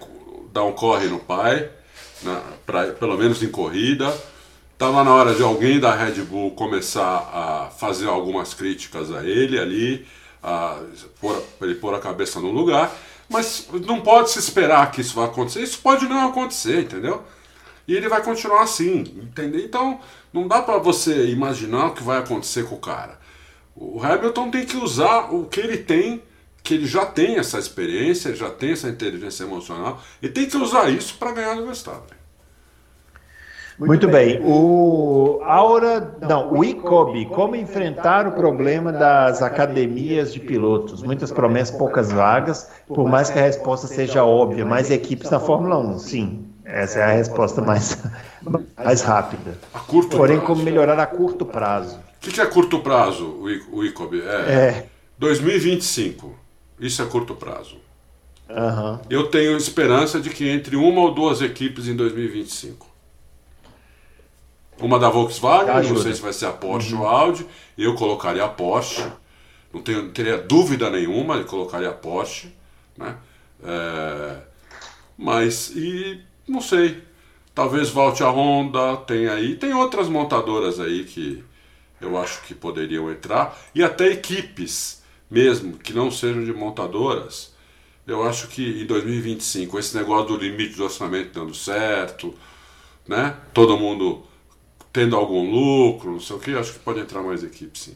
dar 0.52 0.64
um 0.64 0.74
corre 0.74 1.08
no 1.08 1.20
pai, 1.20 1.70
né? 2.24 2.42
pra, 2.66 2.88
pelo 2.88 3.18
menos 3.18 3.42
em 3.44 3.50
corrida. 3.50 4.14
Estava 4.74 5.04
na 5.04 5.14
hora 5.14 5.34
de 5.34 5.42
alguém 5.42 5.80
da 5.80 5.96
Red 5.96 6.22
Bull 6.24 6.52
começar 6.52 7.30
a 7.34 7.70
fazer 7.70 8.08
algumas 8.08 8.54
críticas 8.54 9.10
a 9.10 9.24
ele 9.24 9.58
ali, 9.58 10.06
para 10.42 10.82
ele 11.62 11.76
pôr 11.76 11.94
a 11.94 12.00
cabeça 12.00 12.42
no 12.42 12.52
lugar, 12.52 12.94
mas 13.30 13.68
não 13.86 14.02
pode 14.02 14.32
se 14.32 14.40
esperar 14.40 14.92
que 14.92 15.02
isso 15.02 15.16
vai 15.16 15.26
acontecer. 15.26 15.62
Isso 15.62 15.80
pode 15.80 16.08
não 16.08 16.30
acontecer, 16.30 16.82
entendeu? 16.82 17.24
E 17.88 17.96
ele 17.96 18.10
vai 18.10 18.24
continuar 18.24 18.64
assim, 18.64 19.00
entendeu? 19.00 19.62
Então 19.62 20.00
não 20.34 20.48
dá 20.48 20.62
para 20.62 20.78
você 20.78 21.28
imaginar 21.28 21.88
o 21.88 21.94
que 21.94 22.04
vai 22.04 22.18
acontecer 22.18 22.66
com 22.66 22.76
o 22.76 22.80
cara. 22.80 23.20
O 23.76 24.02
Hamilton 24.02 24.52
tem 24.52 24.66
que 24.66 24.78
usar 24.78 25.34
o 25.34 25.46
que 25.46 25.60
ele 25.60 25.78
tem, 25.78 26.24
que 26.64 26.74
ele 26.74 26.88
já 26.88 27.06
tem 27.06 27.38
essa 27.38 27.60
experiência, 27.60 28.36
já 28.36 28.50
tem 28.50 28.72
essa 28.72 28.90
inteligência 28.90 29.44
emocional, 29.44 30.02
e 30.22 30.30
tem 30.30 30.46
que 30.46 30.58
usar 30.58 30.90
isso 30.90 31.16
para 31.18 31.34
ganhar 31.34 31.56
no 31.56 31.66
Verstappen. 31.66 32.15
Muito, 33.78 33.90
Muito 33.90 34.08
bem. 34.08 34.40
bem. 34.40 34.42
O 34.46 35.42
Aura, 35.44 36.16
não, 36.22 36.54
o 36.54 36.64
ICOB, 36.64 37.26
como 37.26 37.58
enfrentar 37.58 38.26
o 38.26 38.32
problema 38.32 38.92
das 38.92 39.42
academias 39.42 40.34
de 40.34 40.40
pilotos? 40.40 41.04
Muitas 41.04 41.30
promessas, 41.32 41.76
poucas 41.76 42.12
vagas, 42.12 42.70
por 42.88 43.08
mais 43.08 43.30
que 43.30 43.38
a 43.38 43.42
resposta 43.42 43.88
seja 43.88 44.24
óbvia, 44.24 44.66
mais 44.66 44.90
equipes 44.90 45.30
na 45.30 45.40
Fórmula 45.40 45.78
1, 45.78 46.00
sim. 46.00 46.46
Essa 46.64 47.00
é 47.00 47.04
a 47.04 47.12
resposta 47.12 47.62
mais, 47.62 48.02
mais 48.78 49.02
rápida. 49.04 49.58
Porém, 50.10 50.38
prazo. 50.38 50.42
como 50.42 50.64
melhorar 50.64 50.98
a 50.98 51.06
curto 51.06 51.46
prazo? 51.46 52.00
O 52.26 52.30
que 52.30 52.42
é 52.42 52.46
curto 52.46 52.80
prazo, 52.80 53.40
o 53.72 53.84
ICOB? 53.84 54.22
É, 54.22 54.52
é. 54.52 54.86
2025. 55.20 56.34
Isso 56.80 57.02
é 57.02 57.06
curto 57.06 57.36
prazo. 57.36 57.78
Uhum. 58.50 59.00
Eu 59.10 59.28
tenho 59.28 59.56
esperança 59.58 60.20
de 60.20 60.30
que 60.30 60.48
entre 60.50 60.76
uma 60.76 61.02
ou 61.02 61.14
duas 61.14 61.42
equipes 61.42 61.88
em 61.88 61.96
2025. 61.96 62.95
Uma 64.80 65.00
da 65.00 65.10
Volkswagen, 65.10 65.90
não 65.90 66.02
sei 66.02 66.14
se 66.14 66.22
vai 66.22 66.34
ser 66.34 66.48
a 66.48 66.52
Porsche 66.52 66.94
uhum. 66.94 67.02
ou 67.02 67.08
a 67.08 67.12
Audi. 67.12 67.46
Eu 67.78 67.96
colocaria 67.96 68.44
a 68.44 68.50
Porsche. 68.50 69.06
Não, 69.74 69.82
tenho, 69.82 70.10
teria 70.10 70.38
dúvida 70.38 70.90
nenhuma, 70.90 71.36
eu 71.36 71.46
colocaria 71.46 71.90
a 71.90 71.94
Porsche. 71.94 72.54
Né? 72.98 73.16
É, 73.64 74.38
mas, 75.18 75.72
e 75.76 76.22
não 76.48 76.62
sei. 76.62 77.04
Talvez 77.54 77.90
volte 77.90 78.22
a 78.22 78.30
Honda, 78.30 78.98
tem 78.98 79.28
aí. 79.30 79.56
Tem 79.56 79.74
outras 79.74 80.10
montadoras 80.10 80.80
aí 80.80 81.06
que 81.06 81.42
eu 82.02 82.18
acho 82.18 82.42
que 82.44 82.54
poderiam 82.54 83.10
entrar. 83.10 83.58
E 83.74 83.82
até 83.82 84.08
equipes 84.08 85.02
mesmo, 85.30 85.78
que 85.78 85.94
não 85.94 86.12
sejam 86.12 86.44
de 86.44 86.54
montadoras. 86.54 87.54
Eu 88.06 88.24
acho 88.24 88.50
que 88.50 88.82
em 88.82 88.86
2025, 88.86 89.80
esse 89.80 89.98
negócio 89.98 90.28
do 90.28 90.38
limite 90.38 90.76
do 90.76 90.84
orçamento 90.84 91.40
dando 91.40 91.56
certo, 91.56 92.36
né? 93.08 93.36
Todo 93.54 93.78
mundo 93.78 94.24
tendo 94.96 95.18
algum 95.18 95.52
lucro, 95.52 96.14
não 96.14 96.20
sei 96.22 96.38
o 96.38 96.40
que, 96.40 96.56
acho 96.56 96.72
que 96.72 96.80
pode 96.80 97.02
entrar 97.02 97.22
mais 97.22 97.44
equipes, 97.44 97.82
sim. 97.82 97.96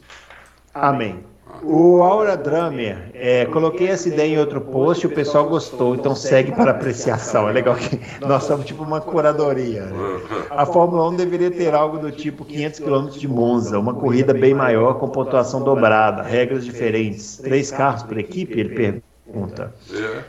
Amém. 0.74 1.24
O 1.64 2.04
Aura 2.04 2.36
Drummer, 2.36 3.10
é, 3.14 3.46
coloquei 3.46 3.88
essa 3.88 4.10
ideia 4.10 4.36
em 4.36 4.38
outro 4.38 4.60
post, 4.60 5.08
o 5.08 5.10
pessoal 5.10 5.48
gostou, 5.48 5.96
então 5.96 6.14
segue 6.14 6.52
para 6.52 6.72
apreciação. 6.72 7.48
É 7.50 7.54
legal 7.54 7.76
que 7.76 8.00
nós 8.20 8.44
somos 8.44 8.66
tipo 8.66 8.84
uma 8.84 9.00
curadoria. 9.00 9.86
Né? 9.86 10.22
A 10.52 10.66
Fórmula 10.66 11.10
1 11.10 11.16
deveria 11.16 11.50
ter 11.50 11.74
algo 11.74 11.98
do 11.98 12.12
tipo 12.12 12.44
500 12.46 12.80
km 12.82 13.08
de 13.08 13.28
Monza, 13.28 13.80
uma 13.80 13.94
corrida 13.94 14.34
bem 14.34 14.54
maior 14.54 15.00
com 15.00 15.08
pontuação 15.08 15.64
dobrada, 15.64 16.22
regras 16.22 16.66
diferentes, 16.66 17.38
três 17.38 17.72
carros 17.72 18.04
por 18.04 18.18
equipe, 18.18 18.60
ele 18.60 18.76
pergunta. 18.76 19.09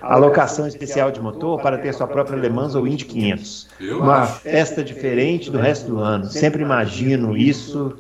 Alocação 0.01 0.67
especial 0.67 1.11
de 1.11 1.21
motor 1.21 1.61
para 1.61 1.79
ter 1.79 1.93
sua 1.95 2.07
própria 2.07 2.37
Le 2.37 2.49
Mans 2.49 2.75
ou 2.75 2.87
Indy 2.87 3.05
500. 3.05 3.69
Uma 3.99 4.27
festa 4.27 4.83
diferente 4.85 5.51
do 5.51 5.59
resto 5.59 5.87
do 5.87 5.99
ano. 5.99 6.27
Sempre 6.27 6.63
imagino 6.63 7.37
isso 7.37 7.97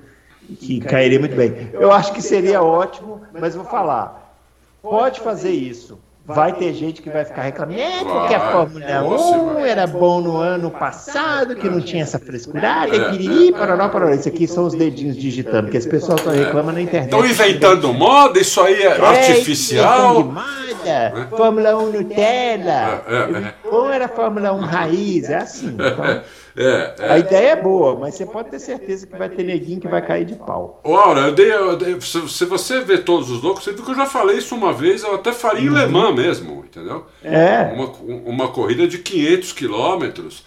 que 0.58 0.80
cairia 0.80 1.18
muito 1.18 1.36
bem. 1.36 1.70
Eu 1.72 1.92
acho 1.92 2.12
que 2.12 2.22
seria 2.22 2.62
ótimo, 2.62 3.22
mas 3.38 3.54
vou 3.54 3.64
falar. 3.64 4.36
Pode 4.82 5.20
fazer 5.20 5.50
isso. 5.50 5.98
Vai 6.34 6.52
ter 6.52 6.72
gente 6.74 7.02
que 7.02 7.10
vai 7.10 7.24
ficar 7.24 7.42
reclamando, 7.42 7.80
é 7.80 8.04
porque 8.04 8.34
a 8.34 8.52
Fórmula 8.52 9.02
1 9.02 9.64
era 9.64 9.86
bom 9.86 10.20
no 10.20 10.36
ano 10.36 10.70
passado, 10.70 11.56
que 11.56 11.68
não 11.68 11.80
tinha 11.80 12.02
essa 12.02 12.18
frescurada, 12.18 12.94
é, 12.94 13.10
piriri, 13.10 13.52
parará, 13.52 13.88
parará. 13.88 14.14
Isso 14.14 14.28
aqui 14.28 14.46
são 14.46 14.64
os 14.64 14.74
dedinhos 14.74 15.16
digitando, 15.16 15.70
que 15.70 15.76
esse 15.76 15.88
pessoal 15.88 16.18
só 16.18 16.30
reclama 16.30 16.72
na 16.72 16.80
internet. 16.80 17.12
Estão 17.12 17.26
inventando 17.26 17.92
moda, 17.92 18.38
isso 18.38 18.60
aí 18.60 18.82
é, 18.82 18.86
é 18.86 19.00
artificial. 19.00 20.24
Moda, 20.24 21.28
Fórmula 21.30 21.76
1 21.76 21.92
Nutella. 21.92 23.02
É, 23.06 23.14
é, 23.14 23.38
é. 23.38 23.54
Ou 23.64 23.90
era 23.90 24.08
Fórmula 24.08 24.52
1 24.52 24.58
raiz, 24.60 25.30
é 25.30 25.36
assim. 25.36 25.68
Então, 25.68 26.22
é, 26.56 26.94
é. 26.98 27.12
A 27.12 27.18
ideia 27.18 27.50
é 27.50 27.56
boa, 27.56 27.96
mas 27.98 28.14
você 28.14 28.26
pode 28.26 28.50
ter 28.50 28.58
certeza 28.58 29.06
que 29.06 29.16
vai 29.16 29.28
ter 29.28 29.44
neguinho 29.44 29.80
que 29.80 29.88
vai 29.88 30.04
cair 30.04 30.24
de 30.24 30.34
pau. 30.34 30.80
Ora, 30.82 31.28
eu 31.28 31.34
dei, 31.34 31.52
eu 31.52 31.76
dei, 31.76 32.00
se 32.00 32.44
você 32.44 32.80
vê 32.80 32.98
todos 32.98 33.30
os 33.30 33.42
loucos, 33.42 33.64
você 33.64 33.72
viu 33.72 33.84
que 33.84 33.90
eu 33.90 33.96
já 33.96 34.06
falei 34.06 34.38
isso 34.38 34.54
uma 34.54 34.72
vez, 34.72 35.02
eu 35.02 35.14
até 35.14 35.32
faria 35.32 35.62
em 35.62 35.68
uhum. 35.68 35.78
Le 35.78 35.86
Mans 35.86 36.14
mesmo, 36.14 36.64
entendeu? 36.64 37.06
É. 37.22 37.72
Uma, 37.74 37.86
uma 38.26 38.48
corrida 38.48 38.86
de 38.86 38.98
500 38.98 39.52
quilômetros, 39.52 40.44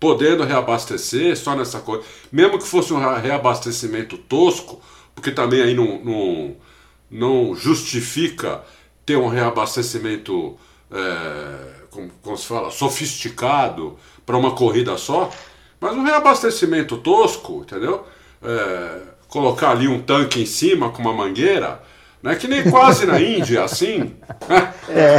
podendo 0.00 0.44
reabastecer 0.44 1.36
só 1.36 1.54
nessa 1.54 1.80
coisa. 1.80 2.04
Mesmo 2.30 2.58
que 2.58 2.66
fosse 2.66 2.92
um 2.92 2.98
reabastecimento 2.98 4.16
tosco, 4.16 4.80
porque 5.14 5.30
também 5.30 5.62
aí 5.62 5.74
não, 5.74 6.00
não, 6.02 6.56
não 7.10 7.54
justifica 7.54 8.62
ter 9.04 9.16
um 9.16 9.28
reabastecimento, 9.28 10.56
é, 10.90 11.86
como, 11.90 12.10
como 12.22 12.36
se 12.36 12.46
fala, 12.46 12.70
sofisticado 12.70 13.96
para 14.28 14.36
uma 14.36 14.50
corrida 14.50 14.98
só, 14.98 15.30
mas 15.80 15.94
um 15.94 16.02
reabastecimento 16.02 16.98
tosco, 16.98 17.62
entendeu? 17.62 18.04
É, 18.42 18.98
colocar 19.26 19.70
ali 19.70 19.88
um 19.88 20.02
tanque 20.02 20.42
em 20.42 20.44
cima 20.44 20.90
com 20.90 21.00
uma 21.00 21.14
mangueira, 21.14 21.80
né? 22.22 22.34
que 22.34 22.46
nem 22.46 22.70
quase 22.70 23.06
na 23.06 23.18
Índia, 23.18 23.64
assim. 23.64 24.14
É. 24.86 25.16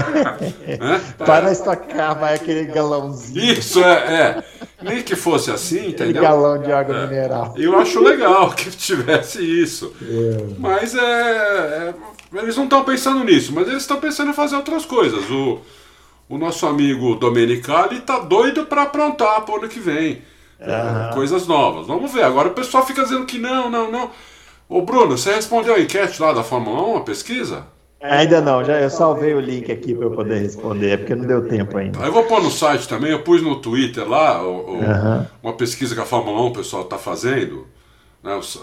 é. 0.86 1.00
Para 1.26 1.52
estocar, 1.52 2.20
vai 2.20 2.36
aquele 2.36 2.66
galãozinho. 2.66 3.54
Isso, 3.54 3.84
é, 3.84 3.94
é. 3.94 4.44
Nem 4.80 5.02
que 5.02 5.16
fosse 5.16 5.50
assim, 5.50 5.88
entendeu? 5.88 6.10
Aquele 6.10 6.20
galão 6.20 6.62
de 6.62 6.72
água 6.72 6.96
é. 6.96 7.08
mineral. 7.08 7.56
Eu 7.58 7.80
acho 7.80 8.00
legal 8.04 8.52
que 8.52 8.70
tivesse 8.70 9.42
isso. 9.42 9.92
É. 10.04 10.54
Mas 10.60 10.94
é, 10.94 11.00
é 11.02 11.94
eles 12.36 12.56
não 12.56 12.66
estão 12.66 12.84
pensando 12.84 13.24
nisso, 13.24 13.54
mas 13.56 13.68
eles 13.68 13.82
estão 13.82 14.00
pensando 14.00 14.30
em 14.30 14.36
fazer 14.36 14.56
outras 14.56 14.86
coisas. 14.86 15.28
O, 15.32 15.62
o 16.30 16.38
nosso 16.38 16.68
amigo 16.68 17.16
Domenicali 17.16 18.02
tá 18.02 18.20
doido 18.20 18.68
para 18.68 18.84
aprontar 18.84 19.42
pro 19.42 19.58
ano 19.58 19.68
que 19.68 19.80
vem. 19.80 20.22
É, 20.60 21.14
coisas 21.14 21.48
novas. 21.48 21.88
Vamos 21.88 22.14
ver. 22.14 22.24
Agora 22.24 22.50
o 22.50 22.54
pessoal 22.54 22.86
fica 22.86 23.04
dizendo 23.04 23.26
que 23.26 23.40
não, 23.40 23.70
não, 23.70 23.92
não. 23.92 24.12
Ô 24.68 24.82
Bruno, 24.82 25.18
você 25.18 25.34
respondeu 25.34 25.74
a 25.74 25.80
enquete 25.80 26.22
lá 26.22 26.32
da 26.32 26.44
Fórmula 26.44 26.96
1, 26.96 26.98
a 26.98 27.02
pesquisa? 27.02 27.66
Ainda 28.02 28.40
não, 28.40 28.64
já 28.64 28.80
eu 28.80 28.90
salvei 28.90 29.34
o 29.34 29.42
link 29.42 29.70
aqui 29.70 29.94
para 29.94 30.06
eu 30.06 30.12
poder 30.12 30.40
responder, 30.40 30.92
é 30.92 30.98
porque 30.98 31.16
não 31.16 31.26
deu 31.26 31.50
tempo 31.50 31.78
ainda. 31.78 32.00
Eu 32.00 32.14
vou 32.14 32.24
pôr 32.24 32.42
no 32.42 32.50
site 32.50 32.88
também, 32.88 33.12
eu 33.12 33.24
pus 33.24 33.42
no 33.42 33.58
Twitter 33.58 34.08
lá 34.08 34.42
o, 34.42 34.48
o, 34.48 34.74
uhum. 34.76 35.26
uma 35.44 35.54
pesquisa 35.54 35.94
que 35.94 36.00
a 36.00 36.06
Fórmula 36.06 36.42
1 36.44 36.46
o 36.46 36.54
pessoal 36.54 36.84
está 36.84 36.98
fazendo. 36.98 37.68
Né, 38.24 38.34
os, 38.36 38.56
uh, 38.56 38.62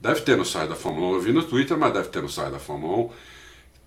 deve 0.00 0.22
ter 0.22 0.36
no 0.36 0.44
site 0.44 0.68
da 0.68 0.74
Fórmula 0.74 1.12
1, 1.12 1.14
eu 1.14 1.20
vi 1.20 1.32
no 1.32 1.44
Twitter, 1.44 1.76
mas 1.76 1.92
deve 1.92 2.08
ter 2.08 2.22
no 2.22 2.28
site 2.28 2.50
da 2.50 2.58
Fórmula 2.58 2.96
1. 2.96 3.10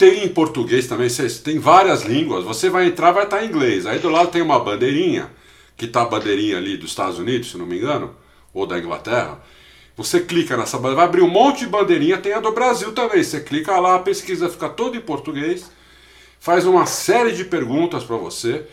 Tem 0.03 0.25
em 0.25 0.27
português 0.27 0.85
também, 0.85 1.07
tem 1.45 1.59
várias 1.59 2.01
línguas. 2.01 2.43
Você 2.43 2.69
vai 2.69 2.87
entrar, 2.87 3.13
vai 3.13 3.23
estar 3.23 3.41
em 3.41 3.47
inglês. 3.47 3.85
Aí 3.85 3.99
do 3.99 4.09
lado 4.09 4.31
tem 4.31 4.41
uma 4.41 4.59
bandeirinha, 4.59 5.31
que 5.77 5.85
está 5.85 6.01
a 6.01 6.05
bandeirinha 6.05 6.57
ali 6.57 6.75
dos 6.75 6.89
Estados 6.89 7.17
Unidos, 7.17 7.51
se 7.51 7.57
não 7.57 7.65
me 7.65 7.77
engano, 7.77 8.13
ou 8.53 8.67
da 8.67 8.77
Inglaterra. 8.77 9.41
Você 9.95 10.19
clica 10.19 10.57
nessa 10.57 10.75
bandeirinha, 10.75 10.97
vai 10.97 11.05
abrir 11.05 11.21
um 11.21 11.29
monte 11.29 11.59
de 11.59 11.67
bandeirinha, 11.67 12.17
tem 12.17 12.33
a 12.33 12.41
do 12.41 12.51
Brasil 12.51 12.91
também. 12.91 13.23
Você 13.23 13.39
clica 13.39 13.79
lá, 13.79 13.95
a 13.95 13.99
pesquisa 13.99 14.49
fica 14.49 14.67
toda 14.67 14.97
em 14.97 14.99
português, 14.99 15.71
faz 16.37 16.65
uma 16.65 16.85
série 16.85 17.31
de 17.31 17.45
perguntas 17.45 18.03
para 18.03 18.17
você. 18.17 18.67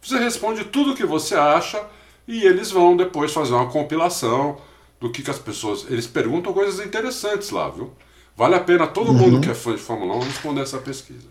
Você 0.00 0.16
responde 0.16 0.64
tudo 0.64 0.92
o 0.92 0.96
que 0.96 1.04
você 1.04 1.34
acha 1.34 1.78
e 2.26 2.42
eles 2.46 2.70
vão 2.70 2.96
depois 2.96 3.34
fazer 3.34 3.52
uma 3.52 3.68
compilação 3.68 4.58
do 4.98 5.10
que, 5.10 5.22
que 5.22 5.30
as 5.30 5.38
pessoas. 5.38 5.84
Eles 5.90 6.06
perguntam 6.06 6.54
coisas 6.54 6.82
interessantes 6.82 7.50
lá, 7.50 7.68
viu? 7.68 7.92
Vale 8.40 8.54
a 8.54 8.60
pena 8.60 8.86
todo 8.86 9.12
mundo 9.12 9.34
uhum. 9.34 9.40
que 9.42 9.50
é 9.50 9.54
fã 9.54 9.74
de 9.74 9.82
Fórmula 9.82 10.16
1 10.16 10.20
responder 10.20 10.62
essa 10.62 10.78
pesquisa. 10.78 11.28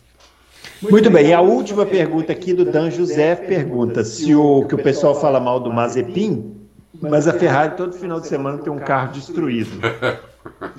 Muito 0.79 1.09
bem, 1.09 1.29
e 1.29 1.33
a 1.33 1.41
última 1.41 1.83
pergunta 1.83 2.31
aqui 2.31 2.53
do 2.53 2.63
Dan 2.63 2.91
José 2.91 3.33
pergunta 3.35 4.03
se 4.03 4.35
o 4.35 4.63
que 4.65 4.75
o 4.75 4.77
pessoal 4.77 5.19
fala 5.19 5.39
mal 5.39 5.59
do 5.59 5.73
Mazepin, 5.73 6.55
mas 7.01 7.27
a 7.27 7.33
Ferrari 7.33 7.75
todo 7.75 7.93
final 7.93 8.19
de 8.19 8.27
semana 8.27 8.59
tem 8.59 8.71
um 8.71 8.77
carro 8.77 9.11
destruído. 9.11 9.71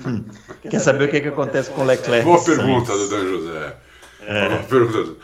Hum. 0.05 0.25
Quer 0.69 0.79
saber 0.79 1.05
o 1.05 1.07
que, 1.07 1.21
que 1.21 1.27
acontece 1.27 1.69
com 1.69 1.81
o 1.81 1.85
Leclerc? 1.85 2.25
Boa 2.25 2.43
pergunta 2.43 2.97
do 2.97 3.09
Dan 3.09 3.23
José. 3.29 3.75
É. 4.27 4.49
Boa 4.49 4.63
pergunta 4.63 5.03
do... 5.03 5.17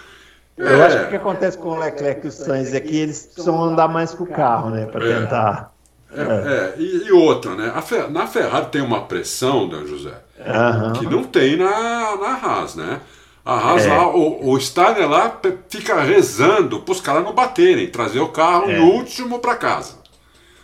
Eu 0.57 0.83
acho 0.83 0.99
que 0.99 1.05
o 1.05 1.09
que 1.09 1.15
acontece 1.15 1.57
com 1.57 1.69
o 1.69 1.79
Leclerc 1.79 2.25
e 2.25 2.29
o 2.29 2.31
Sainz 2.31 2.73
é 2.73 2.79
que 2.79 2.95
eles 2.95 3.23
precisam 3.23 3.61
andar 3.61 3.87
mais 3.87 4.13
com 4.13 4.25
o 4.25 4.27
carro, 4.27 4.69
né? 4.69 4.85
Para 4.85 5.05
é. 5.05 5.19
tentar. 5.19 5.73
É, 6.13 6.21
é. 6.21 6.73
E, 6.77 7.07
e, 7.07 7.11
outra, 7.11 7.55
né? 7.55 7.73
Fer... 7.81 8.09
Na 8.11 8.27
Ferrari 8.27 8.67
tem 8.67 8.81
uma 8.81 9.01
pressão, 9.05 9.67
Dan 9.67 9.85
José 9.87 10.13
Uhum. 10.39 10.93
Que 10.93 11.05
não 11.05 11.23
tem 11.23 11.57
na, 11.57 12.15
na 12.15 12.39
Haas, 12.41 12.75
né? 12.75 12.99
A 13.43 13.53
Haas 13.53 13.85
é. 13.85 13.89
lá, 13.89 14.07
o, 14.07 14.51
o 14.51 14.59
Steiner 14.59 15.09
lá 15.09 15.39
fica 15.69 16.01
rezando 16.01 16.81
para 16.81 16.91
os 16.91 17.01
caras 17.01 17.23
não 17.23 17.33
baterem, 17.33 17.87
trazer 17.87 18.19
o 18.19 18.27
carro 18.27 18.69
é. 18.69 18.77
em 18.77 18.81
último 18.81 19.39
para 19.39 19.55
casa. 19.55 19.95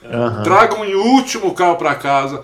Uhum. 0.04 0.44
Tragam 0.44 0.86
em 0.86 0.94
último 0.94 1.48
o 1.48 1.54
carro 1.54 1.78
para 1.78 1.96
casa. 1.96 2.44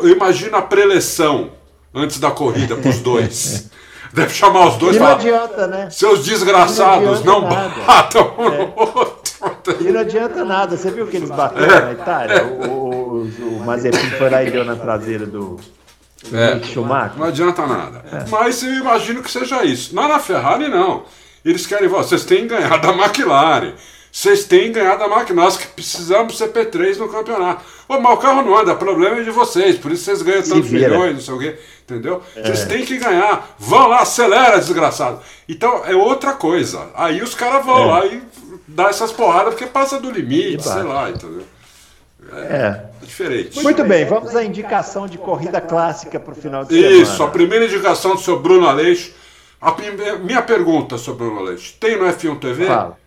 Eu 0.00 0.08
imagino 0.08 0.56
a 0.56 0.62
preleção 0.62 1.50
antes 1.94 2.18
da 2.18 2.30
corrida 2.30 2.74
para 2.76 2.90
os 2.90 3.00
dois. 3.00 3.70
Deve 4.12 4.32
chamar 4.32 4.68
os 4.68 4.76
dois 4.76 4.96
e 4.96 4.98
não 4.98 5.08
adianta, 5.08 5.66
né? 5.66 5.90
Seus 5.90 6.24
desgraçados, 6.24 7.22
não, 7.22 7.42
não 7.42 7.48
batam 7.86 8.34
um 8.38 8.44
é. 8.46 8.58
no 8.58 8.72
outro. 8.76 9.76
E 9.80 9.92
não 9.92 10.00
adianta 10.00 10.42
nada. 10.42 10.76
Você 10.76 10.90
viu 10.90 11.06
que 11.06 11.18
eles 11.18 11.28
bateram 11.28 11.76
é. 11.76 11.80
na 11.82 11.92
Itália? 11.92 12.44
O, 12.46 12.62
o, 12.62 13.22
o 13.24 13.64
Mazepin 13.66 14.10
foi 14.16 14.30
lá 14.30 14.42
e 14.42 14.50
deu 14.50 14.64
na 14.64 14.74
traseira 14.74 15.26
do, 15.26 15.58
é, 16.32 16.60
Schumacher. 16.64 17.18
Não 17.18 17.26
adianta 17.26 17.66
nada. 17.66 18.04
É. 18.12 18.24
Mas 18.30 18.62
eu 18.62 18.72
imagino 18.74 19.22
que 19.22 19.30
seja 19.30 19.64
isso. 19.64 19.94
Não 19.94 20.08
na 20.08 20.18
Ferrari, 20.18 20.68
não. 20.68 21.04
Eles 21.44 21.66
querem, 21.66 21.88
vocês 21.88 22.24
têm 22.24 22.42
que 22.42 22.48
ganhar 22.48 22.76
da 22.78 22.90
McLaren. 22.90 23.72
Vocês 24.10 24.44
têm 24.44 24.72
que 24.72 24.80
ganhar 24.80 24.96
da 24.96 25.04
McLaren. 25.04 25.34
Nós 25.34 25.56
que 25.56 25.66
precisamos 25.68 26.38
ser 26.38 26.48
P3 26.48 26.96
no 26.96 27.08
campeonato. 27.08 27.64
Ô, 27.88 28.00
mas 28.00 28.14
o 28.14 28.16
carro 28.16 28.42
não 28.42 28.56
anda, 28.56 28.72
o 28.72 28.76
problema 28.76 29.18
é 29.18 29.22
de 29.22 29.30
vocês. 29.30 29.76
Por 29.76 29.92
isso 29.92 30.04
vocês 30.04 30.22
ganham 30.22 30.42
tantos 30.42 30.70
milhões, 30.70 31.14
não 31.14 31.20
sei 31.20 31.34
o 31.34 31.38
quê. 31.38 31.58
Entendeu? 31.84 32.22
É. 32.34 32.42
Vocês 32.42 32.64
têm 32.64 32.84
que 32.84 32.98
ganhar. 32.98 33.54
Vão 33.58 33.86
lá, 33.88 34.00
acelera, 34.00 34.58
desgraçado. 34.58 35.20
Então 35.48 35.84
é 35.84 35.94
outra 35.94 36.32
coisa. 36.32 36.88
Aí 36.94 37.22
os 37.22 37.34
caras 37.34 37.64
vão 37.64 37.82
é. 37.82 37.86
lá 37.86 38.06
e 38.06 38.22
dá 38.66 38.88
essas 38.88 39.12
porradas 39.12 39.54
porque 39.54 39.66
passa 39.66 40.00
do 40.00 40.10
limite, 40.10 40.64
sei 40.64 40.82
lá, 40.82 41.10
entendeu? 41.10 41.44
É, 42.32 42.38
é. 42.38 42.84
diferente. 43.02 43.62
Muito 43.62 43.84
bem, 43.84 44.04
vamos 44.04 44.34
à 44.34 44.44
indicação 44.44 45.06
de 45.06 45.18
corrida 45.18 45.60
clássica 45.60 46.18
para 46.18 46.32
o 46.32 46.36
final 46.36 46.64
de 46.64 46.74
semana. 46.74 47.02
Isso, 47.02 47.22
a 47.22 47.28
primeira 47.28 47.64
indicação 47.64 48.14
do 48.14 48.20
seu 48.20 48.40
Bruno 48.40 48.66
Aleixo. 48.66 49.12
A 49.60 49.74
minha 50.18 50.42
pergunta 50.42 50.98
sobre 50.98 51.24
o 51.24 51.26
Bruno 51.28 51.42
Aleixo: 51.42 51.74
tem 51.80 51.96
no 51.96 52.04
F1 52.04 52.38
TV? 52.38 52.66
Fala. 52.66 52.98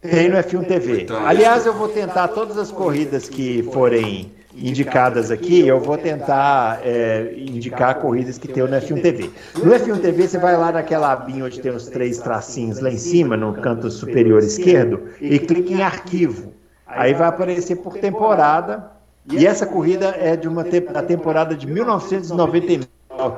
Tem 0.00 0.28
no 0.28 0.36
F1 0.36 0.66
TV. 0.66 1.02
Então, 1.02 1.26
Aliás, 1.26 1.66
eu 1.66 1.72
vou 1.72 1.88
tentar 1.88 2.28
todas 2.28 2.56
as 2.56 2.70
corridas 2.70 3.28
que 3.28 3.62
forem 3.72 4.32
indicadas 4.56 5.30
aqui, 5.30 5.66
eu 5.66 5.78
vou 5.78 5.98
tentar 5.98 6.80
é, 6.82 7.34
indicar 7.36 7.96
corridas 7.96 8.38
que 8.38 8.48
tem 8.48 8.62
no 8.62 8.68
F1 8.70 9.02
TV. 9.02 9.30
No 9.62 9.70
F1 9.70 10.00
TV, 10.00 10.28
você 10.28 10.38
vai 10.38 10.56
lá 10.56 10.72
naquela 10.72 11.12
abinha 11.12 11.44
onde 11.44 11.60
tem 11.60 11.72
os 11.72 11.88
três 11.88 12.18
tracinhos 12.18 12.80
lá 12.80 12.90
em 12.90 12.96
cima, 12.96 13.36
no 13.36 13.52
canto 13.54 13.90
superior 13.90 14.42
esquerdo, 14.42 15.02
e 15.20 15.38
clica 15.38 15.72
em 15.72 15.82
arquivo. 15.82 16.54
Aí 16.86 17.12
vai 17.14 17.28
aparecer 17.28 17.76
por 17.76 17.94
temporada. 17.94 18.92
E 19.28 19.46
essa 19.46 19.66
corrida 19.66 20.14
é 20.18 20.36
de 20.36 20.46
uma 20.46 20.62
te 20.62 20.80
da 20.80 21.02
temporada 21.02 21.54
de 21.54 21.66
1999. 21.66 22.86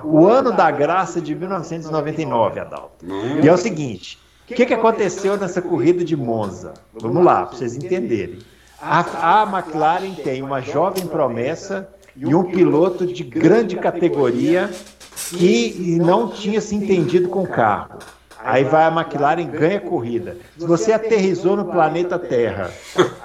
O 0.04 0.26
ano 0.26 0.52
da 0.52 0.70
graça 0.70 1.20
de 1.20 1.34
1999, 1.34 2.60
Adalto. 2.60 3.06
E 3.42 3.48
é 3.48 3.52
o 3.52 3.56
seguinte: 3.56 4.18
o 4.50 4.54
que, 4.54 4.66
que 4.66 4.74
aconteceu 4.74 5.36
nessa 5.36 5.62
corrida 5.62 6.04
de 6.04 6.16
Monza? 6.16 6.74
Vamos 7.00 7.24
lá, 7.24 7.46
para 7.46 7.56
vocês 7.56 7.76
entenderem. 7.76 8.38
A, 8.80 9.42
a 9.42 9.42
McLaren 9.44 10.14
tem 10.14 10.42
uma 10.42 10.60
jovem 10.60 11.06
promessa 11.06 11.88
e 12.16 12.34
um 12.34 12.44
piloto 12.44 13.06
de 13.06 13.22
grande 13.22 13.76
categoria 13.76 14.70
que 15.30 15.98
não 16.00 16.28
tinha 16.28 16.60
se 16.60 16.74
entendido 16.74 17.28
com 17.28 17.42
o 17.42 17.46
carro. 17.46 17.98
Aí 18.44 18.64
vai 18.64 18.84
a 18.84 18.88
McLaren 18.88 19.46
ganha 19.46 19.80
corrida. 19.80 20.36
Se 20.56 20.66
você 20.66 20.92
aterrizou 20.92 21.56
no 21.56 21.64
planeta 21.64 22.18
Terra 22.18 22.70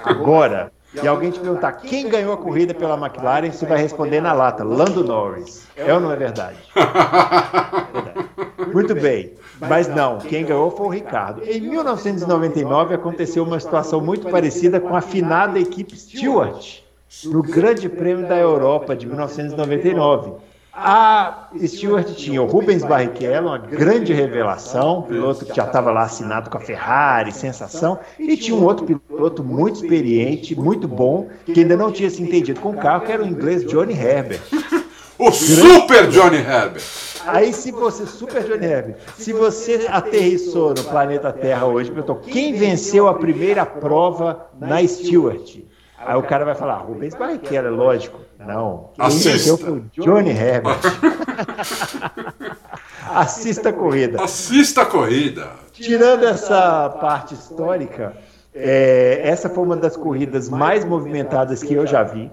agora 0.02 0.72
e 1.02 1.06
alguém 1.06 1.30
te 1.30 1.40
perguntar 1.40 1.72
quem 1.72 2.08
ganhou 2.08 2.32
a 2.32 2.36
corrida 2.36 2.74
pela 2.74 2.96
McLaren, 2.96 3.50
você 3.50 3.66
vai 3.66 3.78
responder 3.78 4.20
na 4.20 4.32
lata, 4.32 4.62
Lando 4.62 5.02
Norris. 5.04 5.66
É 5.76 5.92
ou 5.92 6.00
não 6.00 6.12
é 6.12 6.16
verdade? 6.16 6.56
Muito 8.72 8.94
bem. 8.94 9.32
Mas 9.60 9.88
não, 9.88 10.18
quem 10.18 10.44
ganhou 10.44 10.70
foi 10.70 10.86
o 10.86 10.90
Ricardo. 10.90 11.42
Em 11.44 11.60
1999 11.60 12.94
aconteceu 12.94 13.44
uma 13.44 13.60
situação 13.60 14.00
muito 14.00 14.28
parecida 14.28 14.80
com 14.80 14.96
a 14.96 15.00
finada 15.00 15.58
equipe 15.58 15.96
Stewart 15.96 16.80
no 17.24 17.42
Grande 17.42 17.88
Prêmio 17.88 18.26
da 18.26 18.36
Europa 18.36 18.96
de 18.96 19.06
1999. 19.06 20.32
A 20.76 21.50
Stewart 21.64 22.14
tinha 22.14 22.42
o 22.42 22.46
Rubens 22.46 22.82
Barrichello, 22.82 23.48
uma 23.48 23.58
grande 23.58 24.12
revelação, 24.12 25.02
piloto 25.02 25.46
que 25.46 25.54
já 25.54 25.66
estava 25.66 25.92
lá 25.92 26.02
assinado 26.02 26.50
com 26.50 26.58
a 26.58 26.60
Ferrari, 26.60 27.30
sensação, 27.30 28.00
e 28.18 28.36
tinha 28.36 28.56
um 28.56 28.64
outro 28.64 28.84
piloto 28.84 29.44
muito 29.44 29.76
experiente, 29.76 30.58
muito 30.58 30.88
bom, 30.88 31.28
que 31.46 31.60
ainda 31.60 31.76
não 31.76 31.92
tinha 31.92 32.10
se 32.10 32.20
entendido 32.20 32.60
com 32.60 32.70
o 32.70 32.76
carro, 32.76 33.06
que 33.06 33.12
era 33.12 33.22
o 33.22 33.26
inglês 33.26 33.64
Johnny 33.64 33.94
Herbert. 33.94 34.40
O 35.16 35.30
super 35.30 36.08
Johnny 36.08 36.38
Herbert! 36.38 36.82
Aí, 37.24 37.52
se 37.52 37.70
você, 37.70 38.04
super 38.04 38.42
Johnny 38.42 38.66
Herbert, 38.66 38.96
se 39.16 39.32
você 39.32 39.86
aterrissou 39.88 40.70
no 40.70 40.82
planeta 40.82 41.32
Terra 41.32 41.66
hoje, 41.66 41.88
perguntou 41.88 42.16
quem 42.16 42.52
venceu 42.52 43.06
a 43.06 43.14
primeira 43.14 43.64
prova 43.64 44.48
na 44.60 44.84
Stewart? 44.84 45.56
Aí 45.96 46.16
o 46.16 46.22
cara 46.24 46.44
vai 46.44 46.56
falar, 46.56 46.78
Rubens 46.78 47.14
Barrichello, 47.14 47.68
é 47.68 47.70
lógico. 47.70 48.18
Não. 48.46 48.90
Quem 48.94 49.08
venceu 49.08 49.58
foi 49.58 49.70
o 49.70 49.84
Johnny 49.92 50.30
Herbert. 50.36 50.80
Assista 53.10 53.68
a 53.68 53.72
corrida. 53.72 54.22
Assista 54.22 54.82
a 54.82 54.86
corrida. 54.86 55.50
Tirando 55.72 56.24
essa 56.24 56.88
parte 57.00 57.34
histórica, 57.34 58.16
é, 58.54 59.20
essa 59.24 59.48
foi 59.48 59.64
uma 59.64 59.76
das 59.76 59.96
corridas 59.96 60.48
mais 60.48 60.84
movimentadas 60.84 61.62
que 61.62 61.74
eu 61.74 61.86
já 61.86 62.02
vi. 62.02 62.30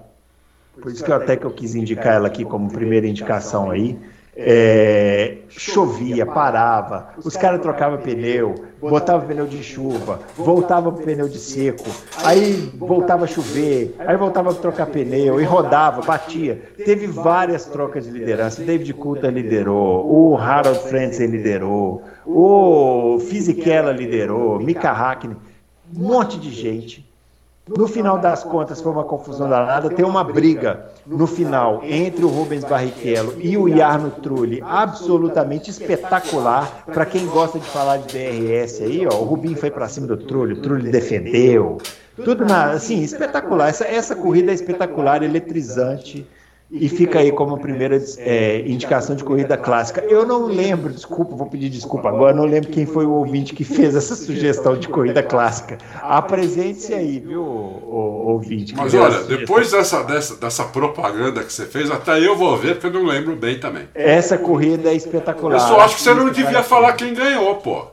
Por 0.80 0.90
isso 0.90 1.04
que 1.04 1.10
eu 1.10 1.16
até 1.16 1.36
que 1.36 1.44
eu 1.44 1.50
quis 1.50 1.74
indicar 1.74 2.14
ela 2.14 2.28
aqui 2.28 2.44
como 2.44 2.70
primeira 2.70 3.06
indicação 3.06 3.70
aí. 3.70 3.98
É, 4.34 5.38
chovia, 5.50 6.24
parava, 6.24 7.10
os 7.22 7.36
caras 7.36 7.60
trocavam 7.60 7.98
pneu, 7.98 8.54
botavam 8.80 9.28
pneu 9.28 9.46
de 9.46 9.62
chuva, 9.62 10.20
voltava 10.34 10.90
pro 10.90 11.04
pneu 11.04 11.28
de 11.28 11.38
seco, 11.38 11.84
aí 12.24 12.72
voltava 12.74 13.24
a 13.24 13.26
chover, 13.26 13.94
aí 13.98 14.16
voltava 14.16 14.50
a 14.50 14.54
trocar 14.54 14.86
pneu 14.86 15.38
e 15.38 15.44
rodava, 15.44 16.00
batia. 16.00 16.62
Teve 16.82 17.06
várias 17.06 17.66
trocas 17.66 18.06
de 18.06 18.10
liderança. 18.10 18.64
David 18.64 18.94
Coulter 18.94 19.30
liderou, 19.30 20.10
o 20.10 20.38
Harold 20.38 20.80
Frentzen 20.88 21.26
liderou, 21.26 22.02
o 22.24 23.18
Fisichella 23.28 23.92
liderou, 23.92 24.58
Mika 24.58 24.90
Hakkinen, 24.90 25.36
um 25.94 26.08
monte 26.08 26.38
de 26.38 26.50
gente. 26.50 27.11
No 27.76 27.88
final 27.88 28.18
das 28.18 28.44
contas, 28.44 28.80
foi 28.80 28.92
uma 28.92 29.04
confusão 29.04 29.48
danada. 29.48 29.88
Tem 29.88 30.04
uma 30.04 30.22
briga 30.22 30.86
no 31.06 31.26
final 31.26 31.80
entre 31.82 32.24
o 32.24 32.28
Rubens 32.28 32.64
Barrichello 32.64 33.34
e 33.40 33.56
o 33.56 33.68
Jarno 33.68 34.10
Trulli, 34.10 34.62
absolutamente 34.64 35.70
espetacular. 35.70 36.84
Para 36.86 37.06
quem 37.06 37.26
gosta 37.26 37.58
de 37.58 37.66
falar 37.66 37.98
de 37.98 38.06
DRS 38.12 38.82
aí, 38.82 39.06
ó, 39.06 39.14
o 39.14 39.24
Rubinho 39.24 39.56
foi 39.56 39.70
para 39.70 39.88
cima 39.88 40.06
do 40.06 40.16
Trulli, 40.16 40.54
o 40.54 40.60
Trulli 40.60 40.90
defendeu. 40.90 41.78
Tudo 42.24 42.44
na, 42.44 42.72
assim, 42.72 43.02
espetacular. 43.02 43.68
Essa, 43.68 43.86
essa 43.86 44.14
corrida 44.14 44.50
é 44.50 44.54
espetacular, 44.54 45.22
eletrizante 45.22 46.26
e 46.72 46.88
fica 46.88 47.18
aí 47.18 47.30
como 47.30 47.58
primeira 47.58 48.02
é, 48.18 48.60
indicação 48.60 49.14
de 49.14 49.22
corrida 49.22 49.58
clássica. 49.58 50.02
Eu 50.08 50.24
não 50.24 50.46
lembro, 50.46 50.90
desculpa, 50.90 51.36
vou 51.36 51.46
pedir 51.46 51.68
desculpa 51.68 52.08
agora, 52.08 52.34
não 52.34 52.46
lembro 52.46 52.70
quem 52.70 52.86
foi 52.86 53.04
o 53.04 53.12
ouvinte 53.12 53.54
que 53.54 53.62
fez 53.62 53.94
essa 53.94 54.16
sugestão 54.16 54.76
de 54.76 54.88
corrida 54.88 55.22
clássica. 55.22 55.76
Apresente-se 56.00 56.94
aí, 56.94 57.20
viu, 57.20 57.42
o, 57.42 58.24
o 58.24 58.28
ouvinte. 58.30 58.74
Mas 58.74 58.94
olha, 58.94 59.22
depois 59.24 59.70
dessa, 59.70 60.02
dessa, 60.02 60.36
dessa 60.36 60.64
propaganda 60.64 61.44
que 61.44 61.52
você 61.52 61.66
fez, 61.66 61.90
até 61.90 62.18
eu 62.18 62.34
vou 62.36 62.56
ver, 62.56 62.78
porque 62.78 62.96
eu 62.96 63.02
não 63.02 63.08
lembro 63.08 63.36
bem 63.36 63.60
também. 63.60 63.86
Essa 63.94 64.38
corrida 64.38 64.88
é 64.88 64.94
espetacular. 64.94 65.56
Eu 65.56 65.60
só 65.60 65.80
acho 65.80 65.96
que 65.96 66.02
você 66.02 66.14
não 66.14 66.30
devia 66.30 66.62
falar 66.62 66.94
quem 66.94 67.12
ganhou, 67.12 67.56
pô. 67.56 67.91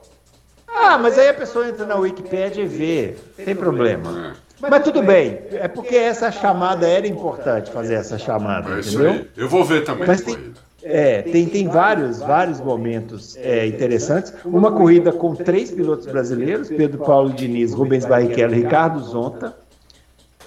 Ah, 0.75 0.97
mas 0.97 1.17
aí 1.17 1.29
a 1.29 1.33
pessoa 1.33 1.67
entra 1.67 1.85
na 1.85 1.95
Wikipedia 1.95 2.63
e 2.63 2.67
vê, 2.67 3.15
tem 3.43 3.55
problema. 3.55 4.35
É. 4.35 4.49
Mas 4.69 4.83
tudo 4.83 5.01
bem, 5.01 5.39
é 5.53 5.67
porque 5.67 5.95
essa 5.95 6.31
chamada 6.31 6.87
era 6.87 7.07
importante 7.07 7.71
fazer 7.71 7.93
essa 7.95 8.17
chamada, 8.17 8.75
é 8.75 8.79
entendeu? 8.79 9.25
Eu 9.37 9.47
vou 9.47 9.63
ver 9.63 9.85
também. 9.85 10.05
Mas 10.05 10.21
tem, 10.21 10.53
é, 10.83 11.21
tem, 11.21 11.45
tem 11.45 11.67
vários, 11.67 12.19
vários 12.19 12.59
momentos 12.59 13.37
é, 13.37 13.65
interessantes. 13.65 14.33
Uma 14.43 14.71
corrida 14.71 15.11
com 15.13 15.33
três 15.33 15.71
pilotos 15.71 16.05
brasileiros: 16.07 16.67
Pedro 16.67 16.99
Paulo 16.99 17.31
Diniz, 17.31 17.73
Rubens 17.73 18.05
Barrichello, 18.05 18.53
Ricardo 18.53 18.99
Zonta. 19.01 19.55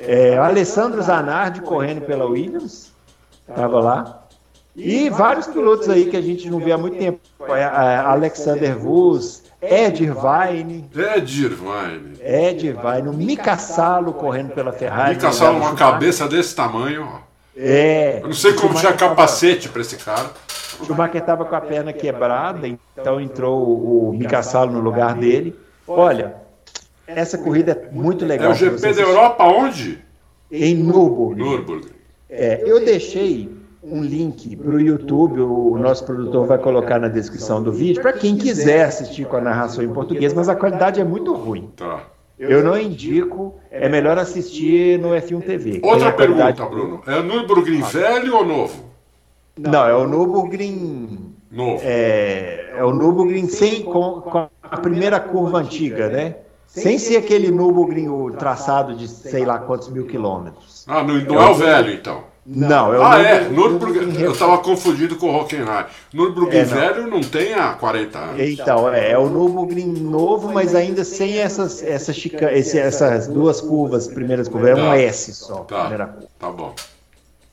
É, 0.01 0.37
Alessandro 0.37 1.01
Zanardi 1.03 1.61
correndo 1.61 2.03
pela 2.03 2.25
Williams, 2.27 2.91
estava 3.49 3.81
lá. 3.81 4.27
E 4.75 5.11
vários 5.11 5.47
pilotos 5.47 5.89
aí 5.89 6.07
que 6.07 6.17
a 6.17 6.21
gente 6.21 6.49
não 6.51 6.59
vê 6.59 6.73
há 6.73 6.79
muito 6.79 6.97
tempo. 6.97 7.21
Alexander 8.07 8.77
Vuz, 8.79 9.45
Ed 9.63 10.03
Irvine. 10.03 10.91
Ed 10.93 11.41
Irvine. 11.41 12.17
Ed 12.21 12.67
Irvine. 12.67 13.09
O 13.09 13.13
Mika 13.13 13.57
Salo 13.57 14.13
correndo 14.13 14.51
pela 14.51 14.73
Ferrari. 14.73 15.15
Mika 15.15 15.31
Salo, 15.31 15.59
uma 15.59 15.75
cabeça 15.75 16.27
desse 16.27 16.55
tamanho. 16.55 17.09
É. 17.57 18.19
Eu 18.21 18.27
não 18.27 18.35
sei 18.35 18.55
como 18.55 18.75
tinha 18.75 18.93
capacete 18.93 19.69
para 19.69 19.83
esse 19.83 19.97
cara. 19.97 20.31
O 20.81 20.85
Schumacher 20.85 21.21
estava 21.21 21.45
com 21.45 21.55
a 21.55 21.61
perna 21.61 21.93
quebrada, 21.93 22.67
então 22.67 23.21
entrou 23.21 24.09
o 24.09 24.13
Mika 24.13 24.43
Salo 24.43 24.73
no 24.73 24.81
lugar 24.81 25.15
dele. 25.15 25.57
Olha, 25.87 26.35
essa 27.07 27.39
corrida 27.39 27.73
é 27.73 27.95
muito 27.95 28.25
legal. 28.25 28.51
É 28.51 28.55
o 28.55 28.57
GP 28.57 28.95
da 28.95 29.03
Europa 29.03 29.45
onde? 29.45 30.03
Em 30.51 30.75
Nürburgring. 30.75 31.45
Nürburgring. 31.45 31.93
É, 32.29 32.63
eu 32.67 32.85
deixei 32.85 33.62
um 33.83 34.03
link 34.03 34.57
para 34.57 34.77
o 34.77 34.81
YouTube, 34.81 35.41
o 35.41 35.77
nosso 35.77 36.05
produtor 36.05 36.47
vai 36.47 36.59
colocar 36.59 37.01
na 37.01 37.09
descrição 37.09 37.63
do 37.63 37.73
vídeo, 37.73 38.01
para 38.01 38.13
quem 38.13 38.37
quiser 38.37 38.85
assistir 38.85 39.27
com 39.27 39.37
a 39.37 39.41
narração 39.41 39.83
em 39.83 39.93
português, 39.93 40.33
mas 40.33 40.49
a 40.49 40.55
qualidade 40.55 41.01
é 41.01 41.05
muito 41.05 41.35
ruim. 41.35 41.71
Tá. 41.77 42.05
Eu 42.39 42.63
não 42.63 42.77
indico, 42.77 43.55
é 43.71 43.89
melhor 43.89 44.19
assistir 44.19 44.99
no 44.99 45.11
F1 45.11 45.43
TV. 45.45 45.81
Outra 45.83 46.13
pergunta, 46.13 46.65
Bruno. 46.67 47.03
É 47.07 47.19
o 47.19 47.23
Nürburgring 47.23 47.83
velho 47.83 48.37
ou 48.37 48.45
novo? 48.45 48.85
Não, 49.59 49.87
é 49.87 49.95
o 49.95 50.07
Nürburgring. 50.07 51.35
Novo. 51.51 51.83
É, 51.85 52.73
é 52.77 52.85
o 52.85 52.93
Nürburgring 52.93 53.47
sem, 53.47 53.83
com, 53.83 54.23
com 54.23 54.49
a 54.63 54.77
primeira 54.79 55.21
curva 55.21 55.59
antiga, 55.59 56.09
né? 56.09 56.37
Sem 56.67 56.99
ser 56.99 57.19
aquele 57.19 57.51
Nürburgring 57.51 58.33
traçado 58.39 58.97
de 58.97 59.07
sei 59.07 59.45
lá 59.45 59.59
quantos 59.59 59.91
mil 59.91 60.07
quilômetros. 60.07 60.87
Ah, 60.89 61.05
não, 61.05 61.15
não 61.15 61.43
é 61.43 61.51
o 61.51 61.55
velho 61.55 61.93
então. 61.93 62.32
Não, 62.45 62.93
é 62.93 62.99
o 62.99 63.03
Ah, 63.03 63.21
é. 63.21 63.49
Nürburgring, 63.49 64.21
eu 64.21 64.33
estava 64.33 64.59
confundido 64.59 65.15
com 65.15 65.27
o 65.27 65.37
Hockenheim. 65.37 65.85
Nürburgring 66.13 66.59
é, 66.59 66.65
velho 66.65 67.07
não 67.07 67.21
tem 67.21 67.55
há 67.55 67.75
40 67.75 68.19
anos. 68.19 68.41
Então, 68.41 68.93
é, 68.93 69.13
é 69.13 69.19
o 69.19 69.29
Nürburgring 69.29 69.93
novo, 70.01 70.53
mas 70.53 70.75
ainda 70.75 71.05
sem 71.05 71.39
essas, 71.39 71.83
essas, 71.85 72.17
chica, 72.17 72.53
esse, 72.53 72.79
essas 72.79 73.29
duas 73.29 73.61
curvas, 73.61 74.09
primeiras 74.09 74.49
curvas. 74.49 74.71
É 74.71 74.75
um 74.75 74.89
tá. 74.89 74.99
S 74.99 75.35
só. 75.35 75.59
Tá, 75.61 76.15
tá 76.39 76.51
bom. 76.51 76.75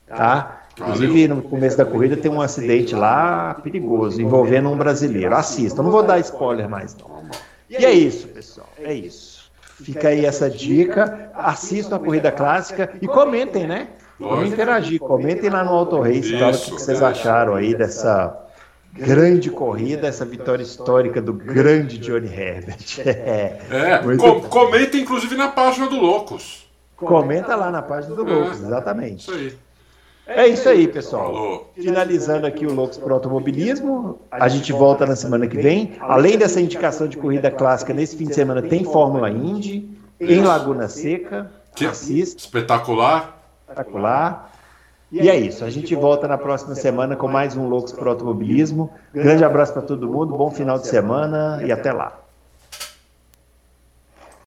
Tá? 0.07 0.63
Inclusive, 0.75 1.27
no 1.27 1.41
começo 1.43 1.77
da 1.77 1.85
corrida 1.85 2.17
tem 2.17 2.31
um 2.31 2.41
acidente 2.41 2.95
lá 2.95 3.53
perigoso, 3.55 4.19
envolvendo 4.19 4.69
um 4.69 4.77
brasileiro. 4.77 5.35
Assista, 5.35 5.83
não 5.83 5.91
vou 5.91 6.01
dar 6.01 6.19
spoiler 6.19 6.67
mais, 6.67 6.95
não. 6.95 7.07
Tá 7.09 7.37
e 7.69 7.85
é 7.85 7.91
isso, 7.91 8.27
pessoal. 8.29 8.67
É 8.81 8.93
isso. 8.93 9.51
Fica 9.83 10.09
aí 10.09 10.25
essa 10.25 10.49
dica. 10.49 11.29
Assistam 11.35 11.97
a 11.97 11.99
corrida 11.99 12.31
clássica 12.31 12.91
e 13.01 13.07
comentem, 13.07 13.67
né? 13.67 13.89
Vamos 14.19 14.51
interagir, 14.51 14.99
comentem 14.99 15.49
lá 15.49 15.63
no 15.63 15.71
Auto 15.71 16.01
Race, 16.01 16.37
fala 16.37 16.51
o 16.51 16.59
que 16.59 16.71
vocês 16.71 17.01
acharam 17.01 17.55
aí 17.55 17.73
dessa 17.73 18.37
grande 18.93 19.49
corrida, 19.49 20.07
essa 20.07 20.25
vitória 20.25 20.61
histórica 20.61 21.21
do 21.21 21.31
grande 21.31 21.97
Johnny 21.97 22.27
Herbert. 22.27 22.99
É, 23.05 23.59
é 23.71 24.17
com, 24.17 24.41
comenta 24.41 24.97
inclusive 24.97 25.35
na 25.35 25.47
página 25.47 25.87
do 25.87 25.97
Loucos. 25.97 26.67
Comenta 26.97 27.55
lá 27.55 27.71
na 27.71 27.81
página 27.81 28.13
do 28.13 28.23
Loucos, 28.23 28.61
é, 28.61 28.65
exatamente. 28.65 29.21
Isso 29.21 29.31
aí. 29.31 29.53
É 30.27 30.47
isso 30.47 30.69
aí, 30.69 30.87
pessoal. 30.87 31.25
Falou. 31.33 31.71
Finalizando 31.73 32.45
aqui 32.45 32.65
o 32.65 32.73
Loucos 32.73 32.97
para 32.97 33.13
Automobilismo, 33.13 34.19
a 34.29 34.47
gente 34.47 34.71
volta 34.71 35.05
na 35.05 35.15
semana 35.15 35.47
que 35.47 35.57
vem. 35.57 35.95
Além 36.01 36.37
dessa 36.37 36.61
indicação 36.61 37.07
de 37.07 37.17
corrida 37.17 37.49
clássica, 37.49 37.93
nesse 37.93 38.15
fim 38.15 38.25
de 38.25 38.35
semana 38.35 38.61
tem 38.61 38.83
Fórmula 38.83 39.29
Indy 39.29 39.89
em 40.19 40.41
Laguna 40.43 40.87
Seca. 40.87 41.49
Que 41.73 41.85
assista. 41.85 42.41
Espetacular 42.41 43.38
espetacular. 43.69 44.51
E 45.11 45.27
é 45.29 45.35
isso. 45.35 45.63
A 45.63 45.69
gente 45.69 45.95
volta 45.95 46.27
na 46.27 46.37
próxima 46.37 46.75
semana 46.75 47.15
com 47.15 47.27
mais 47.27 47.55
um 47.55 47.67
Loucos 47.67 47.91
para 47.91 48.09
Automobilismo. 48.09 48.91
Grande 49.13 49.43
abraço 49.43 49.73
para 49.73 49.81
todo 49.81 50.07
mundo, 50.07 50.37
bom 50.37 50.51
final 50.51 50.77
de 50.77 50.87
semana 50.87 51.61
e 51.63 51.71
até 51.71 51.91
lá. 51.91 52.18